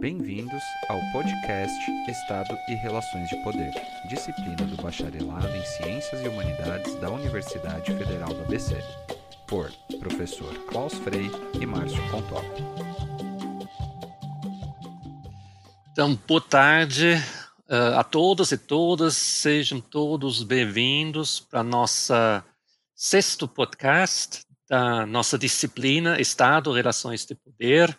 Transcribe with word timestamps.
Bem-vindos 0.00 0.62
ao 0.88 0.98
podcast 1.12 1.90
Estado 2.08 2.56
e 2.70 2.74
Relações 2.74 3.28
de 3.28 3.36
Poder, 3.44 3.70
disciplina 4.08 4.64
do 4.64 4.82
Bacharelado 4.82 5.54
em 5.54 5.62
Ciências 5.62 6.22
e 6.22 6.28
Humanidades 6.28 6.94
da 6.94 7.10
Universidade 7.10 7.92
Federal 7.92 8.32
do 8.32 8.40
ABC, 8.40 8.78
por 9.46 9.70
professor 9.98 10.54
Klaus 10.70 10.94
Frei 10.94 11.30
e 11.60 11.66
Márcio 11.66 12.00
Contop. 12.10 12.46
Então, 15.92 16.18
boa 16.26 16.40
tarde 16.40 17.22
uh, 17.68 17.98
a 17.98 18.02
todos 18.02 18.52
e 18.52 18.56
todas, 18.56 19.14
sejam 19.14 19.82
todos 19.82 20.42
bem-vindos 20.42 21.40
para 21.40 21.62
nossa 21.62 22.42
sexto 22.94 23.46
podcast 23.46 24.46
da 24.66 25.04
nossa 25.04 25.36
disciplina 25.36 26.18
Estado, 26.18 26.72
Relações 26.72 27.26
de 27.26 27.34
Poder. 27.34 27.94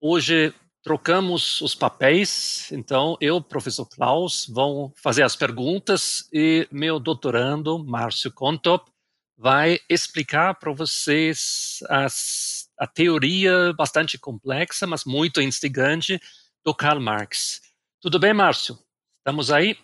Hoje 0.00 0.52
trocamos 0.86 1.60
os 1.62 1.74
papéis, 1.74 2.70
então 2.70 3.16
eu, 3.20 3.42
professor 3.42 3.84
Klaus, 3.86 4.46
vão 4.46 4.92
fazer 4.94 5.24
as 5.24 5.34
perguntas 5.34 6.28
e 6.32 6.68
meu 6.70 7.00
doutorando, 7.00 7.84
Márcio 7.84 8.32
Contop, 8.32 8.88
vai 9.36 9.80
explicar 9.90 10.54
para 10.54 10.72
vocês 10.72 11.80
as, 11.88 12.70
a 12.78 12.86
teoria 12.86 13.72
bastante 13.76 14.16
complexa, 14.16 14.86
mas 14.86 15.04
muito 15.04 15.40
instigante 15.40 16.20
do 16.64 16.72
Karl 16.72 17.00
Marx. 17.00 17.62
Tudo 18.00 18.20
bem, 18.20 18.32
Márcio? 18.32 18.78
Estamos 19.18 19.50
aí? 19.50 19.76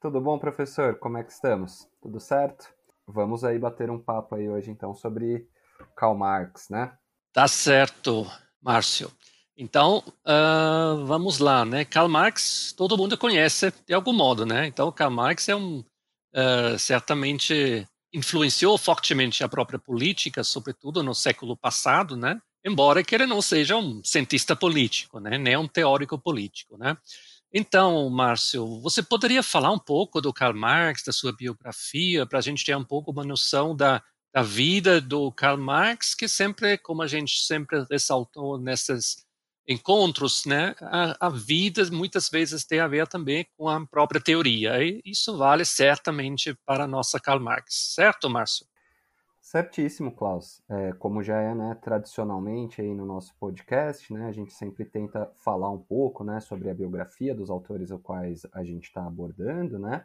Tudo 0.00 0.18
bom, 0.18 0.38
professor? 0.38 0.98
Como 0.98 1.18
é 1.18 1.24
que 1.24 1.30
estamos? 1.30 1.86
Tudo 2.00 2.18
certo? 2.18 2.72
Vamos 3.06 3.44
aí 3.44 3.58
bater 3.58 3.90
um 3.90 3.98
papo 3.98 4.34
aí 4.34 4.48
hoje, 4.48 4.70
então, 4.70 4.94
sobre 4.94 5.46
Karl 5.94 6.16
Marx, 6.16 6.70
né? 6.70 6.96
Tá 7.34 7.46
certo, 7.46 8.26
Márcio. 8.62 9.12
Então, 9.60 10.04
uh, 10.24 11.04
vamos 11.04 11.40
lá, 11.40 11.64
né? 11.64 11.84
Karl 11.84 12.08
Marx, 12.08 12.72
todo 12.76 12.96
mundo 12.96 13.18
conhece 13.18 13.72
de 13.84 13.92
algum 13.92 14.12
modo, 14.12 14.46
né? 14.46 14.68
Então, 14.68 14.92
Karl 14.92 15.10
Marx 15.10 15.48
é 15.48 15.56
um, 15.56 15.80
uh, 15.80 16.78
certamente 16.78 17.84
influenciou 18.14 18.78
fortemente 18.78 19.42
a 19.42 19.48
própria 19.48 19.76
política, 19.76 20.44
sobretudo 20.44 21.02
no 21.02 21.12
século 21.12 21.56
passado, 21.56 22.16
né? 22.16 22.40
Embora 22.64 23.02
que 23.02 23.12
ele 23.12 23.26
não 23.26 23.42
seja 23.42 23.76
um 23.76 24.00
cientista 24.04 24.54
político, 24.54 25.18
né? 25.18 25.36
Nem 25.36 25.56
um 25.56 25.66
teórico 25.66 26.16
político, 26.16 26.78
né? 26.78 26.96
Então, 27.52 28.08
Márcio, 28.10 28.80
você 28.80 29.02
poderia 29.02 29.42
falar 29.42 29.72
um 29.72 29.78
pouco 29.78 30.20
do 30.20 30.32
Karl 30.32 30.54
Marx, 30.56 31.02
da 31.02 31.12
sua 31.12 31.32
biografia, 31.32 32.24
para 32.24 32.38
a 32.38 32.42
gente 32.42 32.64
ter 32.64 32.76
um 32.76 32.84
pouco 32.84 33.10
uma 33.10 33.24
noção 33.24 33.74
da, 33.74 34.00
da 34.32 34.42
vida 34.42 35.00
do 35.00 35.32
Karl 35.32 35.58
Marx, 35.58 36.14
que 36.14 36.28
sempre, 36.28 36.78
como 36.78 37.02
a 37.02 37.08
gente 37.08 37.40
sempre 37.44 37.84
ressaltou 37.90 38.56
nesses 38.56 39.26
encontros, 39.68 40.46
né, 40.46 40.74
a, 40.80 41.26
a, 41.26 41.28
vida 41.28 41.82
muitas 41.92 42.30
vezes 42.30 42.64
tem 42.64 42.80
a 42.80 42.88
ver 42.88 43.06
também 43.06 43.46
com 43.56 43.68
a 43.68 43.86
própria 43.86 44.20
teoria. 44.20 44.82
E 44.82 45.02
isso 45.04 45.36
vale 45.36 45.64
certamente 45.64 46.58
para 46.64 46.84
a 46.84 46.88
nossa 46.88 47.20
Karl 47.20 47.38
Marx, 47.38 47.94
certo, 47.94 48.30
Márcio? 48.30 48.66
Certíssimo, 49.42 50.14
Klaus. 50.14 50.62
É, 50.68 50.92
como 50.94 51.22
já 51.22 51.40
é 51.40 51.54
né, 51.54 51.76
tradicionalmente 51.82 52.80
aí 52.80 52.94
no 52.94 53.06
nosso 53.06 53.34
podcast, 53.38 54.12
né, 54.12 54.26
a 54.26 54.32
gente 54.32 54.52
sempre 54.52 54.84
tenta 54.84 55.30
falar 55.36 55.70
um 55.70 55.78
pouco 55.78 56.24
né, 56.24 56.40
sobre 56.40 56.70
a 56.70 56.74
biografia 56.74 57.34
dos 57.34 57.50
autores 57.50 57.90
os 57.90 58.00
quais 58.02 58.46
a 58.52 58.64
gente 58.64 58.84
está 58.84 59.06
abordando, 59.06 59.78
né? 59.78 60.04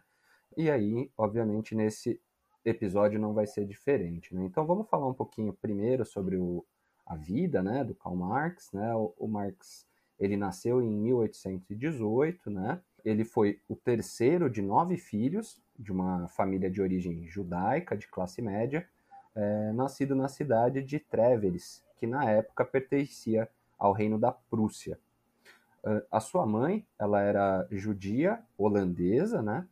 E 0.56 0.70
aí, 0.70 1.10
obviamente, 1.18 1.74
nesse 1.74 2.22
episódio 2.64 3.20
não 3.20 3.34
vai 3.34 3.46
ser 3.46 3.66
diferente. 3.66 4.34
Né? 4.34 4.46
Então 4.46 4.66
vamos 4.66 4.90
falar 4.90 5.08
um 5.08 5.14
pouquinho 5.14 5.54
primeiro 5.54 6.06
sobre 6.06 6.38
o, 6.38 6.66
a 7.06 7.16
vida 7.16 7.62
né, 7.62 7.84
do 7.84 7.96
Karl 7.96 8.16
Marx. 8.16 8.72
Né? 8.72 8.94
O, 8.96 9.14
o, 9.18 9.28
Marx 9.28 9.86
ele 10.20 10.38
nasceu 10.38 10.82
em 10.82 10.90
1818, 10.90 12.50
né? 12.50 12.82
ele 13.04 13.24
foi 13.26 13.60
o 13.68 13.76
terceiro 13.76 14.50
de 14.50 14.62
nove 14.62 14.98
filhos 14.98 15.62
de 15.78 15.92
uma 15.92 16.28
família 16.30 16.70
de 16.70 16.82
origem 16.82 17.28
judaica, 17.28 17.98
de 17.98 18.08
classe 18.08 18.42
média, 18.42 18.88
é, 19.36 19.72
nascido 19.74 20.16
na 20.16 20.28
cidade 20.28 20.82
de 20.84 21.00
Treveris, 21.00 21.84
que 21.98 22.06
na 22.06 22.30
época 22.30 22.64
pertencia 22.64 23.50
ao 23.78 23.92
reino 23.92 24.20
da 24.20 24.32
Prússia. 24.32 25.00
A 26.10 26.22
sua 26.22 26.46
mãe, 26.46 26.88
ela 26.98 27.20
era 27.20 27.68
judia 27.70 28.42
holandesa, 28.58 29.42
né? 29.42 29.68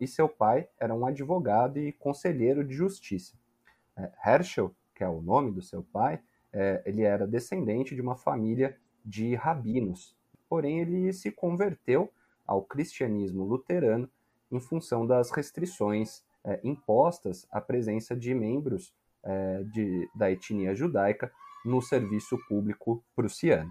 E 0.00 0.06
seu 0.06 0.28
pai 0.28 0.68
era 0.78 0.94
um 0.94 1.04
advogado 1.04 1.78
e 1.78 1.92
conselheiro 1.92 2.64
de 2.64 2.74
justiça. 2.74 3.36
É, 3.96 4.10
Herschel, 4.24 4.72
que 4.94 5.02
é 5.02 5.08
o 5.08 5.20
nome 5.20 5.50
do 5.50 5.60
seu 5.60 5.82
pai, 5.82 6.20
é, 6.52 6.82
ele 6.86 7.02
era 7.02 7.26
descendente 7.26 7.94
de 7.94 8.00
uma 8.00 8.16
família 8.16 8.76
de 9.04 9.34
rabinos. 9.34 10.16
Porém, 10.48 10.80
ele 10.80 11.12
se 11.12 11.30
converteu 11.30 12.10
ao 12.46 12.62
cristianismo 12.62 13.44
luterano 13.44 14.08
em 14.50 14.60
função 14.60 15.06
das 15.06 15.30
restrições 15.30 16.22
é, 16.44 16.60
impostas 16.64 17.46
à 17.50 17.60
presença 17.60 18.16
de 18.16 18.34
membros 18.34 18.94
é, 19.22 19.62
de, 19.64 20.08
da 20.14 20.30
etnia 20.30 20.74
judaica 20.74 21.30
no 21.64 21.82
serviço 21.82 22.38
público 22.48 23.04
prussiano. 23.14 23.70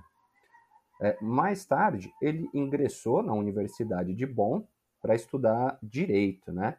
É, 1.02 1.18
mais 1.22 1.66
tarde, 1.66 2.12
ele 2.22 2.50
ingressou 2.54 3.22
na 3.24 3.34
Universidade 3.34 4.14
de 4.14 4.26
Bonn 4.26 4.64
para 5.02 5.16
estudar 5.16 5.78
direito, 5.82 6.52
né? 6.52 6.78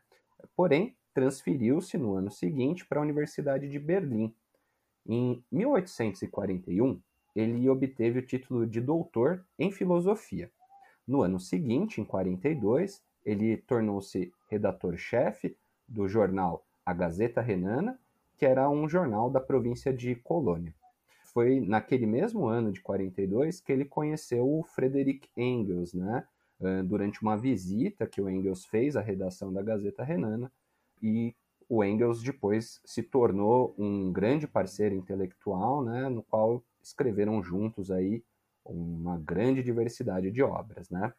Porém, 0.57 0.97
transferiu-se 1.15 1.97
no 1.97 2.15
ano 2.15 2.31
seguinte 2.31 2.87
para 2.87 2.99
a 2.99 3.03
Universidade 3.03 3.69
de 3.69 3.79
Berlim. 3.79 4.35
Em 5.09 5.43
1841, 5.51 7.01
ele 7.35 7.69
obteve 7.71 8.19
o 8.19 8.27
título 8.27 8.67
de 8.67 8.81
doutor 8.81 9.43
em 9.59 9.71
filosofia. 9.71 10.51
No 11.07 11.23
ano 11.23 11.41
seguinte, 11.41 12.01
em 12.01 12.05
42, 12.05 13.03
ele 13.25 13.57
tornou-se 13.57 14.31
redator-chefe 14.51 15.57
do 15.89 16.07
jornal 16.07 16.67
A 16.85 16.93
Gazeta 16.93 17.41
Renana, 17.41 17.99
que 18.37 18.45
era 18.45 18.69
um 18.69 18.87
jornal 18.87 19.31
da 19.31 19.41
província 19.41 19.93
de 19.93 20.15
Colônia. 20.15 20.75
Foi 21.33 21.61
naquele 21.61 22.07
mesmo 22.07 22.47
ano 22.47 22.71
de 22.71 22.81
42 22.81 23.61
que 23.61 23.73
ele 23.73 23.85
conheceu 23.85 24.47
o 24.47 24.63
Frederick 24.63 25.29
Engels, 25.37 25.95
né? 25.95 26.27
durante 26.87 27.23
uma 27.23 27.37
visita 27.37 28.07
que 28.07 28.21
o 28.21 28.29
Engels 28.29 28.67
fez 28.67 28.97
à 28.97 29.01
redação 29.01 29.53
da 29.53 29.63
Gazeta 29.63 30.03
Renana, 30.03 30.51
e 31.01 31.35
o 31.69 31.85
Engels 31.85 32.23
depois 32.23 32.81
se 32.85 33.03
tornou 33.03 33.75
um 33.79 34.11
grande 34.11 34.47
parceiro 34.47 34.95
intelectual, 34.95 35.85
né, 35.85 36.09
no 36.09 36.23
qual 36.23 36.65
escreveram 36.83 37.43
juntos 37.43 37.91
aí 37.91 38.25
uma 38.65 39.19
grande 39.19 39.63
diversidade 39.63 40.31
de 40.31 40.43
obras, 40.43 40.91
né? 40.91 41.13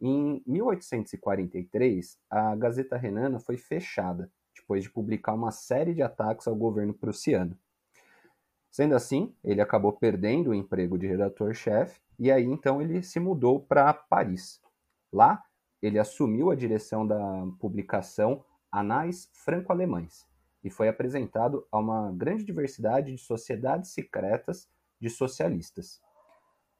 Em 0.00 0.42
1843, 0.46 2.18
a 2.28 2.56
Gazeta 2.56 2.96
Renana 2.96 3.38
foi 3.38 3.56
fechada 3.56 4.30
depois 4.54 4.82
de 4.82 4.90
publicar 4.90 5.32
uma 5.32 5.50
série 5.50 5.94
de 5.94 6.02
ataques 6.02 6.46
ao 6.46 6.56
governo 6.56 6.92
prussiano. 6.92 7.56
Sendo 8.70 8.94
assim, 8.96 9.34
ele 9.44 9.60
acabou 9.60 9.92
perdendo 9.92 10.50
o 10.50 10.54
emprego 10.54 10.98
de 10.98 11.06
redator-chefe 11.06 12.00
e 12.18 12.30
aí 12.32 12.44
então 12.44 12.80
ele 12.80 13.02
se 13.02 13.20
mudou 13.20 13.60
para 13.60 13.92
Paris. 13.92 14.60
Lá, 15.12 15.42
ele 15.80 15.98
assumiu 15.98 16.50
a 16.50 16.54
direção 16.54 17.06
da 17.06 17.46
publicação 17.60 18.44
Anais 18.72 19.28
Franco-Alemães 19.34 20.26
e 20.64 20.70
foi 20.70 20.88
apresentado 20.88 21.66
a 21.70 21.78
uma 21.78 22.10
grande 22.12 22.44
diversidade 22.44 23.12
de 23.12 23.18
sociedades 23.18 23.90
secretas 23.90 24.68
de 24.98 25.10
socialistas. 25.10 26.00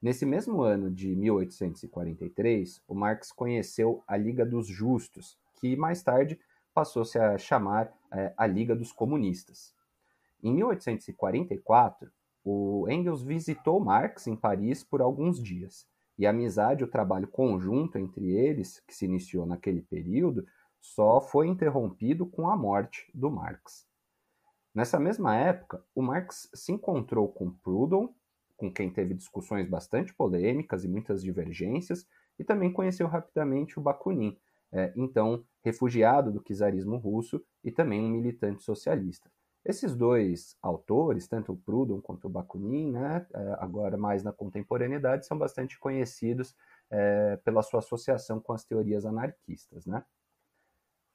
Nesse 0.00 0.24
mesmo 0.24 0.62
ano 0.62 0.90
de 0.90 1.14
1843, 1.14 2.82
o 2.88 2.94
Marx 2.94 3.30
conheceu 3.30 4.02
a 4.06 4.16
Liga 4.16 4.46
dos 4.46 4.66
Justos, 4.66 5.38
que 5.60 5.76
mais 5.76 6.02
tarde 6.02 6.40
passou-se 6.74 7.18
a 7.18 7.36
chamar 7.38 7.92
é, 8.10 8.32
a 8.36 8.46
Liga 8.46 8.74
dos 8.74 8.92
Comunistas. 8.92 9.74
Em 10.42 10.52
1844, 10.52 12.10
o 12.44 12.86
Engels 12.88 13.22
visitou 13.22 13.78
Marx 13.78 14.26
em 14.26 14.34
Paris 14.34 14.82
por 14.82 15.00
alguns 15.00 15.40
dias, 15.40 15.86
e 16.18 16.26
a 16.26 16.30
amizade 16.30 16.82
e 16.82 16.84
o 16.84 16.90
trabalho 16.90 17.28
conjunto 17.28 17.98
entre 17.98 18.30
eles, 18.32 18.80
que 18.86 18.94
se 18.94 19.04
iniciou 19.04 19.46
naquele 19.46 19.82
período, 19.82 20.46
só 20.82 21.20
foi 21.20 21.46
interrompido 21.46 22.26
com 22.26 22.50
a 22.50 22.56
morte 22.56 23.08
do 23.14 23.30
Marx. 23.30 23.86
Nessa 24.74 24.98
mesma 24.98 25.36
época, 25.36 25.82
o 25.94 26.02
Marx 26.02 26.50
se 26.52 26.72
encontrou 26.72 27.28
com 27.28 27.52
Proudhon, 27.52 28.08
com 28.56 28.70
quem 28.70 28.90
teve 28.90 29.14
discussões 29.14 29.68
bastante 29.68 30.12
polêmicas 30.12 30.84
e 30.84 30.88
muitas 30.88 31.22
divergências, 31.22 32.06
e 32.38 32.44
também 32.44 32.72
conheceu 32.72 33.06
rapidamente 33.06 33.78
o 33.78 33.82
Bakunin, 33.82 34.36
é, 34.72 34.92
então 34.96 35.44
refugiado 35.62 36.32
do 36.32 36.42
czarismo 36.42 36.96
russo 36.96 37.44
e 37.62 37.70
também 37.70 38.00
um 38.00 38.08
militante 38.08 38.64
socialista. 38.64 39.30
Esses 39.64 39.94
dois 39.94 40.56
autores, 40.60 41.28
tanto 41.28 41.52
o 41.52 41.56
Proudhon 41.56 42.00
quanto 42.00 42.26
o 42.26 42.30
Bakunin, 42.30 42.90
né, 42.90 43.24
é, 43.32 43.56
agora 43.60 43.96
mais 43.96 44.24
na 44.24 44.32
contemporaneidade, 44.32 45.26
são 45.26 45.38
bastante 45.38 45.78
conhecidos 45.78 46.56
é, 46.90 47.36
pela 47.44 47.62
sua 47.62 47.78
associação 47.78 48.40
com 48.40 48.52
as 48.52 48.64
teorias 48.64 49.04
anarquistas. 49.04 49.86
Né? 49.86 50.02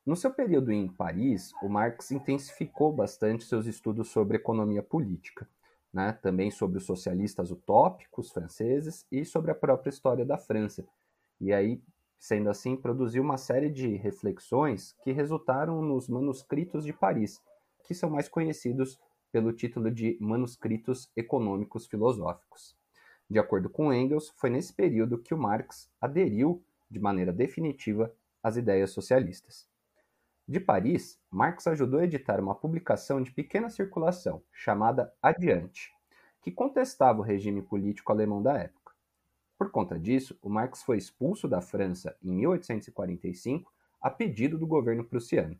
No 0.07 0.15
seu 0.15 0.31
período 0.31 0.71
em 0.71 0.87
Paris, 0.87 1.51
o 1.61 1.67
Marx 1.67 2.11
intensificou 2.11 2.93
bastante 2.93 3.43
seus 3.43 3.65
estudos 3.65 4.07
sobre 4.07 4.37
economia 4.37 4.81
política. 4.81 5.45
né, 5.91 6.13
também 6.21 6.49
sobre 6.49 6.77
os 6.77 6.85
socialistas 6.85 7.51
utópicos 7.51 8.31
franceses 8.31 9.05
e 9.11 9.25
sobre 9.25 9.51
a 9.51 9.55
própria 9.55 9.89
história 9.89 10.25
da 10.25 10.37
França. 10.37 10.85
E 11.41 11.51
aí, 11.51 11.81
sendo 12.17 12.49
assim, 12.49 12.77
produziu 12.77 13.21
uma 13.21 13.37
série 13.37 13.69
de 13.69 13.95
reflexões 13.95 14.95
que 15.03 15.11
resultaram 15.11 15.81
nos 15.81 16.07
Manuscritos 16.07 16.85
de 16.85 16.93
Paris, 16.93 17.41
que 17.83 17.93
são 17.93 18.09
mais 18.09 18.29
conhecidos 18.29 18.97
pelo 19.29 19.51
título 19.51 19.91
de 19.91 20.17
Manuscritos 20.21 21.11
Econômicos 21.17 21.85
Filosóficos. 21.85 22.77
De 23.29 23.39
acordo 23.39 23.69
com 23.69 23.91
Engels, 23.91 24.31
foi 24.37 24.49
nesse 24.49 24.73
período 24.73 25.17
que 25.17 25.33
o 25.33 25.37
Marx 25.37 25.89
aderiu 25.99 26.63
de 26.89 26.99
maneira 26.99 27.33
definitiva 27.33 28.13
às 28.41 28.55
ideias 28.55 28.91
socialistas. 28.91 29.67
De 30.47 30.61
Paris, 30.61 31.19
Marx 31.29 31.67
ajudou 31.67 31.99
a 31.99 32.05
editar 32.05 32.39
uma 32.39 32.55
publicação 32.55 33.21
de 33.21 33.31
pequena 33.31 33.69
circulação, 33.69 34.41
chamada 34.53 35.13
Adiante, 35.21 35.93
que 36.41 36.49
contestava 36.49 37.19
o 37.19 37.23
regime 37.23 37.61
político 37.61 38.13
alemão 38.13 38.41
da 38.41 38.57
época. 38.57 38.93
Por 39.57 39.69
conta 39.71 39.99
disso, 39.99 40.39
o 40.41 40.49
Marx 40.49 40.83
foi 40.83 40.97
expulso 40.97 41.49
da 41.49 41.59
França 41.59 42.15
em 42.23 42.31
1845 42.31 43.69
a 43.99 44.09
pedido 44.09 44.57
do 44.57 44.65
governo 44.65 45.03
prussiano. 45.03 45.59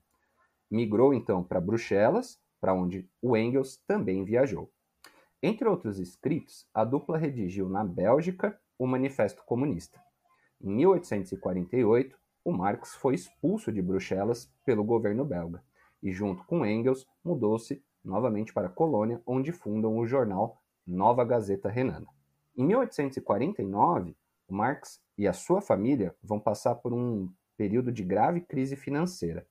Migrou 0.71 1.13
então 1.13 1.43
para 1.43 1.59
Bruxelas, 1.59 2.39
para 2.61 2.73
onde 2.73 3.09
o 3.21 3.35
Engels 3.35 3.83
também 3.85 4.23
viajou. 4.23 4.71
Entre 5.43 5.67
outros 5.67 5.99
escritos, 5.99 6.65
a 6.73 6.85
dupla 6.85 7.17
redigiu 7.17 7.67
na 7.67 7.83
Bélgica 7.83 8.57
o 8.79 8.87
Manifesto 8.87 9.43
Comunista. 9.43 10.01
Em 10.61 10.69
1848, 10.73 12.17
o 12.47 12.53
Marx 12.53 12.95
foi 12.95 13.13
expulso 13.13 13.73
de 13.73 13.81
Bruxelas 13.81 14.49
pelo 14.63 14.81
governo 14.81 15.25
belga 15.25 15.61
e, 16.01 16.13
junto 16.13 16.45
com 16.45 16.65
Engels, 16.65 17.05
mudou-se 17.21 17.83
novamente 18.01 18.53
para 18.53 18.67
a 18.67 18.69
colônia, 18.69 19.21
onde 19.25 19.51
fundam 19.51 19.97
o 19.97 20.07
jornal 20.07 20.57
Nova 20.87 21.25
Gazeta 21.25 21.67
Renana. 21.67 22.07
Em 22.55 22.65
1849, 22.65 24.15
o 24.47 24.55
Marx 24.55 25.01
e 25.17 25.27
a 25.27 25.33
sua 25.33 25.59
família 25.59 26.15
vão 26.23 26.39
passar 26.39 26.75
por 26.75 26.93
um 26.93 27.29
período 27.57 27.91
de 27.91 28.01
grave 28.01 28.39
crise 28.39 28.77
financeira. 28.77 29.45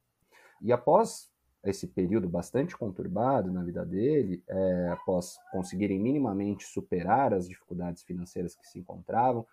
E 0.62 0.72
após 0.72 1.30
esse 1.62 1.86
período 1.86 2.30
bastante 2.30 2.74
conturbado 2.74 3.52
na 3.52 3.62
vida 3.62 3.84
dele, 3.84 4.42
é, 4.48 4.88
após 4.88 5.36
conseguirem 5.52 6.00
minimamente 6.00 6.64
superar 6.64 7.34
as 7.34 7.46
dificuldades 7.46 8.02
financeiras 8.04 8.56
que 8.56 8.66
se 8.66 8.78
encontravam, 8.78 9.46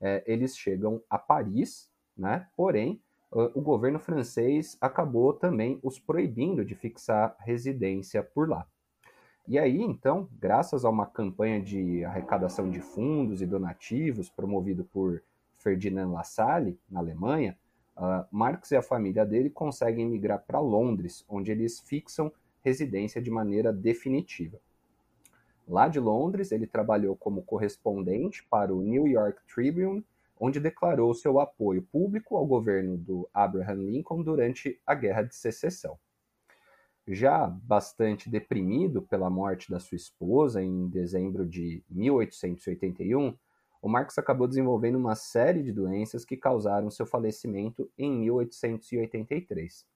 é, 0.00 0.24
eles 0.26 0.58
chegam 0.58 1.00
a 1.08 1.16
Paris 1.16 1.87
né? 2.18 2.46
Porém, 2.56 3.00
o 3.30 3.60
governo 3.60 3.98
francês 3.98 4.76
acabou 4.80 5.34
também 5.34 5.78
os 5.82 5.98
proibindo 5.98 6.64
de 6.64 6.74
fixar 6.74 7.36
residência 7.40 8.22
por 8.22 8.48
lá. 8.48 8.66
E 9.46 9.58
aí, 9.58 9.80
então, 9.82 10.28
graças 10.38 10.84
a 10.84 10.90
uma 10.90 11.06
campanha 11.06 11.60
de 11.60 12.04
arrecadação 12.04 12.70
de 12.70 12.80
fundos 12.80 13.40
e 13.40 13.46
donativos 13.46 14.28
promovido 14.28 14.84
por 14.84 15.22
Ferdinand 15.56 16.10
Lassalle, 16.10 16.78
na 16.88 17.00
Alemanha, 17.00 17.56
uh, 17.96 18.26
Marx 18.30 18.70
e 18.70 18.76
a 18.76 18.82
família 18.82 19.24
dele 19.24 19.50
conseguem 19.50 20.06
migrar 20.06 20.44
para 20.46 20.60
Londres, 20.60 21.24
onde 21.28 21.50
eles 21.50 21.80
fixam 21.80 22.32
residência 22.62 23.20
de 23.22 23.30
maneira 23.30 23.72
definitiva. 23.72 24.58
Lá 25.66 25.88
de 25.88 26.00
Londres, 26.00 26.52
ele 26.52 26.66
trabalhou 26.66 27.16
como 27.16 27.42
correspondente 27.42 28.44
para 28.50 28.74
o 28.74 28.82
New 28.82 29.06
York 29.06 29.40
Tribune 29.46 30.04
onde 30.40 30.60
declarou 30.60 31.12
seu 31.14 31.40
apoio 31.40 31.82
público 31.82 32.36
ao 32.36 32.46
governo 32.46 32.96
do 32.96 33.28
Abraham 33.32 33.84
Lincoln 33.84 34.22
durante 34.22 34.80
a 34.86 34.94
Guerra 34.94 35.22
de 35.22 35.34
Secessão. 35.34 35.98
Já 37.06 37.46
bastante 37.46 38.28
deprimido 38.28 39.00
pela 39.00 39.30
morte 39.30 39.70
da 39.70 39.80
sua 39.80 39.96
esposa 39.96 40.62
em 40.62 40.88
dezembro 40.88 41.46
de 41.46 41.82
1881, 41.88 43.34
o 43.80 43.88
Marx 43.88 44.18
acabou 44.18 44.46
desenvolvendo 44.46 44.96
uma 44.96 45.14
série 45.14 45.62
de 45.62 45.72
doenças 45.72 46.24
que 46.24 46.36
causaram 46.36 46.90
seu 46.90 47.06
falecimento 47.06 47.90
em 47.96 48.10
1883. 48.10 49.86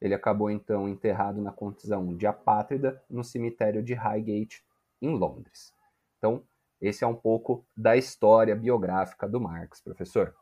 Ele 0.00 0.14
acabou 0.14 0.50
então 0.50 0.88
enterrado 0.88 1.40
na 1.42 1.52
condição 1.52 2.16
de 2.16 2.26
apátrida 2.26 3.00
no 3.08 3.22
cemitério 3.22 3.82
de 3.82 3.92
Highgate, 3.92 4.64
em 5.00 5.14
Londres. 5.14 5.72
Então, 6.18 6.42
esse 6.80 7.04
é 7.04 7.06
um 7.06 7.14
pouco 7.14 7.66
da 7.76 7.96
história 7.96 8.56
biográfica 8.56 9.28
do 9.28 9.40
Marx, 9.40 9.80
professor. 9.82 10.34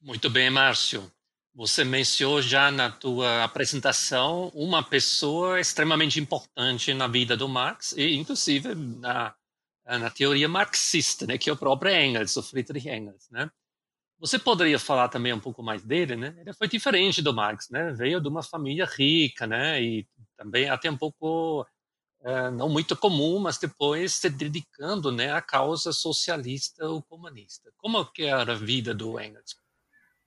Muito 0.00 0.28
bem, 0.28 0.50
Márcio. 0.50 1.10
Você 1.54 1.84
mencionou 1.84 2.42
já 2.42 2.70
na 2.70 2.90
tua 2.90 3.44
apresentação 3.44 4.48
uma 4.48 4.82
pessoa 4.82 5.60
extremamente 5.60 6.18
importante 6.18 6.92
na 6.92 7.06
vida 7.06 7.36
do 7.36 7.48
Marx 7.48 7.92
e 7.92 8.16
inclusive 8.16 8.74
na, 8.74 9.32
na 9.86 10.10
teoria 10.10 10.48
marxista, 10.48 11.26
né, 11.26 11.38
que 11.38 11.48
é 11.48 11.52
o 11.52 11.56
próprio 11.56 11.94
Engels, 11.94 12.36
o 12.36 12.42
Friedrich 12.42 12.88
Engels, 12.88 13.30
né? 13.30 13.48
Você 14.18 14.38
poderia 14.38 14.78
falar 14.78 15.08
também 15.08 15.32
um 15.32 15.40
pouco 15.40 15.62
mais 15.62 15.84
dele, 15.84 16.16
né? 16.16 16.34
Ele 16.38 16.52
foi 16.52 16.66
diferente 16.66 17.20
do 17.20 17.34
Marx, 17.34 17.68
né? 17.68 17.92
Veio 17.92 18.20
de 18.20 18.28
uma 18.28 18.42
família 18.42 18.86
rica, 18.86 19.46
né? 19.46 19.82
E 19.82 20.08
também 20.36 20.68
até 20.68 20.90
um 20.90 20.96
pouco 20.96 21.66
é, 22.24 22.50
não 22.50 22.70
muito 22.70 22.96
comum, 22.96 23.38
mas 23.38 23.58
depois 23.58 24.14
se 24.14 24.30
dedicando 24.30 25.12
né, 25.12 25.30
à 25.32 25.42
causa 25.42 25.92
socialista 25.92 26.88
ou 26.88 27.02
comunista. 27.02 27.70
Como 27.76 28.04
que 28.06 28.24
era 28.24 28.52
a 28.52 28.56
vida 28.56 28.94
do 28.94 29.20
Engels? 29.20 29.62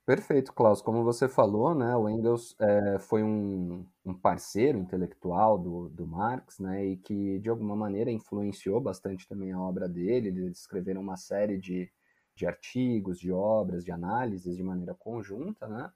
Perfeito, 0.06 0.54
Klaus. 0.54 0.80
Como 0.80 1.02
você 1.04 1.28
falou, 1.28 1.74
né, 1.74 1.94
o 1.96 2.08
Engels 2.08 2.54
é, 2.60 2.98
foi 3.00 3.22
um, 3.22 3.84
um, 4.06 4.14
parceiro 4.14 4.78
intelectual 4.78 5.58
do, 5.58 5.88
do 5.90 6.06
Marx, 6.06 6.60
né, 6.60 6.86
e 6.86 6.96
que 6.96 7.40
de 7.40 7.50
alguma 7.50 7.76
maneira 7.76 8.10
influenciou 8.10 8.80
bastante 8.80 9.28
também 9.28 9.52
a 9.52 9.60
obra 9.60 9.88
dele. 9.88 10.28
Eles 10.28 10.60
escreveram 10.60 11.00
uma 11.00 11.16
série 11.16 11.58
de, 11.58 11.90
de 12.34 12.46
artigos, 12.46 13.18
de 13.18 13.32
obras, 13.32 13.84
de 13.84 13.90
análises 13.90 14.56
de 14.56 14.62
maneira 14.62 14.94
conjunta, 14.94 15.66
né? 15.66 15.90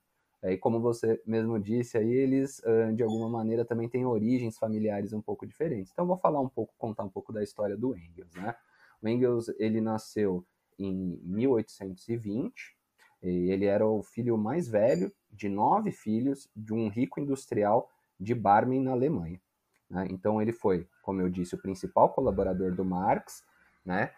E 0.45 0.57
como 0.57 0.81
você 0.81 1.23
mesmo 1.25 1.59
disse 1.61 1.97
aí, 1.97 2.11
eles 2.11 2.61
de 2.95 3.03
alguma 3.03 3.29
maneira 3.29 3.65
também 3.65 3.89
têm 3.89 4.05
origens 4.05 4.59
familiares 4.59 5.13
um 5.13 5.23
pouco 5.23 5.47
diferentes. 5.47 5.93
Então 5.93 6.07
vou 6.07 6.19
falar 6.19 6.41
um 6.41 6.49
pouco, 6.49 6.75
contar 6.77 7.05
um 7.05 7.09
pouco 7.09 7.33
da 7.33 7.43
história 7.43 7.77
do 7.77 7.97
Engels, 7.97 8.35
né? 8.35 8.55
O 9.01 9.09
Engels, 9.09 9.49
ele 9.59 9.81
nasceu 9.81 10.45
em 10.79 11.21
1820, 11.23 12.77
ele 13.23 13.67
era 13.67 13.87
o 13.87 14.03
filho 14.03 14.37
mais 14.37 14.69
velho 14.69 15.13
de 15.31 15.49
nove 15.49 15.93
filhos 15.93 16.51
de 16.57 16.75
um 16.75 16.89
rico 16.89 17.21
industrial 17.21 17.89
de 18.19 18.35
Barmen 18.35 18.81
na 18.81 18.93
Alemanha. 18.93 19.41
Né? 19.89 20.09
Então 20.11 20.43
ele 20.43 20.53
foi, 20.53 20.89
como 21.03 21.21
eu 21.21 21.29
disse, 21.29 21.55
o 21.55 21.63
principal 21.63 22.09
colaborador 22.09 22.75
do 22.75 22.85
Marx, 22.85 23.45
né? 23.85 24.11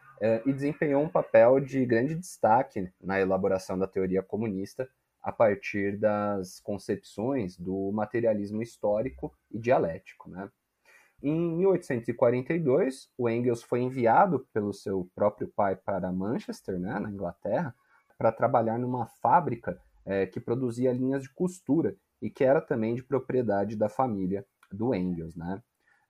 E 0.46 0.52
desempenhou 0.52 1.02
um 1.02 1.08
papel 1.08 1.60
de 1.60 1.84
grande 1.84 2.14
destaque 2.14 2.90
na 3.02 3.20
elaboração 3.20 3.78
da 3.78 3.86
teoria 3.86 4.22
comunista 4.22 4.88
a 5.24 5.32
partir 5.32 5.96
das 5.96 6.60
concepções 6.60 7.56
do 7.56 7.90
materialismo 7.90 8.60
histórico 8.60 9.34
e 9.50 9.58
dialético. 9.58 10.28
Né? 10.28 10.50
Em 11.22 11.56
1842, 11.56 13.10
o 13.16 13.26
Engels 13.26 13.62
foi 13.62 13.80
enviado 13.80 14.46
pelo 14.52 14.74
seu 14.74 15.08
próprio 15.14 15.48
pai 15.48 15.74
para 15.74 16.12
Manchester, 16.12 16.78
né, 16.78 16.98
na 16.98 17.10
Inglaterra, 17.10 17.74
para 18.18 18.30
trabalhar 18.30 18.78
numa 18.78 19.06
fábrica 19.06 19.80
é, 20.04 20.26
que 20.26 20.38
produzia 20.38 20.92
linhas 20.92 21.22
de 21.22 21.30
costura 21.30 21.96
e 22.20 22.28
que 22.28 22.44
era 22.44 22.60
também 22.60 22.94
de 22.94 23.02
propriedade 23.02 23.76
da 23.76 23.88
família 23.88 24.44
do 24.70 24.94
Engels. 24.94 25.34
Né? 25.34 25.62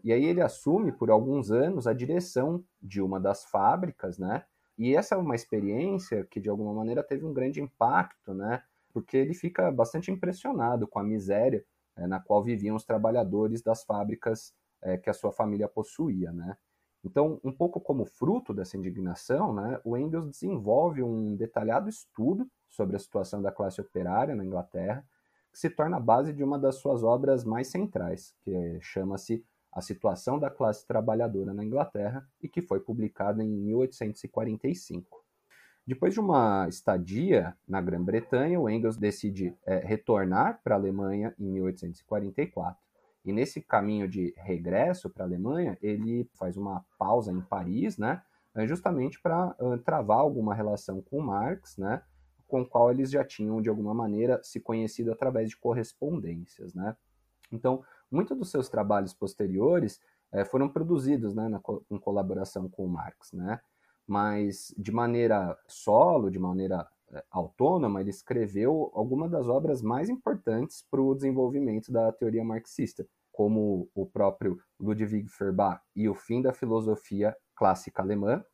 E 0.03 0.13
aí 0.13 0.25
ele 0.25 0.41
assume 0.41 0.91
por 0.91 1.09
alguns 1.09 1.53
anos 1.53 1.87
a 1.87 1.93
direção 1.93 2.65
de 2.83 3.01
uma 3.01 3.21
das 3.21 3.45
fábricas, 3.45 4.19
né? 4.19 4.45
E 4.77 4.97
essa 4.97 5.15
é 5.15 5.19
uma 5.19 5.37
experiência 5.37 6.25
que 6.25 6.41
de 6.41 6.49
alguma 6.51 6.75
maneira 6.75 7.03
teve 7.03 7.25
um 7.25 7.33
grande 7.33 7.61
impacto, 7.63 8.35
né? 8.35 8.61
Porque 8.95 9.17
ele 9.17 9.35
fica 9.35 9.71
bastante 9.73 10.11
impressionado 10.13 10.87
com 10.87 11.01
a 11.01 11.05
miséria 11.05 11.65
é, 11.97 12.07
na 12.07 12.21
qual 12.21 12.43
viviam 12.43 12.77
os 12.77 12.85
trabalhadores 12.85 13.61
das 13.61 13.85
fábricas 13.85 14.55
é, 14.81 14.97
que 14.97 15.11
a 15.11 15.15
sua 15.15 15.33
família 15.33 15.69
possuía, 15.69 16.33
né? 16.33 16.57
Então, 17.05 17.39
um 17.45 17.53
pouco 17.53 17.81
como 17.81 18.07
fruto 18.07 18.55
dessa 18.55 18.79
indignação, 18.79 19.53
né, 19.53 19.79
o 19.85 19.95
Engels 19.95 20.31
desenvolve 20.31 21.03
um 21.03 21.37
detalhado 21.37 21.87
estudo 21.87 22.49
sobre 22.67 22.97
a 22.97 22.99
situação 22.99 23.43
da 23.43 23.53
classe 23.53 23.79
operária 23.79 24.35
na 24.35 24.45
Inglaterra, 24.45 25.07
que 25.53 25.59
se 25.59 25.69
torna 25.69 25.99
a 25.99 26.01
base 26.01 26.33
de 26.33 26.43
uma 26.43 26.59
das 26.59 26.77
suas 26.77 27.03
obras 27.03 27.45
mais 27.45 27.69
centrais, 27.69 28.35
que 28.41 28.79
chama-se 28.81 29.45
A 29.71 29.83
Situação 29.83 30.39
da 30.39 30.51
Classe 30.51 30.87
Trabalhadora 30.87 31.53
na 31.53 31.63
Inglaterra 31.63 32.27
e 32.41 32.49
que 32.49 32.63
foi 32.63 32.81
publicada 32.81 33.45
em 33.45 33.49
1845. 33.51 35.24
Depois 35.87 36.15
de 36.15 36.21
uma 36.21 36.67
estadia 36.67 37.55
na 37.69 37.81
Grã-Bretanha, 37.81 38.59
o 38.59 38.71
Engels 38.71 38.97
decide 38.97 39.55
é, 39.67 39.79
retornar 39.79 40.61
para 40.65 40.75
a 40.75 40.79
Alemanha 40.79 41.35
em 41.39 41.45
1844. 41.45 42.83
E 43.25 43.33
nesse 43.33 43.61
caminho 43.61 44.09
de 44.09 44.35
regresso 44.37 45.11
para 45.11 45.25
a 45.25 45.27
Alemanha, 45.27 45.79
ele 45.83 46.29
faz 46.35 46.57
uma 46.57 46.85
pausa 46.99 47.33
em 47.33 47.41
Paris, 47.41 47.99
né, 47.99 48.23
justamente 48.67 49.21
para 49.21 49.57
uh, 49.59 49.79
travar 49.79 50.19
alguma 50.19 50.55
relação 50.55 51.01
com 51.01 51.21
Marx, 51.21 51.77
né, 51.77 52.03
com 52.47 52.61
o 52.63 52.67
qual 52.67 52.91
eles 52.91 53.11
já 53.11 53.25
tinham, 53.25 53.61
de 53.61 53.69
alguma 53.69 53.95
maneira, 53.95 54.41
se 54.43 54.61
conhecido 54.61 55.11
através 55.11 55.49
de 55.49 55.57
correspondências. 55.57 56.75
Né. 56.75 56.95
Então, 57.51 57.83
muitos 58.11 58.37
dos 58.37 58.51
seus 58.51 58.69
trabalhos 58.69 59.15
posteriores 59.15 60.01
é, 60.31 60.45
foram 60.45 60.69
produzidos 60.69 61.35
né, 61.35 61.49
na, 61.49 61.61
em 61.91 61.99
colaboração 61.99 62.69
com 62.69 62.87
Marx, 62.87 63.33
né? 63.33 63.61
Mas 64.07 64.75
de 64.77 64.93
maneira 64.93 65.57
solo, 65.67 66.31
de 66.31 66.39
maneira 66.39 66.87
é, 67.11 67.25
autônoma, 67.31 68.01
ele 68.01 68.11
escreveu 68.11 68.91
algumas 68.95 69.31
das 69.31 69.49
obras 69.49 69.81
mais 69.83 70.09
importantes 70.09 70.85
para 70.91 71.01
o 71.01 71.15
desenvolvimento 71.15 71.91
da 71.91 72.13
teoria 72.13 72.45
marxista, 72.45 73.07
como 73.33 73.89
o 73.95 74.07
próprio 74.07 74.59
Ludwig 74.79 75.29
Feuerbach 75.29 75.81
e 75.97 76.09
o 76.09 76.15
fim 76.15 76.41
da 76.41 76.53
filosofia 76.53 77.37
clássica 77.57 78.03
alemã, 78.03 78.45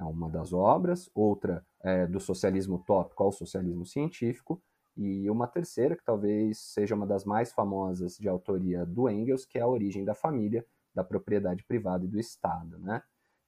é 0.00 0.04
uma 0.04 0.30
das 0.30 0.52
obras, 0.52 1.10
outra 1.14 1.64
é 1.82 2.06
do 2.06 2.20
socialismo 2.20 2.76
utópico 2.76 3.22
ao 3.22 3.32
socialismo 3.32 3.84
científico, 3.84 4.62
e 4.96 5.30
uma 5.30 5.46
terceira, 5.46 5.96
que 5.96 6.04
talvez 6.04 6.58
seja 6.58 6.94
uma 6.94 7.06
das 7.06 7.24
mais 7.24 7.52
famosas 7.52 8.16
de 8.16 8.28
autoria 8.28 8.84
do 8.84 9.08
Engels, 9.08 9.44
que 9.44 9.58
é 9.58 9.62
a 9.62 9.68
origem 9.68 10.04
da 10.04 10.14
família, 10.14 10.66
da 10.92 11.04
propriedade 11.04 11.62
privada 11.64 12.04
e 12.04 12.08
do 12.08 12.18
Estado. 12.18 12.78
Né? 12.80 13.00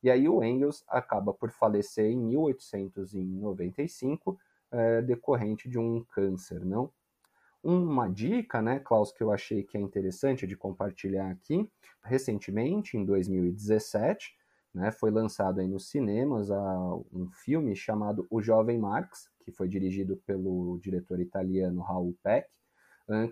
E 0.02 0.10
aí 0.10 0.28
o 0.28 0.42
Engels 0.42 0.84
acaba 0.88 1.32
por 1.32 1.50
falecer 1.50 2.06
em 2.06 2.18
1895, 2.18 4.38
é, 4.72 5.02
decorrente 5.02 5.68
de 5.68 5.78
um 5.78 6.02
câncer, 6.04 6.64
não? 6.64 6.90
Uma 7.62 8.08
dica, 8.08 8.62
né, 8.62 8.80
Klaus, 8.80 9.12
que 9.12 9.22
eu 9.22 9.30
achei 9.30 9.62
que 9.62 9.76
é 9.76 9.80
interessante 9.80 10.46
de 10.46 10.56
compartilhar 10.56 11.30
aqui, 11.30 11.70
recentemente, 12.02 12.96
em 12.96 13.04
2017, 13.04 14.34
né, 14.72 14.90
foi 14.90 15.10
lançado 15.10 15.60
aí 15.60 15.68
nos 15.68 15.90
cinemas 15.90 16.50
a, 16.50 16.94
um 17.12 17.28
filme 17.30 17.76
chamado 17.76 18.26
O 18.30 18.40
Jovem 18.40 18.78
Marx, 18.78 19.28
que 19.44 19.52
foi 19.52 19.68
dirigido 19.68 20.16
pelo 20.24 20.78
diretor 20.78 21.20
italiano 21.20 21.82
Raul 21.82 22.16
Peck, 22.22 22.48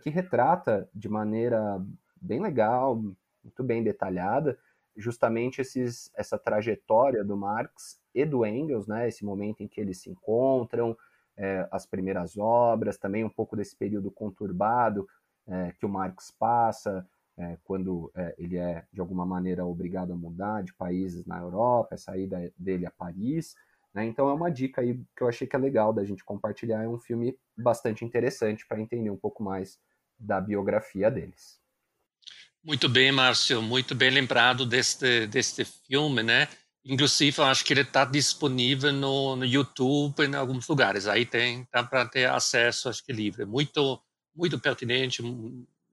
que 0.03 0.11
retrata 0.11 0.91
de 0.93 1.09
maneira 1.09 1.81
bem 2.21 2.41
legal, 2.41 2.97
muito 2.97 3.63
bem 3.63 3.83
detalhada, 3.83 4.59
justamente 4.99 5.61
esses, 5.61 6.11
essa 6.15 6.37
trajetória 6.37 7.25
do 7.25 7.37
Marx 7.37 7.99
e 8.15 8.25
do 8.25 8.45
Engels, 8.45 8.87
né, 8.87 9.09
esse 9.09 9.25
momento 9.25 9.63
em 9.63 9.69
que 9.69 9.81
eles 9.81 9.99
se 9.99 10.11
encontram, 10.11 10.97
é, 11.37 11.67
as 11.71 11.87
primeiras 11.87 12.37
obras, 12.37 12.99
também 12.99 13.25
um 13.25 13.31
pouco 13.31 13.57
desse 13.57 13.77
período 13.77 14.11
conturbado 14.11 15.09
é, 15.47 15.73
que 15.73 15.87
o 15.87 15.89
Marx 15.89 16.31
passa, 16.31 17.07
é, 17.37 17.57
quando 17.63 18.11
é, 18.17 18.35
ele 18.37 18.59
é, 18.59 18.85
de 18.93 19.01
alguma 19.01 19.25
maneira, 19.25 19.65
obrigado 19.65 20.13
a 20.13 20.17
mudar 20.17 20.63
de 20.63 20.75
países 20.75 21.25
na 21.25 21.39
Europa, 21.39 21.95
a 21.95 21.99
saída 21.99 22.53
dele 22.59 22.85
a 22.85 22.91
Paris. 22.91 23.55
Né? 23.95 24.05
Então 24.05 24.29
é 24.29 24.33
uma 24.33 24.51
dica 24.51 24.81
aí 24.81 25.01
que 25.17 25.23
eu 25.23 25.29
achei 25.29 25.47
que 25.47 25.55
é 25.55 25.59
legal 25.59 25.93
da 25.93 26.05
gente 26.05 26.25
compartilhar. 26.25 26.83
É 26.83 26.89
um 26.89 26.99
filme 26.99 27.39
bastante 27.57 28.05
interessante 28.05 28.67
para 28.67 28.81
entender 28.81 29.11
um 29.11 29.17
pouco 29.17 29.43
mais 29.43 29.79
da 30.19 30.41
biografia 30.41 31.09
deles. 31.11 31.58
Muito 32.65 32.89
bem, 32.89 33.13
Márcio, 33.13 33.63
muito 33.63 33.95
bem 33.95 34.11
lembrado 34.11 34.67
deste, 34.67 35.27
deste 35.27 35.65
filme, 35.65 36.23
né? 36.23 36.49
Inclusive, 36.85 37.39
eu 37.39 37.45
acho 37.45 37.65
que 37.65 37.73
ele 37.73 37.83
está 37.83 38.05
disponível 38.05 38.93
no, 38.93 39.37
no 39.37 39.45
YouTube 39.45 40.25
em 40.25 40.35
alguns 40.35 40.67
lugares. 40.69 41.07
Aí 41.07 41.25
tem, 41.25 41.67
dá 41.73 41.83
para 41.83 42.07
ter 42.07 42.29
acesso, 42.29 42.89
acho 42.89 43.05
que 43.05 43.13
livre. 43.13 43.45
Muito, 43.45 44.01
muito 44.35 44.59
pertinente, 44.59 45.23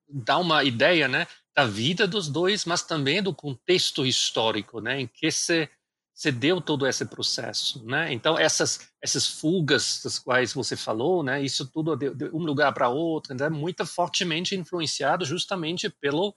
dá 0.10 0.38
uma 0.38 0.63
ideia, 0.63 1.07
né, 1.07 1.27
da 1.55 1.65
vida 1.65 2.07
dos 2.07 2.27
dois, 2.27 2.65
mas 2.65 2.81
também 2.84 3.22
do 3.22 3.34
contexto 3.34 4.05
histórico, 4.05 4.79
né, 4.81 5.01
em 5.01 5.07
que 5.07 5.31
se, 5.31 5.69
se 6.13 6.31
deu 6.31 6.62
todo 6.62 6.86
esse 6.88 7.05
processo, 7.05 7.84
né. 7.86 8.12
Então 8.13 8.38
essas 8.38 8.88
essas 9.01 9.27
fugas 9.27 10.01
das 10.03 10.17
quais 10.19 10.53
você 10.53 10.75
falou, 10.75 11.24
né, 11.24 11.41
isso 11.43 11.65
tudo 11.67 11.95
de, 11.95 12.10
de 12.13 12.25
um 12.34 12.39
lugar 12.43 12.74
para 12.74 12.89
outro, 12.89 13.34
né, 13.36 13.50
muito 13.50 13.86
fortemente 13.86 14.55
influenciado 14.55 15.25
justamente 15.25 15.89
pelo 15.89 16.36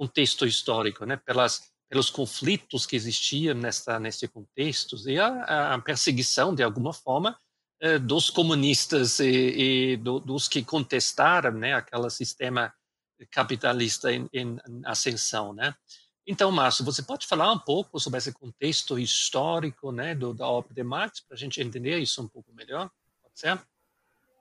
contexto 0.00 0.46
histórico, 0.46 1.04
né, 1.04 1.16
pelas 1.16 1.68
pelos 1.90 2.08
conflitos 2.08 2.86
que 2.86 2.96
existiam 2.96 3.54
nessa 3.54 3.98
nesse 3.98 4.26
contexto 4.28 4.96
e 5.06 5.18
a, 5.18 5.74
a 5.74 5.78
perseguição 5.80 6.54
de 6.54 6.62
alguma 6.62 6.92
forma 6.92 7.38
eh, 7.80 7.98
dos 7.98 8.30
comunistas 8.30 9.18
e, 9.20 9.92
e 9.92 9.96
do, 9.98 10.18
dos 10.18 10.48
que 10.48 10.64
contestaram, 10.64 11.52
né, 11.52 11.74
aquele 11.74 12.08
sistema 12.08 12.72
capitalista 13.30 14.10
em, 14.10 14.26
em 14.32 14.56
ascensão, 14.86 15.52
né? 15.52 15.74
Então, 16.26 16.50
Márcio, 16.50 16.84
você 16.84 17.02
pode 17.02 17.26
falar 17.26 17.52
um 17.52 17.58
pouco 17.58 17.98
sobre 18.00 18.18
esse 18.18 18.32
contexto 18.32 18.98
histórico, 18.98 19.92
né, 19.92 20.14
do, 20.14 20.32
da 20.32 20.46
obra 20.46 20.72
de 20.72 20.82
Marx, 20.82 21.20
para 21.20 21.34
a 21.34 21.38
gente 21.38 21.60
entender 21.60 21.98
isso 21.98 22.22
um 22.22 22.28
pouco 22.28 22.50
melhor? 22.54 22.90
Pode 23.22 23.38
ser? 23.38 23.60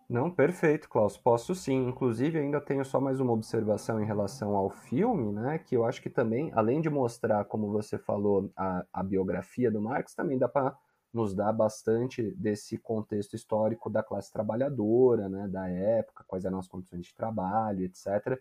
Não, 0.09 0.31
perfeito, 0.31 0.89
Klaus. 0.89 1.17
Posso 1.17 1.53
sim. 1.53 1.87
Inclusive, 1.87 2.39
ainda 2.39 2.59
tenho 2.59 2.83
só 2.83 2.99
mais 2.99 3.19
uma 3.19 3.31
observação 3.31 4.01
em 4.01 4.05
relação 4.05 4.55
ao 4.55 4.69
filme, 4.69 5.31
né? 5.31 5.59
Que 5.59 5.75
eu 5.77 5.85
acho 5.85 6.01
que 6.01 6.09
também, 6.09 6.51
além 6.53 6.81
de 6.81 6.89
mostrar, 6.89 7.45
como 7.45 7.71
você 7.71 7.97
falou, 7.97 8.51
a, 8.57 8.83
a 8.91 9.03
biografia 9.03 9.69
do 9.69 9.79
Marx, 9.79 10.15
também 10.15 10.37
dá 10.37 10.47
para 10.47 10.75
nos 11.13 11.35
dar 11.35 11.53
bastante 11.53 12.31
desse 12.35 12.77
contexto 12.77 13.35
histórico 13.35 13.89
da 13.89 14.01
classe 14.01 14.33
trabalhadora, 14.33 15.29
né? 15.29 15.47
Da 15.47 15.69
época, 15.69 16.23
quais 16.27 16.43
eram 16.43 16.57
as 16.57 16.67
condições 16.67 17.05
de 17.05 17.13
trabalho, 17.13 17.85
etc 17.85 18.39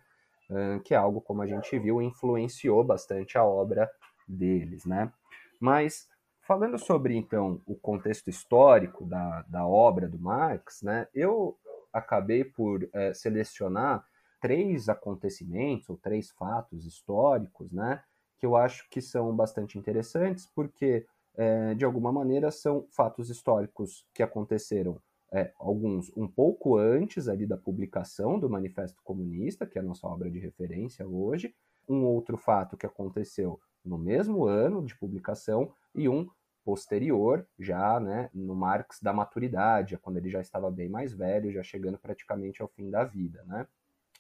que 0.85 0.95
é 0.95 0.97
algo, 0.97 1.21
como 1.21 1.43
a 1.43 1.47
gente 1.47 1.79
viu, 1.79 2.01
influenciou 2.01 2.83
bastante 2.83 3.37
a 3.37 3.45
obra 3.45 3.91
deles, 4.27 4.85
né? 4.85 5.13
Mas, 5.61 6.09
falando 6.49 6.79
sobre, 6.79 7.15
então, 7.15 7.61
o 7.67 7.75
contexto 7.75 8.31
histórico 8.31 9.05
da, 9.05 9.43
da 9.43 9.67
obra 9.67 10.09
do 10.09 10.19
Marx, 10.19 10.81
né, 10.81 11.07
eu 11.15 11.59
acabei 11.93 12.43
por 12.43 12.89
é, 12.95 13.13
selecionar 13.13 14.03
três 14.41 14.89
acontecimentos, 14.89 15.91
ou 15.91 15.99
três 15.99 16.31
fatos 16.31 16.87
históricos, 16.87 17.71
né, 17.71 18.03
que 18.39 18.47
eu 18.47 18.57
acho 18.57 18.89
que 18.89 19.03
são 19.03 19.37
bastante 19.37 19.79
interessantes, 19.79 20.47
porque, 20.47 21.07
é, 21.37 21.75
de 21.75 21.85
alguma 21.85 22.11
maneira, 22.11 22.51
são 22.51 22.87
fatos 22.93 23.29
históricos 23.29 24.07
que 24.15 24.23
aconteceram 24.23 24.99
é, 25.31 25.53
alguns 25.59 26.11
um 26.17 26.27
pouco 26.27 26.79
antes 26.79 27.29
ali 27.29 27.45
da 27.45 27.59
publicação 27.59 28.39
do 28.39 28.49
Manifesto 28.49 29.03
Comunista, 29.05 29.67
que 29.67 29.77
é 29.77 29.83
a 29.83 29.85
nossa 29.85 30.07
obra 30.07 30.31
de 30.31 30.39
referência 30.39 31.07
hoje, 31.07 31.55
um 31.87 32.07
outro 32.07 32.39
fato 32.39 32.75
que 32.75 32.87
aconteceu 32.87 33.61
no 33.85 33.99
mesmo 33.99 34.47
ano 34.47 34.83
de 34.83 34.97
publicação 34.97 35.71
e 35.95 36.09
um 36.09 36.27
posterior, 36.69 37.47
já 37.59 37.99
né, 37.99 38.29
no 38.35 38.55
Marx 38.55 39.01
da 39.01 39.11
maturidade, 39.11 39.97
quando 39.97 40.19
ele 40.19 40.29
já 40.29 40.43
estava 40.43 40.71
bem 40.71 40.87
mais 40.87 41.15
velho, 41.15 41.51
já 41.51 41.63
chegando 41.63 41.97
praticamente 41.97 42.61
ao 42.61 42.69
fim 42.69 42.91
da 42.91 43.05
vida. 43.05 43.43
Né? 43.47 43.67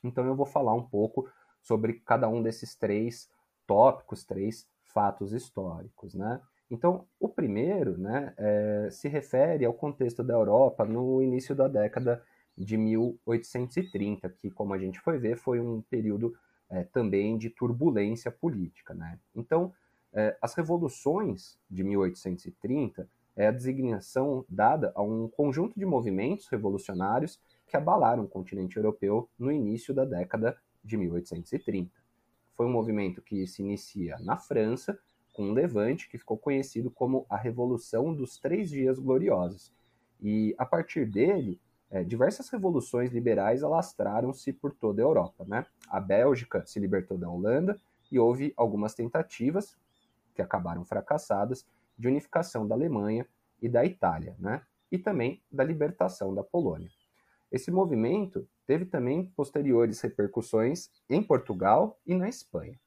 Então 0.03 0.25
eu 0.25 0.35
vou 0.35 0.47
falar 0.47 0.73
um 0.73 0.83
pouco 0.83 1.29
sobre 1.61 2.01
cada 2.07 2.27
um 2.27 2.43
desses 2.43 2.75
três 2.75 3.29
tópicos, 3.67 4.25
três 4.25 4.67
fatos 4.83 5.35
históricos. 5.35 6.15
Né? 6.15 6.41
Então, 6.71 7.07
o 7.21 7.29
primeiro 7.29 7.99
né, 7.99 8.33
é, 8.39 8.89
se 8.91 9.09
refere 9.09 9.67
ao 9.67 9.75
contexto 9.75 10.25
da 10.25 10.33
Europa 10.33 10.87
no 10.87 11.23
início 11.23 11.55
da 11.55 11.69
década 11.69 12.25
de 12.57 12.79
1830, 12.79 14.27
que, 14.31 14.51
como 14.51 14.73
a 14.73 14.79
gente 14.79 14.99
foi 15.01 15.19
ver, 15.19 15.37
foi 15.37 15.61
um 15.61 15.83
período 15.83 16.35
é, 16.71 16.83
também 16.85 17.37
de 17.37 17.51
turbulência 17.51 18.31
política. 18.31 18.95
Né? 18.95 19.19
Então, 19.35 19.71
é, 20.19 20.37
as 20.43 20.53
revoluções 20.55 21.57
de 21.71 21.85
1830 21.85 23.09
é 23.37 23.47
a 23.47 23.53
designação 23.53 24.45
dada 24.49 24.91
a 24.97 25.01
um 25.01 25.29
conjunto 25.29 25.79
de 25.79 25.87
movimentos 25.87 26.49
revolucionários 26.49 27.41
que 27.69 27.77
abalaram 27.77 28.25
o 28.25 28.29
continente 28.29 28.77
europeu 28.77 29.29
no 29.39 29.53
início 29.53 29.95
da 29.95 30.05
década 30.05 30.59
de 30.83 30.97
1830. 30.97 31.93
Foi 32.57 32.67
um 32.67 32.73
movimento 32.73 33.23
que 33.23 33.47
se 33.47 33.63
inicia 33.63 34.19
na 34.19 34.37
França 34.37 34.99
com 35.33 35.51
um 35.51 35.53
levante 35.53 36.09
que 36.09 36.19
ficou 36.19 36.37
conhecido 36.37 36.91
como 36.91 37.25
a 37.31 37.37
Revolução 37.37 38.13
dos 38.13 38.39
Três 38.39 38.69
Dias 38.69 38.99
Gloriosos. 38.99 39.73
E 40.21 40.53
a 40.59 40.67
partir 40.67 41.07
dele, 41.07 41.61
é, 41.89 42.03
diversas 42.03 42.49
revoluções 42.49 43.13
liberais 43.13 43.63
alastraram-se 43.63 44.53
por 44.53 44.73
toda 44.73 45.01
a 45.01 45.05
Europa. 45.05 45.45
Né? 45.47 45.65
A 45.89 46.01
Bélgica 46.01 46.67
se 46.67 46.81
libertou 46.81 47.17
da 47.17 47.31
Holanda 47.31 47.81
e 48.11 48.19
houve 48.19 48.53
algumas 48.57 48.95
tentativas, 48.95 49.77
que 50.39 50.43
acabaram 50.43 50.85
fracassadas, 50.85 51.67
de 51.99 52.07
unificação 52.07 52.65
da 52.65 52.77
Alemanha 52.77 53.27
e 53.61 53.69
da 53.69 53.85
Itália, 53.85 54.37
né? 54.39 54.63
e 54.89 54.97
também 54.97 55.43
da 55.51 55.65
libertação 55.65 56.33
da 56.33 56.45
Polônia. 56.45 56.89
Esse 57.51 57.73
movimento 57.73 58.49
teve 58.65 58.85
também 58.85 59.27
posteriores 59.35 60.01
repercussões 60.01 60.93
em 61.11 61.21
Portugal 61.21 61.99
e 62.07 62.15
na 62.15 62.29
Espanha. 62.29 62.79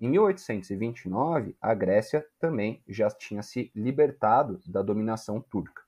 Em 0.00 0.08
1829, 0.08 1.56
a 1.60 1.74
Grécia 1.74 2.24
também 2.38 2.80
já 2.86 3.10
tinha 3.10 3.42
se 3.42 3.72
libertado 3.74 4.60
da 4.64 4.80
dominação 4.80 5.40
turca. 5.40 5.82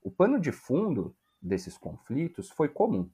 O 0.00 0.08
pano 0.08 0.38
de 0.38 0.52
fundo 0.52 1.16
desses 1.42 1.76
conflitos 1.76 2.48
foi 2.48 2.68
comum, 2.68 3.10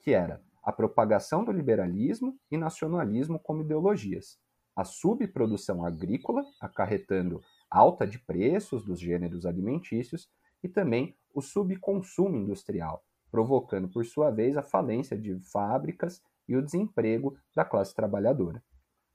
que 0.00 0.12
era 0.12 0.42
a 0.60 0.72
propagação 0.72 1.44
do 1.44 1.52
liberalismo 1.52 2.36
e 2.50 2.56
nacionalismo 2.56 3.38
como 3.38 3.62
ideologias, 3.62 4.40
a 4.74 4.84
subprodução 4.84 5.84
agrícola, 5.84 6.44
acarretando 6.60 7.40
alta 7.70 8.06
de 8.06 8.18
preços 8.18 8.84
dos 8.84 8.98
gêneros 8.98 9.46
alimentícios, 9.46 10.28
e 10.62 10.68
também 10.68 11.14
o 11.32 11.42
subconsumo 11.42 12.36
industrial, 12.36 13.04
provocando 13.30 13.88
por 13.88 14.04
sua 14.06 14.30
vez 14.30 14.56
a 14.56 14.62
falência 14.62 15.16
de 15.18 15.38
fábricas 15.40 16.22
e 16.48 16.56
o 16.56 16.62
desemprego 16.62 17.36
da 17.54 17.64
classe 17.64 17.94
trabalhadora. 17.94 18.62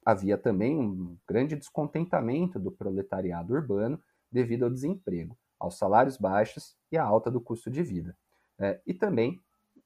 havia 0.05 0.37
também 0.37 0.77
um 0.77 1.17
grande 1.27 1.55
descontentamento 1.55 2.59
do 2.59 2.71
proletariado 2.71 3.53
urbano 3.53 4.01
devido 4.31 4.63
ao 4.63 4.69
desemprego, 4.69 5.37
aos 5.59 5.77
salários 5.77 6.17
baixos 6.17 6.75
e 6.91 6.97
à 6.97 7.03
alta 7.03 7.29
do 7.29 7.41
custo 7.41 7.69
de 7.69 7.83
vida. 7.83 8.17
É, 8.57 8.81
e 8.87 8.93
também, 8.93 9.41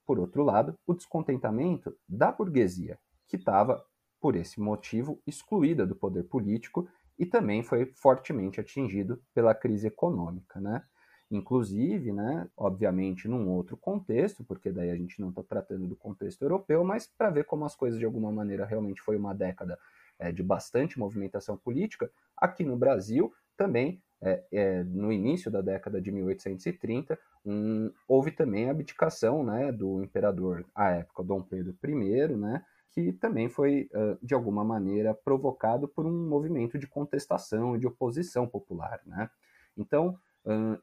por 0.05 0.19
outro 0.19 0.43
lado, 0.43 0.77
o 0.85 0.93
descontentamento 0.93 1.95
da 2.07 2.31
burguesia, 2.31 2.99
que 3.27 3.35
estava, 3.35 3.83
por 4.23 4.37
esse 4.37 4.61
motivo, 4.61 5.21
excluída 5.27 5.85
do 5.85 5.97
poder 5.97 6.23
político 6.23 6.87
e 7.19 7.25
também 7.25 7.61
foi 7.61 7.85
fortemente 7.87 8.57
atingido 8.57 9.21
pela 9.33 9.53
crise 9.53 9.87
econômica. 9.87 10.61
Né? 10.61 10.81
inclusive, 11.29 12.11
né, 12.11 12.47
obviamente 12.55 13.27
num 13.27 13.49
outro 13.49 13.75
contexto, 13.75 14.43
porque 14.43 14.71
daí 14.71 14.91
a 14.91 14.95
gente 14.95 15.19
não 15.19 15.29
está 15.29 15.41
tratando 15.41 15.87
do 15.87 15.95
contexto 15.95 16.43
europeu, 16.43 16.83
mas 16.83 17.07
para 17.07 17.31
ver 17.31 17.45
como 17.45 17.65
as 17.65 17.75
coisas 17.75 17.97
de 17.99 18.05
alguma 18.05 18.31
maneira 18.31 18.65
realmente 18.65 19.01
foi 19.01 19.17
uma 19.17 19.33
década 19.33 19.77
é, 20.19 20.31
de 20.31 20.43
bastante 20.43 20.99
movimentação 20.99 21.57
política, 21.57 22.11
aqui 22.37 22.63
no 22.63 22.77
Brasil 22.77 23.33
também, 23.57 23.99
é, 24.21 24.43
é, 24.51 24.83
no 24.83 25.11
início 25.11 25.49
da 25.49 25.61
década 25.61 25.99
de 25.99 26.11
1830, 26.11 27.17
um, 27.43 27.91
houve 28.07 28.31
também 28.31 28.67
a 28.67 28.71
abdicação 28.71 29.43
né, 29.43 29.71
do 29.71 30.03
imperador 30.03 30.63
à 30.75 30.91
época, 30.91 31.23
Dom 31.23 31.41
Pedro 31.41 31.75
I, 31.83 32.27
né, 32.35 32.63
que 32.93 33.11
também 33.13 33.49
foi, 33.49 33.89
de 34.21 34.33
alguma 34.33 34.63
maneira, 34.63 35.13
provocado 35.13 35.87
por 35.87 36.05
um 36.05 36.27
movimento 36.27 36.77
de 36.77 36.87
contestação 36.87 37.75
e 37.75 37.79
de 37.79 37.87
oposição 37.87 38.47
popular. 38.47 39.01
Né? 39.05 39.29
Então, 39.75 40.17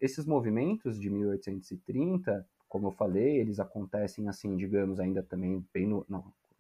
esses 0.00 0.26
movimentos 0.26 0.99
de 0.99 1.09
1830, 1.09 2.45
como 2.69 2.88
eu 2.88 2.93
falei, 2.93 3.38
eles 3.38 3.61
acontecem 3.61 4.29
assim, 4.29 4.57
digamos, 4.57 4.99
ainda 4.99 5.23
também 5.23 5.64
bem 5.73 5.87
no, 5.87 6.05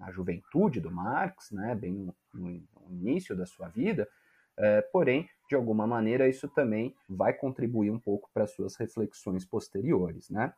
na 0.00 0.10
juventude 0.10 0.80
do 0.80 0.90
Marx, 0.90 1.50
né, 1.50 1.74
bem 1.74 1.92
no, 1.92 2.14
no 2.32 2.62
início 2.90 3.36
da 3.36 3.44
sua 3.44 3.68
vida, 3.68 4.08
é, 4.56 4.80
porém, 4.80 5.28
de 5.48 5.54
alguma 5.54 5.86
maneira, 5.86 6.28
isso 6.28 6.48
também 6.48 6.94
vai 7.08 7.32
contribuir 7.32 7.90
um 7.90 7.98
pouco 7.98 8.30
para 8.32 8.46
suas 8.46 8.76
reflexões 8.76 9.44
posteriores, 9.44 10.28
né? 10.30 10.52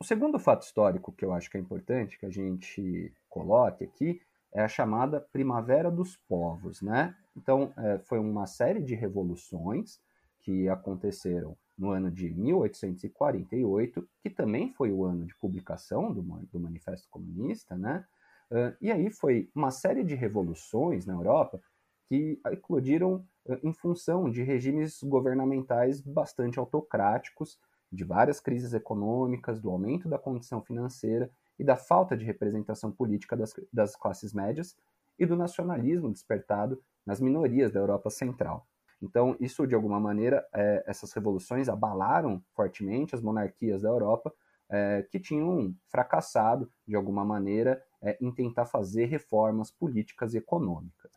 O 0.00 0.04
segundo 0.04 0.38
fato 0.38 0.62
histórico 0.62 1.12
que 1.12 1.24
eu 1.24 1.32
acho 1.32 1.50
que 1.50 1.56
é 1.56 1.60
importante 1.60 2.18
que 2.18 2.26
a 2.26 2.30
gente 2.30 3.12
coloque 3.28 3.84
aqui 3.84 4.20
é 4.52 4.62
a 4.62 4.68
chamada 4.68 5.20
Primavera 5.20 5.90
dos 5.90 6.16
Povos, 6.28 6.80
né? 6.80 7.16
Então, 7.36 7.72
é, 7.76 7.98
foi 7.98 8.18
uma 8.18 8.46
série 8.46 8.80
de 8.80 8.94
revoluções 8.94 10.00
que 10.40 10.68
aconteceram 10.68 11.56
no 11.76 11.90
ano 11.90 12.10
de 12.10 12.32
1848, 12.32 14.08
que 14.22 14.30
também 14.30 14.72
foi 14.72 14.92
o 14.92 15.04
ano 15.04 15.26
de 15.26 15.34
publicação 15.36 16.12
do, 16.12 16.22
do 16.22 16.60
Manifesto 16.60 17.08
Comunista, 17.10 17.76
né? 17.76 18.06
Uh, 18.50 18.76
e 18.80 18.92
aí 18.92 19.10
foi 19.10 19.50
uma 19.54 19.70
série 19.70 20.04
de 20.04 20.14
revoluções 20.14 21.06
na 21.06 21.14
Europa 21.14 21.60
que 22.06 22.38
eclodiram 22.46 23.26
uh, 23.46 23.58
em 23.62 23.72
função 23.72 24.30
de 24.30 24.42
regimes 24.42 25.02
governamentais 25.02 26.00
bastante 26.00 26.58
autocráticos, 26.58 27.58
de 27.90 28.04
várias 28.04 28.40
crises 28.40 28.74
econômicas, 28.74 29.60
do 29.60 29.70
aumento 29.70 30.08
da 30.08 30.18
condição 30.18 30.62
financeira 30.62 31.30
e 31.58 31.64
da 31.64 31.76
falta 31.76 32.16
de 32.16 32.24
representação 32.24 32.90
política 32.90 33.36
das, 33.36 33.54
das 33.72 33.96
classes 33.96 34.32
médias 34.32 34.76
e 35.18 35.24
do 35.24 35.36
nacionalismo 35.36 36.10
despertado 36.10 36.82
nas 37.06 37.20
minorias 37.20 37.72
da 37.72 37.80
Europa 37.80 38.10
Central. 38.10 38.66
Então, 39.00 39.36
isso, 39.38 39.66
de 39.66 39.74
alguma 39.74 40.00
maneira, 40.00 40.46
é, 40.54 40.82
essas 40.86 41.12
revoluções 41.12 41.68
abalaram 41.68 42.42
fortemente 42.54 43.14
as 43.14 43.20
monarquias 43.20 43.82
da 43.82 43.88
Europa, 43.88 44.32
é, 44.70 45.06
que 45.10 45.20
tinham 45.20 45.74
fracassado, 45.88 46.70
de 46.86 46.96
alguma 46.96 47.24
maneira, 47.24 47.82
é, 48.02 48.16
em 48.20 48.32
tentar 48.32 48.66
fazer 48.66 49.04
reformas 49.04 49.70
políticas 49.70 50.34
e 50.34 50.38
econômicas. 50.38 51.12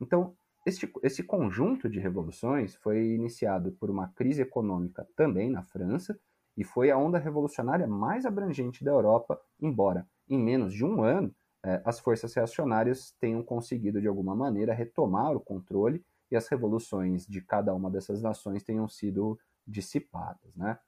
Então, 0.00 0.36
este, 0.68 0.92
esse 1.02 1.22
conjunto 1.22 1.88
de 1.88 1.98
revoluções 1.98 2.74
foi 2.76 3.14
iniciado 3.14 3.72
por 3.72 3.90
uma 3.90 4.08
crise 4.08 4.42
econômica 4.42 5.06
também 5.16 5.50
na 5.50 5.62
França, 5.62 6.18
e 6.56 6.64
foi 6.64 6.90
a 6.90 6.98
onda 6.98 7.18
revolucionária 7.18 7.86
mais 7.86 8.26
abrangente 8.26 8.84
da 8.84 8.90
Europa, 8.90 9.40
embora, 9.60 10.06
em 10.28 10.38
menos 10.38 10.74
de 10.74 10.84
um 10.84 11.02
ano, 11.02 11.34
é, 11.64 11.80
as 11.84 11.98
forças 11.98 12.34
reacionárias 12.34 13.14
tenham 13.20 13.42
conseguido, 13.42 14.00
de 14.00 14.08
alguma 14.08 14.34
maneira, 14.34 14.74
retomar 14.74 15.34
o 15.34 15.40
controle 15.40 16.04
e 16.30 16.36
as 16.36 16.46
revoluções 16.48 17.26
de 17.26 17.40
cada 17.40 17.74
uma 17.74 17.90
dessas 17.90 18.20
nações 18.20 18.62
tenham 18.62 18.88
sido 18.88 19.38
dissipadas, 19.66 20.54
né? 20.56 20.78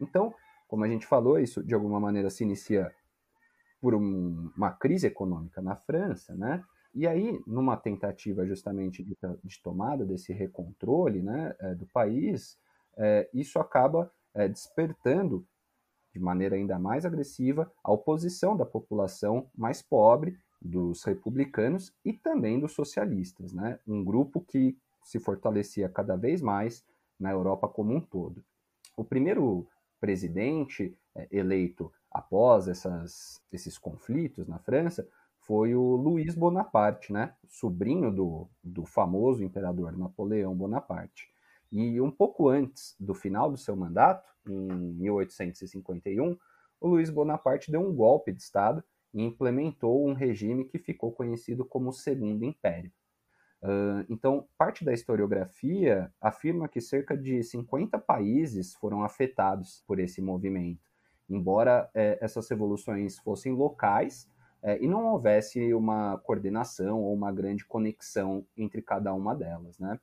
Então, 0.00 0.34
como 0.66 0.84
a 0.84 0.88
gente 0.88 1.06
falou, 1.06 1.38
isso 1.38 1.62
de 1.62 1.74
alguma 1.74 2.00
maneira 2.00 2.30
se 2.30 2.42
inicia 2.42 2.92
por 3.80 3.94
um, 3.94 4.50
uma 4.56 4.72
crise 4.72 5.06
econômica 5.06 5.60
na 5.60 5.76
França, 5.76 6.34
né? 6.34 6.64
E 6.94 7.06
aí, 7.08 7.42
numa 7.46 7.76
tentativa 7.76 8.46
justamente 8.46 9.02
de, 9.02 9.16
de 9.42 9.62
tomada 9.62 10.06
desse 10.06 10.32
recontrole 10.32 11.22
né, 11.22 11.54
é, 11.58 11.74
do 11.74 11.86
país, 11.86 12.56
é, 12.96 13.28
isso 13.34 13.58
acaba 13.58 14.10
é, 14.32 14.46
despertando 14.48 15.44
de 16.12 16.20
maneira 16.20 16.54
ainda 16.54 16.78
mais 16.78 17.04
agressiva 17.04 17.70
a 17.82 17.90
oposição 17.90 18.56
da 18.56 18.64
população 18.64 19.50
mais 19.56 19.82
pobre 19.82 20.38
dos 20.62 21.02
republicanos 21.02 21.92
e 22.04 22.12
também 22.12 22.60
dos 22.60 22.72
socialistas, 22.72 23.52
né? 23.52 23.80
um 23.86 24.04
grupo 24.04 24.40
que 24.40 24.78
se 25.02 25.18
fortalecia 25.18 25.88
cada 25.88 26.16
vez 26.16 26.40
mais 26.40 26.84
na 27.18 27.32
Europa 27.32 27.68
como 27.68 27.92
um 27.92 28.00
todo. 28.00 28.42
O 28.96 29.04
primeiro 29.04 29.66
presidente 30.00 30.96
é, 31.14 31.26
eleito 31.32 31.92
após 32.10 32.68
essas, 32.68 33.42
esses 33.52 33.76
conflitos 33.76 34.46
na 34.46 34.58
França 34.60 35.06
foi 35.46 35.74
o 35.74 35.96
Luiz 35.96 36.34
Bonaparte, 36.34 37.12
né? 37.12 37.34
sobrinho 37.48 38.10
do, 38.10 38.48
do 38.62 38.84
famoso 38.84 39.44
imperador 39.44 39.96
Napoleão 39.96 40.54
Bonaparte. 40.54 41.28
E 41.70 42.00
um 42.00 42.10
pouco 42.10 42.48
antes 42.48 42.96
do 42.98 43.14
final 43.14 43.50
do 43.50 43.56
seu 43.56 43.76
mandato, 43.76 44.28
em 44.48 44.68
1851, 44.94 46.36
o 46.80 46.88
Luiz 46.88 47.10
Bonaparte 47.10 47.70
deu 47.70 47.80
um 47.80 47.94
golpe 47.94 48.32
de 48.32 48.42
Estado 48.42 48.82
e 49.12 49.22
implementou 49.22 50.06
um 50.06 50.12
regime 50.12 50.64
que 50.64 50.78
ficou 50.78 51.12
conhecido 51.12 51.64
como 51.64 51.92
Segundo 51.92 52.44
Império. 52.44 52.92
Uh, 53.62 54.04
então, 54.10 54.46
parte 54.58 54.84
da 54.84 54.92
historiografia 54.92 56.12
afirma 56.20 56.68
que 56.68 56.80
cerca 56.80 57.16
de 57.16 57.42
50 57.42 57.98
países 57.98 58.74
foram 58.74 59.02
afetados 59.02 59.82
por 59.86 59.98
esse 59.98 60.20
movimento, 60.20 60.82
embora 61.28 61.88
é, 61.94 62.18
essas 62.20 62.48
revoluções 62.48 63.18
fossem 63.18 63.52
locais 63.52 64.28
é, 64.64 64.82
e 64.82 64.88
não 64.88 65.04
houvesse 65.08 65.74
uma 65.74 66.16
coordenação 66.24 67.02
ou 67.02 67.12
uma 67.12 67.30
grande 67.30 67.66
conexão 67.66 68.46
entre 68.56 68.80
cada 68.80 69.12
uma 69.12 69.34
delas. 69.34 69.78
Né? 69.78 70.00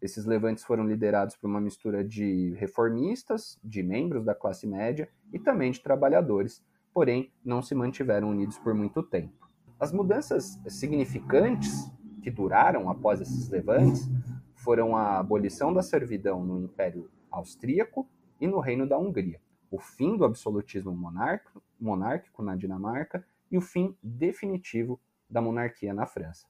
Esses 0.00 0.24
levantes 0.24 0.64
foram 0.64 0.86
liderados 0.86 1.36
por 1.36 1.46
uma 1.46 1.60
mistura 1.60 2.02
de 2.02 2.54
reformistas, 2.54 3.60
de 3.62 3.82
membros 3.82 4.24
da 4.24 4.34
classe 4.34 4.66
média 4.66 5.10
e 5.30 5.38
também 5.38 5.70
de 5.70 5.82
trabalhadores, 5.82 6.64
porém 6.94 7.30
não 7.44 7.60
se 7.60 7.74
mantiveram 7.74 8.30
unidos 8.30 8.58
por 8.58 8.72
muito 8.72 9.02
tempo. 9.02 9.46
As 9.78 9.92
mudanças 9.92 10.58
significantes 10.66 11.92
que 12.22 12.30
duraram 12.30 12.88
após 12.88 13.20
esses 13.20 13.50
levantes 13.50 14.08
foram 14.54 14.96
a 14.96 15.18
abolição 15.18 15.72
da 15.72 15.82
servidão 15.82 16.42
no 16.42 16.64
Império 16.64 17.10
Austríaco 17.30 18.08
e 18.40 18.46
no 18.46 18.58
Reino 18.58 18.88
da 18.88 18.98
Hungria, 18.98 19.38
o 19.70 19.78
fim 19.78 20.16
do 20.16 20.24
absolutismo 20.24 20.92
monárquico, 20.92 21.62
monárquico 21.78 22.42
na 22.42 22.56
Dinamarca 22.56 23.22
e 23.50 23.58
o 23.58 23.60
fim 23.60 23.96
definitivo 24.02 25.00
da 25.28 25.40
monarquia 25.40 25.92
na 25.92 26.06
França. 26.06 26.46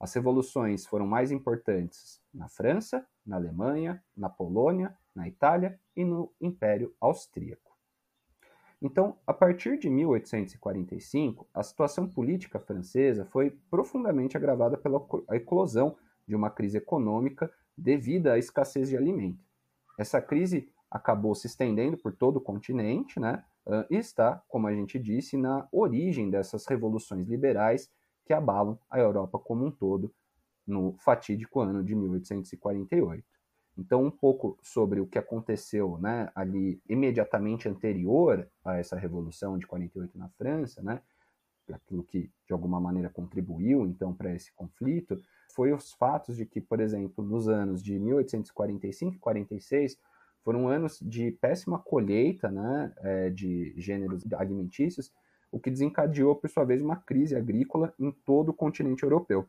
As 0.00 0.14
revoluções 0.14 0.86
foram 0.86 1.06
mais 1.06 1.32
importantes 1.32 2.20
na 2.32 2.48
França, 2.48 3.04
na 3.26 3.36
Alemanha, 3.36 4.02
na 4.16 4.28
Polônia, 4.28 4.96
na 5.14 5.26
Itália 5.26 5.78
e 5.96 6.04
no 6.04 6.32
Império 6.40 6.94
Austríaco. 7.00 7.76
Então, 8.80 9.16
a 9.26 9.34
partir 9.34 9.76
de 9.76 9.90
1845, 9.90 11.48
a 11.52 11.64
situação 11.64 12.06
política 12.06 12.60
francesa 12.60 13.24
foi 13.24 13.50
profundamente 13.68 14.36
agravada 14.36 14.78
pela 14.78 15.04
eclosão 15.32 15.96
de 16.26 16.36
uma 16.36 16.48
crise 16.48 16.78
econômica 16.78 17.52
devido 17.76 18.28
à 18.28 18.38
escassez 18.38 18.88
de 18.88 18.96
alimento. 18.96 19.44
Essa 19.98 20.22
crise 20.22 20.70
acabou 20.88 21.34
se 21.34 21.48
estendendo 21.48 21.96
por 21.98 22.14
todo 22.14 22.36
o 22.36 22.40
continente, 22.40 23.18
né? 23.18 23.44
E 23.90 23.96
está, 23.96 24.42
como 24.48 24.66
a 24.66 24.74
gente 24.74 24.98
disse, 24.98 25.36
na 25.36 25.68
origem 25.70 26.30
dessas 26.30 26.66
revoluções 26.66 27.26
liberais 27.28 27.90
que 28.24 28.32
abalam 28.32 28.78
a 28.90 28.98
Europa 28.98 29.38
como 29.38 29.64
um 29.66 29.70
todo 29.70 30.12
no 30.66 30.94
fatídico 30.98 31.60
ano 31.60 31.82
de 31.82 31.94
1848. 31.94 33.24
Então, 33.76 34.04
um 34.04 34.10
pouco 34.10 34.58
sobre 34.62 35.00
o 35.00 35.06
que 35.06 35.18
aconteceu 35.18 35.98
né, 35.98 36.30
ali 36.34 36.80
imediatamente 36.88 37.68
anterior 37.68 38.46
a 38.64 38.76
essa 38.76 38.96
revolução 38.96 39.56
de 39.56 39.66
48 39.66 40.18
na 40.18 40.28
França, 40.30 40.82
né, 40.82 41.00
aquilo 41.72 42.02
que 42.02 42.30
de 42.46 42.52
alguma 42.52 42.80
maneira 42.80 43.08
contribuiu 43.08 43.86
então 43.86 44.12
para 44.14 44.34
esse 44.34 44.52
conflito, 44.52 45.16
foi 45.54 45.72
os 45.72 45.92
fatos 45.92 46.36
de 46.36 46.44
que, 46.44 46.60
por 46.60 46.80
exemplo, 46.80 47.24
nos 47.24 47.48
anos 47.48 47.82
de 47.82 47.98
1845 47.98 49.14
e 49.14 49.18
46 49.18 49.96
foram 50.48 50.66
anos 50.66 50.98
de 51.02 51.30
péssima 51.30 51.78
colheita 51.78 52.50
né, 52.50 52.90
é, 53.02 53.28
de 53.28 53.74
gêneros 53.76 54.24
alimentícios, 54.32 55.12
o 55.52 55.60
que 55.60 55.70
desencadeou, 55.70 56.34
por 56.34 56.48
sua 56.48 56.64
vez, 56.64 56.80
uma 56.80 56.96
crise 56.96 57.36
agrícola 57.36 57.92
em 57.98 58.10
todo 58.10 58.48
o 58.48 58.54
continente 58.54 59.02
europeu. 59.02 59.46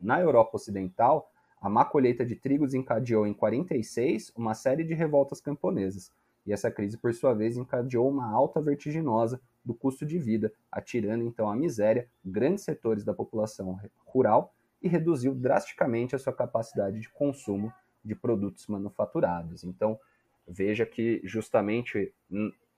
Na 0.00 0.20
Europa 0.20 0.56
Ocidental, 0.56 1.30
a 1.60 1.68
má 1.70 1.84
colheita 1.84 2.26
de 2.26 2.34
trigo 2.34 2.66
desencadeou 2.66 3.24
em 3.24 3.32
46 3.32 4.32
uma 4.34 4.52
série 4.52 4.82
de 4.82 4.94
revoltas 4.94 5.40
camponesas, 5.40 6.12
e 6.44 6.52
essa 6.52 6.72
crise, 6.72 6.98
por 6.98 7.14
sua 7.14 7.32
vez, 7.32 7.56
encadeou 7.56 8.10
uma 8.10 8.28
alta 8.32 8.60
vertiginosa 8.60 9.40
do 9.64 9.72
custo 9.72 10.04
de 10.04 10.18
vida, 10.18 10.52
atirando 10.72 11.22
então 11.22 11.48
à 11.48 11.54
miséria 11.54 12.08
grandes 12.24 12.64
setores 12.64 13.04
da 13.04 13.14
população 13.14 13.78
rural 14.04 14.52
e 14.82 14.88
reduziu 14.88 15.36
drasticamente 15.36 16.16
a 16.16 16.18
sua 16.18 16.32
capacidade 16.32 16.98
de 16.98 17.08
consumo 17.10 17.72
de 18.04 18.14
produtos 18.14 18.66
manufaturados. 18.66 19.64
Então, 19.64 19.98
veja 20.46 20.84
que 20.86 21.20
justamente 21.24 22.12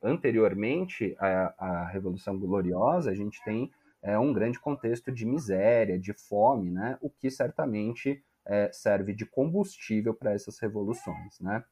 anteriormente 0.03 1.17
à, 1.19 1.55
à 1.57 1.87
Revolução 1.87 2.39
Gloriosa, 2.39 3.11
a 3.11 3.15
gente 3.15 3.43
tem 3.45 3.71
é, 4.03 4.19
um 4.19 4.33
grande 4.33 4.59
contexto 4.59 5.13
de 5.13 5.25
miséria, 5.25 5.99
de 5.99 6.13
fome, 6.13 6.71
né? 6.71 6.99
o 7.01 7.09
que 7.09 7.31
certamente 7.31 8.23
é, 8.45 8.71
serve 8.73 9.15
de 9.15 9.25
combustível 9.25 10.13
para 10.13 10.33
essas 10.33 10.59
revoluções. 10.59 11.39
Né? 11.41 11.65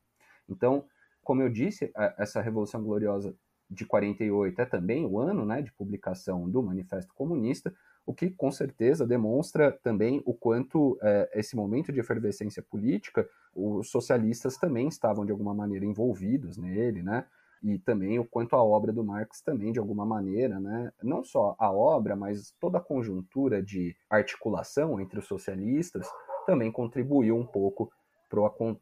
Então, 0.48 0.84
como 1.22 1.42
eu 1.42 1.48
disse, 1.48 1.92
essa 2.16 2.40
Revolução 2.40 2.82
Gloriosa 2.82 3.34
de 3.68 3.84
48 3.84 4.60
é 4.60 4.66
também 4.66 5.04
o 5.06 5.18
ano 5.18 5.44
né, 5.44 5.62
de 5.62 5.72
publicação 5.72 6.48
do 6.48 6.62
Manifesto 6.62 7.14
Comunista, 7.14 7.74
o 8.06 8.14
que 8.14 8.30
com 8.30 8.50
certeza 8.50 9.06
demonstra 9.06 9.70
também 9.70 10.22
o 10.24 10.34
quanto 10.34 10.98
é, 11.02 11.30
esse 11.34 11.54
momento 11.54 11.92
de 11.92 12.00
efervescência 12.00 12.62
política, 12.62 13.28
os 13.54 13.90
socialistas 13.90 14.56
também 14.56 14.88
estavam 14.88 15.24
de 15.24 15.32
alguma 15.32 15.54
maneira 15.54 15.84
envolvidos 15.84 16.56
nele, 16.56 17.02
né? 17.02 17.24
E 17.62 17.78
também 17.78 18.18
o 18.18 18.24
quanto 18.24 18.56
a 18.56 18.62
obra 18.62 18.92
do 18.92 19.04
Marx 19.04 19.42
também 19.42 19.70
de 19.70 19.78
alguma 19.78 20.06
maneira, 20.06 20.58
né? 20.58 20.90
Não 21.02 21.22
só 21.22 21.54
a 21.58 21.70
obra, 21.70 22.16
mas 22.16 22.54
toda 22.58 22.78
a 22.78 22.82
conjuntura 22.82 23.62
de 23.62 23.94
articulação 24.08 24.98
entre 25.00 25.18
os 25.18 25.26
socialistas 25.26 26.08
também 26.46 26.72
contribuiu 26.72 27.36
um 27.36 27.46
pouco 27.46 27.92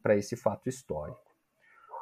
para 0.01 0.15
esse 0.15 0.35
fato 0.35 0.69
histórico. 0.69 1.19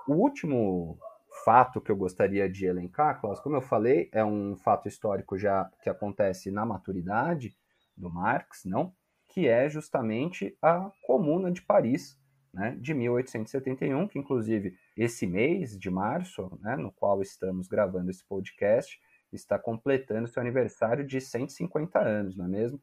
O 0.07 0.13
último 0.13 0.97
fato 1.43 1.81
que 1.81 1.91
eu 1.91 1.95
gostaria 1.95 2.49
de 2.49 2.65
elencar, 2.65 3.19
Klaus, 3.19 3.39
como 3.39 3.55
eu 3.55 3.61
falei, 3.61 4.09
é 4.11 4.23
um 4.23 4.55
fato 4.55 4.87
histórico 4.87 5.37
já 5.37 5.69
que 5.81 5.89
acontece 5.89 6.51
na 6.51 6.65
maturidade 6.65 7.55
do 7.95 8.09
Marx, 8.09 8.63
não? 8.65 8.93
Que 9.27 9.47
é 9.47 9.69
justamente 9.69 10.57
a 10.61 10.91
Comuna 11.03 11.51
de 11.51 11.61
Paris, 11.61 12.19
né, 12.53 12.77
de 12.79 12.93
1871, 12.93 14.07
que 14.07 14.17
inclusive 14.17 14.75
esse 14.95 15.27
mês 15.27 15.77
de 15.77 15.89
março, 15.89 16.57
né, 16.61 16.75
no 16.75 16.91
qual 16.91 17.21
estamos 17.21 17.67
gravando 17.67 18.09
esse 18.09 18.25
podcast, 18.25 18.99
está 19.31 19.59
completando 19.59 20.27
seu 20.27 20.41
aniversário 20.41 21.05
de 21.05 21.19
150 21.19 21.99
anos, 21.99 22.35
não 22.35 22.45
é 22.45 22.47
mesmo? 22.47 22.81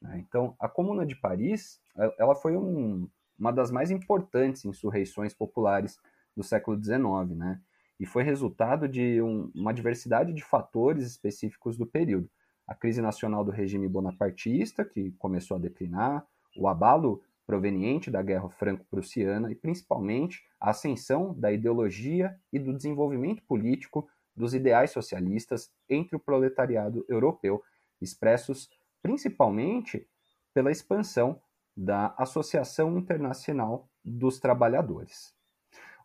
Né, 0.00 0.24
então, 0.26 0.56
a 0.58 0.68
Comuna 0.68 1.06
de 1.06 1.14
Paris, 1.14 1.80
ela 2.18 2.34
foi 2.34 2.56
um, 2.56 3.08
uma 3.38 3.52
das 3.52 3.70
mais 3.70 3.90
importantes 3.90 4.64
insurreições 4.64 5.34
populares 5.34 5.98
do 6.36 6.42
século 6.42 6.82
XIX, 6.82 7.36
né? 7.36 7.60
E 8.02 8.06
foi 8.06 8.24
resultado 8.24 8.88
de 8.88 9.22
um, 9.22 9.48
uma 9.54 9.72
diversidade 9.72 10.32
de 10.32 10.42
fatores 10.42 11.06
específicos 11.06 11.78
do 11.78 11.86
período. 11.86 12.28
A 12.66 12.74
crise 12.74 13.00
nacional 13.00 13.44
do 13.44 13.52
regime 13.52 13.86
bonapartista, 13.86 14.84
que 14.84 15.12
começou 15.12 15.56
a 15.56 15.60
declinar, 15.60 16.26
o 16.56 16.66
abalo 16.66 17.22
proveniente 17.46 18.10
da 18.10 18.20
Guerra 18.20 18.50
Franco-Prussiana 18.50 19.52
e, 19.52 19.54
principalmente, 19.54 20.42
a 20.60 20.70
ascensão 20.70 21.32
da 21.38 21.52
ideologia 21.52 22.36
e 22.52 22.58
do 22.58 22.74
desenvolvimento 22.74 23.40
político 23.44 24.08
dos 24.34 24.52
ideais 24.52 24.90
socialistas 24.90 25.70
entre 25.88 26.16
o 26.16 26.20
proletariado 26.20 27.06
europeu, 27.08 27.62
expressos 28.00 28.68
principalmente 29.00 30.08
pela 30.52 30.72
expansão 30.72 31.40
da 31.76 32.12
Associação 32.18 32.98
Internacional 32.98 33.88
dos 34.04 34.40
Trabalhadores. 34.40 35.40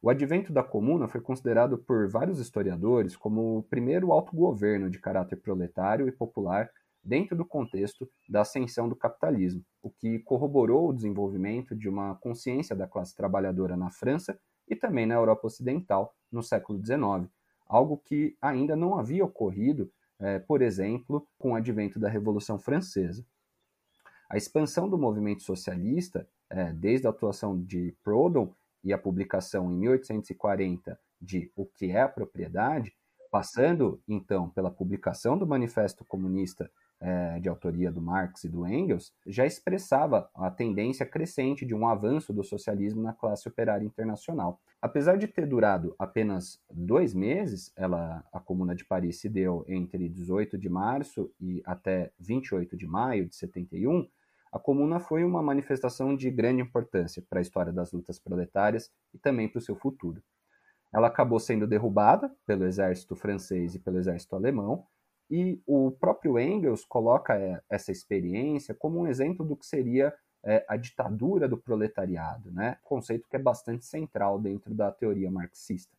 O 0.01 0.09
advento 0.09 0.53
da 0.53 0.63
comuna 0.63 1.07
foi 1.07 1.21
considerado 1.21 1.77
por 1.77 2.07
vários 2.07 2.39
historiadores 2.39 3.15
como 3.15 3.57
o 3.57 3.63
primeiro 3.63 4.11
autogoverno 4.11 4.89
de 4.89 4.99
caráter 4.99 5.37
proletário 5.37 6.07
e 6.07 6.11
popular 6.11 6.69
dentro 7.03 7.35
do 7.35 7.45
contexto 7.45 8.09
da 8.29 8.41
ascensão 8.41 8.87
do 8.89 8.95
capitalismo, 8.95 9.63
o 9.81 9.89
que 9.89 10.19
corroborou 10.19 10.89
o 10.89 10.93
desenvolvimento 10.93 11.75
de 11.75 11.87
uma 11.87 12.15
consciência 12.15 12.75
da 12.75 12.87
classe 12.87 13.15
trabalhadora 13.15 13.77
na 13.77 13.89
França 13.89 14.37
e 14.67 14.75
também 14.75 15.05
na 15.05 15.15
Europa 15.15 15.47
Ocidental 15.47 16.13
no 16.31 16.43
século 16.43 16.83
XIX, 16.85 17.31
algo 17.65 17.97
que 17.97 18.35
ainda 18.41 18.75
não 18.75 18.99
havia 18.99 19.23
ocorrido, 19.23 19.89
eh, 20.19 20.39
por 20.39 20.61
exemplo, 20.61 21.25
com 21.39 21.51
o 21.51 21.55
advento 21.55 21.97
da 21.99 22.09
Revolução 22.09 22.59
Francesa. 22.59 23.25
A 24.29 24.35
expansão 24.35 24.89
do 24.89 24.97
movimento 24.97 25.43
socialista, 25.43 26.27
eh, 26.49 26.73
desde 26.73 27.07
a 27.07 27.09
atuação 27.09 27.57
de 27.57 27.95
Proudhon 28.03 28.53
e 28.83 28.93
a 28.93 28.97
publicação 28.97 29.71
em 29.71 29.77
1840 29.77 30.99
de 31.21 31.51
O 31.55 31.65
que 31.65 31.91
é 31.91 32.01
a 32.01 32.09
Propriedade, 32.09 32.93
passando 33.31 34.01
então 34.07 34.49
pela 34.49 34.71
publicação 34.71 35.37
do 35.37 35.45
Manifesto 35.45 36.05
Comunista 36.05 36.69
é, 36.99 37.39
de 37.39 37.47
autoria 37.47 37.91
do 37.91 38.01
Marx 38.01 38.43
e 38.43 38.49
do 38.49 38.65
Engels, 38.65 39.13
já 39.25 39.45
expressava 39.45 40.29
a 40.33 40.49
tendência 40.49 41.05
crescente 41.05 41.65
de 41.65 41.75
um 41.75 41.87
avanço 41.87 42.33
do 42.33 42.43
socialismo 42.43 43.01
na 43.01 43.13
classe 43.13 43.47
operária 43.47 43.85
internacional. 43.85 44.59
Apesar 44.81 45.17
de 45.17 45.27
ter 45.27 45.45
durado 45.45 45.95
apenas 45.97 46.59
dois 46.71 47.13
meses, 47.13 47.71
ela, 47.75 48.23
a 48.31 48.39
Comuna 48.39 48.75
de 48.75 48.85
Paris 48.85 49.19
se 49.19 49.29
deu 49.29 49.65
entre 49.67 50.07
18 50.09 50.57
de 50.57 50.69
março 50.69 51.31
e 51.39 51.61
até 51.65 52.11
28 52.19 52.77
de 52.77 52.87
maio 52.87 53.27
de 53.27 53.35
71, 53.35 54.07
a 54.51 54.59
Comuna 54.59 54.99
foi 54.99 55.23
uma 55.23 55.41
manifestação 55.41 56.15
de 56.15 56.29
grande 56.31 56.61
importância 56.61 57.23
para 57.29 57.39
a 57.39 57.41
história 57.41 57.71
das 57.71 57.91
lutas 57.91 58.19
proletárias 58.19 58.91
e 59.13 59.17
também 59.17 59.47
para 59.47 59.59
o 59.59 59.61
seu 59.61 59.75
futuro. 59.75 60.21
Ela 60.93 61.07
acabou 61.07 61.39
sendo 61.39 61.67
derrubada 61.67 62.33
pelo 62.45 62.65
exército 62.65 63.15
francês 63.15 63.75
e 63.75 63.79
pelo 63.79 63.97
exército 63.97 64.35
alemão, 64.35 64.85
e 65.29 65.61
o 65.65 65.91
próprio 65.91 66.39
Engels 66.39 66.85
coloca 66.85 67.37
é, 67.37 67.61
essa 67.69 67.91
experiência 67.91 68.73
como 68.73 68.99
um 68.99 69.07
exemplo 69.07 69.45
do 69.45 69.57
que 69.57 69.65
seria 69.65 70.13
é, 70.43 70.65
a 70.67 70.77
ditadura 70.77 71.47
do 71.47 71.57
proletariado, 71.57 72.51
né? 72.51 72.77
conceito 72.83 73.27
que 73.27 73.35
é 73.35 73.39
bastante 73.39 73.85
central 73.85 74.39
dentro 74.39 74.73
da 74.73 74.89
teoria 74.91 75.29
marxista. 75.29 75.95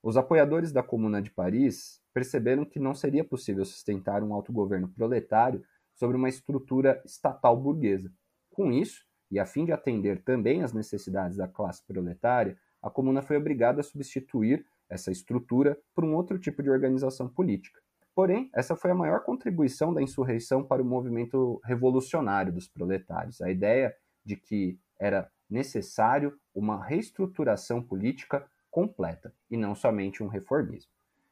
Os 0.00 0.16
apoiadores 0.16 0.70
da 0.70 0.84
Comuna 0.84 1.20
de 1.20 1.32
Paris 1.32 2.00
perceberam 2.14 2.64
que 2.64 2.78
não 2.78 2.94
seria 2.94 3.24
possível 3.24 3.64
sustentar 3.64 4.22
um 4.22 4.32
autogoverno 4.32 4.88
proletário 4.88 5.64
sobre 5.96 6.16
uma 6.16 6.28
estrutura 6.28 7.02
estatal 7.04 7.56
burguesa. 7.56 8.12
Com 8.50 8.70
isso, 8.70 9.04
e 9.30 9.40
a 9.40 9.44
fim 9.44 9.64
de 9.64 9.72
atender 9.72 10.22
também 10.22 10.62
às 10.62 10.72
necessidades 10.72 11.36
da 11.36 11.48
classe 11.48 11.84
proletária, 11.84 12.56
a 12.80 12.88
comuna 12.88 13.20
foi 13.20 13.36
obrigada 13.36 13.80
a 13.80 13.84
substituir 13.84 14.64
essa 14.88 15.10
estrutura 15.10 15.76
por 15.92 16.04
um 16.04 16.14
outro 16.14 16.38
tipo 16.38 16.62
de 16.62 16.70
organização 16.70 17.28
política. 17.28 17.80
Porém, 18.14 18.48
essa 18.54 18.76
foi 18.76 18.90
a 18.90 18.94
maior 18.94 19.24
contribuição 19.24 19.92
da 19.92 20.00
insurreição 20.00 20.64
para 20.64 20.80
o 20.80 20.86
movimento 20.86 21.60
revolucionário 21.64 22.52
dos 22.52 22.68
proletários, 22.68 23.42
a 23.42 23.50
ideia 23.50 23.94
de 24.24 24.36
que 24.36 24.78
era 24.98 25.30
necessário 25.50 26.38
uma 26.54 26.82
reestruturação 26.82 27.82
política 27.82 28.48
completa 28.70 29.34
e 29.50 29.56
não 29.56 29.74
somente 29.74 30.22
um 30.22 30.28
reformismo. 30.28 30.90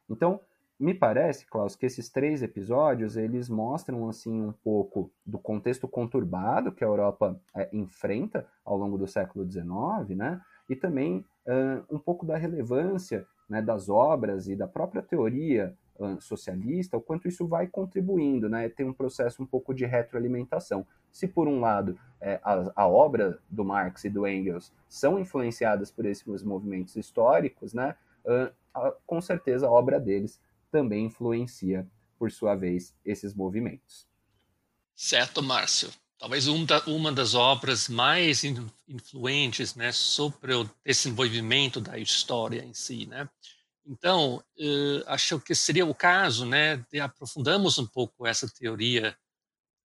Então, 0.09 0.39
me 0.79 0.93
parece, 0.93 1.45
Klaus, 1.45 1.75
que 1.75 1.85
esses 1.85 2.09
três 2.09 2.43
episódios 2.43 3.15
eles 3.15 3.47
mostram 3.47 4.09
assim 4.09 4.41
um 4.41 4.51
pouco 4.51 5.09
do 5.25 5.39
contexto 5.39 5.87
conturbado 5.87 6.71
que 6.71 6.83
a 6.83 6.87
Europa 6.87 7.39
é, 7.55 7.69
enfrenta 7.71 8.45
ao 8.63 8.77
longo 8.77 8.97
do 8.97 9.07
século 9.07 9.49
XIX, 9.49 10.17
né? 10.17 10.41
E 10.69 10.75
também 10.75 11.25
uh, 11.47 11.95
um 11.95 11.99
pouco 11.99 12.25
da 12.25 12.35
relevância 12.35 13.25
né, 13.47 13.61
das 13.61 13.87
obras 13.87 14.47
e 14.47 14.55
da 14.55 14.67
própria 14.67 15.01
teoria 15.01 15.73
uh, 15.97 16.19
socialista, 16.19 16.97
o 16.97 17.01
quanto 17.01 17.27
isso 17.27 17.47
vai 17.47 17.67
contribuindo, 17.67 18.49
né? 18.49 18.67
Tem 18.67 18.85
um 18.85 18.93
processo 18.93 19.41
um 19.41 19.45
pouco 19.45 19.73
de 19.73 19.85
retroalimentação. 19.85 20.85
Se 21.09 21.25
por 21.25 21.47
um 21.47 21.61
lado 21.61 21.97
é, 22.19 22.39
a, 22.43 22.71
a 22.75 22.87
obra 22.87 23.39
do 23.49 23.63
Marx 23.63 24.03
e 24.03 24.09
do 24.09 24.27
Engels 24.27 24.73
são 24.89 25.17
influenciadas 25.17 25.89
por 25.89 26.05
esses 26.05 26.43
movimentos 26.43 26.97
históricos, 26.97 27.73
né? 27.73 27.95
Uh, 28.25 28.51
com 29.05 29.21
certeza 29.21 29.67
a 29.67 29.71
obra 29.71 29.97
deles 30.01 30.41
também 30.75 31.05
influencia, 31.05 31.87
por 32.19 32.29
sua 32.29 32.53
vez, 32.53 32.93
esses 33.05 33.33
movimentos. 33.33 34.05
Certo, 34.93 35.41
Márcio. 35.41 35.89
Talvez 36.17 36.47
uma 36.47 37.13
das 37.13 37.33
obras 37.33 37.87
mais 37.87 38.43
influentes 38.85 39.73
né, 39.73 39.93
sobre 39.93 40.53
o 40.53 40.69
desenvolvimento 40.83 41.79
da 41.79 41.97
história 41.97 42.61
em 42.61 42.73
si. 42.73 43.05
Né? 43.05 43.29
Então, 43.85 44.43
uh, 44.59 45.03
acho 45.07 45.39
que 45.39 45.55
seria 45.55 45.85
o 45.85 45.95
caso 45.95 46.45
né, 46.45 46.83
de 46.91 46.99
aprofundarmos 46.99 47.77
um 47.77 47.87
pouco 47.87 48.27
essa 48.27 48.45
teoria 48.49 49.17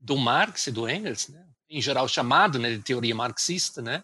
do 0.00 0.16
Marx 0.16 0.66
e 0.66 0.72
do 0.72 0.88
Engels, 0.88 1.28
né? 1.28 1.46
em 1.68 1.80
geral 1.80 2.08
chamado 2.08 2.58
né, 2.58 2.72
de 2.72 2.82
teoria 2.82 3.14
marxista, 3.14 3.80
né? 3.80 4.02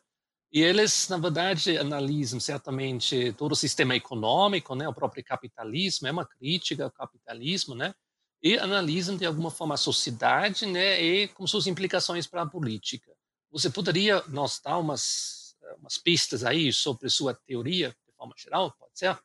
E 0.52 0.62
eles, 0.62 1.08
na 1.08 1.18
verdade, 1.18 1.76
analisam 1.76 2.38
certamente 2.38 3.32
todo 3.32 3.52
o 3.52 3.56
sistema 3.56 3.94
econômico, 3.96 4.74
né, 4.74 4.88
o 4.88 4.94
próprio 4.94 5.24
capitalismo, 5.24 6.06
é 6.06 6.12
uma 6.12 6.24
crítica 6.24 6.84
ao 6.84 6.90
capitalismo, 6.90 7.74
né, 7.74 7.94
e 8.42 8.56
analisam 8.58 9.16
de 9.16 9.26
alguma 9.26 9.50
forma 9.50 9.74
a 9.74 9.78
sociedade, 9.78 10.66
né, 10.66 11.00
e 11.02 11.28
com 11.28 11.46
suas 11.46 11.66
implicações 11.66 12.26
para 12.26 12.42
a 12.42 12.46
política. 12.46 13.12
Você 13.50 13.68
poderia 13.68 14.22
nos 14.28 14.60
dar 14.64 14.78
umas, 14.78 15.56
umas 15.78 15.98
pistas 15.98 16.44
aí 16.44 16.72
sobre 16.72 17.08
sua 17.08 17.34
teoria, 17.34 17.90
de 18.06 18.14
forma 18.16 18.34
geral? 18.36 18.72
Pode 18.78 18.98
ser? 18.98 19.18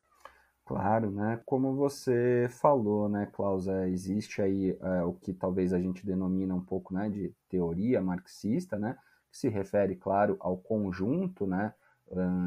Claro, 0.65 1.11
né? 1.11 1.41
Como 1.45 1.75
você 1.75 2.47
falou, 2.61 3.09
né, 3.09 3.25
Klaus, 3.33 3.67
é, 3.67 3.89
existe 3.89 4.41
aí 4.41 4.77
é, 4.81 5.03
o 5.03 5.13
que 5.13 5.33
talvez 5.33 5.73
a 5.73 5.79
gente 5.79 6.05
denomina 6.05 6.55
um 6.55 6.63
pouco 6.63 6.93
né, 6.93 7.09
de 7.09 7.33
teoria 7.49 8.01
marxista, 8.01 8.79
né, 8.79 8.97
que 9.31 9.37
se 9.37 9.47
refere, 9.47 9.95
claro, 9.95 10.35
ao 10.39 10.57
conjunto 10.57 11.47
né, 11.47 11.73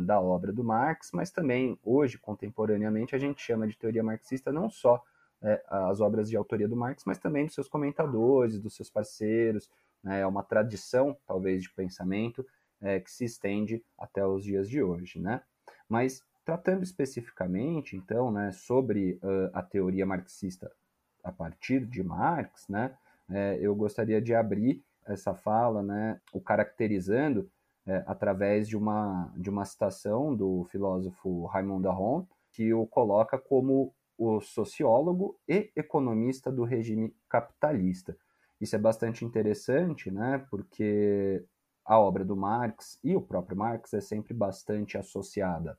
da 0.05 0.21
obra 0.21 0.53
do 0.53 0.63
Marx, 0.63 1.11
mas 1.13 1.31
também 1.31 1.79
hoje, 1.83 2.19
contemporaneamente, 2.19 3.15
a 3.15 3.19
gente 3.19 3.41
chama 3.41 3.67
de 3.67 3.77
teoria 3.77 4.03
marxista 4.03 4.53
não 4.53 4.69
só 4.69 5.03
é, 5.43 5.63
as 5.69 6.01
obras 6.01 6.29
de 6.29 6.37
autoria 6.37 6.69
do 6.69 6.77
Marx, 6.77 7.05
mas 7.07 7.19
também 7.19 7.47
dos 7.47 7.55
seus 7.55 7.69
comentadores, 7.69 8.61
dos 8.61 8.77
seus 8.77 8.91
parceiros. 8.91 9.71
Né, 10.03 10.21
é 10.21 10.27
uma 10.27 10.43
tradição, 10.43 11.17
talvez, 11.27 11.63
de 11.63 11.71
pensamento 11.71 12.47
é, 12.81 13.01
que 13.01 13.11
se 13.11 13.25
estende 13.25 13.83
até 13.99 14.25
os 14.27 14.45
dias 14.45 14.69
de 14.69 14.83
hoje. 14.83 15.19
Né? 15.19 15.41
Mas 15.89 16.23
tratando 16.45 16.83
especificamente, 16.83 17.97
então, 17.97 18.31
né, 18.31 18.53
sobre 18.53 19.19
uh, 19.23 19.51
a 19.53 19.63
teoria 19.63 20.05
marxista 20.05 20.71
a 21.23 21.33
partir 21.33 21.87
de 21.87 22.03
Marx, 22.03 22.69
né, 22.69 22.95
é, 23.31 23.59
eu 23.61 23.75
gostaria 23.75 24.21
de 24.21 24.35
abrir 24.35 24.85
essa 25.07 25.35
fala, 25.35 25.83
né, 25.83 26.21
o 26.33 26.41
caracterizando 26.41 27.51
é, 27.87 28.03
através 28.07 28.67
de 28.67 28.77
uma, 28.77 29.33
de 29.37 29.51
uma 29.51 29.65
citação 29.65 30.35
do 30.35 30.65
filósofo 30.71 31.47
Raymond 31.47 31.87
Aron, 31.87 32.27
que 32.53 32.73
o 32.73 32.87
coloca 32.87 33.39
como 33.39 33.95
o 34.17 34.41
sociólogo 34.41 35.39
e 35.49 35.71
economista 35.77 36.51
do 36.51 36.65
regime 36.65 37.15
capitalista. 37.29 38.17
Isso 38.61 38.77
é 38.77 38.79
bastante 38.79 39.25
interessante, 39.25 40.11
né, 40.11 40.47
porque 40.51 41.45
a 41.85 41.99
obra 41.99 42.25
do 42.25 42.37
Marx 42.37 42.99
e 43.05 43.15
o 43.15 43.21
próprio 43.21 43.59
Marx 43.59 43.93
é 43.93 44.01
sempre 44.01 44.33
bastante 44.33 44.97
associada 44.97 45.79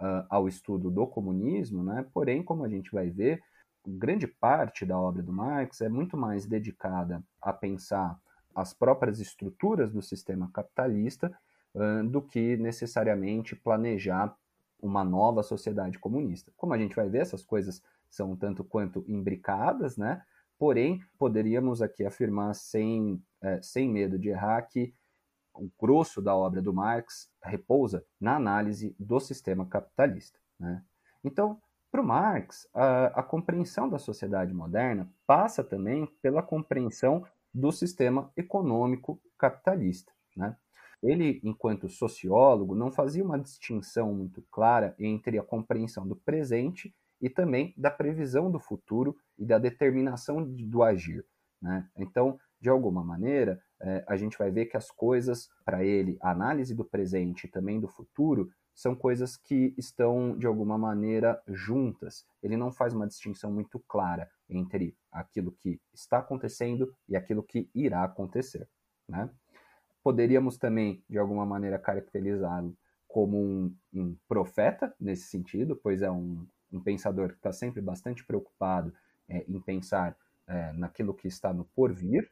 uh, 0.00 0.26
ao 0.28 0.48
estudo 0.48 0.90
do 0.90 1.06
comunismo, 1.06 1.84
né, 1.84 2.04
porém, 2.12 2.42
como 2.42 2.64
a 2.64 2.68
gente 2.68 2.90
vai 2.90 3.10
ver, 3.10 3.40
grande 3.86 4.26
parte 4.26 4.84
da 4.84 4.98
obra 4.98 5.22
do 5.22 5.32
Marx 5.32 5.80
é 5.80 5.88
muito 5.88 6.16
mais 6.16 6.46
dedicada 6.46 7.22
a 7.40 7.52
pensar 7.52 8.18
as 8.56 8.72
próprias 8.72 9.20
estruturas 9.20 9.92
do 9.92 10.00
sistema 10.00 10.50
capitalista 10.52 11.36
do 12.10 12.22
que 12.22 12.56
necessariamente 12.56 13.54
planejar 13.54 14.34
uma 14.80 15.04
nova 15.04 15.42
sociedade 15.42 15.98
comunista. 15.98 16.50
Como 16.56 16.72
a 16.72 16.78
gente 16.78 16.96
vai 16.96 17.06
ver, 17.08 17.18
essas 17.18 17.44
coisas 17.44 17.82
são 18.08 18.34
tanto 18.34 18.64
quanto 18.64 19.04
imbricadas, 19.06 19.98
né? 19.98 20.22
Porém, 20.58 21.02
poderíamos 21.18 21.82
aqui 21.82 22.04
afirmar 22.04 22.54
sem, 22.54 23.22
é, 23.42 23.60
sem 23.60 23.90
medo 23.90 24.18
de 24.18 24.30
errar 24.30 24.62
que 24.62 24.94
o 25.52 25.70
grosso 25.78 26.22
da 26.22 26.34
obra 26.34 26.62
do 26.62 26.72
Marx 26.72 27.30
repousa 27.42 28.04
na 28.18 28.36
análise 28.36 28.94
do 28.98 29.20
sistema 29.20 29.66
capitalista. 29.66 30.38
Né? 30.58 30.82
Então, 31.22 31.60
para 31.90 32.00
o 32.00 32.04
Marx, 32.04 32.68
a, 32.72 33.06
a 33.20 33.22
compreensão 33.22 33.88
da 33.88 33.98
sociedade 33.98 34.52
moderna 34.52 35.10
passa 35.26 35.62
também 35.62 36.06
pela 36.22 36.42
compreensão 36.42 37.26
do 37.56 37.72
sistema 37.72 38.30
econômico 38.36 39.18
capitalista. 39.38 40.12
Né? 40.36 40.54
Ele, 41.02 41.40
enquanto 41.42 41.88
sociólogo, 41.88 42.74
não 42.74 42.92
fazia 42.92 43.24
uma 43.24 43.38
distinção 43.38 44.12
muito 44.14 44.44
clara 44.50 44.94
entre 44.98 45.38
a 45.38 45.42
compreensão 45.42 46.06
do 46.06 46.14
presente 46.14 46.94
e 47.18 47.30
também 47.30 47.72
da 47.74 47.90
previsão 47.90 48.50
do 48.50 48.60
futuro 48.60 49.16
e 49.38 49.46
da 49.46 49.58
determinação 49.58 50.44
do 50.44 50.82
agir. 50.82 51.24
Né? 51.62 51.88
Então, 51.96 52.38
de 52.60 52.68
alguma 52.68 53.02
maneira, 53.02 53.58
é, 53.80 54.04
a 54.06 54.16
gente 54.16 54.36
vai 54.36 54.50
ver 54.50 54.66
que 54.66 54.76
as 54.76 54.90
coisas, 54.90 55.48
para 55.64 55.82
ele, 55.82 56.18
a 56.20 56.30
análise 56.30 56.74
do 56.74 56.84
presente 56.84 57.44
e 57.44 57.50
também 57.50 57.80
do 57.80 57.88
futuro, 57.88 58.50
são 58.74 58.94
coisas 58.94 59.38
que 59.38 59.74
estão, 59.78 60.36
de 60.36 60.46
alguma 60.46 60.76
maneira, 60.76 61.42
juntas. 61.48 62.26
Ele 62.42 62.58
não 62.58 62.70
faz 62.70 62.92
uma 62.92 63.06
distinção 63.06 63.50
muito 63.50 63.78
clara 63.88 64.28
entre 64.48 64.96
aquilo 65.10 65.52
que 65.52 65.80
está 65.92 66.18
acontecendo 66.18 66.94
e 67.08 67.16
aquilo 67.16 67.42
que 67.42 67.68
irá 67.74 68.04
acontecer. 68.04 68.68
Né? 69.08 69.28
Poderíamos 70.02 70.56
também, 70.56 71.02
de 71.08 71.18
alguma 71.18 71.44
maneira, 71.44 71.78
caracterizá-lo 71.78 72.76
como 73.08 73.38
um, 73.38 73.74
um, 73.94 74.16
profeta 74.28 74.94
nesse 75.00 75.28
sentido, 75.28 75.74
pois 75.82 76.02
é 76.02 76.10
um, 76.10 76.46
um 76.72 76.80
pensador 76.80 77.30
que 77.30 77.36
está 77.36 77.52
sempre 77.52 77.80
bastante 77.80 78.24
preocupado 78.24 78.92
é, 79.28 79.44
em 79.48 79.60
pensar 79.60 80.16
é, 80.46 80.72
naquilo 80.72 81.14
que 81.14 81.26
está 81.26 81.52
no 81.52 81.64
porvir. 81.64 82.30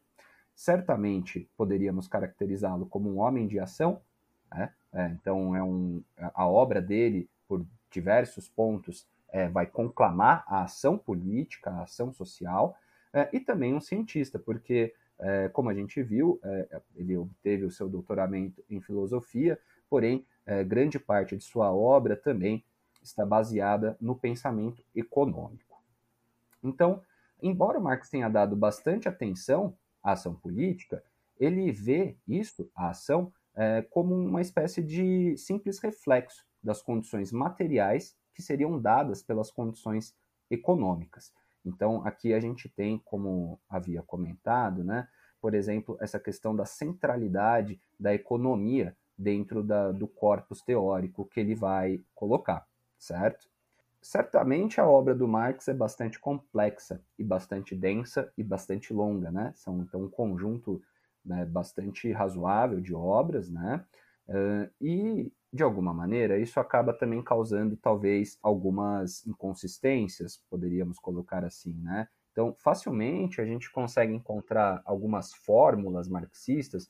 Certamente 0.55 1.51
poderíamos 1.57 2.07
caracterizá-lo 2.07 2.87
como 2.87 3.11
um 3.11 3.19
homem 3.19 3.47
de 3.47 3.59
ação, 3.59 4.01
né? 4.53 4.73
É, 4.93 5.09
então, 5.09 5.57
é 5.57 5.63
um, 5.63 6.05
a 6.17 6.47
obra 6.47 6.81
dele, 6.81 7.29
por 7.49 7.67
diversos 7.91 8.49
pontos, 8.49 9.07
é, 9.35 9.49
vai 9.49 9.67
conclamar 9.67 10.45
a 10.47 10.63
ação 10.63 10.97
política, 10.97 11.69
a 11.69 11.83
ação 11.83 12.13
social, 12.13 12.79
é, 13.13 13.29
e 13.33 13.41
também 13.41 13.75
um 13.75 13.81
cientista, 13.81 14.39
porque, 14.39 14.95
é, 15.19 15.49
como 15.49 15.69
a 15.69 15.75
gente 15.75 16.01
viu, 16.05 16.39
é, 16.45 16.81
ele 16.95 17.17
obteve 17.17 17.65
o 17.65 17.71
seu 17.71 17.89
doutoramento 17.89 18.65
em 18.71 18.81
filosofia, 18.81 19.59
porém, 19.91 20.25
é, 20.47 20.63
grande 20.63 21.01
parte 21.01 21.37
de 21.37 21.43
sua 21.43 21.75
obra 21.75 22.15
também 22.15 22.65
está 23.03 23.27
baseada 23.27 23.97
no 24.01 24.15
pensamento 24.15 24.85
econômico. 24.95 25.83
Então, 26.63 27.03
embora 27.43 27.81
Marx 27.81 28.09
tenha 28.09 28.29
dado 28.29 28.55
bastante 28.55 29.09
atenção 29.09 29.77
à 30.01 30.13
ação 30.13 30.33
política, 30.33 31.03
ele 31.41 31.73
vê 31.73 32.17
isso, 32.27 32.71
a 32.73 32.91
ação, 32.91 33.33
é, 33.57 33.83
como 33.83 34.15
uma 34.15 34.41
espécie 34.41 34.81
de 34.81 35.37
simples 35.37 35.81
reflexo 35.81 36.47
das 36.63 36.81
condições 36.81 37.33
materiais 37.33 38.17
que 38.35 38.43
seriam 38.43 38.81
dadas 38.81 39.23
pelas 39.23 39.51
condições 39.51 40.15
econômicas. 40.51 41.33
Então, 41.65 42.05
aqui 42.05 42.35
a 42.35 42.41
gente 42.41 42.69
tem, 42.69 42.99
como 42.99 43.59
havia 43.69 44.03
comentado, 44.03 44.85
né, 44.85 45.09
por 45.41 45.55
exemplo, 45.55 45.97
essa 46.01 46.19
questão 46.19 46.55
da 46.55 46.65
centralidade 46.65 47.81
da 47.99 48.15
economia 48.15 48.97
dentro 49.17 49.63
da, 49.63 49.93
do 49.93 50.07
corpus 50.07 50.63
teórico 50.63 51.25
que 51.27 51.39
ele 51.39 51.55
vai 51.55 52.03
colocar, 52.15 52.67
certo? 52.99 53.49
Certamente 54.01 54.81
a 54.81 54.87
obra 54.87 55.15
do 55.15 55.29
Marx 55.29 55.69
é 55.69 55.75
bastante 55.75 56.19
complexa 56.19 57.01
e 57.19 57.25
bastante 57.25 57.75
densa 57.75 58.33
e 58.37 58.43
bastante 58.43 58.93
longa, 58.93 59.31
né? 59.31 59.53
São 59.55 59.81
então 59.81 60.03
um 60.03 60.09
conjunto 60.09 60.83
né, 61.25 61.45
bastante 61.45 62.13
razoável 62.13 62.81
de 62.81 62.95
obras, 62.95 63.49
né? 63.49 63.85
Uh, 64.29 64.71
e, 64.81 65.33
de 65.53 65.63
alguma 65.63 65.93
maneira, 65.93 66.39
isso 66.39 66.59
acaba 66.59 66.93
também 66.93 67.23
causando, 67.23 67.77
talvez, 67.77 68.39
algumas 68.43 69.27
inconsistências, 69.27 70.43
poderíamos 70.49 70.99
colocar 70.99 71.45
assim, 71.45 71.75
né? 71.83 72.09
Então, 72.33 72.55
facilmente 72.59 73.41
a 73.41 73.47
gente 73.47 73.71
consegue 73.71 74.13
encontrar 74.13 74.83
algumas 74.85 75.33
fórmulas 75.33 76.09
marxistas 76.09 76.89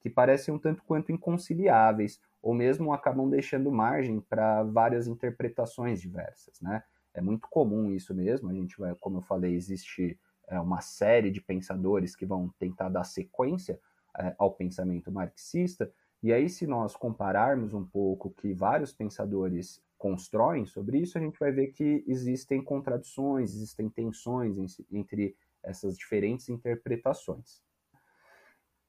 que 0.00 0.08
parecem 0.08 0.54
um 0.54 0.58
tanto 0.58 0.84
quanto 0.84 1.10
inconciliáveis, 1.10 2.20
ou 2.40 2.54
mesmo 2.54 2.92
acabam 2.92 3.28
deixando 3.28 3.72
margem 3.72 4.20
para 4.20 4.62
várias 4.62 5.08
interpretações 5.08 6.00
diversas, 6.00 6.60
né? 6.60 6.84
É 7.14 7.20
muito 7.20 7.48
comum 7.48 7.90
isso 7.90 8.14
mesmo, 8.14 8.50
a 8.50 8.52
gente 8.52 8.78
vai, 8.78 8.94
como 8.96 9.18
eu 9.18 9.22
falei, 9.22 9.54
existe 9.54 10.18
é, 10.48 10.60
uma 10.60 10.80
série 10.80 11.30
de 11.30 11.40
pensadores 11.40 12.14
que 12.14 12.26
vão 12.26 12.52
tentar 12.58 12.88
dar 12.88 13.04
sequência 13.04 13.80
é, 14.18 14.34
ao 14.38 14.52
pensamento 14.52 15.10
marxista. 15.10 15.90
E 16.24 16.32
aí, 16.32 16.48
se 16.48 16.66
nós 16.66 16.96
compararmos 16.96 17.74
um 17.74 17.84
pouco 17.84 18.30
que 18.30 18.54
vários 18.54 18.94
pensadores 18.94 19.84
constroem 19.98 20.64
sobre 20.64 20.96
isso, 20.96 21.18
a 21.18 21.20
gente 21.20 21.38
vai 21.38 21.52
ver 21.52 21.66
que 21.66 22.02
existem 22.06 22.64
contradições, 22.64 23.54
existem 23.54 23.90
tensões 23.90 24.56
entre 24.90 25.36
essas 25.62 25.98
diferentes 25.98 26.48
interpretações. 26.48 27.62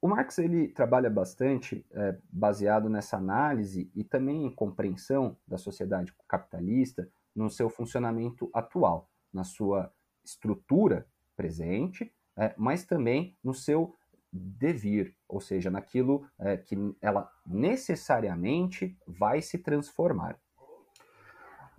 O 0.01 0.07
Marx 0.07 0.37
ele 0.37 0.69
trabalha 0.69 1.09
bastante 1.09 1.85
é, 1.91 2.17
baseado 2.29 2.87
nessa 2.87 3.17
análise 3.17 3.91
e 3.93 4.01
também 4.01 4.45
em 4.45 4.55
compreensão 4.55 5.37
da 5.45 5.57
sociedade 5.57 6.13
capitalista 6.29 7.11
no 7.35 7.49
seu 7.49 7.69
funcionamento 7.69 8.49
atual, 8.53 9.11
na 9.33 9.43
sua 9.43 9.93
estrutura 10.23 11.05
presente, 11.35 12.15
é, 12.37 12.55
mas 12.57 12.85
também 12.85 13.37
no 13.43 13.53
seu 13.53 13.93
devir, 14.37 15.15
ou 15.27 15.39
seja, 15.39 15.71
naquilo 15.71 16.27
é, 16.39 16.57
que 16.57 16.75
ela 17.01 17.29
necessariamente 17.45 18.97
vai 19.07 19.41
se 19.41 19.57
transformar. 19.57 20.37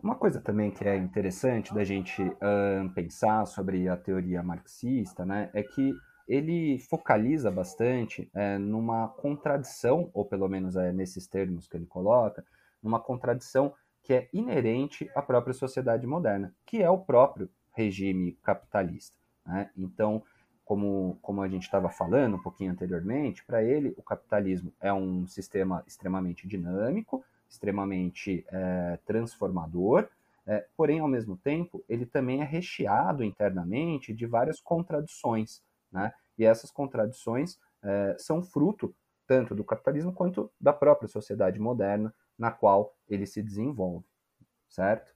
Uma 0.02 0.14
coisa 0.14 0.40
também 0.40 0.70
que 0.70 0.86
é 0.86 0.96
interessante 0.96 1.74
da 1.74 1.82
gente 1.82 2.22
pensar 2.94 3.46
sobre 3.46 3.88
a 3.88 3.96
teoria 3.96 4.42
marxista, 4.42 5.24
né, 5.24 5.50
é 5.52 5.62
que 5.62 5.94
ele 6.28 6.78
focaliza 6.78 7.50
bastante 7.50 8.28
é, 8.34 8.58
numa 8.58 9.08
contradição, 9.08 10.10
ou 10.12 10.24
pelo 10.24 10.48
menos 10.48 10.76
é 10.76 10.92
nesses 10.92 11.26
termos 11.26 11.68
que 11.68 11.76
ele 11.76 11.86
coloca, 11.86 12.44
numa 12.82 13.00
contradição 13.00 13.72
que 14.02 14.12
é 14.12 14.28
inerente 14.32 15.10
à 15.14 15.22
própria 15.22 15.54
sociedade 15.54 16.06
moderna, 16.06 16.54
que 16.64 16.82
é 16.82 16.90
o 16.90 16.98
próprio 16.98 17.48
regime 17.72 18.32
capitalista. 18.42 19.16
Né? 19.44 19.70
Então, 19.76 20.22
como, 20.66 21.16
como 21.22 21.40
a 21.40 21.48
gente 21.48 21.62
estava 21.62 21.88
falando 21.88 22.34
um 22.34 22.42
pouquinho 22.42 22.72
anteriormente, 22.72 23.44
para 23.44 23.62
ele 23.62 23.94
o 23.96 24.02
capitalismo 24.02 24.72
é 24.80 24.92
um 24.92 25.24
sistema 25.28 25.82
extremamente 25.86 26.46
dinâmico, 26.46 27.24
extremamente 27.48 28.44
é, 28.50 28.98
transformador, 29.06 30.08
é, 30.44 30.66
porém, 30.76 30.98
ao 30.98 31.06
mesmo 31.06 31.36
tempo, 31.36 31.84
ele 31.88 32.04
também 32.04 32.42
é 32.42 32.44
recheado 32.44 33.22
internamente 33.22 34.12
de 34.12 34.26
várias 34.26 34.60
contradições, 34.60 35.62
né? 35.90 36.12
E 36.36 36.44
essas 36.44 36.70
contradições 36.70 37.58
é, 37.82 38.16
são 38.18 38.42
fruto 38.42 38.94
tanto 39.24 39.54
do 39.54 39.64
capitalismo 39.64 40.12
quanto 40.12 40.50
da 40.60 40.72
própria 40.72 41.08
sociedade 41.08 41.60
moderna 41.60 42.12
na 42.36 42.50
qual 42.50 42.92
ele 43.08 43.24
se 43.24 43.40
desenvolve, 43.40 44.04
certo? 44.68 45.14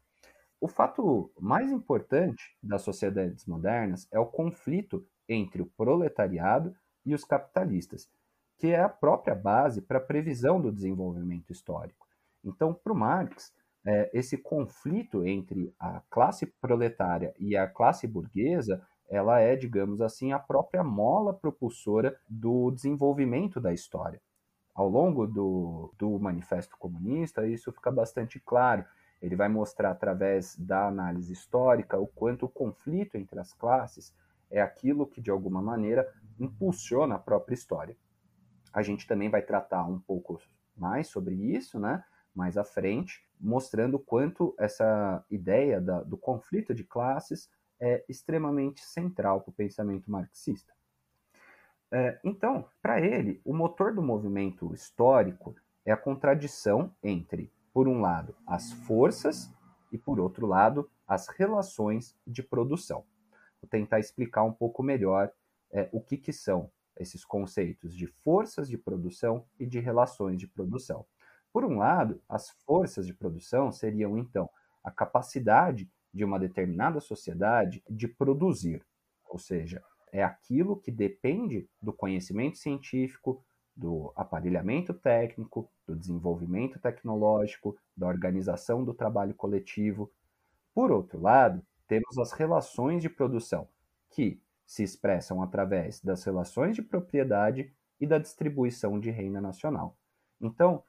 O 0.61 0.69
fato 0.69 1.33
mais 1.41 1.73
importante 1.73 2.57
das 2.63 2.83
sociedades 2.83 3.47
modernas 3.47 4.07
é 4.13 4.19
o 4.19 4.27
conflito 4.27 5.05
entre 5.31 5.63
o 5.63 5.67
proletariado 5.67 6.75
e 7.07 7.15
os 7.15 7.25
capitalistas, 7.25 8.11
que 8.59 8.67
é 8.67 8.81
a 8.81 8.89
própria 8.89 9.35
base 9.35 9.81
para 9.81 9.99
a 9.99 10.03
previsão 10.03 10.61
do 10.61 10.73
desenvolvimento 10.73 11.51
histórico. 11.51 12.07
Então, 12.45 12.75
para 12.75 12.93
o 12.93 12.97
Marx, 12.97 13.53
é, 13.87 14.11
esse 14.13 14.37
conflito 14.37 15.25
entre 15.25 15.73
a 15.79 16.03
classe 16.11 16.47
proletária 16.61 17.33
e 17.39 17.57
a 17.57 17.67
classe 17.67 18.07
burguesa 18.07 18.83
ela 19.09 19.41
é, 19.41 19.57
digamos 19.57 20.01
assim, 20.01 20.33
a 20.33 20.39
própria 20.39 20.85
mola 20.85 21.35
propulsora 21.35 22.17
do 22.29 22.71
desenvolvimento 22.71 23.61
da 23.61 23.73
história. 23.73 24.21
Ao 24.73 24.89
longo 24.89 25.27
do, 25.27 25.93
do 25.99 26.17
Manifesto 26.21 26.77
Comunista, 26.79 27.45
isso 27.47 27.73
fica 27.73 27.91
bastante 27.91 28.39
claro. 28.39 28.85
Ele 29.21 29.35
vai 29.35 29.49
mostrar, 29.49 29.91
através 29.91 30.57
da 30.57 30.87
análise 30.87 31.33
histórica, 31.33 31.99
o 31.99 32.07
quanto 32.07 32.47
o 32.47 32.49
conflito 32.49 33.17
entre 33.17 33.41
as 33.41 33.53
classes 33.53 34.15
é 34.51 34.61
aquilo 34.61 35.07
que, 35.07 35.21
de 35.21 35.31
alguma 35.31 35.63
maneira, 35.63 36.13
impulsiona 36.39 37.15
a 37.15 37.19
própria 37.19 37.55
história. 37.55 37.97
A 38.73 38.83
gente 38.83 39.07
também 39.07 39.29
vai 39.29 39.43
tratar 39.43 39.85
um 39.85 39.99
pouco 39.99 40.41
mais 40.77 41.09
sobre 41.09 41.35
isso, 41.35 41.79
né? 41.79 42.03
mais 42.35 42.57
à 42.57 42.65
frente, 42.65 43.25
mostrando 43.41 43.99
quanto 43.99 44.55
essa 44.59 45.25
ideia 45.31 45.81
da, 45.81 46.03
do 46.03 46.17
conflito 46.17 46.75
de 46.75 46.85
classes 46.85 47.49
é 47.81 48.05
extremamente 48.09 48.81
central 48.81 49.41
para 49.41 49.51
o 49.51 49.55
pensamento 49.55 50.11
marxista. 50.11 50.73
É, 51.93 52.21
então, 52.23 52.69
para 52.81 53.01
ele, 53.01 53.41
o 53.45 53.53
motor 53.53 53.95
do 53.95 54.03
movimento 54.03 54.73
histórico 54.73 55.57
é 55.85 55.91
a 55.91 55.97
contradição 55.97 56.95
entre, 57.03 57.53
por 57.73 57.89
um 57.89 58.01
lado, 58.01 58.37
as 58.47 58.73
forças 58.73 59.53
e, 59.91 59.99
por 59.99 60.21
outro 60.21 60.47
lado, 60.47 60.89
as 61.07 61.27
relações 61.29 62.17
de 62.25 62.43
produção. 62.43 63.05
Vou 63.63 63.69
tentar 63.69 63.99
explicar 63.99 64.43
um 64.43 64.53
pouco 64.53 64.83
melhor 64.83 65.31
é, 65.71 65.89
o 65.93 66.01
que, 66.01 66.17
que 66.17 66.33
são 66.33 66.71
esses 66.97 67.25
conceitos 67.25 67.95
de 67.95 68.07
forças 68.07 68.69
de 68.69 68.77
produção 68.77 69.45
e 69.59 69.67
de 69.67 69.79
relações 69.79 70.39
de 70.39 70.47
produção. 70.47 71.07
Por 71.53 71.65
um 71.65 71.79
lado, 71.79 72.21
as 72.29 72.51
forças 72.65 73.07
de 73.07 73.15
produção 73.15 73.73
seriam, 73.73 74.19
então, 74.19 74.49
a 74.85 74.91
capacidade 74.91 75.91
de 76.13 76.25
uma 76.25 76.39
determinada 76.39 77.01
sociedade 77.01 77.83
de 77.89 78.09
produzir, 78.09 78.85
ou 79.29 79.39
seja, 79.39 79.83
é 80.13 80.23
aquilo 80.23 80.77
que 80.77 80.91
depende 80.91 81.69
do 81.81 81.93
conhecimento 81.93 82.59
científico, 82.59 83.45
do 83.77 84.13
aparelhamento 84.17 84.93
técnico, 84.93 85.71
do 85.87 85.97
desenvolvimento 85.97 86.79
tecnológico, 86.79 87.77
da 87.97 88.09
organização 88.09 88.85
do 88.85 88.93
trabalho 88.93 89.35
coletivo. 89.35 90.11
Por 90.75 90.91
outro 90.91 91.21
lado, 91.21 91.65
temos 91.91 92.19
as 92.19 92.31
relações 92.31 93.03
de 93.03 93.09
produção, 93.09 93.69
que 94.11 94.41
se 94.65 94.85
expressam 94.85 95.43
através 95.43 96.01
das 96.01 96.23
relações 96.23 96.77
de 96.77 96.83
propriedade 96.83 97.75
e 98.01 98.07
da 98.07 98.17
distribuição 98.17 99.01
de 99.01 99.11
renda 99.11 99.41
nacional. 99.41 99.99
Então, 100.41 100.85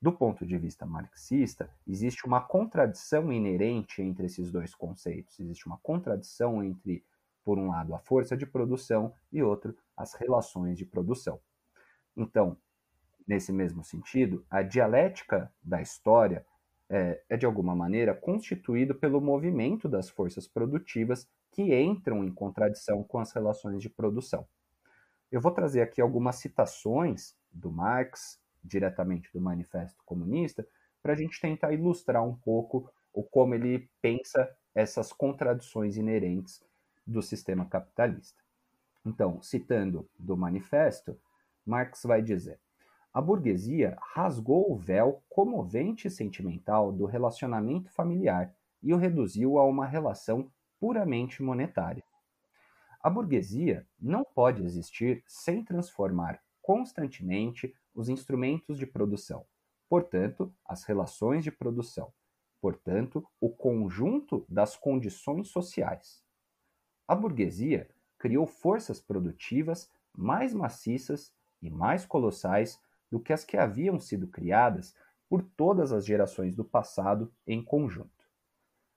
do 0.00 0.12
ponto 0.12 0.46
de 0.46 0.56
vista 0.56 0.86
marxista, 0.86 1.68
existe 1.84 2.24
uma 2.24 2.40
contradição 2.40 3.32
inerente 3.32 4.00
entre 4.00 4.26
esses 4.26 4.52
dois 4.52 4.76
conceitos. 4.76 5.40
Existe 5.40 5.66
uma 5.66 5.78
contradição 5.78 6.62
entre, 6.62 7.04
por 7.42 7.58
um 7.58 7.70
lado, 7.70 7.92
a 7.92 7.98
força 7.98 8.36
de 8.36 8.46
produção 8.46 9.12
e 9.32 9.42
outro, 9.42 9.76
as 9.96 10.14
relações 10.14 10.78
de 10.78 10.86
produção. 10.86 11.40
Então, 12.16 12.56
nesse 13.26 13.52
mesmo 13.52 13.82
sentido, 13.82 14.46
a 14.48 14.62
dialética 14.62 15.52
da 15.60 15.82
história 15.82 16.46
é, 16.88 17.22
é 17.28 17.36
de 17.36 17.44
alguma 17.44 17.74
maneira 17.74 18.14
constituído 18.14 18.94
pelo 18.94 19.20
movimento 19.20 19.88
das 19.88 20.08
forças 20.08 20.46
produtivas 20.46 21.28
que 21.52 21.74
entram 21.74 22.24
em 22.24 22.32
contradição 22.32 23.02
com 23.02 23.18
as 23.18 23.32
relações 23.32 23.82
de 23.82 23.90
produção. 23.90 24.46
Eu 25.30 25.40
vou 25.40 25.52
trazer 25.52 25.82
aqui 25.82 26.00
algumas 26.00 26.36
citações 26.36 27.36
do 27.52 27.70
Marx, 27.70 28.40
diretamente 28.64 29.30
do 29.32 29.40
Manifesto 29.40 30.02
Comunista, 30.04 30.66
para 31.02 31.12
a 31.12 31.16
gente 31.16 31.40
tentar 31.40 31.72
ilustrar 31.72 32.24
um 32.24 32.34
pouco 32.34 32.90
o 33.12 33.22
como 33.22 33.54
ele 33.54 33.90
pensa 34.00 34.48
essas 34.74 35.12
contradições 35.12 35.96
inerentes 35.96 36.62
do 37.06 37.22
sistema 37.22 37.66
capitalista. 37.66 38.42
Então, 39.04 39.40
citando 39.42 40.08
do 40.18 40.36
Manifesto, 40.36 41.18
Marx 41.64 42.02
vai 42.04 42.22
dizer: 42.22 42.58
a 43.12 43.20
burguesia 43.20 43.96
rasgou 44.00 44.70
o 44.70 44.76
véu 44.76 45.22
comovente 45.28 46.08
e 46.08 46.10
sentimental 46.10 46.92
do 46.92 47.06
relacionamento 47.06 47.90
familiar 47.90 48.54
e 48.82 48.92
o 48.92 48.96
reduziu 48.96 49.58
a 49.58 49.64
uma 49.64 49.86
relação 49.86 50.50
puramente 50.78 51.42
monetária. 51.42 52.04
A 53.00 53.08
burguesia 53.08 53.86
não 53.98 54.24
pode 54.24 54.62
existir 54.62 55.22
sem 55.26 55.64
transformar 55.64 56.40
constantemente 56.60 57.74
os 57.94 58.08
instrumentos 58.08 58.78
de 58.78 58.86
produção, 58.86 59.46
portanto, 59.88 60.52
as 60.64 60.84
relações 60.84 61.42
de 61.42 61.50
produção, 61.50 62.12
portanto, 62.60 63.26
o 63.40 63.48
conjunto 63.48 64.44
das 64.48 64.76
condições 64.76 65.48
sociais. 65.48 66.22
A 67.06 67.14
burguesia 67.14 67.88
criou 68.18 68.46
forças 68.46 69.00
produtivas 69.00 69.90
mais 70.14 70.52
maciças 70.52 71.32
e 71.62 71.70
mais 71.70 72.04
colossais 72.04 72.78
do 73.10 73.20
que 73.20 73.32
as 73.32 73.44
que 73.44 73.56
haviam 73.56 73.98
sido 73.98 74.26
criadas 74.26 74.94
por 75.28 75.42
todas 75.42 75.92
as 75.92 76.04
gerações 76.04 76.54
do 76.54 76.64
passado 76.64 77.32
em 77.46 77.62
conjunto. 77.62 78.10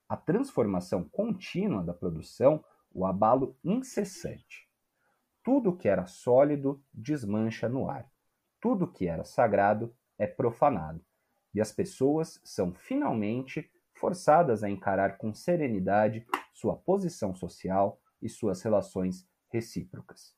A 0.08 0.18
transformação 0.18 1.04
contínua 1.04 1.84
da 1.84 1.94
produção, 1.94 2.64
o 2.94 3.06
abalo 3.06 3.58
incessante. 3.64 4.70
Tudo 5.44 5.76
que 5.76 5.88
era 5.88 6.06
sólido 6.06 6.84
desmancha 6.94 7.68
no 7.68 7.90
ar. 7.90 8.10
Tudo 8.60 8.88
que 8.88 9.08
era 9.08 9.24
sagrado 9.24 9.96
é 10.18 10.28
profanado, 10.28 11.04
e 11.54 11.60
as 11.60 11.72
pessoas 11.72 12.40
são 12.44 12.74
finalmente 12.74 13.72
forçadas 13.94 14.64
a 14.64 14.70
encarar 14.70 15.18
com 15.18 15.34
serenidade 15.34 16.26
sua 16.54 16.76
posição 16.76 17.34
social 17.34 18.00
e 18.22 18.30
suas 18.30 18.62
relações 18.62 19.28
recíprocas. 19.50 20.36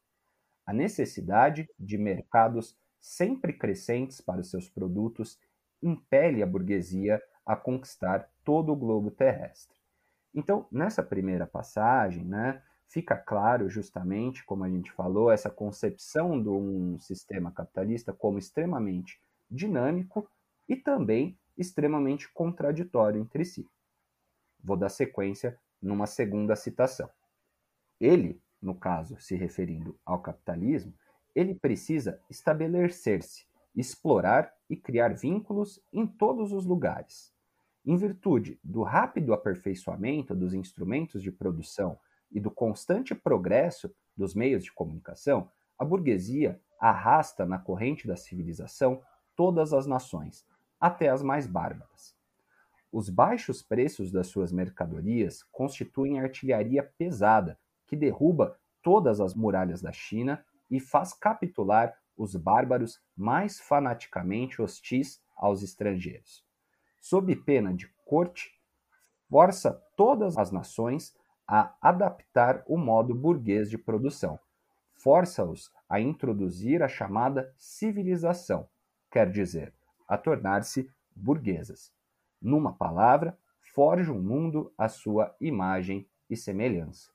A 0.66 0.72
necessidade 0.72 1.70
de 1.78 1.98
mercados 1.98 2.78
sempre 3.04 3.52
crescentes 3.52 4.22
para 4.22 4.40
os 4.40 4.50
seus 4.50 4.70
produtos 4.70 5.38
impele 5.82 6.42
a 6.42 6.48
burguesia 6.48 7.22
a 7.46 7.54
conquistar 7.54 8.32
todo 8.46 8.72
o 8.72 8.76
globo 8.78 9.12
terrestre. 9.12 9.78
Então, 10.34 10.66
nessa 10.72 11.04
primeira 11.04 11.46
passagem, 11.46 12.24
né, 12.24 12.64
fica 12.88 13.18
claro 13.18 13.70
justamente, 13.70 14.46
como 14.46 14.64
a 14.64 14.70
gente 14.70 14.90
falou, 14.90 15.30
essa 15.30 15.50
concepção 15.50 16.42
de 16.42 16.48
um 16.48 16.98
sistema 16.98 17.52
capitalista 17.52 18.14
como 18.14 18.40
extremamente 18.40 19.22
dinâmico 19.52 20.26
e 20.70 20.78
também 20.78 21.38
extremamente 21.58 22.32
contraditório 22.32 23.20
entre 23.20 23.44
si. 23.44 23.70
Vou 24.64 24.78
dar 24.78 24.88
sequência 24.88 25.60
numa 25.82 26.08
segunda 26.08 26.56
citação. 26.56 27.10
Ele, 28.00 28.42
no 28.62 28.74
caso, 28.74 29.20
se 29.20 29.36
referindo 29.36 30.00
ao 30.06 30.22
capitalismo, 30.22 30.94
ele 31.36 31.56
precisa 31.56 32.20
estabelecer-se, 32.30 33.46
explorar 33.76 34.54
e 34.70 34.76
criar 34.76 35.14
vínculos 35.14 35.82
em 35.92 36.06
todos 36.06 36.52
os 36.52 36.66
lugares. 36.66 37.34
Em 37.86 37.98
virtude 37.98 38.60
do 38.64 38.84
rápido 38.84 39.34
aperfeiçoamento 39.34 40.36
dos 40.36 40.54
instrumentos 40.54 41.22
de 41.22 41.32
produção 41.32 42.00
e 42.32 42.40
do 42.40 42.50
constante 42.50 43.14
progresso 43.14 43.94
dos 44.16 44.34
meios 44.34 44.64
de 44.64 44.72
comunicação, 44.72 45.50
a 45.78 45.84
burguesia 45.84 46.62
arrasta 46.80 47.46
na 47.46 47.58
corrente 47.58 48.08
da 48.08 48.16
civilização 48.16 49.02
todas 49.36 49.74
as 49.74 49.86
nações, 49.86 50.46
até 50.80 51.10
as 51.10 51.22
mais 51.24 51.48
bárbaras. 51.48 52.16
Os 52.92 53.10
baixos 53.10 53.64
preços 53.64 54.12
das 54.12 54.28
suas 54.28 54.52
mercadorias 54.52 55.42
constituem 55.52 56.20
artilharia 56.20 56.84
pesada 56.84 57.60
que 57.88 57.96
derruba 57.96 58.58
todas 58.82 59.20
as 59.20 59.34
muralhas 59.34 59.82
da 59.82 59.92
China 59.92 60.46
e 60.74 60.80
faz 60.80 61.14
capitular 61.14 61.96
os 62.18 62.36
bárbaros 62.36 63.00
mais 63.16 63.60
fanaticamente 63.60 64.60
hostis 64.60 65.22
aos 65.38 65.62
estrangeiros. 65.62 66.44
Sob 67.00 67.36
pena 67.36 67.72
de 67.72 67.88
corte, 68.04 68.60
força 69.30 69.72
todas 69.96 70.36
as 70.36 70.52
nações 70.52 71.16
a 71.48 71.76
adaptar 71.80 72.64
o 72.68 72.76
modo 72.76 73.14
burguês 73.14 73.70
de 73.70 73.78
produção, 73.78 74.40
força-os 74.96 75.72
a 75.88 76.00
introduzir 76.00 76.82
a 76.82 76.88
chamada 76.88 77.54
civilização, 77.56 78.68
quer 79.12 79.30
dizer, 79.30 79.72
a 80.08 80.18
tornar-se 80.18 80.90
burguesas. 81.16 81.94
Numa 82.42 82.74
palavra, 82.74 83.38
forja 83.76 84.12
um 84.12 84.22
mundo 84.22 84.74
à 84.76 84.90
sua 84.90 85.36
imagem 85.40 86.08
e 86.28 86.36
semelhança. 86.36 87.12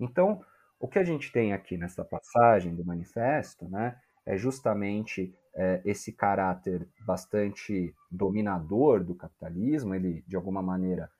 Então, 0.00 0.44
o 0.78 0.88
que 0.88 0.98
a 0.98 1.04
gente 1.04 1.32
tem 1.32 1.52
aqui 1.52 1.76
nessa 1.76 2.04
passagem 2.04 2.74
do 2.74 2.84
manifesto 2.84 3.68
né, 3.68 3.98
é 4.24 4.36
justamente 4.36 5.34
é, 5.54 5.80
esse 5.84 6.12
caráter 6.12 6.88
bastante 7.06 7.94
dominador 8.10 9.02
do 9.02 9.14
capitalismo. 9.14 9.94
Ele, 9.94 10.22
de 10.26 10.36
alguma 10.36 10.62
maneira, 10.62 11.10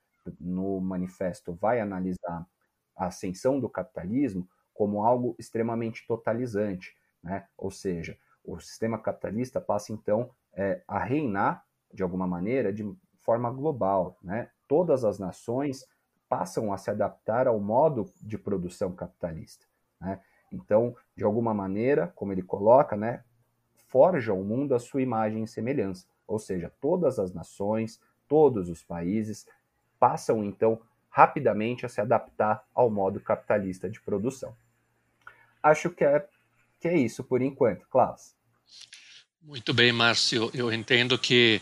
no 0.41 0.81
manifesto, 0.81 1.55
vai 1.55 1.81
analisar 1.81 2.47
a 2.97 3.07
ascensão 3.07 3.61
do 3.61 3.69
capitalismo 3.69 4.49
como 4.75 5.03
algo 5.03 5.35
extremamente 5.39 6.07
totalizante, 6.07 6.95
né? 7.23 7.47
ou 7.57 7.71
seja, 7.71 8.19
o 8.45 8.61
sistema 8.61 8.99
capitalista 8.99 9.61
passa 9.61 9.93
então 9.93 10.31
é, 10.55 10.83
a 10.87 10.99
reinar 10.99 11.65
de 11.93 12.03
alguma 12.03 12.27
maneira 12.27 12.73
de 12.73 12.85
forma 13.21 13.51
global, 13.51 14.17
né? 14.23 14.51
Todas 14.69 15.05
as 15.05 15.19
nações 15.19 15.85
passam 16.29 16.73
a 16.73 16.79
se 16.79 16.91
adaptar 16.91 17.47
ao 17.47 17.61
modo 17.61 18.11
de 18.21 18.37
produção 18.37 18.93
capitalista, 18.93 19.67
né? 20.01 20.21
Então, 20.51 20.97
de 21.17 21.25
alguma 21.25 21.53
maneira, 21.53 22.13
como 22.15 22.33
ele 22.33 22.43
coloca, 22.43 22.97
né, 22.97 23.25
forja 23.89 24.33
o 24.33 24.45
mundo 24.45 24.75
à 24.75 24.79
sua 24.79 25.03
imagem 25.03 25.45
e 25.45 25.49
semelhança, 25.49 26.07
ou 26.27 26.39
seja, 26.39 26.73
todas 26.81 27.19
as 27.19 27.33
nações, 27.33 28.01
todos 28.29 28.69
os 28.69 28.83
países 28.83 29.47
passam 29.99 30.45
então 30.45 30.81
rapidamente 31.09 31.87
a 31.87 31.89
se 31.89 32.01
adaptar 32.01 32.65
ao 32.75 32.91
modo 32.91 33.21
capitalista 33.21 33.89
de 33.89 34.01
produção. 34.01 34.55
Acho 35.63 35.91
que 35.91 36.05
é, 36.05 36.27
que 36.79 36.89
é 36.89 36.97
isso 36.97 37.25
por 37.25 37.41
enquanto, 37.41 37.89
Klaus. 37.89 38.35
Muito 39.41 39.73
bem, 39.73 39.93
Márcio. 39.93 40.51
Eu 40.53 40.73
entendo 40.73 41.19
que 41.19 41.61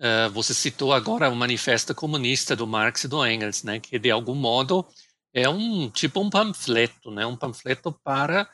uh, 0.00 0.30
você 0.30 0.52
citou 0.52 0.92
agora 0.92 1.28
o 1.28 1.36
Manifesto 1.36 1.94
Comunista 1.94 2.56
do 2.56 2.66
Marx 2.66 3.04
e 3.04 3.08
do 3.08 3.24
Engels, 3.24 3.62
né, 3.62 3.78
que 3.78 3.98
de 3.98 4.10
algum 4.10 4.34
modo 4.34 4.86
é 5.32 5.48
um 5.48 5.88
tipo 5.88 6.20
um 6.20 6.28
panfleto, 6.28 7.10
né, 7.10 7.24
um 7.24 7.36
panfleto 7.36 7.92
para 8.02 8.48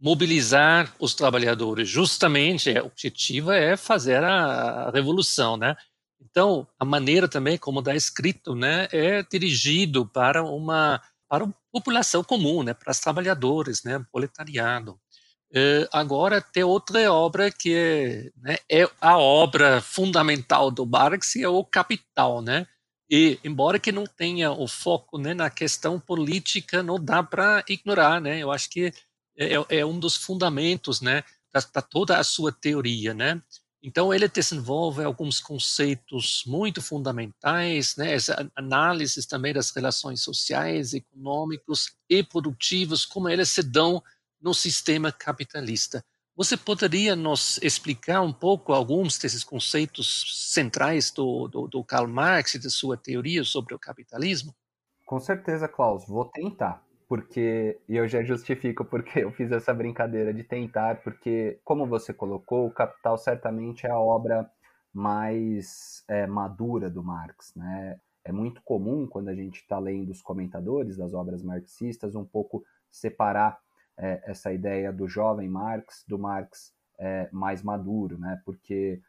mobilizar 0.00 0.94
os 0.98 1.14
trabalhadores. 1.14 1.88
Justamente, 1.88 2.70
o 2.70 2.86
objetivo 2.86 3.50
é 3.52 3.76
fazer 3.76 4.24
a, 4.24 4.86
a 4.86 4.90
revolução, 4.90 5.58
né? 5.58 5.76
Então, 6.22 6.66
a 6.78 6.84
maneira 6.84 7.28
também 7.28 7.58
como 7.58 7.80
está 7.80 7.94
escrito, 7.94 8.54
né, 8.54 8.88
é 8.92 9.22
dirigido 9.22 10.06
para 10.06 10.42
uma 10.42 11.02
para 11.28 11.44
a 11.44 11.52
população 11.70 12.24
comum, 12.24 12.64
né, 12.64 12.74
para 12.74 12.90
os 12.90 12.98
trabalhadores, 12.98 13.84
né, 13.84 14.04
proletariado. 14.10 14.98
Uh, 15.52 15.88
agora 15.92 16.40
tem 16.40 16.62
outra 16.62 17.12
obra 17.12 17.50
que 17.50 17.74
é, 17.74 18.30
né, 18.40 18.56
é, 18.70 18.88
a 19.00 19.18
obra 19.18 19.80
fundamental 19.80 20.70
do 20.70 20.86
Marx, 20.86 21.34
é 21.34 21.48
o 21.48 21.64
Capital, 21.64 22.40
né? 22.40 22.66
E 23.10 23.40
embora 23.42 23.80
que 23.80 23.90
não 23.90 24.04
tenha 24.06 24.52
o 24.52 24.68
foco 24.68 25.18
né, 25.18 25.34
na 25.34 25.50
questão 25.50 25.98
política, 25.98 26.84
não 26.84 27.04
dá 27.04 27.22
para 27.22 27.64
ignorar, 27.68 28.20
né? 28.20 28.38
Eu 28.38 28.52
acho 28.52 28.70
que 28.70 28.92
é, 29.36 29.54
é, 29.56 29.78
é 29.80 29.86
um 29.86 29.98
dos 29.98 30.14
fundamentos, 30.16 31.00
né, 31.00 31.24
da, 31.52 31.60
da 31.74 31.82
toda 31.82 32.18
a 32.18 32.22
sua 32.24 32.52
teoria, 32.52 33.12
né? 33.12 33.42
Então, 33.82 34.12
ele 34.12 34.28
desenvolve 34.28 35.02
alguns 35.02 35.40
conceitos 35.40 36.44
muito 36.46 36.82
fundamentais, 36.82 37.96
né? 37.96 38.12
essa 38.12 38.50
análise 38.54 39.26
também 39.26 39.54
das 39.54 39.70
relações 39.70 40.20
sociais, 40.20 40.92
econômicos 40.92 41.90
e 42.08 42.22
produtivas, 42.22 43.06
como 43.06 43.28
elas 43.28 43.48
se 43.48 43.62
dão 43.62 44.02
no 44.40 44.54
sistema 44.54 45.12
capitalista. 45.12 46.04
Você 46.36 46.56
poderia 46.56 47.14
nos 47.14 47.58
explicar 47.62 48.22
um 48.22 48.32
pouco 48.32 48.72
alguns 48.72 49.18
desses 49.18 49.44
conceitos 49.44 50.50
centrais 50.52 51.10
do, 51.10 51.48
do, 51.48 51.68
do 51.68 51.84
Karl 51.84 52.08
Marx 52.08 52.54
e 52.54 52.58
da 52.58 52.70
sua 52.70 52.96
teoria 52.96 53.44
sobre 53.44 53.74
o 53.74 53.78
capitalismo? 53.78 54.54
Com 55.04 55.20
certeza, 55.20 55.68
Klaus, 55.68 56.06
vou 56.06 56.24
tentar 56.24 56.82
porque 57.10 57.76
e 57.88 57.96
eu 57.96 58.06
já 58.06 58.22
justifico 58.22 58.84
porque 58.84 59.24
eu 59.24 59.32
fiz 59.32 59.50
essa 59.50 59.74
brincadeira 59.74 60.32
de 60.32 60.44
tentar, 60.44 61.02
porque 61.02 61.58
como 61.64 61.84
você 61.84 62.14
colocou, 62.14 62.68
o 62.68 62.70
Capital 62.70 63.18
certamente 63.18 63.84
é 63.84 63.90
a 63.90 63.98
obra 63.98 64.48
mais 64.94 66.04
é, 66.06 66.24
madura 66.24 66.88
do 66.88 67.02
Marx, 67.02 67.52
né? 67.56 67.98
É 68.24 68.30
muito 68.30 68.62
comum 68.62 69.08
quando 69.08 69.26
a 69.26 69.34
gente 69.34 69.56
está 69.56 69.76
lendo 69.80 70.10
os 70.10 70.22
comentadores 70.22 70.96
das 70.96 71.12
obras 71.12 71.42
marxistas 71.42 72.14
um 72.14 72.24
pouco 72.24 72.64
separar 72.88 73.58
é, 74.00 74.22
essa 74.24 74.52
ideia 74.52 74.92
do 74.92 75.06
jovem 75.06 75.48
Marx 75.48 76.04
do 76.08 76.18
Marx 76.18 76.74
é, 76.98 77.28
mais 77.30 77.62
maduro, 77.62 78.18
né? 78.18 78.40
Porque 78.44 79.00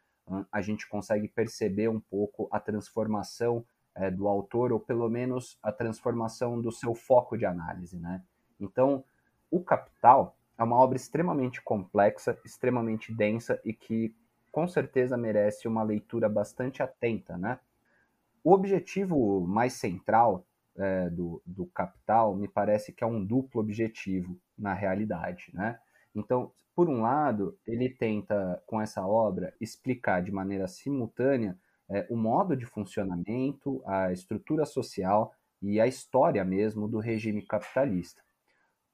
a 0.51 0.61
gente 0.61 0.87
consegue 0.87 1.27
perceber 1.27 1.89
um 1.89 1.99
pouco 1.99 2.47
a 2.51 2.59
transformação 2.59 3.65
é, 3.95 4.09
do 4.09 4.27
autor, 4.27 4.71
ou 4.71 4.79
pelo 4.79 5.09
menos 5.09 5.57
a 5.61 5.71
transformação 5.71 6.61
do 6.61 6.71
seu 6.71 6.93
foco 6.93 7.37
de 7.37 7.45
análise. 7.45 7.97
Né? 7.97 8.21
Então, 8.59 9.03
O 9.49 9.61
Capital 9.61 10.37
é 10.57 10.63
uma 10.63 10.77
obra 10.77 10.95
extremamente 10.95 11.61
complexa, 11.61 12.37
extremamente 12.45 13.13
densa 13.13 13.59
e 13.65 13.73
que 13.73 14.15
com 14.51 14.67
certeza 14.67 15.17
merece 15.17 15.67
uma 15.67 15.83
leitura 15.83 16.29
bastante 16.29 16.81
atenta. 16.81 17.37
Né? 17.37 17.59
O 18.43 18.53
objetivo 18.53 19.41
mais 19.41 19.73
central 19.73 20.45
é, 20.77 21.09
do, 21.09 21.41
do 21.45 21.65
Capital 21.67 22.35
me 22.35 22.47
parece 22.47 22.93
que 22.93 23.03
é 23.03 23.07
um 23.07 23.23
duplo 23.23 23.61
objetivo 23.61 24.39
na 24.57 24.73
realidade. 24.73 25.51
Né? 25.53 25.77
Então, 26.15 26.51
por 26.75 26.89
um 26.89 27.01
lado, 27.01 27.57
ele 27.67 27.89
tenta, 27.89 28.61
com 28.65 28.81
essa 28.81 29.05
obra, 29.05 29.53
explicar 29.59 30.21
de 30.21 30.31
maneira 30.31 30.67
simultânea 30.67 31.57
é, 31.89 32.07
o 32.09 32.15
modo 32.15 32.55
de 32.55 32.65
funcionamento, 32.65 33.83
a 33.85 34.11
estrutura 34.11 34.65
social 34.65 35.33
e 35.61 35.79
a 35.79 35.87
história 35.87 36.43
mesmo 36.43 36.87
do 36.87 36.99
regime 36.99 37.41
capitalista. 37.41 38.21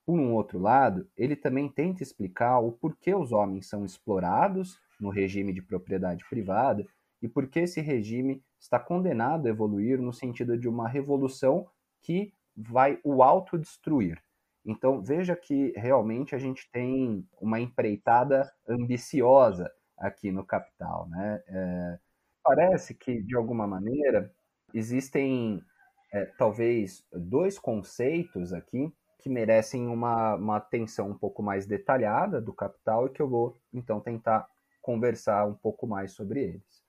Por 0.05 0.19
um 0.19 0.33
outro 0.33 0.57
lado, 0.57 1.07
ele 1.15 1.35
também 1.35 1.69
tenta 1.69 2.01
explicar 2.01 2.59
o 2.59 2.71
porquê 2.71 3.13
os 3.13 3.31
homens 3.31 3.67
são 3.67 3.85
explorados 3.85 4.79
no 4.99 5.09
regime 5.09 5.53
de 5.53 5.61
propriedade 5.61 6.25
privada 6.29 6.85
e 7.21 7.27
por 7.27 7.47
que 7.47 7.59
esse 7.59 7.81
regime 7.81 8.41
está 8.59 8.79
condenado 8.79 9.47
a 9.47 9.49
evoluir 9.49 10.01
no 10.01 10.13
sentido 10.13 10.57
de 10.57 10.67
uma 10.67 10.87
revolução 10.87 11.67
que 12.01 12.33
vai 12.55 12.99
o 13.03 13.21
autodestruir. 13.21 14.21
Então, 14.65 15.01
veja 15.01 15.35
que 15.35 15.71
realmente 15.75 16.35
a 16.35 16.37
gente 16.37 16.69
tem 16.71 17.25
uma 17.39 17.59
empreitada 17.59 18.51
ambiciosa 18.67 19.71
aqui 19.97 20.31
no 20.31 20.45
Capital. 20.45 21.07
Né? 21.07 21.43
É, 21.47 21.99
parece 22.43 22.93
que, 22.93 23.21
de 23.21 23.35
alguma 23.35 23.65
maneira, 23.65 24.33
existem 24.73 25.63
é, 26.11 26.25
talvez 26.37 27.05
dois 27.11 27.57
conceitos 27.57 28.53
aqui 28.53 28.91
que 29.19 29.29
merecem 29.29 29.87
uma, 29.87 30.35
uma 30.35 30.57
atenção 30.57 31.09
um 31.09 31.17
pouco 31.17 31.41
mais 31.41 31.65
detalhada 31.65 32.39
do 32.39 32.53
capital 32.53 33.07
e 33.07 33.09
que 33.09 33.21
eu 33.21 33.27
vou 33.27 33.57
então 33.73 33.99
tentar 33.99 34.47
conversar 34.81 35.45
um 35.45 35.53
pouco 35.53 35.87
mais 35.87 36.11
sobre 36.11 36.41
eles. 36.41 36.86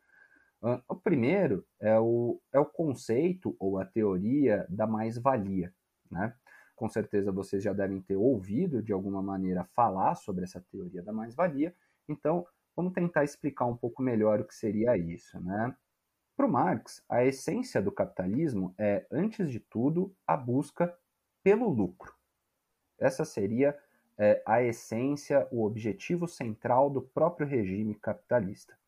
O 0.89 0.97
primeiro 0.97 1.65
é 1.81 1.99
o, 1.99 2.41
é 2.53 2.59
o 2.59 2.67
conceito 2.67 3.57
ou 3.61 3.79
a 3.79 3.85
teoria 3.85 4.67
da 4.69 4.87
mais-valia. 4.87 5.73
Né? 6.11 6.35
Com 6.75 6.89
certeza 6.89 7.31
vocês 7.31 7.63
já 7.63 7.73
devem 7.73 8.01
ter 8.01 8.17
ouvido 8.17 8.83
de 8.83 8.93
alguma 8.93 9.23
maneira 9.23 9.65
falar 9.75 10.15
sobre 10.17 10.45
essa 10.45 10.61
teoria 10.71 11.03
da 11.03 11.13
mais-valia, 11.13 11.75
então 12.09 12.47
Vamos 12.79 12.93
tentar 12.93 13.25
explicar 13.25 13.65
um 13.65 13.77
pouco 13.77 14.01
melhor 14.01 14.39
o 14.39 14.45
que 14.45 14.55
seria 14.55 14.97
isso. 14.97 15.37
Né? 15.41 15.75
Para 16.37 16.47
o 16.47 16.49
Marx, 16.49 17.05
a 17.09 17.25
essência 17.25 17.83
do 17.83 17.91
capitalismo 17.91 18.73
é, 18.79 19.05
antes 19.11 19.51
de 19.51 19.59
tudo, 19.59 20.15
a 20.25 20.37
busca 20.37 20.97
pelo 21.43 21.69
lucro. 21.69 22.15
Essa 22.97 23.25
seria 23.25 23.77
é, 24.17 24.41
a 24.47 24.63
essência, 24.63 25.49
o 25.51 25.65
objetivo 25.65 26.29
central 26.29 26.89
do 26.89 27.03
próprio 27.03 27.49
regime 27.49 27.97
capitalista, 27.97 28.79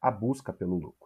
a 0.00 0.10
busca 0.10 0.50
pelo 0.50 0.78
lucro. 0.78 1.03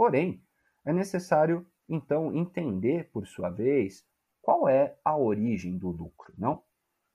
Porém, 0.00 0.42
é 0.82 0.94
necessário 0.94 1.66
então 1.86 2.34
entender, 2.34 3.10
por 3.12 3.26
sua 3.26 3.50
vez, 3.50 4.02
qual 4.40 4.66
é 4.66 4.96
a 5.04 5.14
origem 5.14 5.76
do 5.76 5.90
lucro, 5.90 6.32
não? 6.38 6.62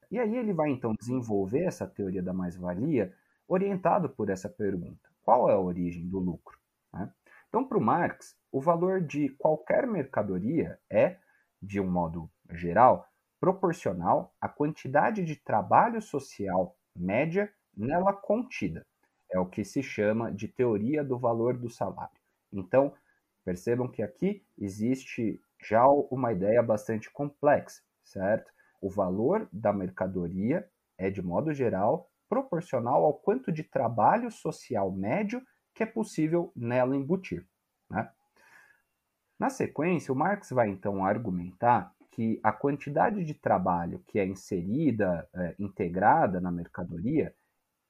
E 0.08 0.20
aí 0.20 0.36
ele 0.36 0.52
vai 0.52 0.70
então 0.70 0.94
desenvolver 0.94 1.64
essa 1.64 1.84
teoria 1.84 2.22
da 2.22 2.32
mais-valia 2.32 3.12
orientado 3.48 4.08
por 4.08 4.30
essa 4.30 4.48
pergunta: 4.48 5.10
qual 5.24 5.50
é 5.50 5.54
a 5.54 5.58
origem 5.58 6.06
do 6.06 6.20
lucro? 6.20 6.56
Né? 6.92 7.12
Então, 7.48 7.66
para 7.66 7.76
o 7.76 7.80
Marx, 7.80 8.36
o 8.52 8.60
valor 8.60 9.00
de 9.00 9.30
qualquer 9.30 9.84
mercadoria 9.84 10.78
é, 10.88 11.18
de 11.60 11.80
um 11.80 11.90
modo 11.90 12.30
geral, 12.52 13.08
proporcional 13.40 14.32
à 14.40 14.48
quantidade 14.48 15.24
de 15.24 15.34
trabalho 15.34 16.00
social 16.00 16.78
média 16.96 17.52
nela 17.76 18.12
contida. 18.12 18.86
É 19.28 19.40
o 19.40 19.46
que 19.46 19.64
se 19.64 19.82
chama 19.82 20.30
de 20.30 20.46
teoria 20.46 21.02
do 21.02 21.18
valor 21.18 21.58
do 21.58 21.68
salário. 21.68 22.15
Então, 22.58 22.92
percebam 23.44 23.88
que 23.88 24.02
aqui 24.02 24.44
existe 24.58 25.40
já 25.62 25.86
uma 25.86 26.32
ideia 26.32 26.62
bastante 26.62 27.10
complexa, 27.10 27.82
certo? 28.04 28.50
O 28.80 28.90
valor 28.90 29.48
da 29.52 29.72
mercadoria 29.72 30.68
é, 30.98 31.10
de 31.10 31.22
modo 31.22 31.52
geral, 31.52 32.10
proporcional 32.28 33.04
ao 33.04 33.14
quanto 33.14 33.52
de 33.52 33.62
trabalho 33.62 34.30
social 34.30 34.90
médio 34.90 35.42
que 35.74 35.82
é 35.82 35.86
possível 35.86 36.52
nela 36.56 36.96
embutir. 36.96 37.46
Né? 37.90 38.10
Na 39.38 39.50
sequência, 39.50 40.12
o 40.12 40.16
Marx 40.16 40.50
vai 40.50 40.68
então 40.68 41.04
argumentar 41.04 41.94
que 42.10 42.40
a 42.42 42.50
quantidade 42.50 43.24
de 43.24 43.34
trabalho 43.34 44.02
que 44.06 44.18
é 44.18 44.24
inserida, 44.24 45.28
é, 45.34 45.54
integrada 45.58 46.40
na 46.40 46.50
mercadoria, 46.50 47.34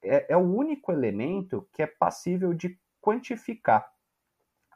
é, 0.03 0.33
é, 0.33 0.37
o 0.37 0.41
único 0.41 0.91
elemento 0.91 1.67
que 1.71 1.81
é 1.81 1.87
passível 1.87 2.53
de 2.53 2.77
quantificar 3.01 3.89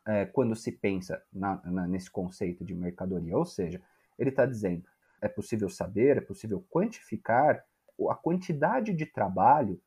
é, 0.06 0.26
quando 0.26 0.56
se 0.56 0.72
pensa 0.72 1.24
na, 1.32 1.62
na, 1.64 1.88
nesse 1.88 2.10
conceito 2.10 2.64
de 2.64 2.74
mercadoria. 2.74 3.38
Ou 3.38 3.46
seja, 3.46 3.82
ele 4.18 4.30
está 4.30 4.46
dizendo 4.46 4.84
é 5.22 5.28
possível 5.28 5.70
saber, 5.70 6.18
é 6.18 6.22
possível 6.22 6.66
quantificar 6.70 7.64
a 8.10 8.16
quantidade 8.16 8.92
de 8.92 9.06
trabalho 9.06 9.80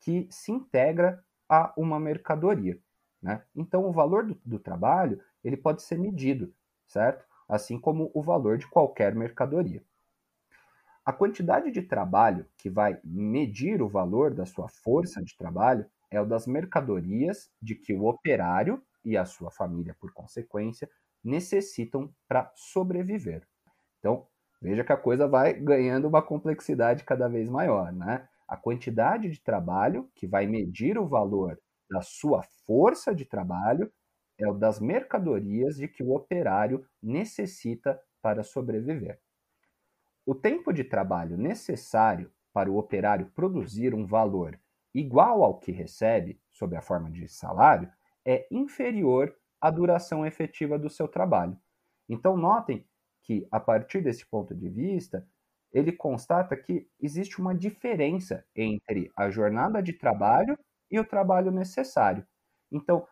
que 0.00 0.26
se 0.30 0.50
integra 0.50 1.22
a 1.48 1.72
uma 1.76 2.00
mercadoria. 2.00 2.78
Né? 3.22 3.42
Então, 3.54 3.86
o 3.86 3.92
valor 3.92 4.26
do, 4.26 4.40
do 4.44 4.58
trabalho 4.58 5.22
ele 5.44 5.56
pode 5.56 5.82
ser 5.82 5.96
medido, 5.96 6.52
certo? 6.86 7.24
Assim 7.48 7.78
como 7.78 8.10
o 8.12 8.22
valor 8.22 8.58
de 8.58 8.66
qualquer 8.66 9.14
mercadoria. 9.14 9.82
A 11.04 11.12
quantidade 11.12 11.70
de 11.70 11.82
trabalho 11.82 12.46
que 12.56 12.68
vai 12.68 12.98
medir 13.02 13.80
o 13.80 13.88
valor 13.88 14.34
da 14.34 14.46
sua 14.46 14.68
força 14.68 15.22
de 15.22 15.36
trabalho 15.36 15.86
é 16.10 16.20
o 16.20 16.26
das 16.26 16.46
mercadorias 16.46 17.50
de 17.60 17.74
que 17.74 17.92
o 17.92 18.06
operário 18.06 18.82
e 19.04 19.16
a 19.16 19.24
sua 19.24 19.50
família, 19.50 19.96
por 19.98 20.12
consequência, 20.12 20.88
necessitam 21.22 22.12
para 22.28 22.50
sobreviver. 22.54 23.46
Então, 23.98 24.26
veja 24.60 24.84
que 24.84 24.92
a 24.92 24.96
coisa 24.96 25.28
vai 25.28 25.54
ganhando 25.54 26.08
uma 26.08 26.22
complexidade 26.22 27.04
cada 27.04 27.28
vez 27.28 27.48
maior, 27.48 27.92
né? 27.92 28.28
A 28.48 28.56
quantidade 28.56 29.30
de 29.30 29.40
trabalho 29.40 30.10
que 30.14 30.26
vai 30.26 30.46
medir 30.46 30.98
o 30.98 31.06
valor 31.06 31.58
da 31.90 32.00
sua 32.02 32.42
força 32.66 33.14
de 33.14 33.24
trabalho 33.24 33.92
é 34.38 34.48
o 34.48 34.54
das 34.54 34.80
mercadorias 34.80 35.76
de 35.76 35.86
que 35.86 36.02
o 36.02 36.14
operário 36.14 36.84
necessita 37.02 38.00
para 38.22 38.42
sobreviver. 38.42 39.20
O 40.26 40.34
tempo 40.34 40.72
de 40.72 40.84
trabalho 40.84 41.36
necessário 41.36 42.32
para 42.52 42.70
o 42.70 42.76
operário 42.76 43.30
produzir 43.34 43.94
um 43.94 44.06
valor 44.06 44.58
igual 44.94 45.42
ao 45.42 45.58
que 45.58 45.70
recebe, 45.70 46.40
sob 46.50 46.76
a 46.76 46.82
forma 46.82 47.10
de 47.10 47.28
salário, 47.28 47.90
é 48.24 48.46
inferior 48.50 49.34
à 49.60 49.70
duração 49.70 50.24
efetiva 50.24 50.78
do 50.78 50.88
seu 50.88 51.06
trabalho. 51.06 51.56
Então, 52.08 52.36
notem 52.36 52.84
que, 53.22 53.46
a 53.50 53.60
partir 53.60 54.02
desse 54.02 54.26
ponto 54.26 54.54
de 54.54 54.68
vista, 54.68 55.26
ele 55.72 55.92
constata 55.92 56.56
que 56.56 56.88
existe 57.00 57.40
uma 57.40 57.54
diferença 57.54 58.44
entre 58.56 59.10
a 59.16 59.30
jornada 59.30 59.82
de 59.82 59.92
trabalho 59.92 60.58
e 60.90 60.98
o 60.98 61.04
trabalho 61.04 61.50
necessário. 61.50 62.26
Então, 62.72 63.06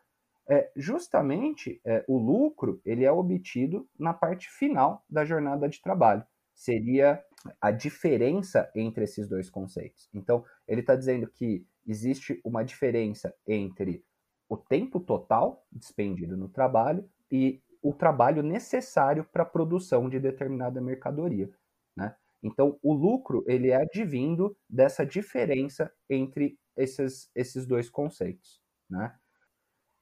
é, 0.50 0.70
justamente 0.74 1.80
é, 1.84 2.04
o 2.08 2.18
lucro 2.18 2.80
ele 2.84 3.04
é 3.04 3.12
obtido 3.12 3.88
na 3.98 4.14
parte 4.14 4.48
final 4.50 5.04
da 5.08 5.24
jornada 5.24 5.68
de 5.68 5.80
trabalho. 5.80 6.24
Seria 6.54 7.22
a 7.60 7.70
diferença 7.70 8.70
entre 8.74 9.04
esses 9.04 9.28
dois 9.28 9.48
conceitos. 9.48 10.08
Então, 10.12 10.44
ele 10.66 10.80
está 10.80 10.96
dizendo 10.96 11.28
que 11.28 11.64
existe 11.86 12.40
uma 12.44 12.64
diferença 12.64 13.32
entre 13.46 14.04
o 14.48 14.56
tempo 14.56 14.98
total 14.98 15.64
despendido 15.70 16.36
no 16.36 16.48
trabalho 16.48 17.08
e 17.30 17.60
o 17.82 17.92
trabalho 17.92 18.42
necessário 18.42 19.24
para 19.24 19.42
a 19.42 19.46
produção 19.46 20.08
de 20.08 20.18
determinada 20.18 20.80
mercadoria. 20.80 21.50
Né? 21.96 22.14
Então, 22.42 22.78
o 22.82 22.92
lucro 22.92 23.44
ele 23.46 23.70
é 23.70 23.76
advindo 23.76 24.56
dessa 24.68 25.04
diferença 25.04 25.92
entre 26.08 26.58
esses, 26.76 27.30
esses 27.34 27.66
dois 27.66 27.90
conceitos. 27.90 28.60
Né? 28.88 29.14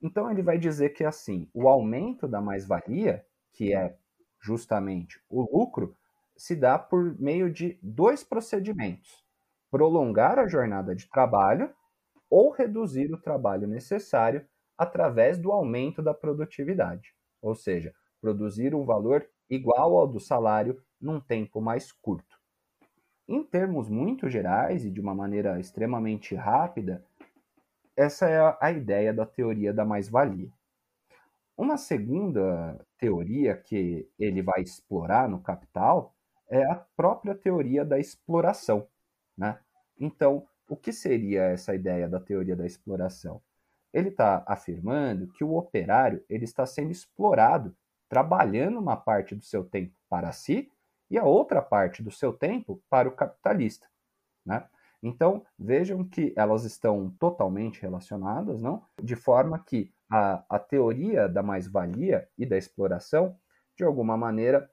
Então, 0.00 0.30
ele 0.30 0.42
vai 0.42 0.58
dizer 0.58 0.90
que 0.90 1.04
assim, 1.04 1.48
o 1.52 1.68
aumento 1.68 2.28
da 2.28 2.40
mais-valia, 2.40 3.24
que 3.52 3.74
é 3.74 3.96
justamente 4.40 5.20
o 5.28 5.42
lucro, 5.42 5.96
se 6.36 6.54
dá 6.54 6.78
por 6.78 7.18
meio 7.18 7.50
de 7.50 7.78
dois 7.82 8.22
procedimentos: 8.22 9.24
prolongar 9.70 10.38
a 10.38 10.46
jornada 10.46 10.94
de 10.94 11.08
trabalho 11.08 11.74
ou 12.30 12.50
reduzir 12.50 13.12
o 13.12 13.20
trabalho 13.20 13.66
necessário 13.66 14.46
através 14.76 15.38
do 15.38 15.52
aumento 15.52 16.02
da 16.02 16.12
produtividade, 16.12 17.14
ou 17.40 17.54
seja, 17.54 17.94
produzir 18.20 18.74
um 18.74 18.84
valor 18.84 19.26
igual 19.48 19.96
ao 19.96 20.06
do 20.06 20.20
salário 20.20 20.82
num 21.00 21.20
tempo 21.20 21.60
mais 21.60 21.92
curto. 21.92 22.36
Em 23.28 23.42
termos 23.42 23.88
muito 23.88 24.28
gerais 24.28 24.84
e 24.84 24.90
de 24.90 25.00
uma 25.00 25.14
maneira 25.14 25.58
extremamente 25.58 26.34
rápida, 26.34 27.04
essa 27.96 28.28
é 28.28 28.56
a 28.60 28.70
ideia 28.70 29.12
da 29.12 29.24
teoria 29.24 29.72
da 29.72 29.84
mais-valia. 29.84 30.50
Uma 31.56 31.78
segunda 31.78 32.78
teoria 32.98 33.56
que 33.56 34.08
ele 34.18 34.42
vai 34.42 34.60
explorar 34.60 35.28
no 35.28 35.40
Capital 35.40 36.14
é 36.48 36.62
a 36.70 36.74
própria 36.96 37.34
teoria 37.34 37.84
da 37.84 37.98
exploração. 37.98 38.86
Né? 39.36 39.58
Então, 39.98 40.46
o 40.68 40.76
que 40.76 40.92
seria 40.92 41.44
essa 41.44 41.74
ideia 41.74 42.08
da 42.08 42.20
teoria 42.20 42.56
da 42.56 42.66
exploração? 42.66 43.40
Ele 43.92 44.08
está 44.08 44.44
afirmando 44.46 45.28
que 45.28 45.44
o 45.44 45.56
operário 45.56 46.24
ele 46.28 46.44
está 46.44 46.66
sendo 46.66 46.90
explorado, 46.90 47.74
trabalhando 48.08 48.78
uma 48.78 48.96
parte 48.96 49.34
do 49.34 49.44
seu 49.44 49.64
tempo 49.64 49.94
para 50.08 50.32
si 50.32 50.70
e 51.10 51.18
a 51.18 51.24
outra 51.24 51.62
parte 51.62 52.02
do 52.02 52.10
seu 52.10 52.32
tempo 52.32 52.82
para 52.90 53.08
o 53.08 53.12
capitalista. 53.12 53.86
Né? 54.44 54.64
Então, 55.02 55.44
vejam 55.58 56.04
que 56.04 56.32
elas 56.36 56.64
estão 56.64 57.10
totalmente 57.18 57.80
relacionadas, 57.80 58.60
não? 58.60 58.84
De 59.00 59.14
forma 59.14 59.58
que 59.58 59.92
a, 60.10 60.44
a 60.48 60.58
teoria 60.58 61.28
da 61.28 61.42
mais-valia 61.42 62.28
e 62.36 62.44
da 62.44 62.56
exploração, 62.56 63.36
de 63.76 63.84
alguma 63.84 64.16
maneira, 64.16 64.70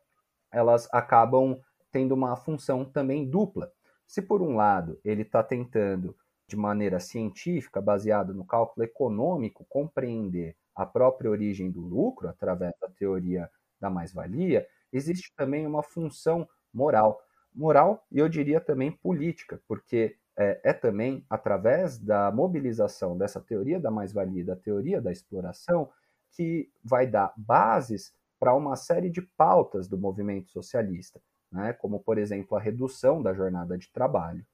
elas 0.51 0.87
acabam 0.91 1.59
tendo 1.91 2.13
uma 2.13 2.35
função 2.35 2.83
também 2.83 3.29
dupla. 3.29 3.71
Se, 4.13 4.21
por 4.21 4.43
um 4.43 4.55
lado, 4.55 4.99
ele 5.03 5.23
está 5.23 5.41
tentando, 5.41 6.15
de 6.47 6.55
maneira 6.55 6.99
científica, 6.99 7.81
baseado 7.81 8.31
no 8.31 8.45
cálculo 8.45 8.85
econômico, 8.85 9.65
compreender 9.67 10.55
a 10.75 10.85
própria 10.85 11.31
origem 11.31 11.71
do 11.71 11.81
lucro 11.81 12.27
através 12.29 12.75
da 12.79 12.87
teoria 12.89 13.49
da 13.81 13.89
mais-valia, 13.89 14.67
existe 14.91 15.33
também 15.35 15.65
uma 15.65 15.81
função 15.81 16.47
moral. 16.71 17.19
Moral 17.51 18.05
e 18.11 18.19
eu 18.19 18.29
diria 18.29 18.61
também 18.61 18.91
política, 18.91 19.59
porque 19.67 20.15
é, 20.37 20.61
é, 20.63 20.73
também 20.73 21.25
através 21.27 21.97
da 21.97 22.31
mobilização 22.31 23.17
dessa 23.17 23.41
teoria 23.41 23.79
da 23.79 23.89
mais-valia, 23.89 24.45
da 24.45 24.55
teoria 24.55 25.01
da 25.01 25.11
exploração, 25.11 25.89
que 26.33 26.71
vai 26.83 27.07
dar 27.07 27.33
bases 27.35 28.13
para 28.39 28.53
uma 28.53 28.75
série 28.75 29.09
de 29.09 29.23
pautas 29.23 29.87
do 29.87 29.97
movimento 29.97 30.51
socialista, 30.51 31.19
né? 31.53 31.73
como, 31.73 31.99
por 31.99 32.17
exemplo, 32.17 32.57
a 32.57 32.61
redução 32.61 33.21
da 33.21 33.33
jornada 33.33 33.77
de 33.77 33.87
trabalho. 33.89 34.45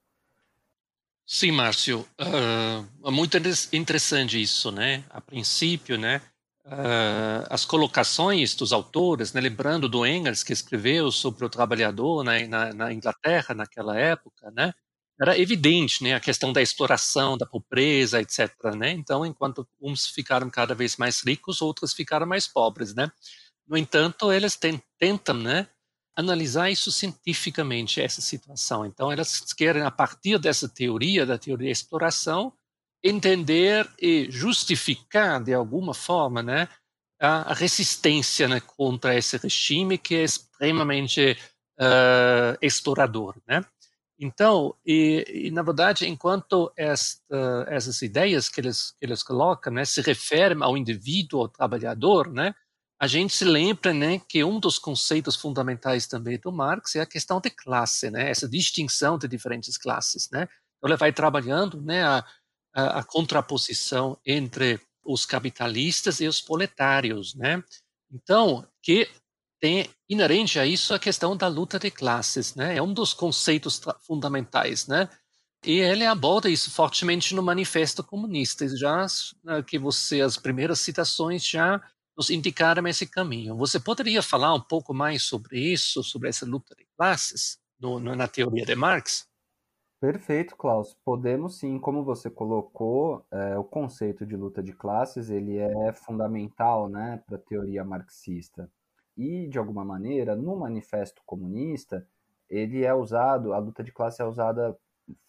Sim, 1.25 1.51
Márcio, 1.51 1.99
uh, 2.19 3.07
é 3.07 3.11
muito 3.11 3.37
interessante 3.71 4.41
isso, 4.41 4.71
né? 4.71 5.03
A 5.11 5.21
princípio, 5.21 5.95
né, 5.95 6.19
uh, 6.65 7.45
as 7.51 7.65
colocações 7.65 8.55
dos 8.55 8.73
autores, 8.73 9.31
né, 9.31 9.39
lembrando 9.39 9.87
do 9.87 10.05
Engels 10.07 10.43
que 10.43 10.51
escreveu 10.51 11.11
sobre 11.11 11.45
o 11.45 11.49
trabalhador 11.49 12.23
né, 12.23 12.47
na, 12.47 12.73
na 12.73 12.91
Inglaterra 12.91 13.53
naquela 13.53 13.95
época, 13.95 14.49
né? 14.51 14.73
era 15.21 15.37
evidente, 15.37 16.01
né, 16.03 16.15
a 16.15 16.19
questão 16.19 16.53
da 16.53 16.61
exploração, 16.61 17.37
da 17.37 17.45
pobreza, 17.45 18.21
etc. 18.21 18.49
Né? 18.75 18.91
Então, 18.91 19.25
enquanto 19.25 19.67
uns 19.81 20.07
ficaram 20.07 20.49
cada 20.49 20.73
vez 20.73 20.95
mais 20.95 21.21
ricos, 21.21 21.61
outros 21.61 21.93
ficaram 21.93 22.25
mais 22.25 22.47
pobres, 22.47 22.95
né? 22.95 23.11
No 23.67 23.77
entanto, 23.77 24.31
eles 24.31 24.57
tentam, 24.97 25.35
né, 25.35 25.67
analisar 26.19 26.69
isso 26.69 26.91
cientificamente 26.91 28.01
essa 28.01 28.21
situação. 28.21 28.85
Então, 28.85 29.11
elas 29.11 29.53
querem 29.53 29.83
a 29.83 29.91
partir 29.91 30.37
dessa 30.37 30.67
teoria, 30.67 31.25
da 31.25 31.37
teoria 31.37 31.67
da 31.67 31.71
exploração, 31.71 32.51
entender 33.01 33.89
e 34.01 34.29
justificar 34.29 35.41
de 35.41 35.53
alguma 35.53 35.93
forma, 35.93 36.43
né, 36.43 36.67
a, 37.21 37.53
resistência 37.53 38.47
né, 38.49 38.59
contra 38.59 39.15
esse 39.15 39.37
regime 39.37 39.97
que 39.97 40.15
é 40.15 40.23
extremamente 40.23 41.37
uh, 41.79 42.57
explorador, 42.61 43.35
né? 43.47 43.63
Então, 44.21 44.75
e, 44.85 45.25
e, 45.47 45.51
na 45.51 45.61
verdade, 45.61 46.05
enquanto 46.05 46.69
esta, 46.75 47.65
essas 47.69 48.01
ideias 48.01 48.49
que 48.49 48.59
eles, 48.59 48.91
que 48.99 49.05
eles 49.05 49.23
colocam 49.23 49.71
né, 49.71 49.85
se 49.85 50.01
referem 50.01 50.61
ao 50.61 50.75
indivíduo, 50.75 51.39
ao 51.39 51.47
trabalhador, 51.47 52.29
né, 52.29 52.53
a 52.99 53.07
gente 53.07 53.33
se 53.33 53.45
lembra 53.45 53.93
né, 53.93 54.19
que 54.27 54.43
um 54.43 54.59
dos 54.59 54.77
conceitos 54.77 55.35
fundamentais 55.35 56.05
também 56.05 56.37
do 56.37 56.51
Marx 56.51 56.95
é 56.95 57.01
a 57.01 57.05
questão 57.05 57.39
de 57.39 57.49
classe, 57.49 58.11
né, 58.11 58.29
essa 58.29 58.47
distinção 58.47 59.17
de 59.17 59.27
diferentes 59.27 59.77
classes. 59.77 60.29
Né? 60.29 60.43
Então, 60.77 60.89
ele 60.89 60.97
vai 60.97 61.13
trabalhando 61.13 61.81
né, 61.81 62.03
a, 62.03 62.25
a, 62.75 62.99
a 62.99 63.03
contraposição 63.03 64.19
entre 64.25 64.81
os 65.03 65.25
capitalistas 65.25 66.19
e 66.19 66.27
os 66.27 66.41
proletários. 66.41 67.33
Né? 67.35 67.63
Então, 68.11 68.67
que 68.83 69.07
tem 69.59 69.89
inerente 70.09 70.59
a 70.59 70.65
isso 70.65 70.93
a 70.93 70.99
questão 70.99 71.35
da 71.35 71.47
luta 71.47 71.77
de 71.77 71.91
classes, 71.91 72.55
né? 72.55 72.77
É 72.77 72.81
um 72.81 72.93
dos 72.93 73.13
conceitos 73.13 73.81
fundamentais, 74.01 74.87
né? 74.87 75.09
E 75.65 75.79
ele 75.79 76.05
aborda 76.05 76.49
isso 76.49 76.71
fortemente 76.71 77.35
no 77.35 77.43
Manifesto 77.43 78.01
Comunista, 78.01 78.65
já 78.77 79.05
né, 79.43 79.61
que 79.61 79.77
você 79.77 80.21
as 80.21 80.37
primeiras 80.37 80.79
citações 80.79 81.45
já 81.45 81.81
nos 82.19 82.29
indicaram 82.29 82.85
esse 82.85 83.07
caminho. 83.07 83.55
Você 83.55 83.79
poderia 83.79 84.21
falar 84.21 84.53
um 84.53 84.59
pouco 84.59 84.93
mais 84.93 85.23
sobre 85.23 85.57
isso, 85.57 86.03
sobre 86.03 86.27
essa 86.27 86.45
luta 86.45 86.75
de 86.75 86.85
classes 86.97 87.57
no, 87.79 87.97
na 87.97 88.27
teoria 88.27 88.65
de 88.65 88.75
Marx? 88.75 89.25
Perfeito, 90.01 90.57
Klaus. 90.57 90.93
Podemos 91.05 91.59
sim, 91.59 91.79
como 91.79 92.03
você 92.03 92.29
colocou, 92.29 93.25
é, 93.31 93.57
o 93.57 93.63
conceito 93.63 94.25
de 94.25 94.35
luta 94.35 94.61
de 94.61 94.73
classes 94.73 95.29
ele 95.29 95.57
é 95.59 95.93
fundamental, 95.93 96.89
né, 96.89 97.23
para 97.25 97.37
a 97.37 97.41
teoria 97.41 97.85
marxista. 97.85 98.69
E 99.15 99.47
de 99.47 99.57
alguma 99.57 99.85
maneira, 99.85 100.35
no 100.35 100.57
Manifesto 100.57 101.21
Comunista, 101.25 102.05
ele 102.49 102.83
é 102.83 102.93
usado, 102.93 103.53
a 103.53 103.59
luta 103.59 103.81
de 103.81 103.93
classe 103.93 104.21
é 104.21 104.25
usada 104.25 104.77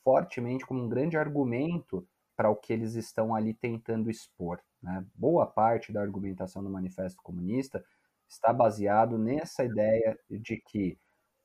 fortemente 0.02 0.66
como 0.66 0.82
um 0.82 0.88
grande 0.88 1.16
argumento 1.16 2.04
para 2.40 2.48
o 2.48 2.56
que 2.56 2.72
eles 2.72 2.94
estão 2.94 3.34
ali 3.34 3.52
tentando 3.52 4.08
expor. 4.08 4.62
Né? 4.82 5.04
Boa 5.14 5.44
parte 5.44 5.92
da 5.92 6.00
argumentação 6.00 6.64
do 6.64 6.70
Manifesto 6.70 7.22
Comunista 7.22 7.84
está 8.26 8.50
baseado 8.50 9.18
nessa 9.18 9.62
ideia 9.62 10.18
de 10.30 10.56
que 10.56 10.98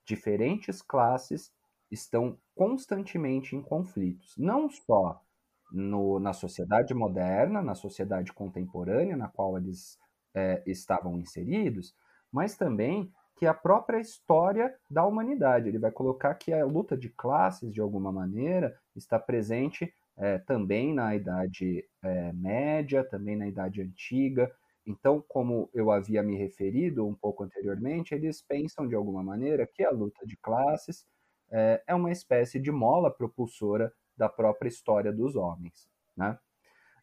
diferentes 0.06 0.82
classes 0.82 1.52
estão 1.92 2.40
constantemente 2.56 3.58
em 3.58 3.62
conflitos, 3.62 4.36
não 4.38 4.70
só 4.70 5.22
no, 5.70 6.18
na 6.18 6.32
sociedade 6.32 6.94
moderna, 6.94 7.62
na 7.62 7.76
sociedade 7.76 8.32
contemporânea 8.32 9.18
na 9.18 9.28
qual 9.28 9.58
eles 9.58 10.00
é, 10.34 10.64
estavam 10.66 11.20
inseridos, 11.20 11.94
mas 12.32 12.56
também 12.56 13.12
que 13.36 13.46
a 13.46 13.54
própria 13.54 14.00
história 14.00 14.74
da 14.90 15.06
humanidade. 15.06 15.68
Ele 15.68 15.78
vai 15.78 15.92
colocar 15.92 16.34
que 16.36 16.54
a 16.54 16.64
luta 16.64 16.96
de 16.96 17.10
classes, 17.10 17.74
de 17.74 17.82
alguma 17.82 18.14
maneira, 18.14 18.80
está 18.96 19.20
presente 19.20 19.94
é, 20.18 20.38
também 20.40 20.94
na 20.94 21.16
Idade 21.16 21.84
é, 22.04 22.34
Média, 22.34 23.04
também 23.04 23.36
na 23.36 23.48
Idade 23.48 23.82
Antiga. 23.82 24.52
Então, 24.86 25.24
como 25.28 25.70
eu 25.74 25.92
havia 25.92 26.22
me 26.22 26.36
referido 26.38 27.06
um 27.06 27.16
pouco 27.16 27.44
anteriormente, 27.44 28.14
eles 28.14 28.42
pensam 28.42 28.88
de 28.88 28.96
alguma 28.96 29.24
maneira 29.24 29.68
que 29.68 29.84
a 29.84 29.92
luta 29.92 30.26
de 30.26 30.38
classes 30.38 31.06
é, 31.52 31.84
é 31.88 31.96
uma 31.96 32.12
espécie 32.12 32.60
de 32.60 32.72
mola 32.72 33.12
propulsora 33.12 33.92
da 34.16 34.30
própria 34.30 34.70
história 34.70 35.12
dos 35.12 35.36
homens. 35.36 35.90
Né? 36.16 36.38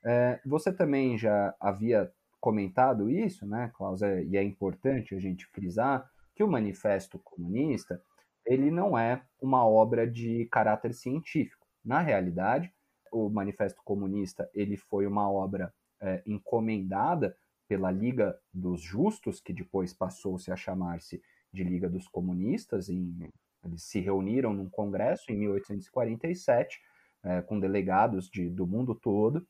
É, 0.05 0.41
você 0.45 0.73
também 0.73 1.19
já 1.19 1.55
havia 1.61 2.11
comentado 2.41 3.09
isso, 3.09 3.47
né, 3.47 3.71
Klaus, 3.75 4.03
é, 4.03 4.25
e 4.25 4.37
é 4.37 4.43
importante 4.43 5.15
a 5.15 5.21
gente 5.21 5.47
frisar 5.47 6.11
que 6.35 6.43
o 6.43 6.49
Manifesto 6.49 7.19
Comunista 7.21 8.03
ele 8.45 8.71
não 8.71 8.99
é 8.99 9.23
uma 9.41 9.65
obra 9.65 10.07
de 10.11 10.47
caráter 10.47 10.93
científico. 10.93 11.65
Na 11.85 12.01
realidade, 12.01 12.73
o 13.13 13.29
Manifesto 13.29 13.81
Comunista 13.85 14.51
ele 14.55 14.77
foi 14.77 15.07
uma 15.07 15.31
obra 15.31 15.73
é, 16.01 16.23
encomendada 16.27 17.37
pela 17.69 17.91
Liga 17.91 18.39
dos 18.53 18.83
Justos, 18.83 19.41
que 19.41 19.53
depois 19.53 19.93
passou-se 19.93 20.51
a 20.51 20.57
chamar-se 20.57 21.23
de 21.53 21.63
Liga 21.63 21.89
dos 21.89 22.09
Comunistas, 22.09 22.89
em 22.89 23.31
eles 23.65 23.85
se 23.85 24.01
reuniram 24.01 24.53
num 24.53 24.69
congresso 24.69 25.31
em 25.31 25.37
1847, 25.37 26.81
é, 27.23 27.41
com 27.43 27.61
delegados 27.61 28.29
de, 28.29 28.51
do 28.51 28.67
mundo 28.67 28.95
todo, 28.95 29.47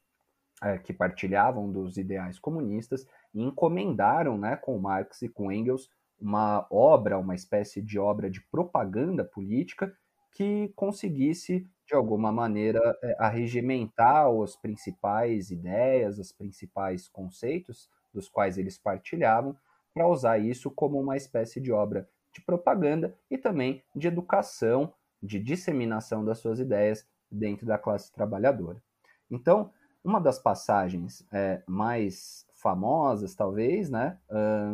é, 0.63 0.79
que 0.79 0.93
partilhavam 0.93 1.73
dos 1.73 1.97
ideais 1.97 2.39
comunistas, 2.39 3.07
e 3.33 3.43
encomendaram 3.43 4.37
né, 4.37 4.57
com 4.57 4.79
Marx 4.79 5.23
e 5.23 5.29
com 5.29 5.51
Engels 5.51 5.89
uma 6.21 6.67
obra, 6.71 7.19
uma 7.19 7.35
espécie 7.35 7.83
de 7.83 7.99
obra 7.99 8.31
de 8.31 8.41
propaganda 8.41 9.25
política 9.25 9.93
que 10.31 10.73
conseguisse, 10.77 11.69
de 11.93 11.97
alguma 11.97 12.33
maneira, 12.33 12.99
é, 13.03 13.15
arregimentar 13.19 14.27
as 14.43 14.57
principais 14.57 15.51
ideias, 15.51 16.19
os 16.19 16.33
principais 16.33 17.07
conceitos 17.07 17.91
dos 18.15 18.31
quais 18.31 18.57
eles 18.57 18.79
partilhavam, 18.79 19.55
para 19.93 20.09
usar 20.09 20.39
isso 20.39 20.71
como 20.71 20.99
uma 20.99 21.19
espécie 21.19 21.61
de 21.61 21.71
obra 21.71 22.09
de 22.33 22.41
propaganda 22.41 23.15
e 23.31 23.37
também 23.37 23.83
de 23.95 24.09
educação, 24.09 24.95
de 25.23 25.39
disseminação 25.39 26.25
das 26.25 26.39
suas 26.39 26.59
ideias 26.59 27.07
dentro 27.31 27.67
da 27.67 27.77
classe 27.77 28.11
trabalhadora. 28.11 28.83
Então, 29.31 29.71
uma 30.03 30.19
das 30.19 30.39
passagens 30.39 31.27
é, 31.31 31.63
mais 31.67 32.47
famosas, 32.55 33.35
talvez, 33.35 33.91
né, 33.91 34.19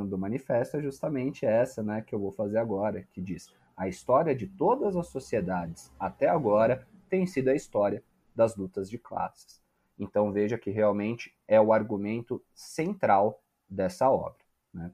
do 0.07 0.17
manifesto 0.17 0.77
é 0.77 0.83
justamente 0.83 1.45
essa, 1.45 1.83
né, 1.83 2.01
que 2.01 2.15
eu 2.15 2.21
vou 2.21 2.31
fazer 2.31 2.59
agora, 2.59 3.03
que 3.13 3.21
diz: 3.21 3.53
a 3.77 3.89
história 3.89 4.35
de 4.37 4.47
todas 4.47 4.97
as 4.97 5.09
sociedades 5.09 5.93
até 5.99 6.29
agora 6.29 6.87
tem 7.09 7.27
sido 7.27 7.49
a 7.49 7.55
história 7.55 8.03
das 8.35 8.57
lutas 8.57 8.89
de 8.89 8.99
classes. 8.99 9.63
Então 9.99 10.33
veja 10.33 10.57
que 10.57 10.71
realmente 10.71 11.35
é 11.47 11.61
o 11.61 11.73
argumento 11.73 12.43
central 12.55 13.43
dessa 13.69 14.09
obra. 14.11 14.45
Né? 14.73 14.93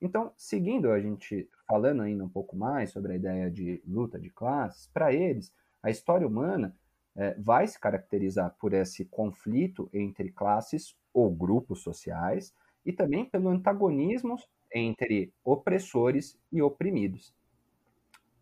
Então, 0.00 0.32
seguindo 0.36 0.90
a 0.90 1.00
gente 1.00 1.48
falando 1.68 2.02
ainda 2.02 2.24
um 2.24 2.28
pouco 2.28 2.56
mais 2.56 2.90
sobre 2.90 3.12
a 3.12 3.16
ideia 3.16 3.50
de 3.50 3.82
luta 3.86 4.18
de 4.18 4.30
classes, 4.30 4.88
para 4.92 5.12
eles, 5.12 5.52
a 5.82 5.90
história 5.90 6.26
humana 6.26 6.76
é, 7.14 7.34
vai 7.34 7.66
se 7.66 7.78
caracterizar 7.78 8.56
por 8.58 8.72
esse 8.72 9.04
conflito 9.04 9.88
entre 9.92 10.30
classes 10.30 10.96
ou 11.12 11.30
grupos 11.30 11.82
sociais 11.82 12.54
e 12.84 12.92
também 12.92 13.24
pelo 13.24 13.48
antagonismo 13.48 14.36
entre 14.74 15.32
opressores 15.44 16.38
e 16.50 16.62
oprimidos. 16.62 17.34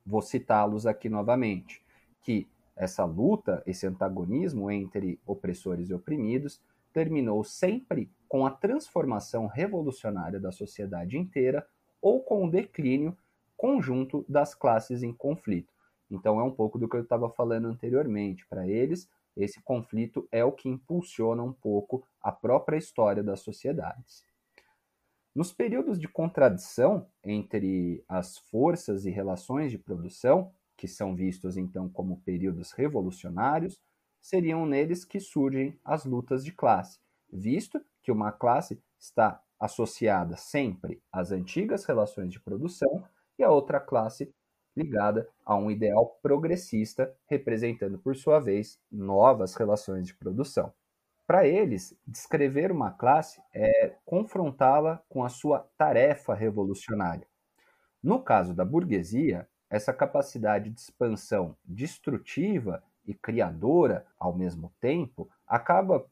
Vou 0.04 0.22
citá-los 0.22 0.86
aqui 0.86 1.08
novamente, 1.08 1.82
que 2.22 2.48
essa 2.79 3.05
luta, 3.05 3.62
esse 3.66 3.87
antagonismo 3.87 4.70
entre 4.70 5.20
opressores 5.26 5.91
e 5.91 5.95
oprimidos, 5.95 6.61
terminou 6.93 7.45
sempre 7.45 8.11
com 8.29 8.47
a 8.47 8.51
transformação 8.51 9.47
revolucionária 9.47 10.39
da 10.39 10.53
sociedade 10.53 11.18
inteira 11.18 11.66
ou 12.01 12.22
com 12.22 12.47
o 12.47 12.51
declínio 12.51 13.16
conjunto 13.57 14.24
das 14.29 14.55
classes 14.55 15.03
em 15.03 15.12
conflito. 15.12 15.72
Então 16.11 16.41
é 16.41 16.45
um 16.45 16.51
pouco 16.51 16.79
do 16.79 16.89
que 16.89 16.97
eu 16.97 17.03
estava 17.03 17.29
falando 17.29 17.66
anteriormente. 17.66 18.47
Para 18.47 18.66
eles, 18.66 19.09
esse 19.37 19.61
conflito 19.61 20.26
é 20.31 20.45
o 20.45 20.53
que 20.53 20.68
impulsiona 20.68 21.43
um 21.43 21.53
pouco 21.53 22.05
a 22.22 22.33
própria 22.33 22.76
história 22.76 23.22
das 23.22 23.41
sociedades. 23.41 24.24
Nos 25.35 25.53
períodos 25.53 26.01
de 26.01 26.09
contradição 26.09 27.07
entre 27.22 28.03
as 28.09 28.39
forças 28.39 29.05
e 29.05 29.11
relações 29.11 29.70
de 29.70 29.79
produção, 29.79 30.53
que 30.79 30.87
são 30.87 31.14
vistos 31.14 31.57
então 31.57 31.89
como 31.89 32.20
períodos 32.20 32.70
revolucionários, 32.70 33.79
seriam 34.20 34.64
neles 34.64 35.05
que 35.05 35.18
surgem 35.18 35.79
as 35.85 36.05
lutas 36.05 36.45
de 36.45 36.53
classe, 36.53 37.01
visto 37.31 37.85
que 38.01 38.12
uma 38.12 38.31
classe 38.31 38.81
está 38.99 39.43
associada 39.59 40.37
sempre 40.37 41.03
às 41.12 41.33
antigas 41.33 41.85
relações 41.85 42.33
de 42.33 42.41
produção 42.41 43.05
e 43.37 43.43
a 43.43 43.51
outra 43.51 43.81
classe 43.81 44.33
ligada 44.76 45.29
a 45.45 45.57
um 45.57 45.68
ideal 45.68 46.18
progressista, 46.22 47.12
representando, 47.26 47.99
por 47.99 48.14
sua 48.14 48.39
vez, 48.39 48.79
novas 48.91 49.57
relações 49.57 50.07
de 50.07 50.14
produção. 50.14 50.72
Para 51.26 51.47
eles, 51.47 51.99
descrever 52.07 52.70
uma 52.70 52.93
classe 52.93 53.43
é 53.53 53.97
confrontá-la 54.05 55.03
com 55.09 55.24
a 55.24 55.29
sua 55.29 55.68
tarefa 55.76 56.35
revolucionária. 56.35 57.26
No 58.01 58.22
caso 58.22 58.55
da 58.55 58.64
burguesia, 58.64 59.49
essa 59.70 59.92
capacidade 59.92 60.70
de 60.70 60.80
expansão 60.80 61.56
destrutiva 61.64 62.82
e 63.06 63.14
criadora 63.14 64.06
ao 64.18 64.34
mesmo 64.34 64.72
tempo 64.80 65.28
acaba 65.46 66.06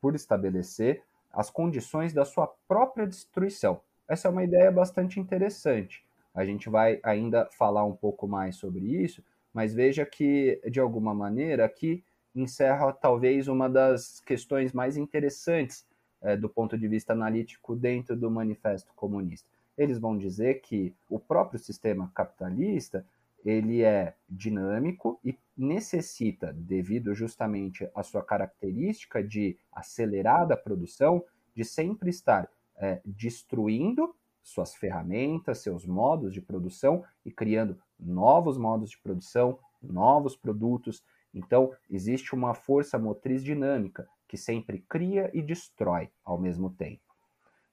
por 0.00 0.14
estabelecer 0.14 1.02
as 1.32 1.50
condições 1.50 2.12
da 2.12 2.24
sua 2.24 2.46
própria 2.66 3.06
destruição. 3.06 3.80
Essa 4.08 4.28
é 4.28 4.30
uma 4.30 4.44
ideia 4.44 4.70
bastante 4.70 5.20
interessante. 5.20 6.04
A 6.34 6.44
gente 6.44 6.70
vai 6.70 7.00
ainda 7.02 7.48
falar 7.52 7.84
um 7.84 7.94
pouco 7.94 8.26
mais 8.26 8.56
sobre 8.56 8.84
isso, 9.02 9.22
mas 9.52 9.74
veja 9.74 10.06
que, 10.06 10.60
de 10.70 10.80
alguma 10.80 11.14
maneira, 11.14 11.64
aqui 11.64 12.04
encerra 12.34 12.92
talvez 12.92 13.48
uma 13.48 13.68
das 13.68 14.20
questões 14.20 14.72
mais 14.72 14.96
interessantes 14.96 15.86
é, 16.20 16.36
do 16.36 16.48
ponto 16.48 16.78
de 16.78 16.88
vista 16.88 17.12
analítico 17.12 17.74
dentro 17.74 18.16
do 18.16 18.30
Manifesto 18.30 18.92
Comunista. 18.94 19.48
Eles 19.78 19.98
vão 19.98 20.18
dizer 20.18 20.60
que 20.60 20.94
o 21.08 21.18
próprio 21.18 21.58
sistema 21.58 22.10
capitalista 22.14 23.06
ele 23.44 23.82
é 23.82 24.16
dinâmico 24.28 25.20
e 25.24 25.38
necessita, 25.56 26.52
devido 26.52 27.14
justamente 27.14 27.88
à 27.94 28.02
sua 28.02 28.22
característica 28.22 29.22
de 29.22 29.56
acelerada 29.72 30.56
produção, 30.56 31.24
de 31.54 31.64
sempre 31.64 32.10
estar 32.10 32.50
é, 32.76 33.00
destruindo 33.04 34.14
suas 34.42 34.74
ferramentas, 34.74 35.58
seus 35.58 35.86
modos 35.86 36.32
de 36.32 36.40
produção 36.40 37.04
e 37.24 37.30
criando 37.30 37.80
novos 37.98 38.56
modos 38.58 38.90
de 38.90 38.98
produção, 38.98 39.58
novos 39.80 40.36
produtos. 40.36 41.04
Então, 41.32 41.72
existe 41.90 42.34
uma 42.34 42.54
força 42.54 42.98
motriz 42.98 43.44
dinâmica 43.44 44.08
que 44.26 44.36
sempre 44.36 44.84
cria 44.88 45.30
e 45.32 45.42
destrói 45.42 46.10
ao 46.24 46.38
mesmo 46.38 46.70
tempo. 46.70 47.02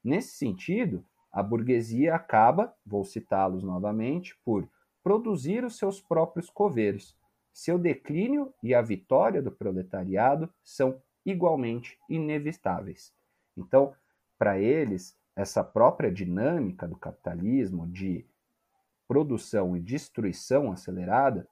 Nesse 0.03 0.37
sentido, 0.37 1.03
a 1.35 1.43
burguesia 1.43 2.15
acaba, 2.15 2.73
vou 2.85 3.03
citá-los 3.03 3.61
novamente, 3.61 4.39
por 4.45 4.65
produzir 5.03 5.65
os 5.65 5.77
seus 5.77 5.99
próprios 5.99 6.49
coveiros, 6.49 7.13
seu 7.51 7.77
declínio 7.77 8.53
e 8.63 8.73
a 8.73 8.81
vitória 8.81 9.41
do 9.41 9.51
proletariado 9.51 10.49
são 10.63 11.01
igualmente 11.25 11.99
inevitáveis. 12.09 13.13
Então, 13.57 13.93
para 14.39 14.57
eles, 14.57 15.19
essa 15.35 15.61
própria 15.61 16.09
dinâmica 16.09 16.87
do 16.87 16.95
capitalismo 16.95 17.85
de 17.85 18.25
produção 19.05 19.75
e 19.75 19.81
destruição 19.81 20.71
acelerada, 20.71 21.45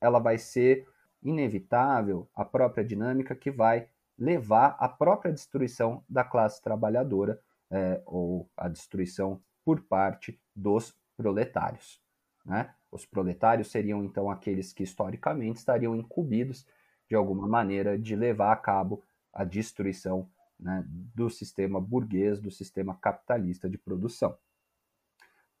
ela 0.00 0.18
vai 0.18 0.38
ser 0.38 0.88
inevitável, 1.22 2.26
a 2.34 2.46
própria 2.46 2.82
dinâmica 2.82 3.34
que 3.34 3.50
vai 3.50 3.90
levar 4.18 4.74
à 4.80 4.88
própria 4.88 5.30
destruição 5.30 6.02
da 6.08 6.24
classe 6.24 6.62
trabalhadora 6.62 7.38
é, 7.70 8.02
ou 8.06 8.50
a 8.56 8.68
destruição 8.68 9.42
por 9.64 9.82
parte 9.82 10.40
dos 10.54 10.96
proletários. 11.16 12.00
Né? 12.44 12.74
Os 12.90 13.04
proletários 13.04 13.70
seriam 13.70 14.02
então 14.04 14.30
aqueles 14.30 14.72
que 14.72 14.82
historicamente 14.82 15.58
estariam 15.58 15.94
incumbidos 15.94 16.66
de 17.08 17.14
alguma 17.14 17.46
maneira 17.46 17.98
de 17.98 18.16
levar 18.16 18.52
a 18.52 18.56
cabo 18.56 19.02
a 19.32 19.44
destruição 19.44 20.30
né, 20.58 20.84
do 20.86 21.28
sistema 21.30 21.80
burguês, 21.80 22.40
do 22.40 22.50
sistema 22.50 22.96
capitalista 22.96 23.68
de 23.68 23.78
produção. 23.78 24.36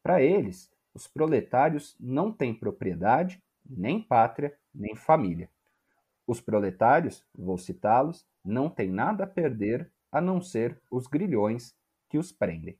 Para 0.02 0.22
eles, 0.22 0.70
os 0.94 1.06
proletários 1.06 1.94
não 2.00 2.32
têm 2.32 2.54
propriedade, 2.54 3.42
nem 3.64 4.02
pátria, 4.02 4.56
nem 4.74 4.96
família. 4.96 5.50
Os 6.26 6.40
proletários, 6.40 7.24
vou 7.34 7.58
citá-los, 7.58 8.26
não 8.44 8.68
têm 8.68 8.90
nada 8.90 9.24
a 9.24 9.26
perder 9.26 9.90
a 10.10 10.20
não 10.20 10.40
ser 10.40 10.80
os 10.90 11.06
grilhões 11.06 11.74
que 12.08 12.18
os 12.18 12.32
prendem. 12.32 12.78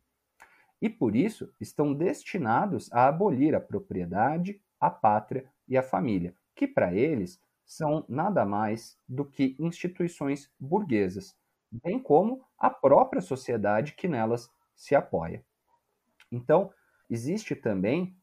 E 0.80 0.88
por 0.88 1.16
isso 1.16 1.52
estão 1.60 1.92
destinados 1.92 2.90
a 2.92 3.08
abolir 3.08 3.54
a 3.54 3.60
propriedade, 3.60 4.60
a 4.80 4.90
pátria 4.90 5.50
e 5.66 5.76
a 5.76 5.82
família, 5.82 6.34
que 6.54 6.66
para 6.66 6.94
eles 6.94 7.40
são 7.66 8.04
nada 8.08 8.46
mais 8.46 8.98
do 9.08 9.24
que 9.24 9.56
instituições 9.58 10.50
burguesas, 10.58 11.36
bem 11.70 11.98
como 11.98 12.42
a 12.56 12.70
própria 12.70 13.20
sociedade 13.20 13.92
que 13.92 14.08
nelas 14.08 14.50
se 14.74 14.94
apoia. 14.94 15.44
Então, 16.30 16.72
existe 17.10 17.54
também, 17.54 18.16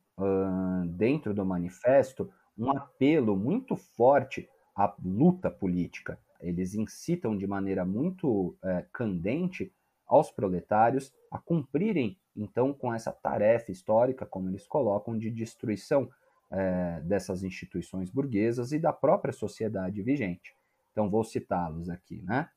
dentro 0.96 1.34
do 1.34 1.46
manifesto, 1.46 2.32
um 2.58 2.72
apelo 2.72 3.36
muito 3.36 3.76
forte 3.76 4.50
à 4.76 4.94
luta 5.04 5.52
política. 5.52 6.20
Eles 6.40 6.74
incitam 6.74 7.38
de 7.38 7.46
maneira 7.48 7.86
muito 7.86 8.50
uh, 8.50 8.86
candente 8.92 9.74
aos 10.06 10.32
proletários 10.32 11.14
a 11.32 11.40
cumprirem, 11.40 12.18
então, 12.36 12.74
com 12.74 12.94
essa 12.94 13.12
tarefa 13.12 13.72
histórica, 13.72 14.26
como 14.26 14.50
eles 14.50 14.68
colocam, 14.68 15.18
de 15.18 15.32
destruição 15.32 16.04
uh, 16.04 17.04
dessas 17.04 17.44
instituições 17.44 18.10
burguesas 18.10 18.72
e 18.72 18.80
da 18.80 18.94
própria 18.94 19.34
sociedade 19.34 20.02
vigente. 20.04 20.56
Então, 20.92 21.10
vou 21.10 21.24
citá-los 21.24 21.90
aqui, 21.90 22.22
né? 22.22 22.50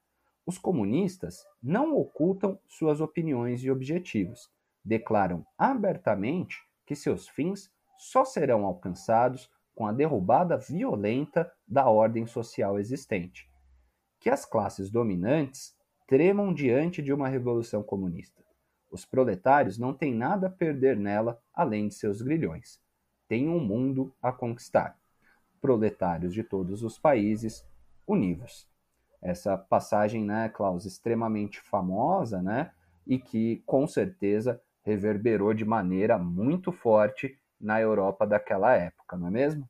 Os 0.44 0.57
comunistas 0.57 1.44
não 1.62 1.94
ocultam 1.94 2.59
suas 2.66 3.01
opiniões 3.01 3.62
e 3.62 3.70
objetivos, 3.70 4.51
declaram 4.82 5.44
abertamente 5.59 6.57
que 6.86 6.94
seus 6.94 7.28
fins 7.28 7.70
só 7.99 8.24
serão 8.24 8.64
alcançados 8.64 9.51
com 9.74 9.86
a 9.86 9.92
derrubada 9.92 10.57
violenta 10.57 11.53
da 11.66 11.88
ordem 11.88 12.26
social 12.26 12.78
existente. 12.78 13.49
Que 14.18 14.30
as 14.30 14.44
classes 14.44 14.90
dominantes 14.90 15.76
tremam 16.09 16.52
diante 16.52 17.00
de 17.00 17.12
uma 17.12 17.28
revolução 17.28 17.84
comunista. 17.84 18.42
Os 18.90 19.04
proletários 19.04 19.78
não 19.78 19.94
têm 19.94 20.12
nada 20.12 20.48
a 20.48 20.50
perder 20.50 20.96
nela 20.96 21.40
além 21.54 21.86
de 21.86 21.94
seus 21.94 22.20
grilhões. 22.20 22.80
Têm 23.28 23.48
um 23.48 23.61
mundo 23.61 24.12
a 24.20 24.32
conquistar. 24.32 24.98
Proletários 25.61 26.34
de 26.34 26.42
todos 26.42 26.82
os 26.82 26.98
países, 26.98 27.64
univos 28.06 28.66
essa 29.20 29.56
passagem, 29.56 30.24
né, 30.24 30.48
Klaus, 30.48 30.84
extremamente 30.84 31.61
famosa, 31.61 32.40
né, 32.40 32.70
e 33.06 33.18
que 33.18 33.62
com 33.66 33.86
certeza 33.86 34.61
reverberou 34.82 35.52
de 35.52 35.64
maneira 35.64 36.18
muito 36.18 36.72
forte 36.72 37.38
na 37.61 37.80
Europa 37.80 38.26
daquela 38.26 38.74
época, 38.74 39.16
não 39.16 39.28
é 39.28 39.30
mesmo? 39.30 39.68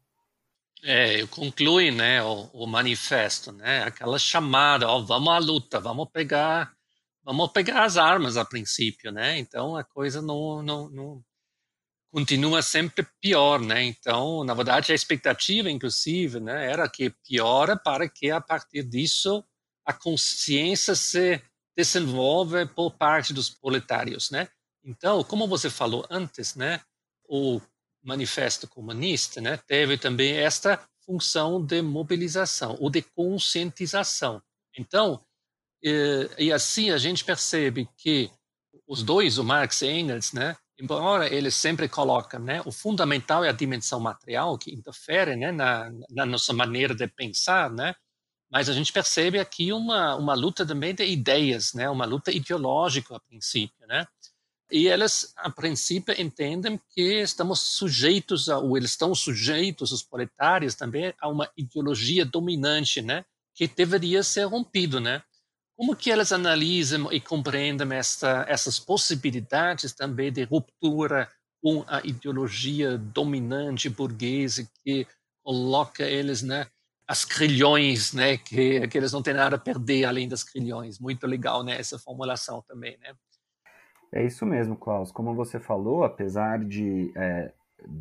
É, 0.83 1.27
conclui, 1.27 1.91
né, 1.91 2.23
o, 2.23 2.49
o 2.53 2.67
manifesto, 2.67 3.51
né, 3.51 3.83
aquela 3.83 4.19
chamada, 4.19 4.89
ó, 4.89 5.01
vamos 5.01 5.29
à 5.33 5.39
luta, 5.39 5.81
vamos 5.81 6.09
pegar, 6.13 6.73
vamos 7.25 7.51
pegar 7.51 7.83
as 7.85 7.97
armas 7.97 8.37
a 8.37 8.45
princípio, 8.45 9.11
né, 9.11 9.39
então 9.39 9.77
a 9.77 9.83
coisa 9.83 10.23
não, 10.23 10.63
não, 10.63 10.89
não 10.89 11.25
continua 12.11 12.63
sempre 12.63 13.07
pior, 13.21 13.61
né? 13.61 13.85
Então, 13.85 14.43
na 14.45 14.55
verdade, 14.55 14.93
a 14.93 14.95
expectativa, 14.95 15.71
inclusive, 15.71 16.41
né, 16.41 16.71
era 16.71 16.89
que 16.89 17.11
piora 17.27 17.77
para 17.77 18.09
que 18.09 18.31
a 18.31 18.41
partir 18.41 18.83
disso 18.83 19.45
a 19.85 19.93
consciência 19.93 20.95
se 20.95 21.41
desenvolva 21.77 22.67
por 22.67 22.91
parte 22.97 23.33
dos 23.33 23.51
proletários, 23.51 24.31
né? 24.31 24.49
Então, 24.85 25.23
como 25.25 25.47
você 25.47 25.71
falou 25.71 26.07
antes, 26.11 26.55
né, 26.55 26.81
o 27.29 27.61
manifesto 28.09 28.67
comunista, 28.67 29.39
né, 29.39 29.59
teve 29.59 29.99
também 29.99 30.33
esta 30.33 30.81
função 31.05 31.63
de 31.63 31.83
mobilização 31.83 32.75
ou 32.81 32.89
de 32.89 33.03
conscientização. 33.03 34.43
Então, 34.77 35.21
e, 35.83 36.29
e 36.39 36.53
assim 36.53 36.91
a 36.91 36.97
gente 36.97 37.23
percebe 37.23 37.87
que 37.99 38.31
os 38.87 39.03
dois, 39.03 39.37
o 39.37 39.45
Marx 39.45 39.83
e 39.83 39.89
Engels, 39.89 40.33
né, 40.33 40.57
embora 40.81 41.33
eles 41.33 41.55
sempre 41.55 41.87
colocam, 41.87 42.41
né, 42.41 42.63
o 42.65 42.73
fundamental 42.73 43.45
é 43.45 43.51
a 43.51 43.53
dimensão 43.53 44.01
material 44.01 44.57
que 44.57 44.73
interfere, 44.75 45.37
né, 45.37 45.53
na, 45.53 45.91
na 46.09 46.25
nossa 46.25 46.55
maneira 46.55 46.95
de 46.95 47.07
pensar, 47.09 47.71
né, 47.71 47.95
mas 48.51 48.71
a 48.71 48.73
gente 48.73 48.91
percebe 48.91 49.39
aqui 49.39 49.71
uma 49.71 50.17
uma 50.17 50.35
luta 50.35 50.65
também 50.65 50.95
de 50.95 51.05
ideias, 51.05 51.75
né, 51.75 51.91
uma 51.91 52.07
luta 52.07 52.31
ideológica 52.31 53.17
a 53.17 53.21
princípio, 53.21 53.87
né, 53.87 54.07
e 54.71 54.87
eles 54.89 55.33
a 55.37 55.51
princípio 55.51 56.15
entendem 56.21 56.81
que 56.95 57.21
estamos 57.23 57.61
sujeitos 57.61 58.49
a, 58.49 58.59
ou 58.59 58.77
eles 58.77 58.91
estão 58.93 59.15
sujeitos 59.15 59.93
os 59.93 60.03
proletários 60.03 60.75
também 60.75 61.15
a 61.21 61.29
uma 61.29 61.51
ideologia 61.57 62.25
dominante, 62.25 63.01
né, 63.03 63.25
que 63.55 63.67
deveria 63.69 64.23
ser 64.23 64.45
rompido, 64.45 65.01
né. 65.01 65.23
Como 65.77 65.95
que 65.97 66.11
elas 66.11 66.33
analisam 66.33 67.13
e 67.13 67.21
compreendem 67.21 67.93
esta, 67.97 68.45
essas 68.49 68.79
possibilidades 68.81 69.93
também 69.93 70.33
de 70.33 70.43
ruptura 70.45 71.29
com 71.63 71.85
a 71.87 72.01
ideologia 72.05 72.99
dominante 72.99 73.89
burguesa 73.89 74.69
que 74.85 75.07
coloca 75.45 76.05
eles, 76.05 76.43
né, 76.43 76.67
as 77.07 77.25
crilhões, 77.25 78.13
né, 78.13 78.37
que, 78.37 78.87
que 78.89 78.99
eles 78.99 79.13
não 79.13 79.23
têm 79.23 79.35
nada 79.35 79.57
a 79.57 79.59
perder 79.59 80.05
além 80.05 80.29
das 80.29 80.45
crilhões. 80.45 80.99
Muito 80.99 81.27
legal, 81.27 81.65
né, 81.65 81.79
essa 81.81 81.99
formulação 81.99 82.63
também, 82.69 82.99
né. 82.99 83.15
É 84.13 84.25
isso 84.25 84.47
mesmo, 84.47 84.77
Klaus. 84.77 85.13
Como 85.13 85.35
você 85.35 85.61
falou, 85.61 86.03
apesar 86.03 86.65
de 86.65 87.13
é, 87.15 87.53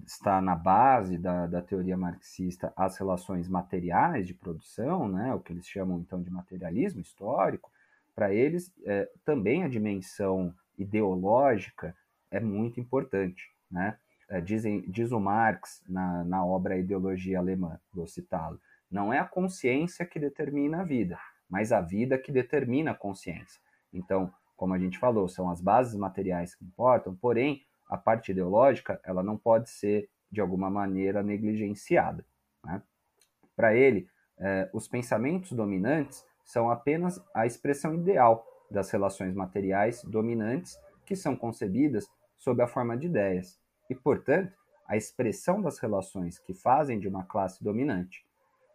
estar 0.06 0.42
na 0.42 0.56
base 0.56 1.18
da, 1.18 1.48
da 1.48 1.62
teoria 1.62 1.98
marxista 1.98 2.72
as 2.76 2.98
relações 2.98 3.48
materiais 3.48 4.26
de 4.26 4.34
produção, 4.34 5.08
né, 5.08 5.34
o 5.34 5.40
que 5.40 5.52
eles 5.52 5.68
chamam 5.68 6.00
então 6.00 6.22
de 6.22 6.30
materialismo 6.30 7.02
histórico, 7.02 7.72
para 8.16 8.34
eles 8.34 8.74
é, 8.86 9.10
também 9.24 9.64
a 9.64 9.68
dimensão 9.68 10.54
ideológica 10.78 11.96
é 12.32 12.40
muito 12.40 12.80
importante. 12.80 13.52
Né? 13.70 13.98
É, 14.30 14.40
dizem, 14.40 14.82
diz 14.90 15.12
o 15.12 15.20
Marx 15.20 15.84
na, 15.88 16.24
na 16.24 16.46
obra 16.46 16.78
Ideologia 16.78 17.40
Alemã, 17.40 17.80
vou 17.94 18.08
citá-lo, 18.08 18.60
não 18.90 19.14
é 19.14 19.20
a 19.20 19.26
consciência 19.26 20.06
que 20.06 20.20
determina 20.20 20.82
a 20.82 20.84
vida, 20.84 21.20
mas 21.50 21.72
a 21.72 21.82
vida 21.82 22.18
que 22.18 22.32
determina 22.32 22.92
a 22.92 22.96
consciência. 22.96 23.62
Então, 23.94 24.34
como 24.58 24.74
a 24.74 24.80
gente 24.80 24.98
falou, 24.98 25.30
são 25.30 25.50
as 25.50 25.62
bases 25.62 25.96
materiais 25.96 26.56
que 26.56 26.66
importam, 26.66 27.16
porém, 27.16 27.64
a 27.88 27.96
parte 27.96 28.32
ideológica 28.32 29.00
ela 29.06 29.24
não 29.24 29.38
pode 29.38 29.70
ser 29.70 30.10
de 30.30 30.42
alguma 30.42 30.70
maneira 30.70 31.24
negligenciada. 31.24 32.26
Né? 32.66 32.82
Para 33.56 33.76
ele, 33.76 34.10
eh, 34.40 34.70
os 34.74 34.88
pensamentos 34.88 35.54
dominantes 35.54 36.26
são 36.44 36.70
apenas 36.70 37.24
a 37.34 37.46
expressão 37.46 37.94
ideal 37.94 38.46
das 38.70 38.90
relações 38.90 39.34
materiais 39.34 40.04
dominantes 40.04 40.78
que 41.06 41.16
são 41.16 41.36
concebidas 41.36 42.10
sob 42.36 42.62
a 42.62 42.68
forma 42.68 42.98
de 42.98 43.08
ideias, 43.08 43.60
e, 43.90 43.96
portanto, 43.96 44.54
a 44.86 44.98
expressão 44.98 45.62
das 45.62 45.80
relações 45.80 46.40
que 46.40 46.54
fazem 46.54 47.00
de 47.00 47.08
uma 47.08 47.24
classe 47.24 47.64
dominante. 47.64 48.26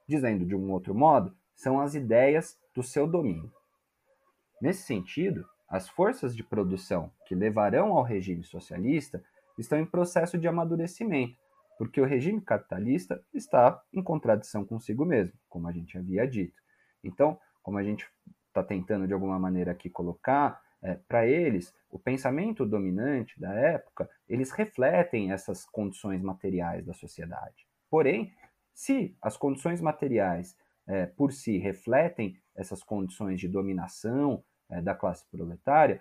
Dizendo 0.07 0.45
de 0.47 0.55
um 0.55 0.71
outro 0.71 0.95
modo, 0.95 1.35
são 1.55 1.81
as 1.81 1.95
ideias 1.95 2.59
do 2.75 2.83
seu 2.83 3.07
domínio. 3.07 3.53
Nesse 4.61 4.83
sentido, 4.83 5.47
as 5.73 5.89
forças 5.89 6.37
de 6.37 6.45
produção 6.45 7.11
que 7.25 7.35
levarão 7.35 7.97
ao 7.97 8.03
regime 8.03 8.45
socialista 8.45 9.25
estão 9.57 9.79
em 9.79 9.87
processo 9.87 10.37
de 10.37 10.47
amadurecimento, 10.47 11.39
porque 11.79 11.99
o 11.99 12.05
regime 12.05 12.43
capitalista 12.43 13.25
está 13.33 13.83
em 13.91 14.03
contradição 14.03 14.67
consigo 14.67 15.07
mesmo, 15.07 15.33
como 15.49 15.67
a 15.67 15.73
gente 15.73 15.97
havia 15.97 16.29
dito. 16.29 16.61
Então, 17.03 17.41
como 17.63 17.79
a 17.79 17.83
gente 17.83 18.07
está 18.49 18.63
tentando 18.63 19.07
de 19.07 19.15
alguma 19.15 19.39
maneira 19.39 19.73
aqui 19.73 19.89
colocar, 19.89 20.61
é, 20.83 20.99
para 21.09 21.27
eles, 21.27 21.75
o 21.91 21.99
pensamento 21.99 22.67
dominante 22.67 23.41
da 23.41 23.55
época, 23.55 24.11
eles 24.29 24.51
refletem 24.51 25.33
essas 25.33 25.65
condições 25.65 26.21
materiais 26.21 26.85
da 26.85 26.93
sociedade. 26.93 27.67
Porém, 27.89 28.31
Se 28.75 29.15
as 29.21 29.37
condições 29.37 29.81
materiais 29.81 30.57
é, 30.87 31.07
por 31.07 31.33
si 31.33 31.59
refletem 31.59 32.37
essas 32.55 32.83
condições 32.83 33.39
de 33.39 33.49
dominação 33.49 34.43
da 34.81 34.95
classe 34.95 35.25
proletária, 35.31 36.01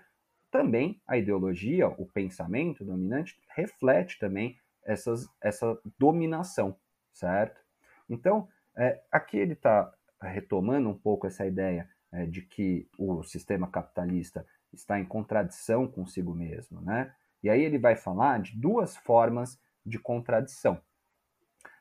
também 0.49 1.01
a 1.07 1.17
ideologia, 1.17 1.87
o 1.87 2.05
pensamento 2.05 2.83
dominante, 2.83 3.39
reflete 3.55 4.19
também 4.19 4.57
essas, 4.83 5.27
essa 5.41 5.77
dominação, 5.97 6.75
certo? 7.13 7.61
Então, 8.09 8.47
é, 8.75 9.01
aqui 9.11 9.37
ele 9.37 9.53
está 9.53 9.93
retomando 10.21 10.89
um 10.89 10.97
pouco 10.97 11.25
essa 11.25 11.45
ideia 11.45 11.89
é, 12.11 12.25
de 12.25 12.41
que 12.41 12.87
o 12.97 13.23
sistema 13.23 13.67
capitalista 13.67 14.45
está 14.73 14.99
em 14.99 15.05
contradição 15.05 15.87
consigo 15.87 16.33
mesmo, 16.33 16.81
né? 16.81 17.13
E 17.43 17.49
aí 17.49 17.63
ele 17.63 17.77
vai 17.77 17.95
falar 17.95 18.39
de 18.39 18.55
duas 18.55 18.95
formas 18.97 19.59
de 19.85 19.97
contradição. 19.97 20.79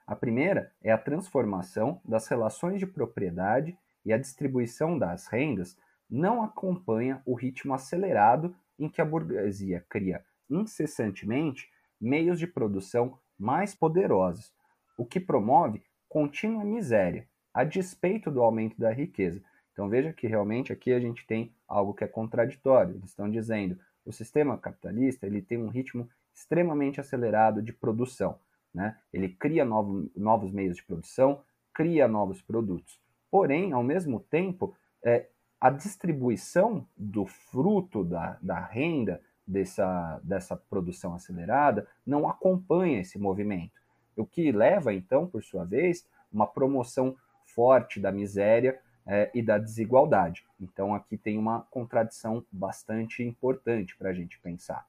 A 0.06 0.16
primeira 0.16 0.72
é 0.82 0.90
a 0.90 0.98
transformação 0.98 2.00
das 2.04 2.26
relações 2.26 2.80
de 2.80 2.86
propriedade 2.86 3.76
e 4.04 4.12
a 4.12 4.18
distribuição 4.18 4.98
das 4.98 5.26
rendas 5.26 5.76
não 6.10 6.42
acompanha 6.42 7.22
o 7.24 7.34
ritmo 7.34 7.72
acelerado 7.72 8.54
em 8.78 8.88
que 8.88 9.00
a 9.00 9.04
burguesia 9.04 9.84
cria 9.88 10.24
incessantemente 10.48 11.68
meios 12.00 12.38
de 12.38 12.46
produção 12.46 13.18
mais 13.38 13.74
poderosos, 13.74 14.52
o 14.98 15.06
que 15.06 15.20
promove 15.20 15.82
contínua 16.08 16.64
miséria, 16.64 17.28
a 17.54 17.62
despeito 17.62 18.30
do 18.30 18.42
aumento 18.42 18.78
da 18.78 18.90
riqueza. 18.90 19.42
Então 19.72 19.88
veja 19.88 20.12
que 20.12 20.26
realmente 20.26 20.72
aqui 20.72 20.92
a 20.92 21.00
gente 21.00 21.26
tem 21.26 21.54
algo 21.68 21.94
que 21.94 22.04
é 22.04 22.08
contraditório. 22.08 22.96
Eles 22.96 23.10
estão 23.10 23.30
dizendo 23.30 23.78
o 24.04 24.12
sistema 24.12 24.58
capitalista 24.58 25.26
ele 25.26 25.42
tem 25.42 25.58
um 25.58 25.68
ritmo 25.68 26.08
extremamente 26.34 27.00
acelerado 27.00 27.62
de 27.62 27.72
produção. 27.72 28.38
Né? 28.72 28.96
Ele 29.12 29.28
cria 29.28 29.64
novo, 29.64 30.10
novos 30.16 30.52
meios 30.52 30.76
de 30.76 30.84
produção, 30.84 31.42
cria 31.72 32.08
novos 32.08 32.40
produtos. 32.42 33.00
Porém, 33.30 33.72
ao 33.72 33.82
mesmo 33.82 34.20
tempo, 34.20 34.74
é, 35.02 35.28
a 35.60 35.68
distribuição 35.68 36.86
do 36.96 37.26
fruto 37.26 38.02
da, 38.02 38.38
da 38.40 38.58
renda 38.58 39.20
dessa, 39.46 40.20
dessa 40.22 40.56
produção 40.56 41.14
acelerada 41.14 41.86
não 42.06 42.28
acompanha 42.28 43.00
esse 43.00 43.18
movimento. 43.18 43.80
O 44.16 44.24
que 44.24 44.50
leva, 44.52 44.94
então, 44.94 45.26
por 45.26 45.42
sua 45.42 45.64
vez, 45.64 46.06
uma 46.32 46.46
promoção 46.46 47.16
forte 47.44 48.00
da 48.00 48.10
miséria 48.10 48.80
é, 49.06 49.30
e 49.34 49.42
da 49.42 49.58
desigualdade. 49.58 50.44
Então, 50.60 50.94
aqui 50.94 51.16
tem 51.16 51.36
uma 51.36 51.60
contradição 51.70 52.44
bastante 52.50 53.22
importante 53.22 53.96
para 53.96 54.10
a 54.10 54.14
gente 54.14 54.38
pensar. 54.40 54.86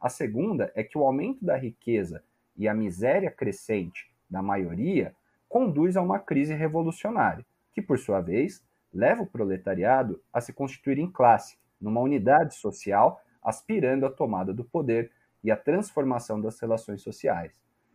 A 0.00 0.08
segunda 0.08 0.70
é 0.74 0.84
que 0.84 0.98
o 0.98 1.04
aumento 1.04 1.44
da 1.44 1.56
riqueza 1.56 2.22
e 2.56 2.68
a 2.68 2.74
miséria 2.74 3.30
crescente 3.30 4.12
da 4.28 4.42
maioria 4.42 5.14
conduz 5.48 5.96
a 5.96 6.02
uma 6.02 6.18
crise 6.18 6.54
revolucionária, 6.54 7.44
que, 7.72 7.80
por 7.80 7.98
sua 7.98 8.20
vez, 8.20 8.62
leva 8.92 9.22
o 9.22 9.26
proletariado 9.26 10.22
a 10.32 10.40
se 10.40 10.52
constituir 10.52 10.98
em 10.98 11.10
classe, 11.10 11.56
numa 11.80 12.00
unidade 12.00 12.54
social, 12.54 13.20
aspirando 13.42 14.06
à 14.06 14.10
tomada 14.10 14.52
do 14.52 14.64
poder 14.64 15.10
e 15.42 15.50
à 15.50 15.56
transformação 15.56 16.40
das 16.40 16.60
relações 16.60 17.02
sociais. 17.02 17.52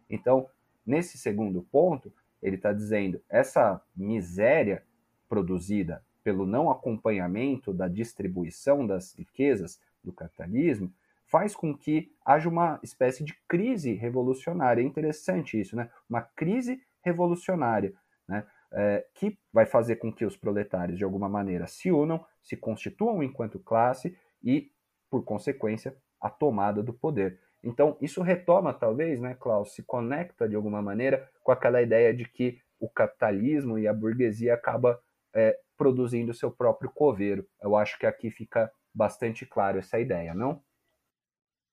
Então, 0.09 0.49
nesse 0.85 1.17
segundo 1.17 1.61
ponto, 1.71 2.11
ele 2.41 2.55
está 2.55 2.73
dizendo 2.73 3.21
essa 3.29 3.81
miséria 3.95 4.83
produzida 5.29 6.03
pelo 6.23 6.45
não 6.45 6.69
acompanhamento 6.69 7.73
da 7.73 7.87
distribuição 7.87 8.85
das 8.85 9.13
riquezas 9.13 9.79
do 10.03 10.11
capitalismo 10.11 10.91
faz 11.25 11.55
com 11.55 11.75
que 11.75 12.11
haja 12.25 12.49
uma 12.49 12.79
espécie 12.81 13.23
de 13.23 13.33
crise 13.47 13.93
revolucionária. 13.93 14.81
É 14.81 14.85
interessante 14.85 15.59
isso, 15.59 15.75
né? 15.75 15.89
Uma 16.09 16.21
crise 16.21 16.81
revolucionária, 17.01 17.93
né? 18.27 18.45
É, 18.71 19.05
que 19.13 19.39
vai 19.53 19.65
fazer 19.65 19.95
com 19.95 20.11
que 20.11 20.25
os 20.25 20.35
proletários, 20.35 20.97
de 20.97 21.03
alguma 21.03 21.29
maneira, 21.29 21.67
se 21.67 21.89
unam, 21.89 22.25
se 22.43 22.57
constituam 22.57 23.23
enquanto 23.23 23.59
classe 23.59 24.17
e, 24.43 24.71
por 25.09 25.23
consequência, 25.23 25.95
a 26.19 26.29
tomada 26.29 26.83
do 26.83 26.93
poder. 26.93 27.39
Então, 27.63 27.97
isso 28.01 28.21
retoma, 28.21 28.73
talvez, 28.73 29.19
né, 29.19 29.35
Klaus, 29.35 29.73
se 29.73 29.83
conecta 29.83 30.47
de 30.47 30.55
alguma 30.55 30.81
maneira 30.81 31.29
com 31.43 31.51
aquela 31.51 31.81
ideia 31.81 32.13
de 32.13 32.25
que 32.25 32.61
o 32.79 32.89
capitalismo 32.89 33.79
e 33.79 33.87
a 33.87 33.93
burguesia 33.93 34.53
acaba 34.53 35.01
é, 35.33 35.57
produzindo 35.77 36.33
seu 36.33 36.51
próprio 36.51 36.89
coveiro. 36.89 37.47
Eu 37.61 37.75
acho 37.75 37.97
que 37.97 38.05
aqui 38.05 38.29
fica 38.29 38.71
bastante 38.93 39.45
claro 39.45 39.79
essa 39.79 39.99
ideia, 39.99 40.33
não? 40.33 40.63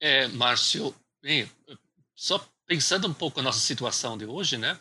É, 0.00 0.28
Márcio, 0.28 0.94
só 2.14 2.44
pensando 2.66 3.08
um 3.08 3.14
pouco 3.14 3.38
na 3.38 3.44
nossa 3.44 3.60
situação 3.60 4.18
de 4.18 4.26
hoje, 4.26 4.58
né? 4.58 4.78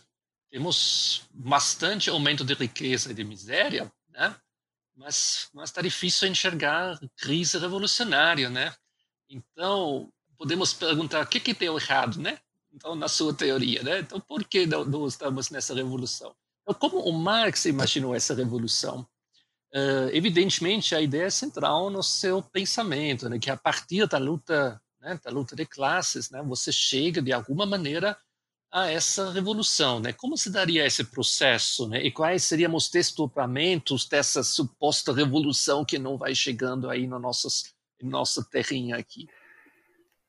Temos 0.54 1.24
bastante 1.34 2.12
aumento 2.12 2.44
de 2.44 2.54
riqueza 2.54 3.10
e 3.10 3.14
de 3.16 3.24
miséria, 3.24 3.92
né? 4.10 4.36
Mas 4.96 5.50
está 5.64 5.82
difícil 5.82 6.28
enxergar 6.28 7.00
crise 7.18 7.58
revolucionária, 7.58 8.52
né? 8.52 8.72
Então 9.28 10.14
podemos 10.38 10.72
perguntar 10.72 11.24
o 11.24 11.28
que 11.28 11.40
que 11.40 11.56
deu 11.56 11.76
errado, 11.76 12.20
né? 12.20 12.38
Então 12.72 12.94
na 12.94 13.08
sua 13.08 13.34
teoria, 13.34 13.82
né? 13.82 14.02
Então 14.02 14.20
por 14.20 14.44
que 14.44 14.68
não, 14.68 14.86
não 14.86 15.08
estamos 15.08 15.50
nessa 15.50 15.74
revolução? 15.74 16.36
Então, 16.62 16.76
como 16.76 17.00
o 17.00 17.12
Marx 17.12 17.66
imaginou 17.66 18.14
essa 18.14 18.36
revolução? 18.36 19.08
Uh, 19.74 20.10
evidentemente 20.12 20.94
a 20.94 21.02
ideia 21.02 21.24
é 21.24 21.32
central 21.32 21.90
no 21.90 22.04
seu 22.04 22.44
pensamento, 22.44 23.28
né? 23.28 23.40
Que 23.40 23.50
a 23.50 23.58
partir 23.58 24.06
da 24.06 24.20
luta 24.20 24.80
né, 25.02 25.20
da 25.24 25.32
luta 25.32 25.56
de 25.56 25.66
classes, 25.66 26.30
né, 26.30 26.44
você 26.44 26.72
chega 26.72 27.24
de 27.24 27.34
alguma 27.34 27.66
maneira 27.66 28.16
a 28.74 28.90
essa 28.90 29.32
revolução, 29.32 30.00
né? 30.00 30.12
Como 30.12 30.36
se 30.36 30.52
daria 30.52 30.84
esse 30.84 31.04
processo, 31.04 31.88
né? 31.88 32.02
E 32.02 32.12
quais 32.12 32.44
seriam 32.44 32.74
os 32.74 32.90
desdobramentos 32.90 34.10
dessa 34.10 34.42
suposta 34.42 35.14
revolução 35.14 35.86
que 35.86 36.00
não 36.00 36.18
vai 36.18 36.34
chegando 36.34 36.90
aí 36.90 37.06
no 37.06 37.20
nossas, 37.20 37.76
nossa 38.02 38.44
terrinha 38.50 38.98
aqui? 38.98 39.28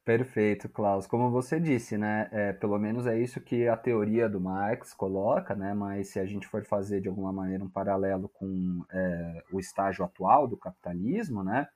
Perfeito, 0.04 0.68
Klaus. 0.68 1.06
Como 1.06 1.30
você 1.30 1.58
disse, 1.58 1.96
né? 1.96 2.28
É, 2.30 2.52
pelo 2.52 2.78
menos 2.78 3.06
é 3.06 3.18
isso 3.18 3.40
que 3.40 3.66
a 3.66 3.78
teoria 3.78 4.28
do 4.28 4.38
Marx 4.38 4.92
coloca, 4.92 5.54
né? 5.54 5.72
Mas 5.72 6.08
se 6.10 6.20
a 6.20 6.26
gente 6.26 6.46
for 6.46 6.62
fazer 6.66 7.00
de 7.00 7.08
alguma 7.08 7.32
maneira 7.32 7.64
um 7.64 7.70
paralelo 7.70 8.28
com 8.28 8.84
é, 8.92 9.42
o 9.50 9.58
estágio 9.58 10.04
atual 10.04 10.46
do 10.46 10.58
capitalismo, 10.58 11.42
né? 11.42 11.66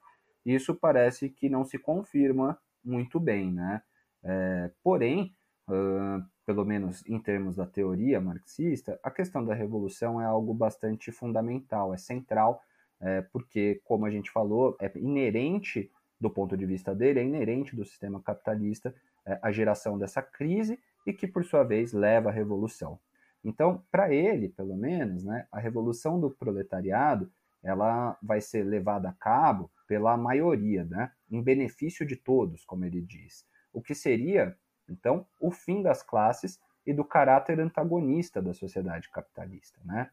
Isso 0.45 0.75
parece 0.75 1.31
que 1.31 1.49
não 1.49 1.65
se 1.65 1.79
confirma 1.79 2.59
muito 2.85 3.19
bem, 3.19 3.51
né? 3.51 3.81
É, 4.23 4.71
porém, 4.83 5.35
uh, 5.67 6.23
pelo 6.49 6.65
menos 6.65 7.05
em 7.07 7.19
termos 7.19 7.57
da 7.57 7.67
teoria 7.67 8.19
marxista, 8.23 8.99
a 9.03 9.11
questão 9.11 9.45
da 9.45 9.53
revolução 9.53 10.19
é 10.19 10.25
algo 10.25 10.55
bastante 10.55 11.13
fundamental, 11.13 11.93
é 11.93 11.99
central, 11.99 12.63
é, 12.99 13.21
porque, 13.21 13.83
como 13.85 14.07
a 14.07 14.11
gente 14.11 14.31
falou, 14.31 14.75
é 14.81 14.91
inerente, 14.97 15.93
do 16.19 16.31
ponto 16.31 16.57
de 16.57 16.65
vista 16.65 16.95
dele, 16.95 17.21
é 17.21 17.23
inerente 17.23 17.77
do 17.77 17.85
sistema 17.85 18.19
capitalista 18.23 18.95
é, 19.27 19.39
a 19.43 19.53
geração 19.53 19.99
dessa 19.99 20.23
crise 20.23 20.79
e 21.07 21.13
que, 21.13 21.27
por 21.27 21.45
sua 21.45 21.65
vez, 21.65 21.93
leva 21.93 22.31
à 22.31 22.33
revolução. 22.33 22.99
Então, 23.45 23.85
para 23.91 24.11
ele, 24.11 24.49
pelo 24.49 24.75
menos, 24.75 25.25
né, 25.25 25.47
a 25.53 25.61
revolução 25.61 26.19
do 26.19 26.31
proletariado 26.31 27.31
ela 27.63 28.17
vai 28.23 28.41
ser 28.41 28.63
levada 28.63 29.11
a 29.11 29.13
cabo 29.13 29.71
pela 29.87 30.17
maioria, 30.17 30.83
né, 30.85 31.13
em 31.31 31.43
benefício 31.43 32.07
de 32.07 32.17
todos, 32.17 32.65
como 32.65 32.87
ele 32.87 33.03
diz. 33.03 33.45
O 33.71 33.83
que 33.83 33.95
seria, 33.95 34.57
então, 34.89 35.27
o 35.41 35.51
fim 35.51 35.83
das 35.83 36.03
classes 36.03 36.61
e 36.87 36.93
do 36.93 37.05
caráter 37.05 37.61
antagonista 37.61 38.41
da 38.41 38.55
sociedade 38.55 39.11
capitalista. 39.11 39.79
Né? 39.85 40.11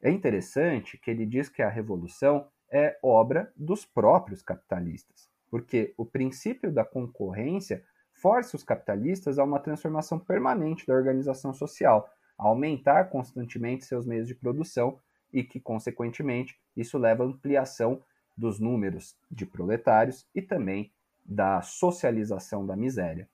É 0.00 0.10
interessante 0.10 0.98
que 0.98 1.10
ele 1.10 1.26
diz 1.26 1.48
que 1.48 1.62
a 1.62 1.68
revolução 1.68 2.48
é 2.70 2.98
obra 3.02 3.52
dos 3.56 3.84
próprios 3.84 4.42
capitalistas, 4.42 5.28
porque 5.50 5.94
o 5.96 6.04
princípio 6.04 6.72
da 6.72 6.84
concorrência 6.84 7.84
força 8.12 8.56
os 8.56 8.64
capitalistas 8.64 9.38
a 9.38 9.44
uma 9.44 9.60
transformação 9.60 10.18
permanente 10.18 10.86
da 10.86 10.94
organização 10.94 11.52
social, 11.52 12.08
a 12.38 12.44
aumentar 12.44 13.10
constantemente 13.10 13.84
seus 13.84 14.06
meios 14.06 14.26
de 14.26 14.34
produção 14.34 14.98
e 15.32 15.42
que, 15.42 15.60
consequentemente, 15.60 16.58
isso 16.76 16.96
leva 16.96 17.24
à 17.24 17.26
ampliação 17.26 18.02
dos 18.36 18.58
números 18.58 19.16
de 19.30 19.44
proletários 19.44 20.26
e 20.34 20.40
também 20.40 20.92
da 21.24 21.62
socialização 21.62 22.66
da 22.66 22.76
miséria. 22.76 23.28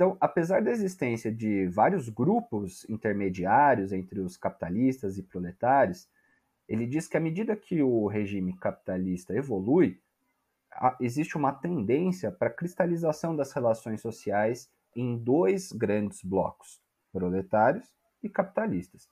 Então, 0.00 0.16
apesar 0.18 0.62
da 0.62 0.70
existência 0.70 1.30
de 1.30 1.66
vários 1.66 2.08
grupos 2.08 2.88
intermediários 2.88 3.92
entre 3.92 4.18
os 4.20 4.34
capitalistas 4.34 5.18
e 5.18 5.22
proletários, 5.22 6.08
ele 6.66 6.86
diz 6.86 7.06
que 7.06 7.18
à 7.18 7.20
medida 7.20 7.54
que 7.54 7.82
o 7.82 8.06
regime 8.06 8.56
capitalista 8.56 9.34
evolui, 9.34 10.00
existe 10.98 11.36
uma 11.36 11.52
tendência 11.52 12.32
para 12.32 12.48
a 12.48 12.50
cristalização 12.50 13.36
das 13.36 13.52
relações 13.52 14.00
sociais 14.00 14.70
em 14.96 15.18
dois 15.18 15.70
grandes 15.70 16.22
blocos, 16.22 16.80
proletários 17.12 17.92
e 18.22 18.28
capitalistas 18.30 19.06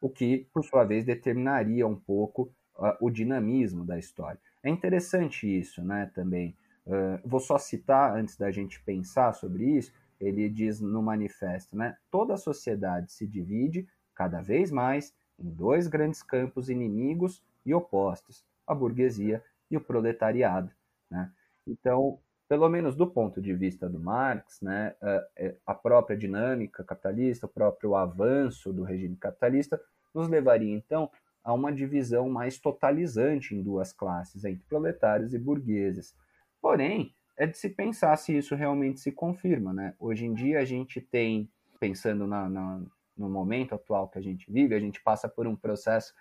o 0.00 0.10
que, 0.10 0.48
por 0.52 0.64
sua 0.64 0.82
vez, 0.82 1.04
determinaria 1.04 1.86
um 1.86 1.94
pouco 1.94 2.52
uh, 2.76 2.96
o 3.00 3.08
dinamismo 3.08 3.84
da 3.84 3.96
história. 3.96 4.40
É 4.60 4.68
interessante 4.68 5.46
isso, 5.46 5.80
né, 5.84 6.10
também. 6.12 6.56
Uh, 6.84 7.20
vou 7.24 7.38
só 7.38 7.56
citar, 7.56 8.16
antes 8.16 8.36
da 8.36 8.50
gente 8.50 8.82
pensar 8.82 9.32
sobre 9.32 9.78
isso, 9.78 9.92
ele 10.22 10.48
diz 10.48 10.80
no 10.80 11.02
manifesto, 11.02 11.76
né, 11.76 11.96
toda 12.10 12.34
a 12.34 12.38
sociedade 12.38 13.12
se 13.12 13.26
divide 13.26 13.88
cada 14.14 14.40
vez 14.40 14.70
mais 14.70 15.12
em 15.38 15.50
dois 15.50 15.88
grandes 15.88 16.22
campos 16.22 16.70
inimigos 16.70 17.42
e 17.66 17.74
opostos, 17.74 18.44
a 18.66 18.74
burguesia 18.74 19.42
e 19.68 19.76
o 19.76 19.80
proletariado. 19.80 20.70
Né? 21.10 21.30
Então, 21.66 22.18
pelo 22.48 22.68
menos 22.68 22.94
do 22.94 23.06
ponto 23.06 23.40
de 23.40 23.52
vista 23.52 23.88
do 23.88 23.98
Marx, 23.98 24.60
né, 24.60 24.94
é, 25.36 25.56
a 25.66 25.74
própria 25.74 26.16
dinâmica 26.16 26.84
capitalista, 26.84 27.46
o 27.46 27.48
próprio 27.48 27.96
avanço 27.96 28.72
do 28.72 28.84
regime 28.84 29.16
capitalista, 29.16 29.80
nos 30.14 30.28
levaria 30.28 30.72
então 30.72 31.10
a 31.42 31.52
uma 31.52 31.72
divisão 31.72 32.28
mais 32.28 32.58
totalizante 32.58 33.54
em 33.54 33.62
duas 33.62 33.92
classes, 33.92 34.44
entre 34.44 34.64
proletários 34.68 35.34
e 35.34 35.38
burgueses. 35.38 36.14
Porém, 36.60 37.12
é 37.36 37.46
de 37.46 37.56
se 37.56 37.68
pensar 37.70 38.16
se 38.16 38.36
isso 38.36 38.54
realmente 38.54 39.00
se 39.00 39.12
confirma. 39.12 39.72
Né? 39.72 39.94
Hoje 39.98 40.26
em 40.26 40.34
dia, 40.34 40.60
a 40.60 40.64
gente 40.64 41.00
tem, 41.00 41.50
pensando 41.80 42.26
na, 42.26 42.48
na, 42.48 42.80
no 43.16 43.28
momento 43.28 43.74
atual 43.74 44.08
que 44.08 44.18
a 44.18 44.22
gente 44.22 44.50
vive, 44.50 44.74
a 44.74 44.80
gente 44.80 45.02
passa 45.02 45.28
por 45.28 45.46
um 45.46 45.56
processo 45.56 46.14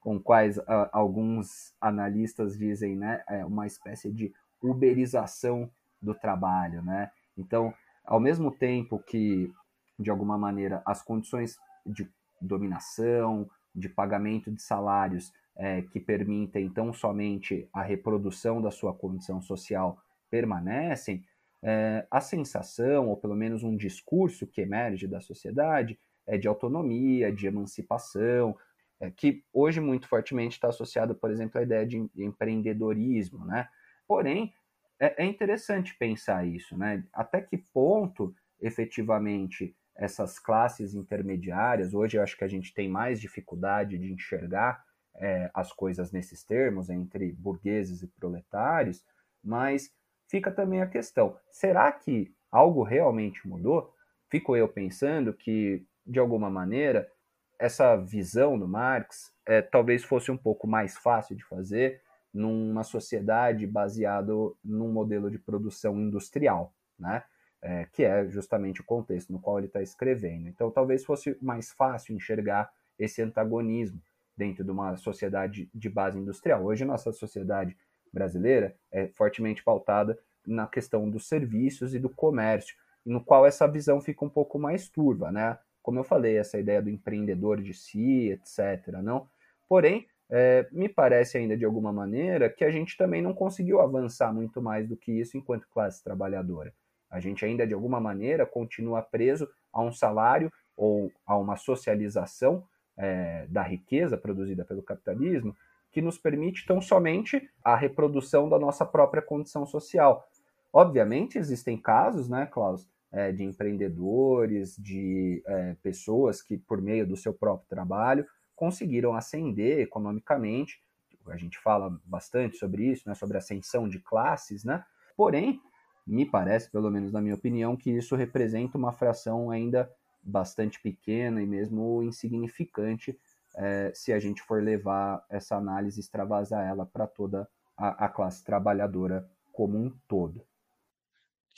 com 0.00 0.18
quais 0.20 0.58
uh, 0.58 0.88
alguns 0.92 1.74
analistas 1.80 2.58
dizem 2.58 2.96
né, 2.96 3.22
é 3.28 3.44
uma 3.44 3.66
espécie 3.66 4.10
de 4.10 4.32
uberização 4.60 5.70
do 6.00 6.14
trabalho. 6.14 6.82
Né? 6.82 7.10
Então, 7.36 7.72
ao 8.04 8.18
mesmo 8.18 8.50
tempo 8.50 8.98
que, 8.98 9.52
de 9.98 10.10
alguma 10.10 10.36
maneira, 10.36 10.82
as 10.84 11.02
condições 11.02 11.56
de 11.86 12.08
dominação, 12.40 13.48
de 13.74 13.88
pagamento 13.88 14.50
de 14.50 14.60
salários 14.60 15.32
é, 15.56 15.82
que 15.82 16.00
permitem 16.00 16.68
tão 16.68 16.92
somente 16.92 17.68
a 17.72 17.82
reprodução 17.82 18.60
da 18.60 18.70
sua 18.70 18.92
condição 18.92 19.40
social 19.40 19.98
permanecem, 20.32 21.22
é, 21.62 22.06
a 22.10 22.20
sensação, 22.22 23.10
ou 23.10 23.16
pelo 23.18 23.36
menos 23.36 23.62
um 23.62 23.76
discurso 23.76 24.46
que 24.46 24.62
emerge 24.62 25.06
da 25.06 25.20
sociedade, 25.20 26.00
é 26.26 26.38
de 26.38 26.48
autonomia, 26.48 27.30
de 27.30 27.46
emancipação, 27.46 28.56
é, 28.98 29.10
que 29.10 29.44
hoje 29.52 29.78
muito 29.78 30.08
fortemente 30.08 30.54
está 30.54 30.68
associado, 30.68 31.14
por 31.14 31.30
exemplo, 31.30 31.60
à 31.60 31.62
ideia 31.62 31.86
de 31.86 31.98
empreendedorismo, 32.16 33.44
né? 33.44 33.68
Porém, 34.08 34.54
é, 34.98 35.22
é 35.22 35.26
interessante 35.26 35.94
pensar 35.98 36.46
isso, 36.46 36.78
né? 36.78 37.04
Até 37.12 37.42
que 37.42 37.58
ponto, 37.58 38.34
efetivamente, 38.58 39.76
essas 39.94 40.38
classes 40.38 40.94
intermediárias, 40.94 41.92
hoje 41.92 42.16
eu 42.16 42.22
acho 42.22 42.38
que 42.38 42.44
a 42.44 42.48
gente 42.48 42.72
tem 42.72 42.88
mais 42.88 43.20
dificuldade 43.20 43.98
de 43.98 44.10
enxergar 44.10 44.82
é, 45.16 45.50
as 45.52 45.72
coisas 45.72 46.10
nesses 46.10 46.42
termos, 46.42 46.88
entre 46.88 47.32
burgueses 47.32 48.02
e 48.02 48.06
proletários, 48.06 49.04
mas 49.44 49.92
fica 50.28 50.50
também 50.50 50.82
a 50.82 50.86
questão: 50.86 51.36
será 51.50 51.90
que 51.92 52.34
algo 52.50 52.82
realmente 52.82 53.46
mudou? 53.46 53.94
Fico 54.30 54.56
eu 54.56 54.68
pensando 54.68 55.32
que, 55.32 55.84
de 56.06 56.18
alguma 56.18 56.50
maneira, 56.50 57.10
essa 57.58 57.96
visão 57.96 58.58
do 58.58 58.66
Marx 58.66 59.32
é, 59.46 59.60
talvez 59.60 60.04
fosse 60.04 60.30
um 60.30 60.36
pouco 60.36 60.66
mais 60.66 60.96
fácil 60.96 61.36
de 61.36 61.44
fazer 61.44 62.00
numa 62.32 62.82
sociedade 62.82 63.66
baseado 63.66 64.56
num 64.64 64.90
modelo 64.90 65.30
de 65.30 65.38
produção 65.38 66.00
industrial, 66.00 66.72
né? 66.98 67.22
é, 67.62 67.86
que 67.92 68.02
é 68.02 68.28
justamente 68.28 68.80
o 68.80 68.84
contexto 68.84 69.32
no 69.32 69.40
qual 69.40 69.58
ele 69.58 69.68
está 69.68 69.80
escrevendo. 69.80 70.48
Então, 70.48 70.70
talvez 70.70 71.04
fosse 71.04 71.38
mais 71.40 71.70
fácil 71.70 72.14
enxergar 72.14 72.70
esse 72.98 73.22
antagonismo 73.22 74.02
dentro 74.36 74.64
de 74.64 74.70
uma 74.70 74.96
sociedade 74.96 75.70
de 75.72 75.88
base 75.88 76.18
industrial. 76.18 76.64
Hoje, 76.64 76.84
nossa 76.84 77.12
sociedade 77.12 77.76
brasileira 78.12 78.74
é 78.90 79.06
fortemente 79.08 79.62
pautada 79.62 80.18
na 80.46 80.66
questão 80.66 81.08
dos 81.08 81.26
serviços 81.28 81.94
e 81.94 81.98
do 81.98 82.08
comércio, 82.08 82.76
no 83.04 83.22
qual 83.22 83.46
essa 83.46 83.66
visão 83.66 84.00
fica 84.00 84.24
um 84.24 84.28
pouco 84.28 84.58
mais 84.58 84.88
turva, 84.88 85.30
né? 85.30 85.58
Como 85.82 85.98
eu 85.98 86.04
falei, 86.04 86.36
essa 86.36 86.58
ideia 86.58 86.80
do 86.80 86.90
empreendedor 86.90 87.60
de 87.60 87.74
si, 87.74 88.30
etc. 88.30 88.98
Não? 89.02 89.26
Porém, 89.68 90.06
é, 90.30 90.66
me 90.70 90.88
parece 90.88 91.36
ainda 91.36 91.56
de 91.56 91.64
alguma 91.64 91.92
maneira 91.92 92.48
que 92.48 92.64
a 92.64 92.70
gente 92.70 92.96
também 92.96 93.20
não 93.20 93.34
conseguiu 93.34 93.80
avançar 93.80 94.32
muito 94.32 94.62
mais 94.62 94.88
do 94.88 94.96
que 94.96 95.12
isso 95.12 95.36
enquanto 95.36 95.68
classe 95.68 96.02
trabalhadora. 96.02 96.72
A 97.10 97.20
gente 97.20 97.44
ainda, 97.44 97.66
de 97.66 97.74
alguma 97.74 98.00
maneira, 98.00 98.46
continua 98.46 99.02
preso 99.02 99.48
a 99.72 99.82
um 99.82 99.92
salário 99.92 100.50
ou 100.76 101.12
a 101.26 101.36
uma 101.36 101.56
socialização 101.56 102.64
é, 102.96 103.46
da 103.48 103.62
riqueza 103.62 104.16
produzida 104.16 104.64
pelo 104.64 104.82
capitalismo 104.82 105.54
que 105.92 106.00
nos 106.00 106.18
permite 106.18 106.66
tão 106.66 106.80
somente 106.80 107.48
a 107.62 107.76
reprodução 107.76 108.48
da 108.48 108.58
nossa 108.58 108.84
própria 108.84 109.22
condição 109.22 109.66
social. 109.66 110.26
Obviamente, 110.72 111.38
existem 111.38 111.76
casos, 111.76 112.28
né, 112.28 112.46
Klaus, 112.46 112.88
é, 113.12 113.30
de 113.30 113.44
empreendedores, 113.44 114.74
de 114.76 115.42
é, 115.46 115.76
pessoas 115.82 116.40
que, 116.40 116.56
por 116.56 116.80
meio 116.80 117.06
do 117.06 117.16
seu 117.16 117.34
próprio 117.34 117.68
trabalho, 117.68 118.26
conseguiram 118.56 119.14
ascender 119.14 119.80
economicamente. 119.80 120.80
A 121.28 121.36
gente 121.36 121.58
fala 121.58 122.00
bastante 122.04 122.56
sobre 122.56 122.84
isso, 122.84 123.06
né, 123.06 123.14
sobre 123.14 123.36
ascensão 123.36 123.86
de 123.86 124.00
classes, 124.00 124.64
né? 124.64 124.82
Porém, 125.14 125.60
me 126.06 126.24
parece, 126.24 126.70
pelo 126.70 126.90
menos 126.90 127.12
na 127.12 127.20
minha 127.20 127.34
opinião, 127.34 127.76
que 127.76 127.90
isso 127.90 128.16
representa 128.16 128.78
uma 128.78 128.92
fração 128.92 129.50
ainda 129.50 129.92
bastante 130.22 130.80
pequena 130.80 131.42
e 131.42 131.46
mesmo 131.46 132.02
insignificante 132.02 133.18
é, 133.54 133.92
se 133.94 134.12
a 134.12 134.18
gente 134.18 134.42
for 134.42 134.62
levar 134.62 135.24
essa 135.28 135.56
análise, 135.56 136.00
extravasar 136.00 136.66
ela 136.66 136.86
para 136.86 137.06
toda 137.06 137.48
a, 137.76 138.06
a, 138.06 138.08
classe 138.08 138.44
trabalhadora 138.44 139.28
como 139.52 139.78
um 139.78 139.90
todo. 140.08 140.44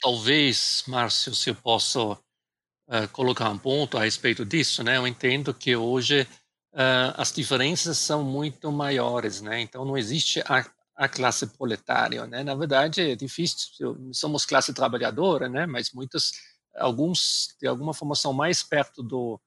Talvez, 0.01 0.83
Márcio, 0.87 1.33
se 1.33 1.49
eu 1.49 1.55
posso 1.55 2.13
uh, 2.13 3.07
colocar 3.13 3.49
um 3.49 3.57
ponto 3.57 3.97
a 3.97 4.03
respeito 4.03 4.45
disso, 4.45 4.83
né? 4.83 4.97
Eu 4.97 5.07
entendo 5.07 5.53
que 5.53 5.75
hoje 5.75 6.27
uh, 6.73 7.15
as 7.15 7.31
diferenças 7.31 7.97
são 7.97 8.23
muito 8.23 8.71
maiores, 8.71 9.41
né? 9.41 9.61
Então 9.61 9.85
não 9.85 9.97
existe 9.97 10.41
a 10.41 10.65
a 10.95 11.09
classe 11.09 11.45
proletária, 11.47 12.25
né? 12.25 12.43
Na 12.43 12.55
verdade 12.55 13.11
é 13.11 13.15
difícil, 13.15 14.13
somos 14.13 14.45
classe 14.45 14.73
trabalhadora, 14.73 15.49
né? 15.49 15.65
Mas 15.65 15.91
muitos, 15.91 16.31
alguns 16.75 17.49
de 17.59 17.67
alguma 17.67 17.93
forma 17.93 18.15
são 18.15 18.31
mais 18.31 18.63
perto 18.63 19.03
do, 19.03 19.39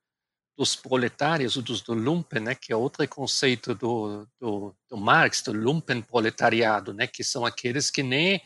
dos 0.58 0.74
proletários, 0.74 1.56
dos 1.56 1.80
do 1.82 1.94
lumpen, 1.94 2.42
né? 2.42 2.54
Que 2.56 2.72
é 2.72 2.76
outro 2.76 3.06
conceito 3.06 3.76
do, 3.76 4.26
do, 4.40 4.74
do 4.90 4.96
Marx, 4.96 5.40
do 5.40 5.52
lumpen 5.52 6.02
proletariado, 6.02 6.92
né? 6.92 7.06
Que 7.06 7.22
são 7.22 7.46
aqueles 7.46 7.92
que 7.92 8.02
nem 8.02 8.42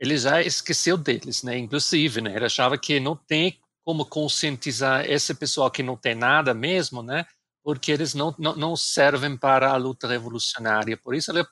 ele 0.00 0.16
já 0.16 0.40
esqueceu 0.40 0.96
deles, 0.96 1.42
né? 1.42 1.58
Inclusive, 1.58 2.22
né? 2.22 2.34
Ele 2.34 2.46
achava 2.46 2.78
que 2.78 2.98
não 2.98 3.14
tem 3.14 3.60
como 3.84 4.06
conscientizar 4.06 5.04
esse 5.04 5.34
pessoal 5.34 5.70
que 5.70 5.82
não 5.82 5.98
tem 5.98 6.14
nada 6.14 6.54
mesmo, 6.54 7.02
né? 7.02 7.26
porque 7.62 7.92
eles 7.92 8.14
não, 8.14 8.34
não, 8.38 8.56
não, 8.56 8.74
servem 8.74 9.36
para 9.36 9.70
a 9.70 9.76
luta 9.76 10.08
revolucionária. 10.08 10.96
Por 10.96 11.14
isso 11.14 11.30
ele 11.30 11.44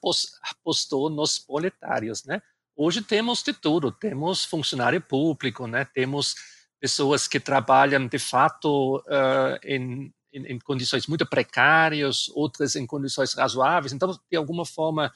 apostou 0.42 1.10
nos 1.10 1.38
proletários, 1.38 2.24
né? 2.24 2.40
Hoje 2.74 3.02
temos 3.02 3.42
de 3.42 3.52
tudo, 3.52 3.92
temos 3.92 4.42
funcionário 4.42 5.02
público, 5.02 5.66
né? 5.66 5.84
Temos 5.84 6.34
pessoas 6.80 7.26
que 7.26 7.40
trabalham 7.40 8.06
de 8.06 8.18
fato 8.18 8.98
uh, 8.98 9.58
em, 9.62 10.12
em, 10.32 10.52
em, 10.52 10.58
condições 10.58 11.06
muito 11.06 11.26
precárias, 11.26 12.28
outras 12.30 12.76
em 12.76 12.86
condições 12.86 13.34
razoáveis. 13.34 13.92
Então, 13.92 14.18
de 14.30 14.36
alguma 14.36 14.64
forma, 14.64 15.12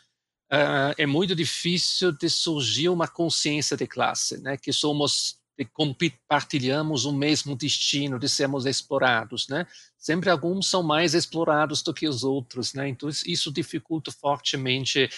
uh, 0.53 0.95
é 0.97 1.07
muito 1.07 1.35
difícil 1.35 2.13
de 2.13 2.29
surgir 2.29 2.89
uma 2.89 3.09
consciência 3.09 3.77
de 3.77 3.87
classe, 3.87 4.41
né? 4.41 4.57
Que 4.57 4.73
somos 4.73 5.41
de 5.59 5.67
compartilhamos 5.67 7.05
o 7.05 7.13
mesmo 7.13 7.55
destino 7.55 8.19
de 8.19 8.29
sermos 8.29 8.65
explorados, 8.67 9.49
né? 9.49 9.67
Sempre 9.99 10.31
alguns 10.31 10.69
são 10.69 10.83
mais 10.83 11.15
explorados 11.15 11.83
do 11.83 11.93
que 11.93 12.09
os 12.09 12.25
outros, 12.25 12.75
né? 12.75 12.89
Então 12.89 13.09
isso 13.09 13.53
dificulta 13.53 14.11
fortemente. 14.11 15.09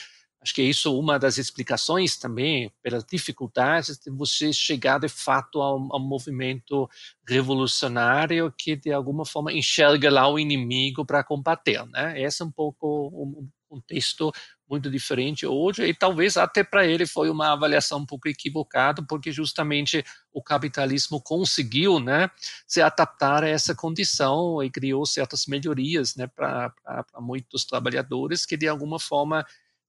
Acho 0.44 0.54
que 0.54 0.60
é 0.60 0.64
isso 0.66 0.98
uma 0.98 1.18
das 1.18 1.38
explicações 1.38 2.18
também 2.18 2.70
pelas 2.82 3.02
dificuldades 3.02 3.96
de 3.98 4.10
você 4.10 4.52
chegar 4.52 5.00
de 5.00 5.08
fato 5.08 5.62
a 5.62 5.74
um, 5.74 5.88
a 5.90 5.96
um 5.96 6.06
movimento 6.06 6.86
revolucionário 7.26 8.52
que 8.56 8.76
de 8.76 8.92
alguma 8.92 9.24
forma 9.24 9.50
enxerga 9.54 10.10
lá 10.10 10.28
o 10.28 10.38
inimigo 10.38 11.02
para 11.02 11.24
combater, 11.24 11.86
né? 11.86 12.20
Esse 12.20 12.42
é 12.42 12.44
um 12.44 12.50
pouco 12.50 13.08
um 13.08 13.48
contexto 13.70 14.30
muito 14.68 14.90
diferente 14.90 15.46
hoje 15.46 15.84
e 15.84 15.94
talvez 15.94 16.36
até 16.36 16.62
para 16.62 16.86
ele 16.86 17.06
foi 17.06 17.28
uma 17.30 17.52
avaliação 17.52 17.98
um 18.00 18.06
pouco 18.06 18.28
equivocada 18.28 19.02
porque 19.02 19.32
justamente 19.32 20.04
o 20.32 20.42
capitalismo 20.42 21.20
conseguiu 21.20 21.98
né 21.98 22.30
se 22.66 22.80
adaptar 22.80 23.44
a 23.44 23.48
essa 23.48 23.74
condição 23.74 24.62
e 24.62 24.70
criou 24.70 25.04
certas 25.04 25.46
melhorias 25.46 26.14
né 26.16 26.26
para 26.26 26.72
muitos 27.18 27.64
trabalhadores 27.64 28.46
que 28.46 28.56
de 28.56 28.68
alguma 28.68 28.98
forma 28.98 29.44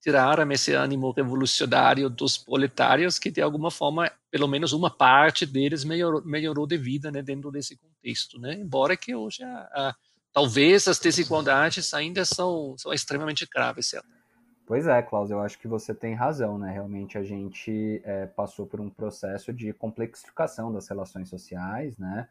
tiraram 0.05 0.51
esse 0.51 0.73
ânimo 0.73 1.11
revolucionário 1.11 2.09
dos 2.09 2.37
proletários 2.37 3.17
que 3.17 3.31
de 3.31 3.41
alguma 3.41 3.71
forma 3.71 4.11
pelo 4.29 4.47
menos 4.47 4.71
uma 4.71 4.89
parte 4.89 5.45
deles 5.45 5.83
melhorou, 5.83 6.21
melhorou 6.23 6.67
de 6.67 6.77
vida 6.77 7.11
né 7.11 7.21
dentro 7.21 7.51
desse 7.51 7.75
contexto 7.75 8.39
né 8.39 8.53
embora 8.53 8.95
que 8.95 9.15
hoje 9.15 9.43
a, 9.43 9.57
a 9.73 9.95
talvez 10.31 10.87
as 10.87 10.99
desigualdades 10.99 11.93
ainda 11.93 12.23
são, 12.23 12.75
são 12.77 12.93
extremamente 12.93 13.47
graves 13.51 13.87
certo 13.87 14.07
Pois 14.67 14.87
é, 14.87 14.99
Klaus, 15.03 15.29
eu 15.29 15.39
acho 15.39 15.59
que 15.59 15.67
você 15.67 15.93
tem 15.93 16.15
razão, 16.15 16.57
né? 16.57 16.71
Realmente 16.71 17.19
a 17.19 17.23
gente 17.23 18.01
é, 18.03 18.25
passou 18.25 18.65
por 18.65 18.81
um 18.81 18.89
processo 18.89 19.53
de 19.53 19.71
complexificação 19.71 20.73
das 20.73 20.87
relações 20.87 21.29
sociais, 21.29 21.95
né? 21.99 22.27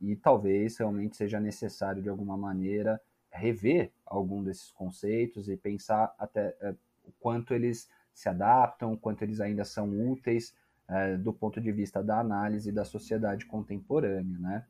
e 0.00 0.14
talvez 0.16 0.76
realmente 0.76 1.16
seja 1.16 1.40
necessário 1.40 2.02
de 2.02 2.08
alguma 2.08 2.36
maneira 2.36 3.00
rever 3.30 3.90
algum 4.04 4.42
desses 4.42 4.70
conceitos 4.70 5.48
e 5.48 5.56
pensar 5.56 6.14
até 6.18 6.56
é, 6.60 6.74
o 7.06 7.12
quanto 7.18 7.54
eles 7.54 7.88
se 8.12 8.28
adaptam, 8.28 8.92
o 8.92 8.98
quanto 8.98 9.22
eles 9.22 9.40
ainda 9.40 9.64
são 9.64 9.88
úteis 10.10 10.54
é, 10.88 11.16
do 11.16 11.32
ponto 11.32 11.60
de 11.60 11.72
vista 11.72 12.02
da 12.02 12.20
análise 12.20 12.72
da 12.72 12.84
sociedade 12.84 13.46
contemporânea, 13.46 14.38
né? 14.38 14.64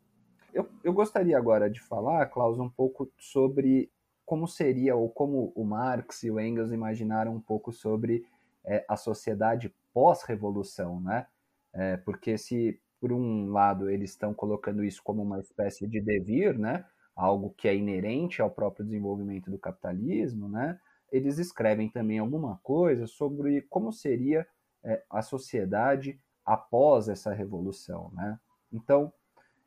Eu, 0.53 0.69
eu 0.83 0.93
gostaria 0.93 1.37
agora 1.37 1.69
de 1.69 1.81
falar, 1.81 2.27
Klaus, 2.27 2.59
um 2.59 2.69
pouco 2.71 3.13
sobre 3.19 3.91
como 4.25 4.49
seria 4.49 4.97
ou 4.97 5.09
como 5.09 5.53
o 5.55 5.65
Marx 5.65 6.23
e 6.25 6.31
o 6.31 6.41
Engels 6.41 6.73
imaginaram 6.73 7.35
um 7.35 7.41
pouco 7.41 7.71
sobre 7.73 8.27
é, 8.65 8.85
a 8.89 8.97
sociedade 8.97 9.73
pós-revolução, 9.93 11.01
né? 11.01 11.27
É, 11.73 11.97
porque 11.99 12.39
se 12.39 12.81
por 12.99 13.13
um 13.13 13.51
lado 13.51 13.91
eles 13.91 14.11
estão 14.11 14.33
colocando 14.33 14.83
isso 14.83 15.03
como 15.03 15.23
uma 15.23 15.39
espécie 15.39 15.87
de 15.87 16.01
devir, 16.01 16.59
né? 16.59 16.85
Algo 17.15 17.55
que 17.57 17.69
é 17.69 17.77
inerente 17.77 18.43
ao 18.43 18.51
próprio 18.51 18.85
desenvolvimento 18.85 19.51
do 19.51 19.59
capitalismo, 19.59 20.49
né? 20.49 20.79
Eles 21.11 21.39
escrevem 21.39 21.89
também 21.89 22.19
alguma 22.19 22.59
coisa 22.63 23.07
sobre 23.07 23.63
como 23.63 23.93
seria 23.93 24.47
é, 24.83 25.03
a 25.11 25.23
sociedade 25.23 26.19
após 26.45 27.09
essa 27.09 27.33
revolução, 27.33 28.11
né? 28.15 28.39
Então, 28.73 29.13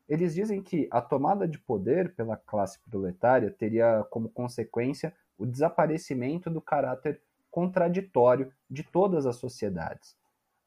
eles 0.07 0.33
dizem 0.33 0.61
que 0.61 0.87
a 0.91 1.01
tomada 1.01 1.47
de 1.47 1.59
poder 1.59 2.15
pela 2.15 2.35
classe 2.35 2.79
proletária 2.89 3.51
teria 3.51 4.03
como 4.09 4.29
consequência 4.29 5.13
o 5.37 5.45
desaparecimento 5.45 6.49
do 6.49 6.59
caráter 6.59 7.21
contraditório 7.51 8.51
de 8.69 8.83
todas 8.83 9.25
as 9.25 9.35
sociedades. 9.35 10.17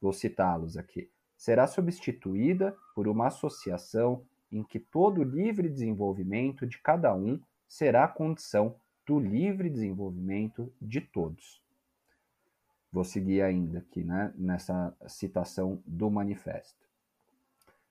Vou 0.00 0.12
citá-los 0.12 0.76
aqui. 0.76 1.10
Será 1.36 1.66
substituída 1.66 2.76
por 2.94 3.08
uma 3.08 3.26
associação 3.26 4.24
em 4.50 4.62
que 4.62 4.78
todo 4.78 5.20
o 5.20 5.24
livre 5.24 5.68
desenvolvimento 5.68 6.66
de 6.66 6.78
cada 6.78 7.14
um 7.14 7.40
será 7.66 8.06
condição 8.06 8.76
do 9.06 9.18
livre 9.18 9.68
desenvolvimento 9.68 10.72
de 10.80 11.00
todos. 11.00 11.62
Vou 12.92 13.04
seguir 13.04 13.42
ainda 13.42 13.78
aqui 13.78 14.04
né, 14.04 14.32
nessa 14.36 14.94
citação 15.06 15.82
do 15.86 16.10
manifesto. 16.10 16.86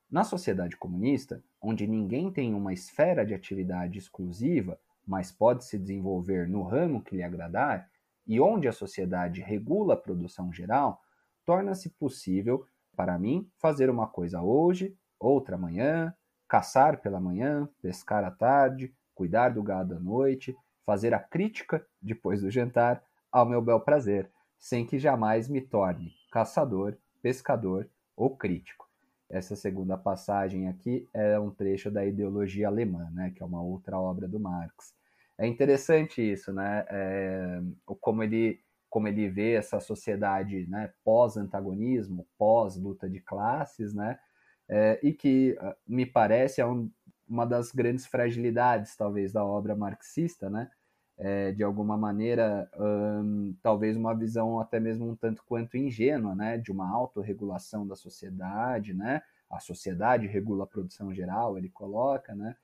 Na 0.10 0.24
sociedade 0.24 0.78
comunista, 0.78 1.44
onde 1.62 1.88
ninguém 1.88 2.32
tem 2.32 2.54
uma 2.54 2.74
esfera 2.74 3.26
de 3.26 3.34
atividade 3.34 3.98
exclusiva, 3.98 4.80
mas 5.08 5.32
pode 5.32 5.66
se 5.66 5.80
desenvolver 5.80 6.48
no 6.48 6.64
ramo 6.64 7.02
que 7.02 7.16
lhe 7.16 7.24
agradar, 7.24 7.90
e 8.28 8.40
onde 8.40 8.68
a 8.68 8.74
sociedade 8.74 9.42
regula 9.42 9.96
a 9.96 9.98
produção 9.98 10.54
geral, 10.54 11.02
torna-se 11.46 11.90
possível 11.90 12.66
para 12.96 13.18
mim 13.18 13.50
fazer 13.58 13.90
uma 13.90 14.08
coisa 14.08 14.42
hoje, 14.42 14.96
outra 15.20 15.56
amanhã, 15.56 16.14
caçar 16.48 17.02
pela 17.02 17.20
manhã, 17.20 17.68
pescar 17.82 18.24
à 18.24 18.30
tarde, 18.30 18.94
cuidar 19.16 19.50
do 19.50 19.64
gado 19.64 19.96
à 19.96 20.00
noite, 20.00 20.56
fazer 20.86 21.14
a 21.14 21.20
crítica 21.20 21.86
depois 22.02 22.42
do 22.42 22.52
jantar 22.52 23.04
ao 23.32 23.46
meu 23.46 23.62
bel 23.62 23.80
prazer, 23.80 24.30
sem 24.58 24.86
que 24.86 25.00
jamais 25.00 25.48
me 25.48 25.62
torne 25.62 26.14
caçador, 26.32 26.96
pescador 27.22 27.90
ou 28.16 28.36
crítico 28.36 28.92
essa 29.32 29.56
segunda 29.56 29.98
passagem 29.98 30.68
aqui 30.68 31.08
é 31.14 31.40
um 31.40 31.50
trecho 31.50 31.90
da 31.90 32.06
ideologia 32.06 32.68
alemã, 32.68 33.10
né, 33.14 33.32
que 33.36 33.42
é 33.42 33.46
uma 33.46 33.62
outra 33.62 33.98
obra 33.98 34.28
do 34.28 34.40
Marx. 34.40 34.94
É 35.38 35.48
interessante 35.48 36.22
isso, 36.22 36.52
né, 36.52 36.86
é, 36.90 37.62
como 37.86 38.22
ele 38.22 38.60
como 38.90 39.08
ele 39.08 39.30
vê 39.30 39.54
essa 39.54 39.80
sociedade, 39.80 40.68
né, 40.68 40.92
pós-antagonismo, 41.06 42.28
pós-luta 42.38 43.10
de 43.10 43.22
classes, 43.22 43.94
né, 43.94 44.20
é, 44.68 45.00
e 45.02 45.14
que 45.14 45.58
ah, 45.62 45.78
me 45.88 46.06
parece 46.06 46.60
é 46.60 46.66
um, 46.66 46.92
uma 47.32 47.46
das 47.46 47.72
grandes 47.72 48.06
fragilidades, 48.06 48.96
talvez, 48.96 49.32
da 49.32 49.46
obra 49.46 49.74
marxista, 49.74 50.50
né, 50.50 50.70
é, 51.18 51.52
de 51.54 51.64
alguma 51.64 51.96
maneira, 51.98 52.70
hum, 52.78 53.56
talvez 53.62 53.96
uma 53.96 54.14
visão 54.14 54.60
até 54.60 54.80
mesmo 54.80 55.10
um 55.10 55.16
tanto 55.16 55.42
quanto 55.46 55.78
ingênua, 55.78 56.36
né, 56.36 56.58
de 56.58 56.72
uma 56.72 56.90
autorregulação 56.90 57.88
da 57.88 57.96
sociedade, 57.96 58.94
né, 58.94 59.22
a 59.50 59.60
sociedade 59.60 60.28
regula 60.28 60.66
a 60.66 60.68
produção 60.68 61.14
geral, 61.14 61.58
ele 61.58 61.70
coloca, 61.70 62.36
né, 62.36 62.56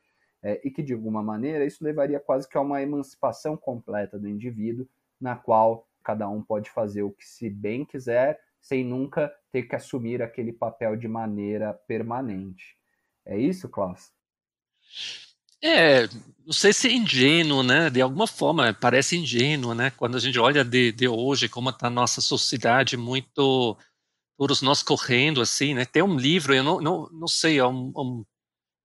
é, 0.43 0.59
e 0.67 0.69
que 0.69 0.83
de 0.83 0.93
alguma 0.93 1.23
maneira 1.23 1.65
isso 1.65 1.83
levaria 1.83 2.19
quase 2.19 2.47
que 2.47 2.57
a 2.57 2.61
uma 2.61 2.81
emancipação 2.81 3.55
completa 3.55 4.19
do 4.19 4.27
indivíduo, 4.27 4.87
na 5.19 5.35
qual 5.35 5.87
cada 6.03 6.27
um 6.27 6.41
pode 6.41 6.69
fazer 6.69 7.03
o 7.03 7.11
que 7.11 7.25
se 7.25 7.49
bem 7.49 7.85
quiser, 7.85 8.39
sem 8.59 8.83
nunca 8.83 9.33
ter 9.51 9.63
que 9.63 9.75
assumir 9.75 10.21
aquele 10.21 10.51
papel 10.51 10.97
de 10.97 11.07
maneira 11.07 11.73
permanente. 11.73 12.77
É 13.25 13.37
isso, 13.37 13.69
Klaus? 13.69 14.16
É, 15.61 16.07
não 16.47 16.53
sei 16.53 16.71
se 16.71 16.87
é 16.87 16.93
ingênuo, 16.93 17.61
né? 17.61 17.89
De 17.89 18.01
alguma 18.01 18.25
forma, 18.25 18.73
parece 18.73 19.17
ingênuo, 19.17 19.73
né? 19.73 19.89
Quando 19.91 20.15
a 20.15 20.19
gente 20.19 20.39
olha 20.39 20.63
de, 20.63 20.93
de 20.93 21.07
hoje, 21.07 21.49
como 21.49 21.69
está 21.69 21.87
a 21.87 21.89
nossa 21.89 22.21
sociedade 22.21 22.95
muito. 22.95 23.77
Todos 24.37 24.61
nós 24.61 24.81
correndo, 24.83 25.41
assim, 25.41 25.73
né? 25.73 25.83
Tem 25.83 26.01
um 26.01 26.15
livro, 26.15 26.53
eu 26.53 26.63
não, 26.63 26.79
não, 26.79 27.09
não 27.11 27.27
sei, 27.27 27.57
é 27.57 27.65
um, 27.65 27.91
um, 27.97 28.25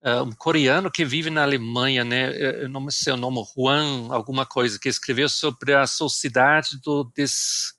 é 0.03 0.21
um 0.23 0.33
coreano 0.33 0.91
que 0.91 1.05
vive 1.05 1.31
na 1.31 1.43
Alemanha, 1.43 2.05
né? 2.05 2.33
Eu 2.65 2.69
não 2.69 2.91
sei 2.91 3.13
o 3.13 3.17
nome, 3.17 3.45
Juan, 3.55 4.09
alguma 4.11 4.45
coisa, 4.45 4.79
que 4.79 4.89
escreveu 4.89 5.29
sobre 5.29 5.75
a 5.75 5.87
sociedade 5.87 6.81
do 6.83 7.05
des. 7.15 7.75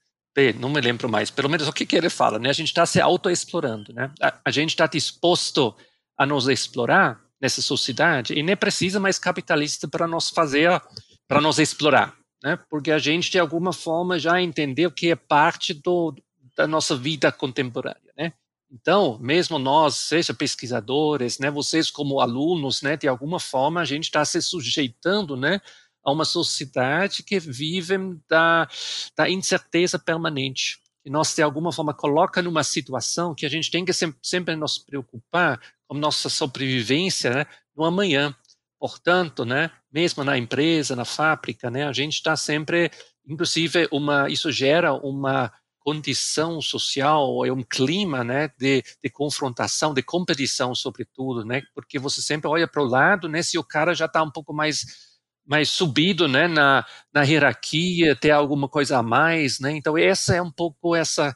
Não 0.60 0.70
me 0.70 0.80
lembro 0.82 1.10
mais, 1.10 1.30
pelo 1.30 1.50
menos 1.50 1.68
o 1.68 1.74
que, 1.74 1.86
que 1.86 1.96
ele 1.96 2.10
fala, 2.10 2.40
né? 2.40 2.50
A 2.50 2.54
gente 2.54 2.70
está 2.70 2.86
se 2.86 3.02
autoexplorando, 3.02 3.92
né? 3.92 4.12
A, 4.22 4.40
a 4.46 4.52
gente 4.52 4.70
está 4.70 4.88
disposto 4.88 5.76
a 6.18 6.26
nos 6.26 6.48
explorar, 6.48 7.23
nessa 7.44 7.62
sociedade 7.62 8.34
e 8.34 8.42
nem 8.42 8.56
precisa 8.56 9.02
mais 9.02 9.20
capitalista 9.20 9.86
para 9.86 10.08
nos 10.08 10.30
fazer, 10.30 10.82
para 11.28 11.42
nos 11.42 11.60
explorar, 11.60 12.16
né? 12.42 12.58
Porque 12.70 12.90
a 12.90 12.98
gente 12.98 13.30
de 13.30 13.38
alguma 13.38 13.74
forma 13.74 14.18
já 14.18 14.42
entendeu 14.42 14.90
que 14.90 15.12
é 15.12 15.16
parte 15.16 15.74
do, 15.74 16.16
da 16.56 16.66
nossa 16.66 16.96
vida 16.96 17.34
contemporânea, 17.34 18.14
né? 18.18 18.32
Então, 18.72 19.20
mesmo 19.20 19.60
nós, 19.60 19.96
seja 19.96 20.34
pesquisadores, 20.34 21.38
né, 21.38 21.52
vocês 21.52 21.92
como 21.92 22.20
alunos, 22.20 22.82
né, 22.82 22.98
de 22.98 23.08
alguma 23.08 23.40
forma 23.40 23.82
a 23.82 23.86
gente 23.86 24.06
está 24.06 24.26
se 24.26 24.42
sujeitando, 24.42 25.38
né, 25.38 25.62
a 26.04 26.12
uma 26.12 26.26
sociedade 26.26 27.22
que 27.22 27.40
vive 27.40 27.96
da, 28.28 28.68
da 29.16 29.30
incerteza 29.30 30.00
permanente, 30.00 30.80
que 31.04 31.10
nós 31.10 31.36
de 31.36 31.44
alguma 31.44 31.72
forma 31.72 31.94
coloca 31.94 32.42
numa 32.42 32.64
situação 32.64 33.36
que 33.36 33.46
a 33.46 33.50
gente 33.50 33.70
tem 33.70 33.86
que 33.86 33.94
sempre, 33.94 34.18
sempre 34.24 34.56
nos 34.56 34.80
preocupar 34.80 35.60
como 35.88 36.00
nossa 36.00 36.30
sobrevivência 36.30 37.32
né, 37.32 37.46
no 37.76 37.86
amanhã. 37.86 38.36
Portanto, 38.80 39.46
né, 39.46 39.72
mesmo 39.92 40.24
na 40.24 40.38
empresa, 40.38 40.96
na 40.96 41.06
fábrica, 41.06 41.72
né, 41.72 41.88
a 41.88 41.94
gente 41.94 42.16
está 42.16 42.36
sempre, 42.36 42.92
inclusive, 43.26 43.88
uma, 43.92 44.30
isso 44.30 44.52
gera 44.52 44.94
uma 44.94 45.52
condição 45.80 46.62
social, 46.62 47.46
é 47.46 47.52
um 47.52 47.64
clima 47.64 48.24
né, 48.24 48.50
de, 48.58 48.84
de 49.04 49.10
confrontação, 49.10 49.94
de 49.94 50.02
competição, 50.02 50.74
sobretudo, 50.74 51.46
né, 51.46 51.62
porque 51.76 52.00
você 52.00 52.22
sempre 52.22 52.50
olha 52.50 52.68
para 52.68 52.82
o 52.82 52.88
lado, 52.88 53.30
né, 53.30 53.42
se 53.42 53.58
o 53.58 53.64
cara 53.64 53.94
já 53.94 54.06
está 54.06 54.24
um 54.24 54.32
pouco 54.32 54.54
mais 54.54 55.14
mais 55.46 55.70
subido 55.70 56.28
né, 56.28 56.48
na, 56.48 56.86
na 57.14 57.24
hierarquia, 57.24 58.16
ter 58.16 58.32
alguma 58.32 58.70
coisa 58.70 58.98
a 58.98 59.04
mais. 59.04 59.60
Né? 59.60 59.72
Então, 59.74 59.98
essa 59.98 60.36
é 60.36 60.42
um 60.42 60.52
pouco 60.52 60.96
essa, 60.96 61.36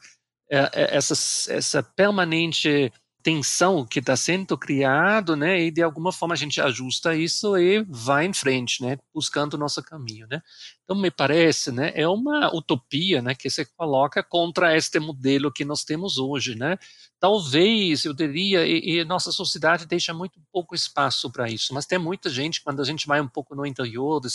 é, 0.50 0.58
é, 0.72 0.96
essa, 0.96 1.14
essa 1.52 1.82
permanente 1.82 2.90
tensão 3.28 3.84
que 3.84 3.98
está 3.98 4.16
sendo 4.16 4.56
criado, 4.56 5.36
né? 5.36 5.60
E 5.60 5.70
de 5.70 5.82
alguma 5.82 6.10
forma 6.10 6.32
a 6.32 6.36
gente 6.36 6.62
ajusta 6.62 7.14
isso 7.14 7.58
e 7.58 7.84
vai 7.86 8.24
em 8.24 8.32
frente, 8.32 8.82
né? 8.82 8.98
Buscando 9.14 9.52
o 9.52 9.58
nosso 9.58 9.82
caminho, 9.82 10.26
né? 10.30 10.40
Então 10.82 10.96
me 10.96 11.10
parece, 11.10 11.70
né? 11.70 11.92
É 11.94 12.08
uma 12.08 12.50
utopia, 12.56 13.20
né? 13.20 13.34
Que 13.34 13.50
se 13.50 13.66
coloca 13.76 14.22
contra 14.22 14.74
este 14.74 14.98
modelo 14.98 15.52
que 15.52 15.62
nós 15.62 15.84
temos 15.84 16.16
hoje, 16.16 16.54
né? 16.54 16.78
Talvez 17.20 18.06
eu 18.06 18.14
diria 18.14 18.66
e, 18.66 18.98
e 18.98 19.04
nossa 19.04 19.30
sociedade 19.30 19.84
deixa 19.84 20.14
muito 20.14 20.40
pouco 20.50 20.74
espaço 20.74 21.30
para 21.30 21.50
isso, 21.50 21.74
mas 21.74 21.84
tem 21.84 21.98
muita 21.98 22.30
gente 22.30 22.62
quando 22.62 22.80
a 22.80 22.84
gente 22.84 23.06
vai 23.06 23.20
um 23.20 23.28
pouco 23.28 23.54
no 23.54 23.66
interior 23.66 24.20
do 24.20 24.30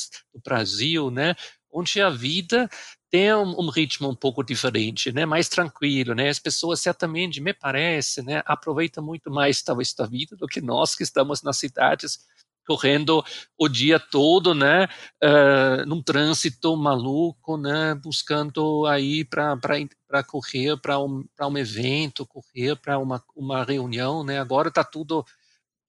Brasil, 0.46 1.10
né? 1.10 1.34
Onde 1.72 2.00
a 2.00 2.12
vida 2.12 2.70
tem 3.14 3.32
um, 3.32 3.62
um, 3.62 3.70
ritmo 3.70 4.10
um 4.10 4.16
pouco 4.16 4.44
diferente, 4.44 5.12
né? 5.12 5.24
Mais 5.24 5.48
tranquilo, 5.48 6.16
né? 6.16 6.30
As 6.30 6.40
pessoas 6.40 6.80
certamente, 6.80 7.40
me 7.40 7.54
parece, 7.54 8.24
né? 8.24 8.42
Aproveitam 8.44 9.04
muito 9.04 9.30
mais 9.30 9.62
talvez 9.62 9.94
da 9.94 10.08
vida 10.08 10.36
do 10.36 10.48
que 10.48 10.60
nós 10.60 10.96
que 10.96 11.04
estamos 11.04 11.44
nas 11.44 11.58
cidades 11.58 12.26
correndo 12.66 13.24
o 13.56 13.70
dia 13.70 14.00
todo, 14.00 14.56
né? 14.56 14.88
Uh, 15.24 15.86
num 15.86 16.02
trânsito 16.02 16.76
maluco, 16.76 17.56
né? 17.56 17.94
Buscando 17.94 18.88
aí 18.88 19.24
para 19.24 20.24
correr 20.26 20.76
para 20.82 20.98
um 20.98 21.24
um 21.40 21.58
evento, 21.60 22.26
correr 22.26 22.76
para 22.78 22.98
uma 22.98 23.24
uma 23.36 23.64
reunião, 23.64 24.24
né? 24.24 24.40
Agora 24.40 24.70
está 24.70 24.84
tudo 24.84 25.24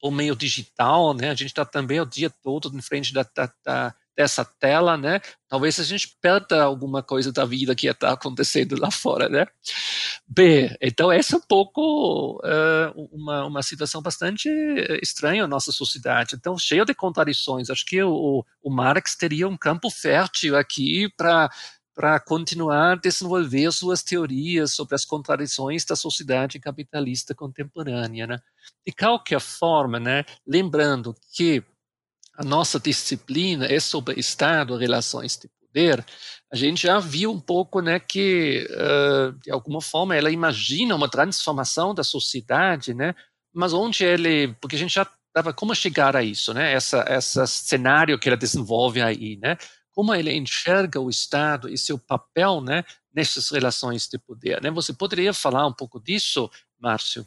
o 0.02 0.10
meio 0.10 0.36
digital, 0.36 1.14
né? 1.14 1.30
A 1.30 1.34
gente 1.34 1.46
está 1.46 1.64
também 1.64 1.98
o 2.00 2.04
dia 2.04 2.28
todo 2.28 2.76
em 2.76 2.82
frente 2.82 3.14
da, 3.14 3.22
da, 3.34 3.50
da 3.64 3.94
dessa 4.16 4.44
tela, 4.44 4.96
né? 4.96 5.20
Talvez 5.48 5.78
a 5.80 5.84
gente 5.84 6.16
perda 6.20 6.62
alguma 6.62 7.02
coisa 7.02 7.32
da 7.32 7.44
vida 7.44 7.74
que 7.74 7.88
está 7.88 8.12
acontecendo 8.12 8.78
lá 8.78 8.90
fora, 8.90 9.28
né? 9.28 9.46
B. 10.26 10.76
Então, 10.80 11.10
essa 11.10 11.36
é 11.36 11.38
um 11.38 11.42
pouco 11.42 12.40
uh, 12.44 13.08
uma, 13.12 13.44
uma 13.46 13.62
situação 13.62 14.00
bastante 14.00 14.48
estranha 15.02 15.42
na 15.42 15.48
nossa 15.48 15.72
sociedade. 15.72 16.36
Então, 16.36 16.58
cheio 16.58 16.84
de 16.84 16.94
contradições. 16.94 17.70
Acho 17.70 17.84
que 17.84 18.02
o, 18.02 18.44
o 18.62 18.70
Marx 18.70 19.16
teria 19.16 19.48
um 19.48 19.56
campo 19.56 19.90
fértil 19.90 20.56
aqui 20.56 21.08
para 21.16 21.50
para 21.94 22.18
continuar 22.18 22.92
a 22.92 22.96
desenvolver 22.96 23.70
suas 23.70 24.02
teorias 24.02 24.72
sobre 24.72 24.96
as 24.96 25.04
contradições 25.04 25.84
da 25.84 25.94
sociedade 25.94 26.58
capitalista 26.58 27.34
contemporânea. 27.34 28.26
Né? 28.26 28.38
De 28.84 28.92
qualquer 28.92 29.40
forma, 29.40 30.00
né, 30.00 30.24
lembrando 30.44 31.14
que 31.32 31.62
a 32.36 32.44
nossa 32.44 32.80
disciplina 32.80 33.66
é 33.66 33.78
sobre 33.78 34.18
Estado, 34.18 34.76
relações 34.76 35.36
de 35.36 35.48
poder, 35.48 36.04
a 36.52 36.56
gente 36.56 36.82
já 36.82 36.98
viu 36.98 37.32
um 37.32 37.40
pouco 37.40 37.80
né, 37.80 37.98
que, 37.98 38.66
uh, 38.70 39.32
de 39.40 39.50
alguma 39.50 39.80
forma, 39.80 40.14
ela 40.14 40.30
imagina 40.30 40.94
uma 40.94 41.08
transformação 41.08 41.94
da 41.94 42.04
sociedade, 42.04 42.94
né, 42.94 43.14
mas 43.52 43.72
onde 43.72 44.04
ele. 44.04 44.54
Porque 44.60 44.76
a 44.76 44.78
gente 44.78 44.94
já 44.94 45.06
estava. 45.28 45.52
Como 45.52 45.74
chegar 45.74 46.16
a 46.16 46.22
isso, 46.22 46.52
né? 46.52 46.72
Essa, 46.72 47.04
esse 47.08 47.46
cenário 47.46 48.18
que 48.18 48.28
ela 48.28 48.36
desenvolve 48.36 49.00
aí, 49.00 49.36
né? 49.36 49.56
como 49.94 50.12
ele 50.12 50.34
enxerga 50.34 51.00
o 51.00 51.08
Estado 51.08 51.68
e 51.68 51.78
seu 51.78 51.96
papel 51.96 52.60
né, 52.60 52.84
nessas 53.14 53.48
relações 53.50 54.08
de 54.08 54.18
poder. 54.18 54.60
Né? 54.60 54.70
Você 54.72 54.92
poderia 54.92 55.32
falar 55.32 55.66
um 55.66 55.72
pouco 55.72 56.00
disso, 56.00 56.50
Márcio? 56.78 57.24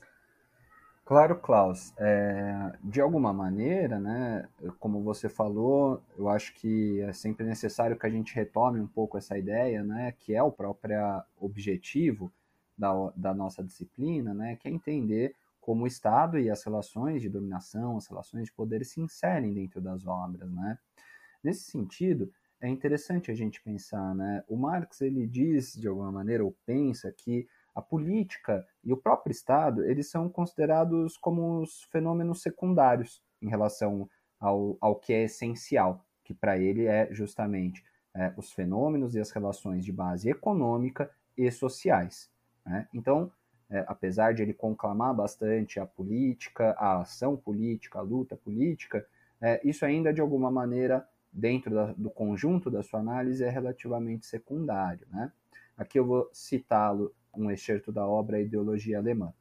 Claro, 1.07 1.39
Klaus. 1.39 1.93
É, 1.97 2.73
de 2.83 2.99
alguma 2.99 3.31
maneira, 3.31 3.97
né, 3.97 4.45
como 4.77 5.01
você 5.01 5.29
falou, 5.29 6.03
eu 6.17 6.27
acho 6.27 6.53
que 6.55 6.99
é 6.99 7.13
sempre 7.13 7.45
necessário 7.45 7.97
que 7.97 8.05
a 8.05 8.09
gente 8.09 8.35
retome 8.35 8.81
um 8.81 8.87
pouco 8.87 9.17
essa 9.17 9.37
ideia, 9.37 9.81
né, 9.85 10.13
que 10.19 10.35
é 10.35 10.43
o 10.43 10.51
próprio 10.51 11.23
objetivo 11.39 12.29
da, 12.77 12.91
da 13.15 13.33
nossa 13.33 13.63
disciplina, 13.63 14.33
né, 14.33 14.57
que 14.57 14.67
é 14.67 14.71
entender 14.71 15.33
como 15.61 15.85
o 15.85 15.87
Estado 15.87 16.37
e 16.37 16.49
as 16.49 16.61
relações 16.65 17.21
de 17.21 17.29
dominação, 17.29 17.95
as 17.95 18.07
relações 18.07 18.47
de 18.47 18.51
poder 18.51 18.83
se 18.83 18.99
inserem 18.99 19.53
dentro 19.53 19.79
das 19.79 20.05
obras. 20.05 20.51
Né? 20.51 20.77
Nesse 21.41 21.71
sentido, 21.71 22.29
é 22.59 22.67
interessante 22.67 23.31
a 23.31 23.33
gente 23.33 23.61
pensar, 23.61 24.13
né? 24.15 24.43
O 24.47 24.57
Marx 24.57 24.99
ele 25.01 25.27
diz 25.27 25.73
de 25.73 25.87
alguma 25.87 26.11
maneira 26.11 26.43
ou 26.43 26.55
pensa 26.65 27.13
que 27.15 27.47
a 27.77 27.81
política 27.81 28.65
e 28.83 28.91
o 28.91 28.97
próprio 28.97 29.31
Estado 29.31 29.85
eles 29.85 30.09
são 30.09 30.27
considerados 30.27 31.15
como 31.15 31.61
os 31.61 31.83
fenômenos 31.91 32.41
secundários 32.41 33.21
em 33.39 33.47
relação 33.47 34.09
ao, 34.39 34.75
ao 34.81 34.95
que 34.95 35.13
é 35.13 35.25
essencial, 35.25 36.03
que 36.23 36.33
para 36.33 36.57
ele 36.57 36.87
é 36.87 37.07
justamente 37.13 37.85
é, 38.15 38.33
os 38.35 38.51
fenômenos 38.51 39.13
e 39.13 39.19
as 39.19 39.29
relações 39.29 39.85
de 39.85 39.91
base 39.91 40.27
econômica 40.27 41.11
e 41.37 41.51
sociais. 41.51 42.31
Né? 42.65 42.87
Então, 42.91 43.31
é, 43.69 43.85
apesar 43.87 44.33
de 44.33 44.41
ele 44.41 44.55
conclamar 44.55 45.13
bastante 45.13 45.79
a 45.79 45.85
política, 45.85 46.71
a 46.79 47.01
ação 47.01 47.37
política, 47.37 47.99
a 47.99 48.01
luta 48.01 48.35
política, 48.35 49.05
é, 49.39 49.61
isso 49.63 49.85
ainda 49.85 50.11
de 50.11 50.19
alguma 50.19 50.49
maneira 50.49 51.07
dentro 51.31 51.75
da, 51.75 51.93
do 51.93 52.09
conjunto 52.09 52.71
da 52.71 52.81
sua 52.81 53.01
análise 53.01 53.43
é 53.43 53.49
relativamente 53.49 54.25
secundário. 54.25 55.05
Né? 55.11 55.31
Aqui 55.77 55.99
eu 55.99 56.05
vou 56.07 56.27
citá-lo, 56.33 57.13
um 57.37 57.51
excerto 57.51 57.91
da 57.91 58.07
obra 58.07 58.41
Ideologia 58.41 58.97
Alemã. 58.97 59.33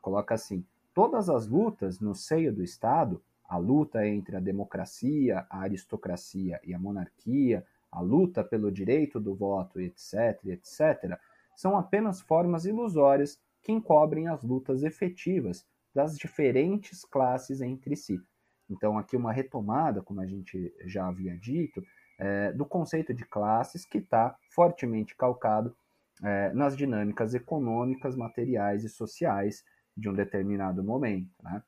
Coloca 0.00 0.34
assim: 0.34 0.64
todas 0.94 1.28
as 1.28 1.46
lutas 1.46 2.00
no 2.00 2.14
seio 2.14 2.52
do 2.52 2.62
Estado, 2.62 3.22
a 3.48 3.56
luta 3.56 4.06
entre 4.06 4.36
a 4.36 4.40
democracia, 4.40 5.46
a 5.48 5.60
aristocracia 5.60 6.60
e 6.64 6.74
a 6.74 6.78
monarquia, 6.78 7.64
a 7.90 8.00
luta 8.00 8.44
pelo 8.44 8.70
direito 8.70 9.18
do 9.18 9.34
voto, 9.34 9.80
etc., 9.80 10.44
etc., 10.46 11.18
são 11.56 11.76
apenas 11.76 12.20
formas 12.20 12.64
ilusórias 12.66 13.40
que 13.62 13.72
encobrem 13.72 14.28
as 14.28 14.42
lutas 14.42 14.82
efetivas 14.82 15.66
das 15.94 16.16
diferentes 16.16 17.04
classes 17.04 17.60
entre 17.60 17.96
si. 17.96 18.20
Então, 18.70 18.98
aqui 18.98 19.16
uma 19.16 19.32
retomada, 19.32 20.02
como 20.02 20.20
a 20.20 20.26
gente 20.26 20.72
já 20.84 21.08
havia 21.08 21.36
dito, 21.36 21.82
é, 22.18 22.52
do 22.52 22.66
conceito 22.66 23.14
de 23.14 23.24
classes 23.24 23.84
que 23.84 23.98
está 23.98 24.36
fortemente 24.50 25.16
calcado 25.16 25.74
é, 26.22 26.52
nas 26.52 26.76
dinâmicas 26.76 27.34
econômicas, 27.34 28.16
materiais 28.16 28.84
e 28.84 28.88
sociais 28.88 29.64
de 29.96 30.08
um 30.08 30.14
determinado 30.14 30.82
momento. 30.82 31.30
Né? 31.42 31.62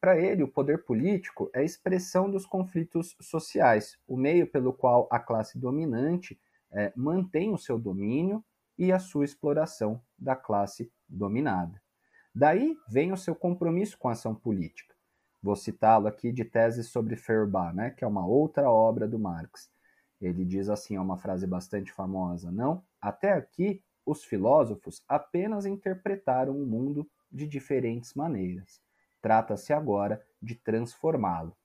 Para 0.00 0.18
ele, 0.18 0.42
o 0.42 0.48
poder 0.48 0.84
político 0.84 1.50
é 1.54 1.60
a 1.60 1.64
expressão 1.64 2.30
dos 2.30 2.44
conflitos 2.44 3.16
sociais, 3.20 3.98
o 4.06 4.16
meio 4.16 4.46
pelo 4.46 4.72
qual 4.72 5.08
a 5.10 5.18
classe 5.18 5.58
dominante 5.58 6.40
é, 6.72 6.92
mantém 6.96 7.52
o 7.52 7.58
seu 7.58 7.78
domínio 7.78 8.44
e 8.78 8.90
a 8.90 8.98
sua 8.98 9.24
exploração 9.24 10.02
da 10.18 10.34
classe 10.34 10.90
dominada. 11.08 11.80
Daí 12.34 12.76
vem 12.88 13.12
o 13.12 13.16
seu 13.16 13.34
compromisso 13.34 13.98
com 13.98 14.08
a 14.08 14.12
ação 14.12 14.34
política 14.34 14.92
Vou 15.42 15.56
citá-lo 15.56 16.06
aqui 16.06 16.30
de 16.30 16.44
Tese 16.44 16.84
sobre 16.84 17.16
Feuerbach, 17.16 17.74
né, 17.74 17.90
que 17.90 18.04
é 18.04 18.06
uma 18.06 18.24
outra 18.24 18.70
obra 18.70 19.08
do 19.08 19.18
Marx. 19.18 19.68
Ele 20.20 20.44
diz 20.44 20.68
assim, 20.68 20.94
é 20.94 21.00
uma 21.00 21.16
frase 21.16 21.48
bastante 21.48 21.90
famosa, 21.90 22.52
não? 22.52 22.84
Até 23.02 23.32
aqui, 23.32 23.82
os 24.06 24.24
filósofos 24.24 25.02
apenas 25.08 25.66
interpretaram 25.66 26.56
o 26.56 26.64
mundo 26.64 27.10
de 27.30 27.48
diferentes 27.48 28.14
maneiras. 28.14 28.80
Trata-se 29.20 29.72
agora 29.72 30.24
de 30.40 30.54
transformá-lo. 30.54 31.56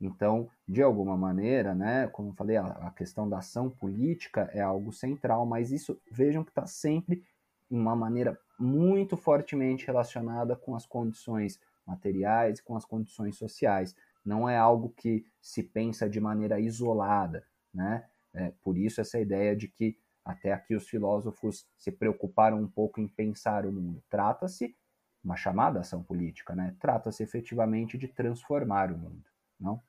Então, 0.00 0.50
de 0.68 0.82
alguma 0.82 1.16
maneira, 1.16 1.74
né, 1.74 2.06
como 2.08 2.30
eu 2.30 2.34
falei, 2.34 2.56
a, 2.58 2.92
questão 2.94 3.28
da 3.28 3.38
ação 3.38 3.70
política 3.70 4.50
é 4.52 4.60
algo 4.60 4.92
central, 4.92 5.46
mas 5.46 5.70
isso 5.70 5.98
vejam 6.10 6.44
que 6.44 6.50
está 6.50 6.66
sempre 6.66 7.24
de 7.70 7.76
uma 7.76 7.96
maneira 7.96 8.38
muito 8.58 9.16
fortemente 9.16 9.86
relacionada 9.86 10.54
com 10.54 10.74
as 10.74 10.84
condições 10.84 11.58
materiais 11.86 12.58
e 12.58 12.62
com 12.62 12.76
as 12.76 12.84
condições 12.84 13.36
sociais. 13.36 13.96
Não 14.24 14.48
é 14.48 14.56
algo 14.56 14.90
que 14.90 15.26
se 15.40 15.62
pensa 15.62 16.08
de 16.08 16.20
maneira 16.20 16.60
isolada, 16.60 17.46
né? 17.72 18.04
É, 18.32 18.52
por 18.62 18.76
isso 18.76 19.00
essa 19.00 19.20
ideia 19.20 19.54
de 19.54 19.68
que 19.68 19.96
até 20.24 20.52
aqui 20.52 20.74
os 20.74 20.88
filósofos 20.88 21.66
se 21.76 21.92
preocuparam 21.92 22.58
um 22.58 22.68
pouco 22.68 23.00
em 23.00 23.06
pensar 23.06 23.66
o 23.66 23.72
mundo. 23.72 24.02
Trata-se 24.08 24.74
uma 25.22 25.36
chamada 25.36 25.80
ação 25.80 26.02
política, 26.02 26.54
né? 26.54 26.74
Trata-se 26.80 27.22
efetivamente 27.22 27.98
de 27.98 28.08
transformar 28.08 28.90
o 28.90 28.98
mundo, 28.98 29.24
não? 29.60 29.82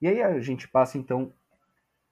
E 0.00 0.08
aí 0.08 0.20
a 0.22 0.40
gente 0.40 0.68
passa 0.68 0.98
então 0.98 1.32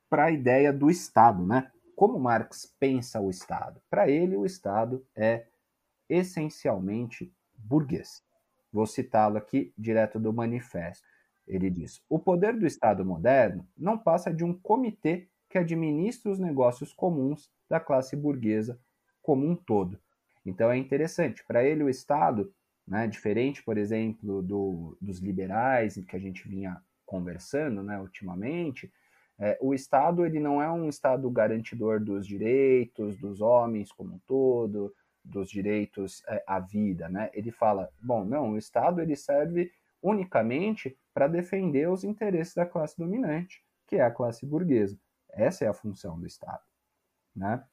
para 0.09 0.25
a 0.25 0.31
ideia 0.31 0.73
do 0.73 0.91
Estado, 0.91 1.47
né? 1.47 1.71
Como 1.95 2.19
Marx 2.19 2.75
pensa 2.79 3.21
o 3.21 3.29
Estado? 3.29 3.81
Para 3.91 4.09
ele, 4.09 4.37
o 4.37 4.47
Estado 4.47 5.05
é 5.15 5.47
essencialmente 6.09 7.33
burguês. 7.55 8.25
Vou 8.73 8.87
citá-lo 8.87 9.37
aqui 9.37 9.73
direto 9.77 10.19
do 10.19 10.33
manifesto. 10.33 11.07
Ele 11.47 11.69
diz: 11.69 12.03
O 12.09 12.19
poder 12.19 12.57
do 12.57 12.67
Estado 12.67 13.05
moderno 13.05 13.69
não 13.77 13.99
passa 13.99 14.33
de 14.33 14.45
um 14.45 14.55
comitê 14.55 15.29
que 15.51 15.59
administra 15.59 16.31
os 16.31 16.39
negócios 16.39 16.95
comuns 16.95 17.51
da 17.69 17.81
classe 17.81 18.17
burguesa 18.17 18.81
como 19.21 19.45
um 19.47 19.57
todo. 19.57 19.99
Então 20.47 20.71
é 20.71 20.79
interessante. 20.79 21.45
Para 21.45 21.65
ele, 21.65 21.83
o 21.83 21.89
Estado, 21.89 22.55
né, 22.87 23.07
diferente, 23.07 23.63
por 23.63 23.77
exemplo, 23.77 24.41
do, 24.43 24.97
dos 25.01 25.19
liberais 25.19 26.03
que 26.09 26.17
a 26.17 26.21
gente 26.21 26.49
vinha 26.49 26.81
conversando 27.05 27.83
né, 27.83 28.01
ultimamente, 28.01 28.91
é, 29.39 29.59
o 29.61 29.75
Estado 29.75 30.25
ele 30.25 30.39
não 30.39 30.63
é 30.63 30.71
um 30.71 30.89
Estado 30.89 31.29
garantidor 31.31 31.99
dos 31.99 32.27
direitos 32.27 33.19
dos 33.19 33.41
homens 33.41 33.91
como 33.91 34.15
um 34.15 34.21
todo, 34.27 34.95
dos 35.25 35.51
direitos 35.51 36.23
é, 36.29 36.45
à 36.47 36.61
vida, 36.61 37.09
né? 37.09 37.31
Ele 37.35 37.51
fala, 37.51 37.91
bom, 38.01 38.25
não, 38.25 38.53
o 38.53 38.59
Estado 38.59 39.01
ele 39.01 39.17
serve 39.17 39.73
unicamente 40.03 40.97
para 41.13 41.27
defender 41.27 41.89
os 41.89 42.05
interesses 42.05 42.55
da 42.55 42.65
classe 42.65 42.97
dominante, 42.97 43.63
que 43.87 43.97
é 43.97 44.03
a 44.03 44.11
classe 44.11 44.47
burguesa. 44.47 44.99
Essa 45.33 45.65
é 45.65 45.69
a 45.69 45.75
função 45.75 46.19
do 46.19 46.27
Estado, 46.27 46.63
né? 47.35 47.65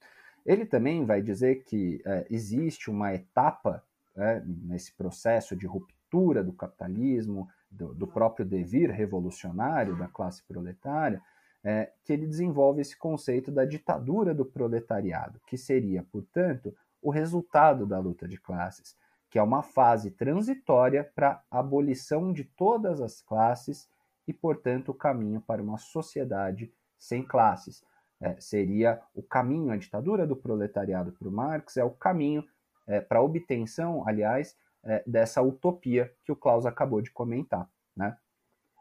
Ele 0.46 0.66
também 0.66 1.06
vai 1.06 1.22
dizer 1.22 1.64
que 1.66 2.02
é, 2.06 2.26
existe 2.30 2.90
uma 2.90 3.14
etapa 3.14 3.84
né, 4.16 4.42
nesse 4.46 4.94
processo 4.94 5.58
de 5.58 5.68
ruptura 5.68 6.42
do 6.42 6.54
capitalismo, 6.54 7.50
do, 7.70 7.94
do 7.94 8.08
próprio 8.08 8.46
devir 8.46 8.90
revolucionário 8.90 9.98
da 9.98 10.08
classe 10.08 10.42
proletária, 10.44 11.22
é, 11.62 11.92
que 12.06 12.14
ele 12.14 12.26
desenvolve 12.26 12.82
esse 12.82 12.98
conceito 12.98 13.52
da 13.52 13.66
ditadura 13.66 14.34
do 14.34 14.46
proletariado, 14.46 15.42
que 15.46 15.58
seria, 15.58 16.02
portanto, 16.02 16.74
o 17.02 17.10
resultado 17.10 17.86
da 17.86 18.00
luta 18.00 18.26
de 18.26 18.38
classes, 18.38 18.96
que 19.30 19.38
é 19.38 19.44
uma 19.44 19.62
fase 19.62 20.12
transitória 20.12 21.04
para 21.04 21.44
a 21.52 21.60
abolição 21.60 22.32
de 22.32 22.46
todas 22.46 23.02
as 23.02 23.22
classes 23.22 23.90
e, 24.26 24.32
portanto, 24.32 24.90
o 24.90 24.96
caminho 24.96 25.42
para 25.42 25.62
uma 25.62 25.78
sociedade 25.78 26.72
sem 26.98 27.24
classes. 27.24 27.84
É, 28.20 28.40
seria 28.40 29.02
o 29.14 29.22
caminho, 29.22 29.72
a 29.72 29.78
ditadura 29.78 30.26
do 30.26 30.36
proletariado 30.36 31.12
para 31.12 31.28
o 31.28 31.32
Marx 31.32 31.78
é 31.78 31.84
o 31.84 31.92
caminho 31.92 32.44
é, 32.88 33.00
para 33.00 33.20
a 33.20 33.22
obtenção, 33.22 34.08
aliás, 34.08 34.56
é, 34.84 35.04
dessa 35.06 35.42
utopia 35.42 36.12
que 36.26 36.32
o 36.32 36.36
Klaus 36.36 36.66
acabou 36.66 37.02
de 37.02 37.12
comentar. 37.12 37.70
Né? 37.96 38.18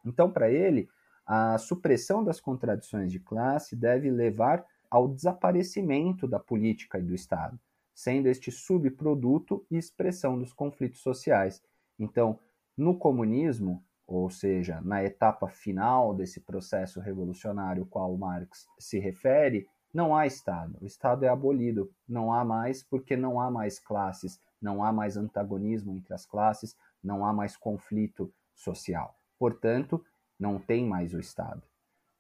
Então, 0.05 0.31
para 0.31 0.51
ele, 0.51 0.89
a 1.27 1.59
supressão 1.59 2.25
das 2.25 2.41
contradições 2.41 3.13
de 3.13 3.21
classe 3.21 3.77
deve 3.77 4.11
levar 4.11 4.65
ao 4.91 5.09
desaparecimento 5.09 6.27
da 6.27 6.39
política 6.39 6.99
e 6.99 7.03
do 7.03 7.15
Estado 7.15 7.59
sendo 7.97 8.27
este 8.29 8.53
subproduto 8.53 9.67
e 9.71 9.79
expressão 9.79 10.39
dos 10.39 10.53
conflitos 10.53 11.01
sociais. 11.01 11.63
Então, 11.99 12.39
no 12.77 12.99
comunismo, 12.99 13.83
ou 14.07 14.31
seja, 14.31 14.81
na 14.83 15.03
etapa 15.03 15.49
final 15.49 16.15
desse 16.15 16.41
processo 16.41 17.01
revolucionário 17.01 17.83
ao 17.83 17.89
qual 17.89 18.17
Marx 18.17 18.67
se 18.79 18.99
refere, 18.99 19.67
não 19.93 20.15
há 20.15 20.27
Estado. 20.27 20.77
O 20.81 20.87
Estado 20.87 21.25
é 21.25 21.29
abolido. 21.29 21.91
Não 22.09 22.33
há 22.33 22.45
mais, 22.45 22.83
porque 22.83 23.17
não 23.17 23.41
há 23.41 23.51
mais 23.51 23.79
classes, 23.79 24.41
não 24.61 24.85
há 24.85 24.93
mais 24.93 25.17
antagonismo 25.17 25.97
entre 25.97 26.15
as 26.15 26.27
classes, 26.27 26.77
não 27.03 27.25
há 27.25 27.33
mais 27.33 27.57
conflito 27.57 28.33
social. 28.55 29.19
Portanto, 29.39 30.05
não 30.39 30.59
tem 30.59 30.85
mais 30.87 31.15
o 31.15 31.19
Estado. 31.19 31.63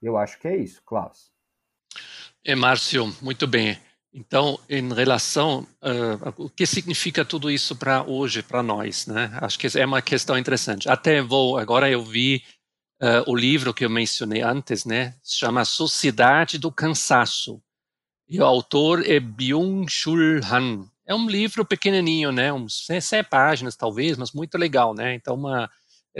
Eu 0.02 0.16
acho 0.16 0.38
que 0.38 0.48
é 0.48 0.56
isso, 0.56 0.82
Klaus. 0.84 1.32
É, 2.44 2.54
Márcio, 2.54 3.06
muito 3.22 3.46
bem. 3.46 3.78
Então, 4.18 4.58
em 4.66 4.94
relação 4.94 5.68
uh, 5.82 6.32
o 6.38 6.48
que 6.48 6.64
significa 6.64 7.22
tudo 7.22 7.50
isso 7.50 7.76
para 7.76 8.02
hoje, 8.02 8.42
para 8.42 8.62
nós, 8.62 9.06
né? 9.06 9.30
Acho 9.42 9.58
que 9.58 9.66
é 9.78 9.84
uma 9.84 10.00
questão 10.00 10.38
interessante. 10.38 10.88
Até 10.88 11.20
vou 11.20 11.58
agora 11.58 11.90
eu 11.90 12.02
vi 12.02 12.42
uh, 13.02 13.30
o 13.30 13.36
livro 13.36 13.74
que 13.74 13.84
eu 13.84 13.90
mencionei 13.90 14.40
antes, 14.40 14.86
né? 14.86 15.14
Chama 15.22 15.66
Sociedade 15.66 16.56
do 16.56 16.72
Cansaço. 16.72 17.60
E 18.26 18.40
o 18.40 18.44
autor 18.46 19.04
é 19.06 19.20
Byung-Chul 19.20 20.40
Han. 20.50 20.88
É 21.04 21.14
um 21.14 21.28
livro 21.28 21.62
pequenininho, 21.62 22.32
né? 22.32 22.50
Uns 22.50 22.86
100 22.86 23.24
páginas 23.24 23.76
talvez, 23.76 24.16
mas 24.16 24.32
muito 24.32 24.56
legal, 24.56 24.94
né? 24.94 25.14
Então 25.14 25.34
uma 25.34 25.70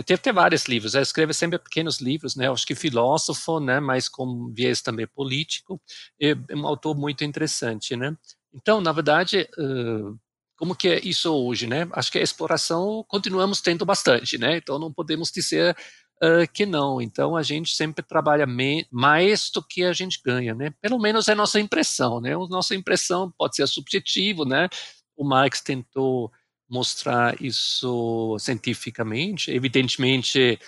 teve 0.03 0.21
ter 0.21 0.33
vários 0.33 0.67
livros, 0.67 0.95
ele 0.95 1.03
escreve 1.03 1.33
sempre 1.33 1.59
pequenos 1.59 2.01
livros, 2.01 2.37
né? 2.37 2.51
Acho 2.51 2.67
que 2.67 2.75
filósofo, 2.75 3.61
né? 3.61 3.81
Mas 3.81 4.09
com 4.09 4.53
viés 4.53 4.83
também 4.83 5.07
político, 5.07 5.81
é 6.21 6.35
um 6.55 6.67
autor 6.67 6.95
muito 6.97 7.25
interessante, 7.25 7.97
né? 7.97 8.17
Então, 8.53 8.81
na 8.81 8.93
verdade, 8.93 9.49
uh, 9.59 10.19
como 10.57 10.75
que 10.75 10.89
é 10.89 11.01
isso 11.01 11.33
hoje, 11.33 11.67
né? 11.67 11.89
Acho 11.93 12.11
que 12.11 12.19
a 12.19 12.23
exploração 12.23 13.05
continuamos 13.09 13.61
tendo 13.61 13.85
bastante, 13.85 14.39
né? 14.39 14.57
Então, 14.57 14.79
não 14.79 14.93
podemos 14.93 15.31
dizer 15.31 15.77
uh, 16.23 16.51
que 16.53 16.65
não. 16.67 17.01
Então, 17.01 17.37
a 17.37 17.43
gente 17.43 17.75
sempre 17.75 18.03
trabalha 18.03 18.47
mais 18.91 19.51
do 19.51 19.63
que 19.63 19.85
a 19.85 19.93
gente 19.93 20.21
ganha, 20.25 20.55
né? 20.55 20.73
Pelo 20.81 20.99
menos 20.99 21.29
é 21.29 21.33
a 21.33 21.37
nossa 21.37 21.61
impressão, 21.61 22.21
né? 22.21 22.35
A 22.35 22.49
nossa 22.49 22.75
impressão 22.75 23.33
pode 23.37 23.57
ser 23.57 23.67
subjetivo, 23.67 24.45
né? 24.45 24.69
O 25.17 25.25
Marx 25.25 25.61
tentou 25.61 26.31
mostrar 26.69 27.41
isso 27.41 28.37
cientificamente. 28.39 29.51
Evidentemente, 29.51 30.59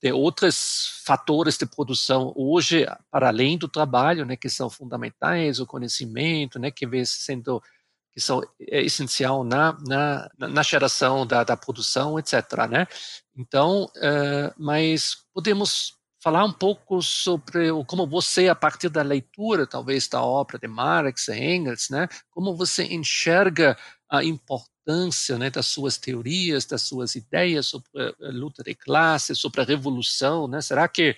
tem 0.00 0.12
outros 0.12 1.02
fatores 1.04 1.56
de 1.56 1.66
produção 1.66 2.32
hoje, 2.36 2.86
para 3.10 3.28
além 3.28 3.56
do 3.56 3.68
trabalho, 3.68 4.24
né, 4.24 4.36
que 4.36 4.48
são 4.48 4.68
fundamentais, 4.68 5.60
o 5.60 5.66
conhecimento, 5.66 6.58
né, 6.58 6.70
que 6.70 6.86
vem 6.86 7.04
sendo 7.04 7.62
que 8.12 8.20
são 8.20 8.42
é 8.60 8.82
essencial 8.82 9.42
na, 9.42 9.74
na, 9.86 10.28
na 10.36 10.62
geração 10.62 11.26
da, 11.26 11.42
da 11.44 11.56
produção, 11.56 12.18
etc. 12.18 12.34
Né? 12.68 12.86
Então, 13.34 13.84
uh, 13.84 14.52
mas 14.58 15.24
podemos 15.32 15.94
falar 16.22 16.44
um 16.44 16.52
pouco 16.52 17.02
sobre 17.02 17.70
como 17.86 18.06
você, 18.06 18.48
a 18.48 18.54
partir 18.54 18.90
da 18.90 19.02
leitura, 19.02 19.66
talvez, 19.66 20.06
da 20.08 20.22
obra 20.22 20.58
de 20.58 20.68
Marx 20.68 21.28
e 21.28 21.34
Engels, 21.34 21.88
né, 21.90 22.06
como 22.30 22.54
você 22.54 22.84
enxerga 22.84 23.76
a 24.10 24.22
importância 24.22 24.71
importância 24.82 25.38
né, 25.38 25.50
das 25.50 25.66
suas 25.66 25.96
teorias, 25.96 26.66
das 26.66 26.82
suas 26.82 27.14
ideias 27.14 27.66
sobre 27.68 27.88
a 28.20 28.30
luta 28.30 28.62
de 28.62 28.74
classes, 28.74 29.38
sobre 29.38 29.60
a 29.60 29.64
revolução. 29.64 30.48
Né? 30.48 30.60
Será 30.60 30.88
que 30.88 31.16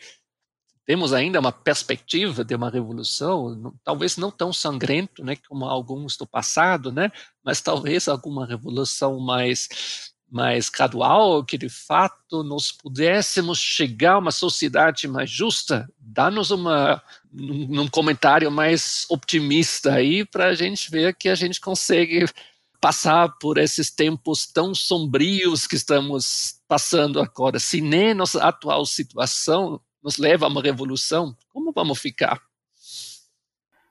temos 0.86 1.14
ainda 1.14 1.40
uma 1.40 1.52
perspectiva 1.52 2.44
de 2.44 2.54
uma 2.54 2.68
revolução, 2.68 3.74
talvez 3.82 4.18
não 4.18 4.30
tão 4.30 4.52
sangrento 4.52 5.24
né, 5.24 5.34
como 5.48 5.64
alguns 5.64 6.16
do 6.16 6.26
passado, 6.26 6.92
né, 6.92 7.10
mas 7.42 7.62
talvez 7.62 8.06
alguma 8.06 8.46
revolução 8.46 9.18
mais 9.18 10.12
mais 10.30 10.68
gradual, 10.68 11.44
que 11.44 11.56
de 11.56 11.68
fato 11.68 12.42
nós 12.42 12.72
pudéssemos 12.72 13.56
chegar 13.56 14.14
a 14.14 14.18
uma 14.18 14.32
sociedade 14.32 15.06
mais 15.06 15.30
justa, 15.30 15.88
dá-nos 15.96 16.50
uma 16.50 17.00
num 17.30 17.86
comentário 17.86 18.50
mais 18.50 19.06
otimista 19.08 19.94
aí 19.94 20.24
para 20.24 20.46
a 20.46 20.54
gente 20.54 20.90
ver 20.90 21.14
que 21.14 21.28
a 21.28 21.36
gente 21.36 21.60
consegue 21.60 22.26
passar 22.84 23.38
por 23.40 23.56
esses 23.56 23.90
tempos 23.90 24.46
tão 24.46 24.74
sombrios 24.74 25.66
que 25.66 25.74
estamos 25.74 26.62
passando 26.68 27.18
agora. 27.18 27.58
Se 27.58 27.80
nem 27.80 28.12
nossa 28.12 28.46
atual 28.46 28.84
situação 28.84 29.80
nos 30.02 30.18
leva 30.18 30.44
a 30.44 30.50
uma 30.50 30.60
revolução, 30.60 31.34
como 31.48 31.72
vamos 31.72 31.98
ficar? 31.98 32.42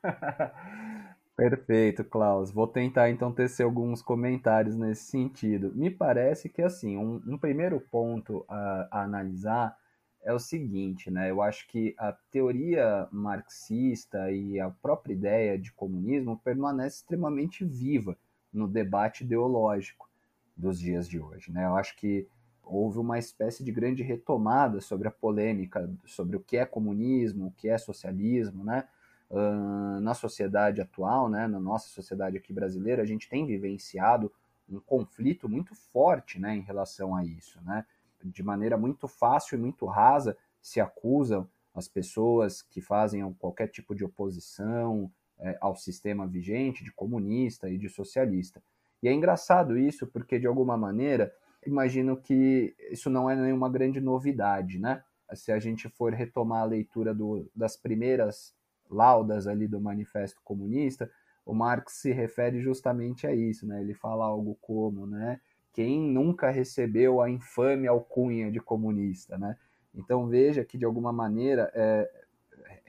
Perfeito, 1.36 2.04
Klaus. 2.04 2.52
Vou 2.52 2.68
tentar 2.68 3.10
então 3.10 3.34
tecer 3.34 3.64
alguns 3.64 4.00
comentários 4.00 4.76
nesse 4.76 5.06
sentido. 5.06 5.72
Me 5.74 5.90
parece 5.90 6.48
que 6.48 6.62
assim, 6.62 6.96
um, 6.96 7.20
um 7.26 7.36
primeiro 7.36 7.82
ponto 7.82 8.46
a, 8.48 8.88
a, 8.92 9.02
analisar 9.02 9.76
é 10.22 10.32
o 10.32 10.38
seguinte, 10.38 11.10
né? 11.10 11.32
Eu 11.32 11.42
acho 11.42 11.68
que 11.68 11.96
a 11.98 12.16
teoria 12.30 13.08
marxista 13.12 14.30
e 14.30 14.60
a 14.60 14.70
própria 14.70 15.14
ideia 15.14 15.58
de 15.58 15.72
comunismo 15.72 16.40
permanece 16.44 16.98
extremamente 16.98 17.66
viva 17.66 18.16
no 18.54 18.68
debate 18.68 19.24
ideológico 19.24 20.10
dos 20.56 20.80
dias 20.80 21.08
de 21.10 21.20
hoje. 21.20 21.52
Né? 21.52 21.66
Eu 21.66 21.76
acho 21.76 21.96
que 21.96 22.28
houve 22.64 23.00
uma 23.00 23.20
espécie 23.20 23.64
de 23.64 23.72
grande 23.72 24.04
retomada 24.04 24.80
sobre 24.80 25.08
a 25.08 25.12
polêmica 25.12 25.90
sobre 26.06 26.38
o 26.38 26.40
que 26.40 26.58
é 26.58 26.66
comunismo, 26.66 27.48
o 27.48 27.52
que 27.52 27.68
é 27.68 27.78
socialismo, 27.78 28.64
né? 28.64 28.88
Uh, 29.30 30.00
na 30.00 30.14
sociedade 30.14 30.80
atual, 30.80 31.28
né, 31.28 31.48
na 31.48 31.60
nossa 31.60 31.88
sociedade 31.88 32.38
aqui 32.38 32.54
brasileira, 32.54 33.02
a 33.02 33.06
gente 33.06 33.28
tem 33.28 33.48
vivenciado 33.48 34.32
um 34.70 34.80
conflito 34.80 35.50
muito 35.50 35.74
forte 35.74 36.40
né, 36.40 36.56
em 36.56 36.62
relação 36.62 37.16
a 37.16 37.26
isso. 37.26 37.60
Né? 37.64 37.84
De 38.24 38.44
maneira 38.44 38.78
muito 38.78 39.08
fácil 39.08 39.58
e 39.58 39.62
muito 39.62 39.88
rasa 39.88 40.38
se 40.62 40.80
acusam 40.80 41.50
as 41.74 41.88
pessoas 41.88 42.62
que 42.62 42.80
fazem 42.80 43.34
qualquer 43.34 43.68
tipo 43.68 43.96
de 43.96 44.06
oposição 44.06 45.12
é, 45.44 45.58
ao 45.60 45.76
sistema 45.76 46.26
vigente 46.26 46.84
de 46.84 46.92
comunista 46.92 47.70
e 47.70 47.78
de 47.78 47.90
socialista. 47.90 48.64
E 49.02 49.08
é 49.10 49.14
engraçado 49.14 49.78
isso, 49.78 50.08
porque 50.08 50.40
de 50.40 50.48
alguma 50.48 50.78
maneira, 50.78 51.34
imagino 51.68 52.16
que 52.16 52.74
isso 52.90 53.10
não 53.10 53.30
é 53.30 53.36
nenhuma 53.36 53.70
grande 53.70 54.00
novidade, 54.00 54.80
né? 54.80 55.04
Se 55.34 55.52
a 55.52 55.60
gente 55.60 55.90
for 55.90 56.14
retomar 56.14 56.62
a 56.62 56.66
leitura 56.66 57.14
do, 57.14 57.50
das 57.54 57.76
primeiras 57.76 58.56
laudas 58.90 59.46
ali 59.46 59.68
do 59.68 59.82
Manifesto 59.82 60.40
Comunista, 60.44 61.12
o 61.46 61.54
Marx 61.54 61.94
se 61.94 62.14
refere 62.14 62.62
justamente 62.62 63.28
a 63.28 63.36
isso, 63.36 63.68
né? 63.68 63.82
Ele 63.82 63.94
fala 63.94 64.26
algo 64.26 64.58
como, 64.62 65.06
né? 65.06 65.42
Quem 65.74 66.00
nunca 66.00 66.50
recebeu 66.50 67.20
a 67.20 67.30
infame 67.30 67.88
alcunha 67.88 68.50
de 68.50 68.62
comunista, 68.62 69.38
né? 69.38 69.58
Então 69.94 70.28
veja 70.28 70.64
que 70.64 70.78
de 70.78 70.86
alguma 70.86 71.12
maneira 71.12 71.70
é, 71.74 72.10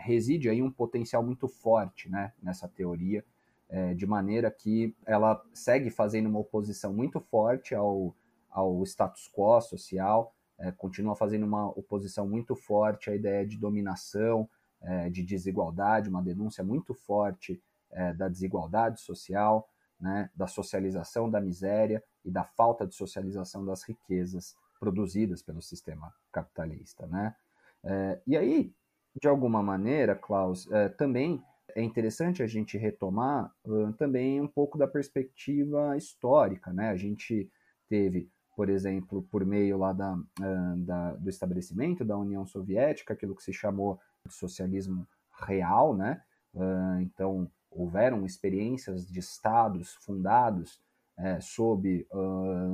reside 0.05 0.51
aí 0.51 0.63
um 0.63 0.71
potencial 0.71 1.23
muito 1.23 1.49
forte 1.49 2.11
né, 2.11 2.33
nessa 2.43 2.69
teoria, 2.69 3.25
é, 3.69 3.95
de 3.95 4.07
maneira 4.07 4.51
que 4.51 4.95
ela 5.07 5.43
segue 5.53 5.91
fazendo 5.91 6.29
uma 6.29 6.39
oposição 6.39 6.93
muito 6.93 7.19
forte 7.19 7.75
ao, 7.75 8.15
ao 8.51 8.83
status 8.85 9.31
quo 9.33 9.61
social, 9.63 10.35
é, 10.59 10.71
continua 10.71 11.17
fazendo 11.17 11.45
uma 11.45 11.69
oposição 11.71 12.29
muito 12.29 12.55
forte 12.55 13.11
à 13.11 13.15
ideia 13.15 13.47
de 13.47 13.57
dominação, 13.57 14.49
é, 14.83 15.09
de 15.09 15.23
desigualdade, 15.23 16.11
uma 16.11 16.23
denúncia 16.23 16.63
muito 16.63 16.93
forte 16.95 17.61
é, 17.91 18.13
da 18.13 18.29
desigualdade 18.29 19.01
social, 19.01 19.69
né, 19.99 20.31
da 20.35 20.47
socialização 20.47 21.31
da 21.31 21.41
miséria 21.41 22.05
e 22.25 22.31
da 22.31 22.45
falta 22.45 22.87
de 22.87 22.95
socialização 22.95 23.65
das 23.65 23.83
riquezas 23.83 24.55
produzidas 24.79 25.43
pelo 25.43 25.63
sistema 25.63 26.13
capitalista. 26.31 27.07
Né? 27.07 27.35
É, 27.83 28.21
e 28.27 28.37
aí, 28.37 28.75
de 29.21 29.29
alguma 29.29 29.63
maneira, 29.63 30.15
Klaus, 30.15 30.71
é, 30.71 30.89
também 30.89 31.43
é 31.75 31.83
interessante 31.83 32.43
a 32.43 32.47
gente 32.47 32.79
retomar 32.79 33.53
uh, 33.65 33.93
também 33.95 34.41
um 34.41 34.47
pouco 34.47 34.79
da 34.79 34.87
perspectiva 34.87 35.97
histórica, 35.97 36.73
né? 36.73 36.91
A 36.91 36.97
gente 36.97 37.51
teve, 37.89 38.31
por 38.55 38.69
exemplo, 38.69 39.23
por 39.31 39.45
meio 39.45 39.79
lá 39.79 39.93
da, 39.93 40.15
uh, 40.15 40.77
da, 40.79 41.15
do 41.15 41.29
estabelecimento 41.29 42.05
da 42.05 42.17
União 42.17 42.47
Soviética, 42.47 43.13
aquilo 43.13 43.35
que 43.35 43.43
se 43.43 43.53
chamou 43.53 43.99
de 44.27 44.33
socialismo 44.33 45.07
real, 45.47 45.97
né? 45.97 46.23
Uh, 46.55 47.01
então, 47.01 47.51
houveram 47.71 48.25
experiências 48.25 49.09
de 49.09 49.19
estados 49.19 49.95
fundados 49.95 50.81
é, 51.17 51.41
sob 51.41 52.07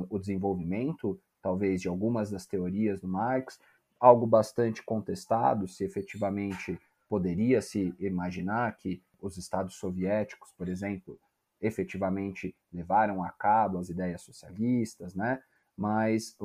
o 0.09 0.17
desenvolvimento, 0.17 1.19
talvez, 1.41 1.81
de 1.81 1.87
algumas 1.87 2.29
das 2.31 2.45
teorias 2.45 2.99
do 2.99 3.07
Marx, 3.07 3.59
algo 4.01 4.25
bastante 4.25 4.83
contestado, 4.83 5.67
se 5.67 5.83
efetivamente 5.83 6.77
poderia 7.07 7.61
se 7.61 7.95
imaginar 7.99 8.75
que 8.75 9.03
os 9.21 9.37
estados 9.37 9.75
soviéticos, 9.75 10.51
por 10.57 10.67
exemplo, 10.67 11.19
efetivamente 11.61 12.55
levaram 12.73 13.23
a 13.23 13.29
cabo 13.29 13.77
as 13.77 13.89
ideias 13.89 14.21
socialistas, 14.21 15.13
né? 15.13 15.39
Mas 15.77 16.35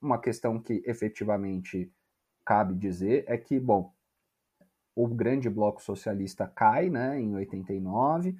uma 0.00 0.18
questão 0.18 0.58
que 0.58 0.82
efetivamente 0.86 1.92
cabe 2.44 2.74
dizer 2.74 3.24
é 3.28 3.36
que, 3.36 3.60
bom, 3.60 3.92
o 4.96 5.06
grande 5.06 5.50
bloco 5.50 5.82
socialista 5.82 6.46
cai, 6.46 6.88
né, 6.88 7.20
em 7.20 7.34
89, 7.36 8.34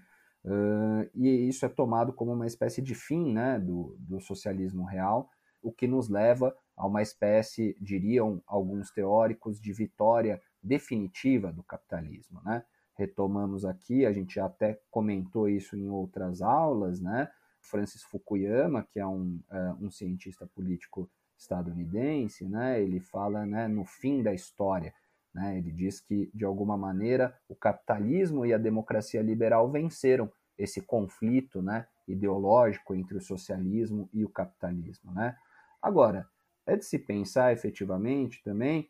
Uh, 0.46 1.08
e 1.14 1.48
isso 1.48 1.64
é 1.64 1.70
tomado 1.70 2.12
como 2.12 2.34
uma 2.34 2.46
espécie 2.46 2.82
de 2.82 2.94
fim 2.94 3.32
né, 3.32 3.58
do, 3.58 3.96
do 3.98 4.20
socialismo 4.20 4.84
real, 4.84 5.30
o 5.64 5.72
que 5.72 5.88
nos 5.88 6.08
leva 6.08 6.54
a 6.76 6.86
uma 6.86 7.02
espécie, 7.02 7.76
diriam 7.80 8.42
alguns 8.46 8.90
teóricos, 8.90 9.60
de 9.60 9.72
vitória 9.72 10.40
definitiva 10.62 11.50
do 11.50 11.62
capitalismo. 11.62 12.40
Né? 12.44 12.62
Retomamos 12.96 13.64
aqui, 13.64 14.04
a 14.04 14.12
gente 14.12 14.38
até 14.38 14.78
comentou 14.90 15.48
isso 15.48 15.76
em 15.76 15.88
outras 15.88 16.42
aulas, 16.42 17.00
né? 17.00 17.28
Francis 17.60 18.02
Fukuyama, 18.02 18.86
que 18.90 19.00
é 19.00 19.06
um, 19.06 19.40
uh, 19.50 19.84
um 19.84 19.90
cientista 19.90 20.46
político 20.46 21.10
estadunidense, 21.38 22.46
né? 22.46 22.80
ele 22.80 23.00
fala 23.00 23.46
né, 23.46 23.66
no 23.66 23.86
fim 23.86 24.22
da 24.22 24.34
história. 24.34 24.92
Né? 25.32 25.58
Ele 25.58 25.72
diz 25.72 25.98
que, 25.98 26.30
de 26.34 26.44
alguma 26.44 26.76
maneira, 26.76 27.36
o 27.48 27.54
capitalismo 27.54 28.44
e 28.44 28.52
a 28.52 28.58
democracia 28.58 29.22
liberal 29.22 29.70
venceram 29.70 30.30
esse 30.58 30.82
conflito 30.82 31.62
né, 31.62 31.86
ideológico 32.06 32.94
entre 32.94 33.16
o 33.16 33.20
socialismo 33.20 34.08
e 34.12 34.24
o 34.24 34.28
capitalismo. 34.28 35.10
Né? 35.12 35.36
Agora, 35.84 36.26
é 36.66 36.76
de 36.76 36.84
se 36.84 36.98
pensar 36.98 37.52
efetivamente 37.52 38.42
também, 38.42 38.88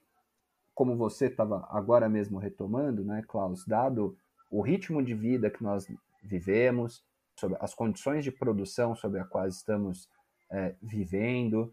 como 0.75 0.97
você 0.97 1.27
estava 1.27 1.67
agora 1.71 2.09
mesmo 2.09 2.39
retomando, 2.39 3.05
né, 3.05 3.25
Klaus, 3.27 3.67
dado 3.67 4.17
o 4.51 4.61
ritmo 4.61 5.03
de 5.03 5.15
vida 5.15 5.51
que 5.51 5.63
nós 5.63 5.87
vivemos, 6.23 7.05
sobre 7.37 7.59
as 7.61 7.75
condições 7.75 8.23
de 8.23 8.31
produção 8.31 8.95
sobre 8.95 9.19
as 9.19 9.29
quais 9.29 9.57
estamos 9.57 10.09
é, 10.49 10.77
vivendo, 10.81 11.73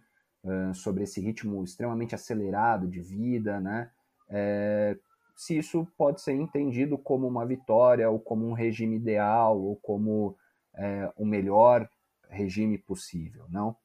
sobre 0.73 1.03
esse 1.03 1.21
ritmo 1.21 1.63
extremamente 1.63 2.15
acelerado 2.15 2.87
de 2.87 2.99
vida, 2.99 3.59
né? 3.59 3.91
é, 4.31 4.97
se 5.35 5.57
isso 5.57 5.85
pode 5.97 6.21
ser 6.21 6.33
entendido 6.33 6.97
como 6.97 7.27
uma 7.27 7.45
vitória, 7.45 8.09
ou 8.09 8.19
como 8.19 8.47
um 8.47 8.53
regime 8.53 8.95
ideal, 8.95 9.59
ou 9.61 9.75
como 9.75 10.37
é, 10.75 11.11
o 11.17 11.25
melhor 11.25 11.87
regime 12.29 12.77
possível, 12.77 13.45
não? 13.49 13.75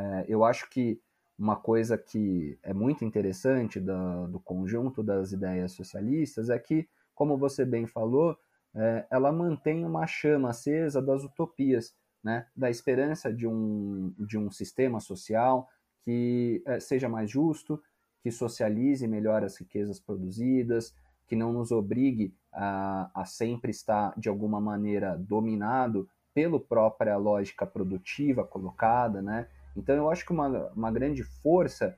É, 0.00 0.24
eu 0.28 0.44
acho 0.44 0.68
que 0.70 1.00
uma 1.38 1.56
coisa 1.56 1.96
que 1.96 2.58
é 2.62 2.72
muito 2.72 3.04
interessante 3.04 3.80
da, 3.80 4.26
do 4.26 4.40
conjunto 4.40 5.02
das 5.02 5.32
ideias 5.32 5.72
socialistas 5.72 6.50
é 6.50 6.58
que, 6.58 6.88
como 7.14 7.36
você 7.36 7.64
bem 7.64 7.86
falou, 7.86 8.36
é, 8.74 9.06
ela 9.10 9.32
mantém 9.32 9.84
uma 9.84 10.06
chama 10.06 10.50
acesa 10.50 11.02
das 11.02 11.24
utopias, 11.24 11.94
né? 12.22 12.46
da 12.54 12.70
esperança 12.70 13.32
de 13.32 13.46
um, 13.46 14.14
de 14.18 14.38
um 14.38 14.50
sistema 14.50 15.00
social 15.00 15.68
que 16.04 16.62
é, 16.66 16.80
seja 16.80 17.08
mais 17.08 17.30
justo, 17.30 17.82
que 18.22 18.30
socialize 18.30 19.06
melhor 19.06 19.42
as 19.42 19.56
riquezas 19.56 19.98
produzidas, 19.98 20.94
que 21.26 21.36
não 21.36 21.52
nos 21.52 21.72
obrigue 21.72 22.34
a, 22.52 23.10
a 23.14 23.24
sempre 23.24 23.70
estar, 23.70 24.12
de 24.18 24.28
alguma 24.28 24.60
maneira, 24.60 25.16
dominado 25.16 26.08
pela 26.34 26.60
própria 26.60 27.16
lógica 27.16 27.66
produtiva 27.66 28.44
colocada, 28.44 29.22
né? 29.22 29.48
Então, 29.76 29.94
eu 29.94 30.10
acho 30.10 30.24
que 30.24 30.32
uma, 30.32 30.48
uma 30.72 30.90
grande 30.90 31.22
força 31.22 31.96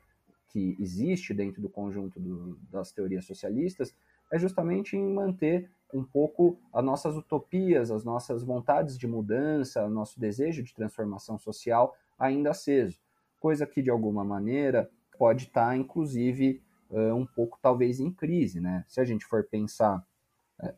que 0.49 0.77
existe 0.79 1.33
dentro 1.33 1.63
do 1.63 1.69
conjunto 1.69 2.21
do, 2.21 2.59
das 2.71 2.93
teorias 2.93 3.25
socialistas 3.25 3.95
é 4.31 4.39
justamente 4.39 4.97
em 4.97 5.13
manter 5.15 5.71
um 5.93 6.05
pouco 6.05 6.59
as 6.73 6.85
nossas 6.85 7.17
utopias, 7.17 7.91
as 7.91 8.05
nossas 8.05 8.43
vontades 8.43 8.97
de 8.97 9.07
mudança, 9.07 9.85
o 9.85 9.91
nosso 9.91 10.19
desejo 10.19 10.63
de 10.63 10.75
transformação 10.75 11.39
social 11.39 11.95
ainda 12.19 12.51
aceso, 12.51 12.99
coisa 13.41 13.67
que 13.67 13.83
de 13.83 13.91
alguma 13.91 14.25
maneira 14.25 14.91
pode 15.19 15.45
estar, 15.45 15.69
tá, 15.69 15.77
inclusive, 15.77 16.63
um 16.91 17.27
pouco 17.27 17.59
talvez 17.61 18.01
em 18.01 18.11
crise, 18.11 18.61
né? 18.61 18.85
Se 18.87 19.01
a 19.01 19.05
gente 19.05 19.25
for 19.25 19.45
pensar 19.45 20.05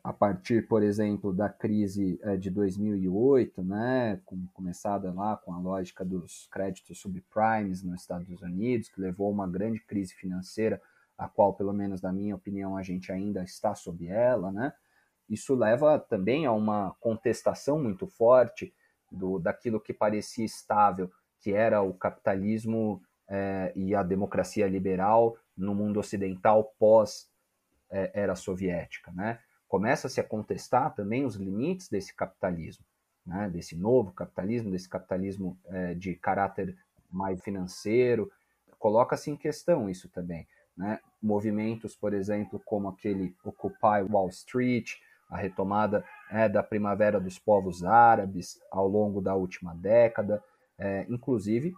a 0.03 0.11
partir, 0.11 0.67
por 0.67 0.81
exemplo, 0.81 1.31
da 1.31 1.47
crise 1.47 2.19
é, 2.23 2.35
de 2.35 2.49
2008, 2.49 3.63
né, 3.63 4.19
começada 4.51 5.13
lá 5.13 5.37
com 5.37 5.53
a 5.53 5.59
lógica 5.59 6.03
dos 6.03 6.47
créditos 6.51 6.99
subprimes 6.99 7.83
nos 7.83 8.01
Estados 8.01 8.41
Unidos, 8.41 8.89
que 8.89 8.99
levou 8.99 9.27
a 9.27 9.31
uma 9.31 9.47
grande 9.47 9.79
crise 9.79 10.15
financeira, 10.15 10.81
a 11.15 11.27
qual, 11.27 11.53
pelo 11.53 11.71
menos 11.71 12.01
na 12.01 12.11
minha 12.11 12.35
opinião, 12.35 12.75
a 12.75 12.81
gente 12.81 13.11
ainda 13.11 13.43
está 13.43 13.75
sob 13.75 14.07
ela, 14.07 14.51
né? 14.51 14.73
Isso 15.29 15.55
leva 15.55 15.99
também 15.99 16.45
a 16.45 16.51
uma 16.51 16.95
contestação 16.99 17.81
muito 17.81 18.07
forte 18.07 18.73
do 19.11 19.39
daquilo 19.39 19.79
que 19.79 19.93
parecia 19.93 20.45
estável, 20.45 21.11
que 21.39 21.53
era 21.53 21.81
o 21.81 21.93
capitalismo 21.93 23.01
é, 23.27 23.71
e 23.75 23.95
a 23.95 24.03
democracia 24.03 24.67
liberal 24.67 25.37
no 25.55 25.73
mundo 25.73 25.99
ocidental 25.99 26.75
pós 26.77 27.29
é, 27.89 28.11
era 28.13 28.35
soviética, 28.35 29.11
né? 29.11 29.39
Começa-se 29.67 30.19
a 30.19 30.23
contestar 30.23 30.93
também 30.93 31.25
os 31.25 31.35
limites 31.35 31.89
desse 31.89 32.13
capitalismo, 32.13 32.85
né? 33.25 33.49
Desse 33.49 33.75
novo 33.75 34.11
capitalismo, 34.11 34.71
desse 34.71 34.87
capitalismo 34.87 35.57
é, 35.65 35.93
de 35.93 36.15
caráter 36.15 36.77
mais 37.11 37.41
financeiro, 37.41 38.31
coloca-se 38.77 39.31
em 39.31 39.35
questão 39.35 39.89
isso 39.89 40.09
também, 40.09 40.47
né? 40.77 40.99
Movimentos, 41.21 41.95
por 41.95 42.13
exemplo, 42.13 42.61
como 42.63 42.87
aquele 42.87 43.35
Occupy 43.43 44.03
Wall 44.09 44.29
Street, 44.29 44.93
a 45.29 45.37
retomada 45.37 46.05
é, 46.29 46.47
da 46.47 46.61
primavera 46.61 47.19
dos 47.19 47.39
povos 47.39 47.83
árabes 47.83 48.59
ao 48.71 48.87
longo 48.87 49.21
da 49.21 49.35
última 49.35 49.73
década, 49.73 50.43
é, 50.77 51.05
inclusive 51.09 51.73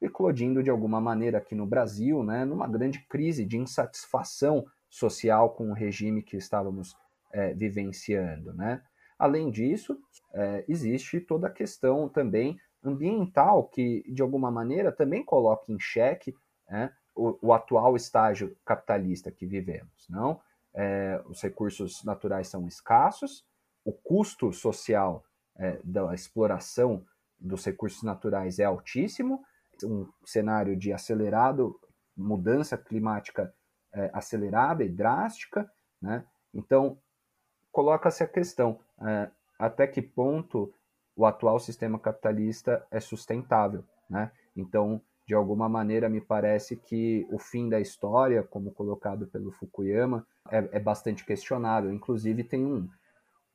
eclodindo 0.00 0.62
de 0.62 0.70
alguma 0.70 1.00
maneira 1.00 1.38
aqui 1.38 1.54
no 1.54 1.64
Brasil, 1.64 2.24
né, 2.24 2.44
numa 2.44 2.66
grande 2.66 2.98
crise 3.08 3.44
de 3.44 3.56
insatisfação 3.56 4.66
social 4.90 5.50
com 5.50 5.70
o 5.70 5.74
regime 5.74 6.22
que 6.22 6.36
estávamos 6.36 6.96
é, 7.32 7.52
vivenciando. 7.54 8.52
Né? 8.52 8.82
Além 9.18 9.50
disso, 9.50 9.98
é, 10.34 10.64
existe 10.68 11.20
toda 11.20 11.46
a 11.48 11.52
questão 11.52 12.08
também 12.08 12.58
ambiental 12.84 13.64
que, 13.64 14.04
de 14.08 14.22
alguma 14.22 14.50
maneira, 14.50 14.90
também 14.90 15.24
coloca 15.24 15.70
em 15.70 15.78
xeque 15.78 16.34
né, 16.68 16.92
o, 17.14 17.38
o, 17.40 17.52
atual 17.52 17.94
estágio 17.96 18.56
capitalista 18.64 19.30
que 19.30 19.46
vivemos. 19.46 20.06
Não? 20.08 20.40
É, 20.74 21.22
os 21.26 21.40
recursos 21.40 22.02
naturais 22.04 22.48
são 22.48 22.66
escassos, 22.66 23.44
o 23.84 23.92
custo 23.92 24.52
social 24.52 25.24
é, 25.56 25.78
da 25.84 26.14
exploração 26.14 27.04
dos 27.38 27.64
recursos 27.64 28.02
naturais 28.02 28.58
é 28.58 28.64
altíssimo 28.64 29.44
um 29.84 30.08
cenário 30.24 30.76
de 30.76 30.92
acelerado, 30.92 31.78
mudança 32.16 32.76
climática 32.76 33.52
é, 33.92 34.10
acelerada 34.12 34.84
e 34.84 34.88
drástica, 34.88 35.70
né? 36.00 36.24
Então, 36.54 36.98
coloca-se 37.72 38.22
a 38.22 38.28
questão, 38.28 38.78
é, 39.00 39.30
até 39.58 39.86
que 39.86 40.02
ponto 40.02 40.72
o 41.16 41.26
atual 41.26 41.58
sistema 41.58 41.98
capitalista 41.98 42.86
é 42.90 43.00
sustentável, 43.00 43.84
né? 44.08 44.30
Então, 44.54 45.00
de 45.26 45.34
alguma 45.34 45.68
maneira, 45.68 46.08
me 46.08 46.20
parece 46.20 46.76
que 46.76 47.26
o 47.30 47.38
fim 47.38 47.68
da 47.68 47.80
história, 47.80 48.42
como 48.42 48.72
colocado 48.72 49.26
pelo 49.26 49.50
Fukuyama, 49.52 50.26
é, 50.50 50.68
é 50.72 50.80
bastante 50.80 51.24
questionável. 51.24 51.92
Inclusive, 51.92 52.44
tem 52.44 52.66
um, 52.66 52.88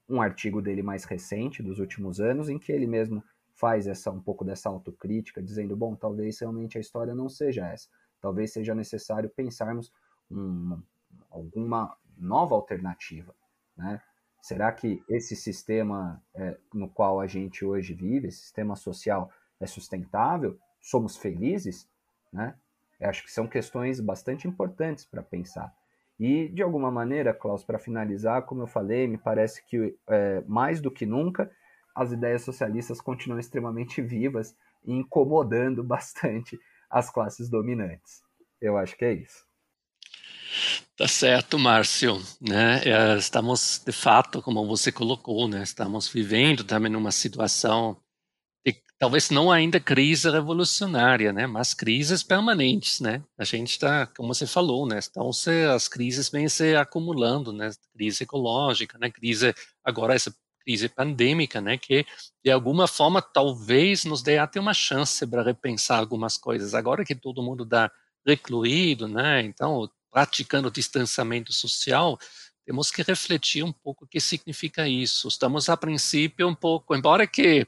um 0.10 0.22
artigo 0.22 0.62
dele 0.62 0.82
mais 0.82 1.04
recente, 1.04 1.62
dos 1.62 1.80
últimos 1.80 2.20
anos, 2.20 2.50
em 2.50 2.58
que 2.58 2.72
ele 2.72 2.88
mesmo 2.88 3.24
faz 3.54 3.88
essa 3.88 4.12
um 4.12 4.22
pouco 4.22 4.46
dessa 4.46 4.70
autocrítica, 4.70 5.42
dizendo, 5.42 5.76
bom, 5.76 5.96
talvez 5.96 6.40
realmente 6.40 6.78
a 6.78 6.82
história 6.82 7.14
não 7.14 7.28
seja 7.28 7.68
essa. 7.68 7.90
Talvez 8.22 8.54
seja 8.54 8.74
necessário 8.74 9.30
pensarmos 9.30 9.92
uma, 10.30 10.82
alguma 11.30 11.96
nova 12.18 12.56
alternativa, 12.56 13.36
né? 13.76 14.02
Será 14.42 14.72
que 14.72 15.04
esse 15.10 15.36
sistema 15.36 16.22
é, 16.34 16.58
no 16.74 16.88
qual 16.88 17.20
a 17.20 17.28
gente 17.28 17.66
hoje 17.66 17.94
vive, 17.94 18.28
esse 18.28 18.40
sistema 18.40 18.76
social, 18.76 19.32
é 19.60 19.66
sustentável? 19.66 20.58
Somos 20.80 21.18
felizes? 21.18 21.90
Né? 22.32 22.56
Eu 23.00 23.10
acho 23.10 23.24
que 23.24 23.32
são 23.32 23.48
questões 23.48 24.00
bastante 24.00 24.48
importantes 24.48 25.06
para 25.06 25.22
pensar. 25.22 25.74
E, 26.20 26.48
de 26.50 26.64
alguma 26.64 26.90
maneira, 26.90 27.34
Klaus, 27.34 27.64
para 27.64 27.78
finalizar, 27.78 28.44
como 28.44 28.64
eu 28.64 28.68
falei, 28.68 29.08
me 29.08 29.18
parece 29.18 29.64
que 29.66 29.96
é, 30.08 30.44
mais 30.48 30.82
do 30.82 30.90
que 30.90 31.06
nunca 31.06 31.52
as 31.94 32.12
ideias 32.12 32.42
socialistas 32.42 33.02
continuam 33.02 33.40
extremamente 33.40 34.02
vivas 34.02 34.56
e 34.84 34.94
incomodando 34.94 35.84
bastante 35.86 36.60
as 36.90 37.10
classes 37.10 37.50
dominantes. 37.50 38.24
Eu 38.60 38.78
acho 38.78 38.98
que 38.98 39.06
é 39.06 39.14
isso. 39.14 39.46
Tá 40.96 41.08
certo, 41.08 41.60
Márcio. 41.60 42.22
Né? 42.42 42.82
É, 42.86 43.18
estamos, 43.18 43.82
de 43.86 43.92
fato, 43.92 44.42
como 44.42 44.66
você 44.66 44.92
colocou, 44.92 45.48
né? 45.48 45.64
estamos 45.64 46.08
vivendo 46.08 46.64
também 46.64 46.92
numa 46.92 47.12
situação 47.12 47.98
de, 48.66 48.76
talvez 48.98 49.30
não 49.30 49.52
ainda 49.52 49.80
crise 49.80 50.30
revolucionária, 50.30 51.32
né? 51.32 51.46
mas 51.46 51.74
crises 51.74 52.24
permanentes. 52.24 53.00
Né? 53.00 53.24
A 53.38 53.44
gente 53.44 53.72
está, 53.72 54.08
como 54.08 54.34
você 54.34 54.48
falou, 54.48 54.88
né? 54.88 55.00
então 55.10 55.32
se, 55.32 55.66
as 55.66 55.88
crises 55.88 56.30
vêm 56.30 56.50
se 56.50 56.76
acumulando, 56.76 57.54
né? 57.54 57.70
crise 57.94 58.24
ecológica, 58.24 58.98
né? 58.98 59.12
crise 59.12 59.54
agora 59.84 60.16
essa 60.16 60.34
crise 60.68 60.90
pandêmica, 60.90 61.62
né, 61.62 61.78
que 61.78 62.06
de 62.44 62.52
alguma 62.52 62.90
forma 62.90 63.22
talvez 63.22 64.04
nos 64.04 64.22
dê 64.22 64.38
até 64.38 64.60
uma 64.60 64.74
chance 64.74 65.26
para 65.26 65.42
repensar 65.42 65.98
algumas 65.98 66.38
coisas. 66.38 66.74
Agora 66.74 67.06
que 67.06 67.16
todo 67.16 67.42
mundo 67.42 67.64
está 67.64 67.90
recluído, 68.26 69.08
né, 69.08 69.42
então 69.44 69.90
praticando 70.12 70.72
distanciamento 70.72 71.54
social, 71.54 72.18
temos 72.66 72.92
que 72.92 73.02
refletir 73.02 73.64
um 73.64 73.72
pouco 73.72 74.04
o 74.04 74.08
que 74.08 74.20
significa 74.20 74.88
isso. 74.88 75.30
Estamos, 75.30 75.70
a 75.70 75.78
princípio, 75.78 76.48
um 76.48 76.56
pouco, 76.56 76.94
embora 76.94 77.26
que, 77.26 77.66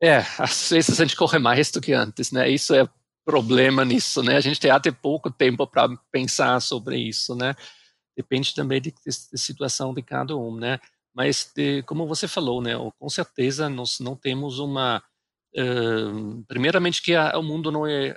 é, 0.00 0.18
às 0.38 0.68
vezes 0.68 1.00
a 1.00 1.04
gente 1.04 1.16
corre 1.16 1.38
mais 1.38 1.70
do 1.70 1.80
que 1.80 1.92
antes, 1.92 2.30
né? 2.30 2.48
Isso 2.50 2.74
é 2.74 2.86
problema 3.24 3.84
nisso, 3.84 4.22
né? 4.22 4.36
A 4.36 4.40
gente 4.40 4.60
tem 4.60 4.70
até 4.70 4.90
pouco 4.90 5.30
tempo 5.30 5.66
para 5.66 5.88
pensar 6.12 6.60
sobre 6.60 6.98
isso, 6.98 7.34
né? 7.34 7.54
Depende 8.16 8.54
também 8.54 8.80
de, 8.80 8.90
de, 8.90 8.98
de, 9.32 9.38
situação 9.38 9.94
de 9.94 10.02
cada 10.02 10.36
um, 10.36 10.54
né? 10.54 10.78
Mas, 11.14 11.50
de, 11.54 11.82
como 11.84 12.06
você 12.06 12.28
falou, 12.28 12.60
né? 12.60 12.72
Com 12.98 13.08
certeza 13.08 13.68
nós 13.68 14.00
não 14.00 14.14
temos 14.14 14.58
uma... 14.58 15.02
Uh, 15.56 16.44
primeiramente 16.46 17.02
que 17.02 17.14
a, 17.14 17.36
o 17.38 17.42
mundo 17.42 17.72
não 17.72 17.86
é 17.86 18.16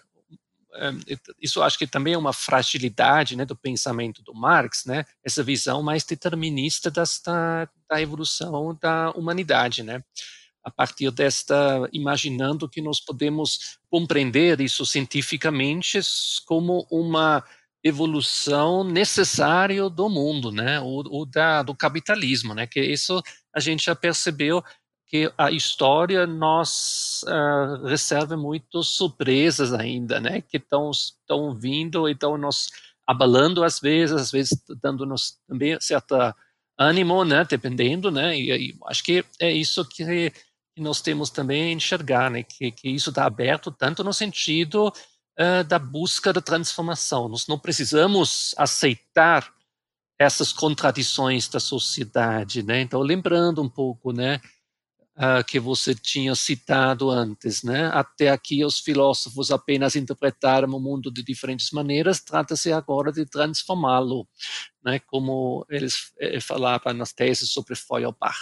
isso 1.39 1.61
acho 1.61 1.77
que 1.77 1.87
também 1.87 2.13
é 2.13 2.17
uma 2.17 2.33
fragilidade 2.33 3.35
né, 3.35 3.45
do 3.45 3.55
pensamento 3.55 4.21
do 4.23 4.33
Marx, 4.33 4.85
né, 4.85 5.05
essa 5.23 5.43
visão 5.43 5.83
mais 5.83 6.03
determinista 6.03 6.89
desta, 6.89 7.69
da 7.89 8.01
evolução 8.01 8.77
da 8.81 9.11
humanidade, 9.11 9.83
né, 9.83 10.03
a 10.63 10.71
partir 10.71 11.11
desta, 11.11 11.87
imaginando 11.91 12.69
que 12.69 12.81
nós 12.81 12.99
podemos 12.99 13.77
compreender 13.89 14.61
isso 14.61 14.85
cientificamente 14.85 15.99
como 16.45 16.87
uma 16.89 17.43
evolução 17.83 18.83
necessária 18.83 19.89
do 19.89 20.09
mundo, 20.09 20.51
né, 20.51 20.79
ou, 20.79 21.03
ou 21.09 21.25
da, 21.25 21.61
do 21.61 21.75
capitalismo, 21.75 22.53
né, 22.53 22.65
que 22.65 22.81
isso 22.81 23.21
a 23.53 23.59
gente 23.59 23.85
já 23.85 23.95
percebeu 23.95 24.63
que 25.14 25.31
a 25.38 25.52
história 25.52 26.26
nos 26.26 27.23
uh, 27.27 27.85
recebe 27.85 28.35
muitas 28.35 28.88
surpresas 28.88 29.72
ainda, 29.72 30.19
né? 30.19 30.41
Que 30.41 30.57
estão 30.57 31.53
vindo 31.53 32.10
e 32.10 32.14
estão 32.14 32.35
nos 32.35 32.72
abalando 33.06 33.64
às 33.64 33.80
vezes, 33.80 34.15
às 34.15 34.31
vezes 34.31 34.57
dando-nos 34.81 35.38
também 35.48 35.80
certa 35.80 36.35
ânimo, 36.80 37.23
né? 37.23 37.45
Dependendo, 37.48 38.10
né? 38.10 38.35
E, 38.35 38.72
e 38.72 38.77
acho 38.88 39.03
que 39.03 39.23
é 39.40 39.52
isso 39.52 39.85
que, 39.85 40.34
nós 40.76 40.99
temos 40.99 41.30
também 41.30 41.73
enxergar, 41.73 42.31
né? 42.31 42.41
Que, 42.41 42.72
que 42.72 42.90
isso 42.90 43.11
está 43.11 43.27
aberto 43.27 43.69
tanto 43.69 44.03
no 44.03 44.11
sentido 44.11 44.88
uh, 44.88 45.64
da 45.64 45.77
busca 45.77 46.34
da 46.34 46.41
transformação. 46.41 47.30
Nós 47.30 47.45
não 47.45 47.60
precisamos 47.60 48.56
aceitar 48.57 49.53
essas 50.18 50.52
contradições 50.52 51.48
da 51.48 51.60
sociedade, 51.60 52.64
né? 52.64 52.81
Então, 52.81 52.99
lembrando 52.99 53.61
um 53.61 53.69
pouco, 53.69 54.11
né? 54.11 54.41
Uh, 55.18 55.44
que 55.45 55.60
você 55.60 55.94
tinha 55.94 56.34
citado 56.35 57.10
antes. 57.10 57.64
Né? 57.64 57.88
Até 57.94 58.30
aqui, 58.30 58.64
os 58.64 58.80
filósofos 58.80 59.52
apenas 59.52 59.95
interpretaram 59.95 60.69
o 60.69 60.80
mundo 60.80 61.11
de 61.11 61.23
diferentes 61.23 61.72
maneiras, 61.72 62.22
trata-se 62.22 62.72
agora 62.72 63.11
de 63.11 63.26
transformá-lo, 63.26 64.27
né? 64.84 64.99
como 64.99 65.65
eles 65.69 66.11
eh, 66.19 66.40
falavam 66.40 66.94
nas 66.94 67.14
teses 67.14 67.52
sobre 67.52 67.76
Feuerbach. 67.76 68.38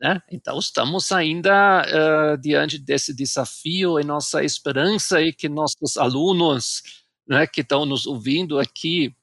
Né? 0.00 0.20
Então, 0.30 0.58
estamos 0.58 1.12
ainda 1.12 1.82
uh, 1.82 2.40
diante 2.40 2.78
desse 2.78 3.14
desafio 3.14 3.98
e 3.98 4.04
nossa 4.04 4.42
esperança 4.44 5.22
é 5.22 5.32
que 5.32 5.48
nossos 5.48 5.96
alunos 5.96 6.82
né, 7.28 7.46
que 7.46 7.60
estão 7.60 7.86
nos 7.86 8.06
ouvindo 8.06 8.58
aqui 8.58 9.14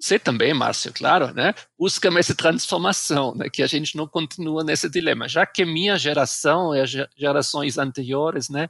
você 0.00 0.18
também, 0.18 0.54
Márcio, 0.54 0.92
claro, 0.92 1.34
né? 1.34 1.52
Busca 1.76 2.08
essa 2.18 2.34
transformação, 2.34 3.34
né? 3.34 3.50
Que 3.50 3.62
a 3.62 3.66
gente 3.66 3.96
não 3.96 4.06
continua 4.06 4.62
nesse 4.62 4.88
dilema. 4.88 5.28
Já 5.28 5.44
que 5.44 5.64
minha 5.64 5.96
geração 5.98 6.74
e 6.74 6.80
as 6.80 6.90
gerações 7.16 7.78
anteriores, 7.78 8.48
né? 8.48 8.68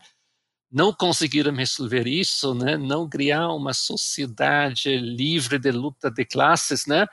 Não 0.70 0.92
conseguiram 0.92 1.54
resolver 1.54 2.06
isso, 2.06 2.54
né? 2.54 2.78
Não 2.78 3.08
criar 3.08 3.48
uma 3.50 3.74
sociedade 3.74 4.96
livre 4.96 5.58
de 5.58 5.70
luta 5.70 6.10
de 6.10 6.24
classes, 6.24 6.86
né? 6.86 7.06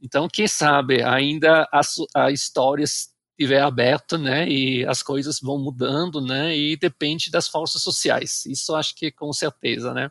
Então, 0.00 0.28
quem 0.28 0.46
sabe 0.46 1.02
ainda 1.02 1.68
a, 1.72 1.80
a 2.14 2.30
história 2.30 2.84
estiver 2.84 3.62
aberta, 3.62 4.16
né? 4.16 4.48
E 4.48 4.86
as 4.86 5.02
coisas 5.02 5.40
vão 5.40 5.58
mudando, 5.58 6.20
né? 6.20 6.56
E 6.56 6.76
depende 6.76 7.30
das 7.32 7.48
forças 7.48 7.82
sociais. 7.82 8.46
Isso 8.46 8.74
acho 8.76 8.94
que 8.94 9.10
com 9.10 9.32
certeza, 9.32 9.92
né? 9.92 10.10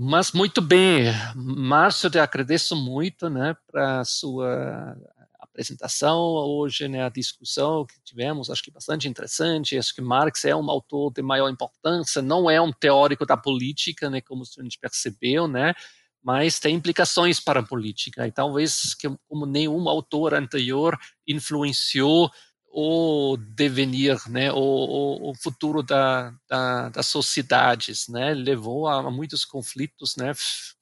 Mas 0.00 0.30
muito 0.30 0.60
bem, 0.60 1.06
Márcio, 1.34 2.08
te 2.08 2.20
agradeço 2.20 2.76
muito, 2.76 3.28
né, 3.28 3.56
para 3.66 3.98
a 3.98 4.04
sua 4.04 4.96
apresentação 5.40 6.16
hoje, 6.20 6.86
né, 6.86 7.02
a 7.04 7.08
discussão 7.08 7.84
que 7.84 7.94
tivemos, 8.04 8.48
acho 8.48 8.62
que 8.62 8.70
bastante 8.70 9.08
interessante. 9.08 9.76
Acho 9.76 9.92
que 9.92 10.00
Marx 10.00 10.44
é 10.44 10.54
um 10.54 10.70
autor 10.70 11.12
de 11.12 11.20
maior 11.20 11.48
importância, 11.48 12.22
não 12.22 12.48
é 12.48 12.60
um 12.60 12.70
teórico 12.72 13.26
da 13.26 13.36
política, 13.36 14.08
né, 14.08 14.20
como 14.20 14.44
a 14.44 14.62
gente 14.62 14.78
percebeu, 14.78 15.48
né, 15.48 15.74
mas 16.22 16.60
tem 16.60 16.76
implicações 16.76 17.40
para 17.40 17.58
a 17.58 17.66
política. 17.66 18.24
E 18.24 18.30
talvez 18.30 18.94
que, 18.94 19.08
como 19.28 19.46
nenhum 19.46 19.88
autor 19.88 20.32
anterior 20.32 20.96
influenciou 21.26 22.30
o 22.70 23.36
devenir, 23.36 24.18
né, 24.28 24.52
o, 24.52 25.30
o, 25.30 25.34
futuro 25.34 25.82
da, 25.82 26.32
da, 26.48 26.90
das 26.90 27.06
sociedades, 27.06 28.08
né, 28.08 28.34
levou 28.34 28.86
a, 28.86 29.10
muitos 29.10 29.44
conflitos, 29.44 30.16
né, 30.16 30.32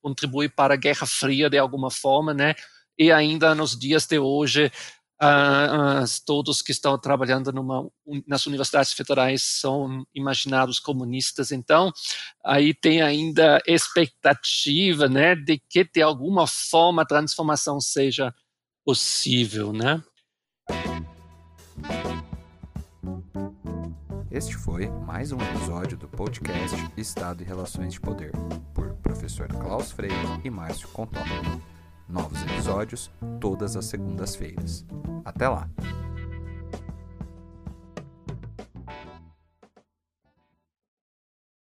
contribui 0.02 0.48
para 0.48 0.74
a 0.74 0.76
Guerra 0.76 1.06
Fria 1.06 1.48
de 1.48 1.58
alguma 1.58 1.90
forma, 1.90 2.34
né, 2.34 2.54
e 2.98 3.12
ainda 3.12 3.54
nos 3.54 3.78
dias 3.78 4.06
de 4.06 4.18
hoje 4.18 4.70
todos 6.26 6.60
que 6.60 6.72
estão 6.72 6.98
trabalhando 6.98 7.50
numa, 7.50 7.88
nas 8.26 8.44
universidades 8.44 8.92
federais 8.92 9.42
são 9.42 10.06
imaginados 10.14 10.78
comunistas, 10.78 11.50
então 11.50 11.90
aí 12.44 12.74
tem 12.74 13.00
ainda 13.00 13.58
expectativa, 13.66 15.08
né, 15.08 15.34
de 15.34 15.58
que 15.70 15.84
de 15.84 16.02
alguma 16.02 16.46
forma 16.46 17.02
a 17.02 17.06
transformação 17.06 17.80
seja 17.80 18.34
possível, 18.84 19.72
né. 19.72 20.02
Este 24.31 24.57
foi 24.57 24.89
mais 24.89 25.31
um 25.31 25.39
episódio 25.40 25.97
do 25.97 26.09
podcast 26.09 26.77
Estado 26.97 27.43
e 27.43 27.47
Relações 27.47 27.93
de 27.93 28.01
Poder, 28.01 28.32
por 28.74 28.93
professor 28.94 29.47
Klaus 29.47 29.93
Freire 29.93 30.16
e 30.44 30.51
Márcio 30.51 30.89
Contó. 30.89 31.20
Novos 32.09 32.43
episódios 32.43 33.11
todas 33.40 33.77
as 33.77 33.86
segundas-feiras. 33.86 34.85
Até 35.24 35.48
lá! 35.48 35.69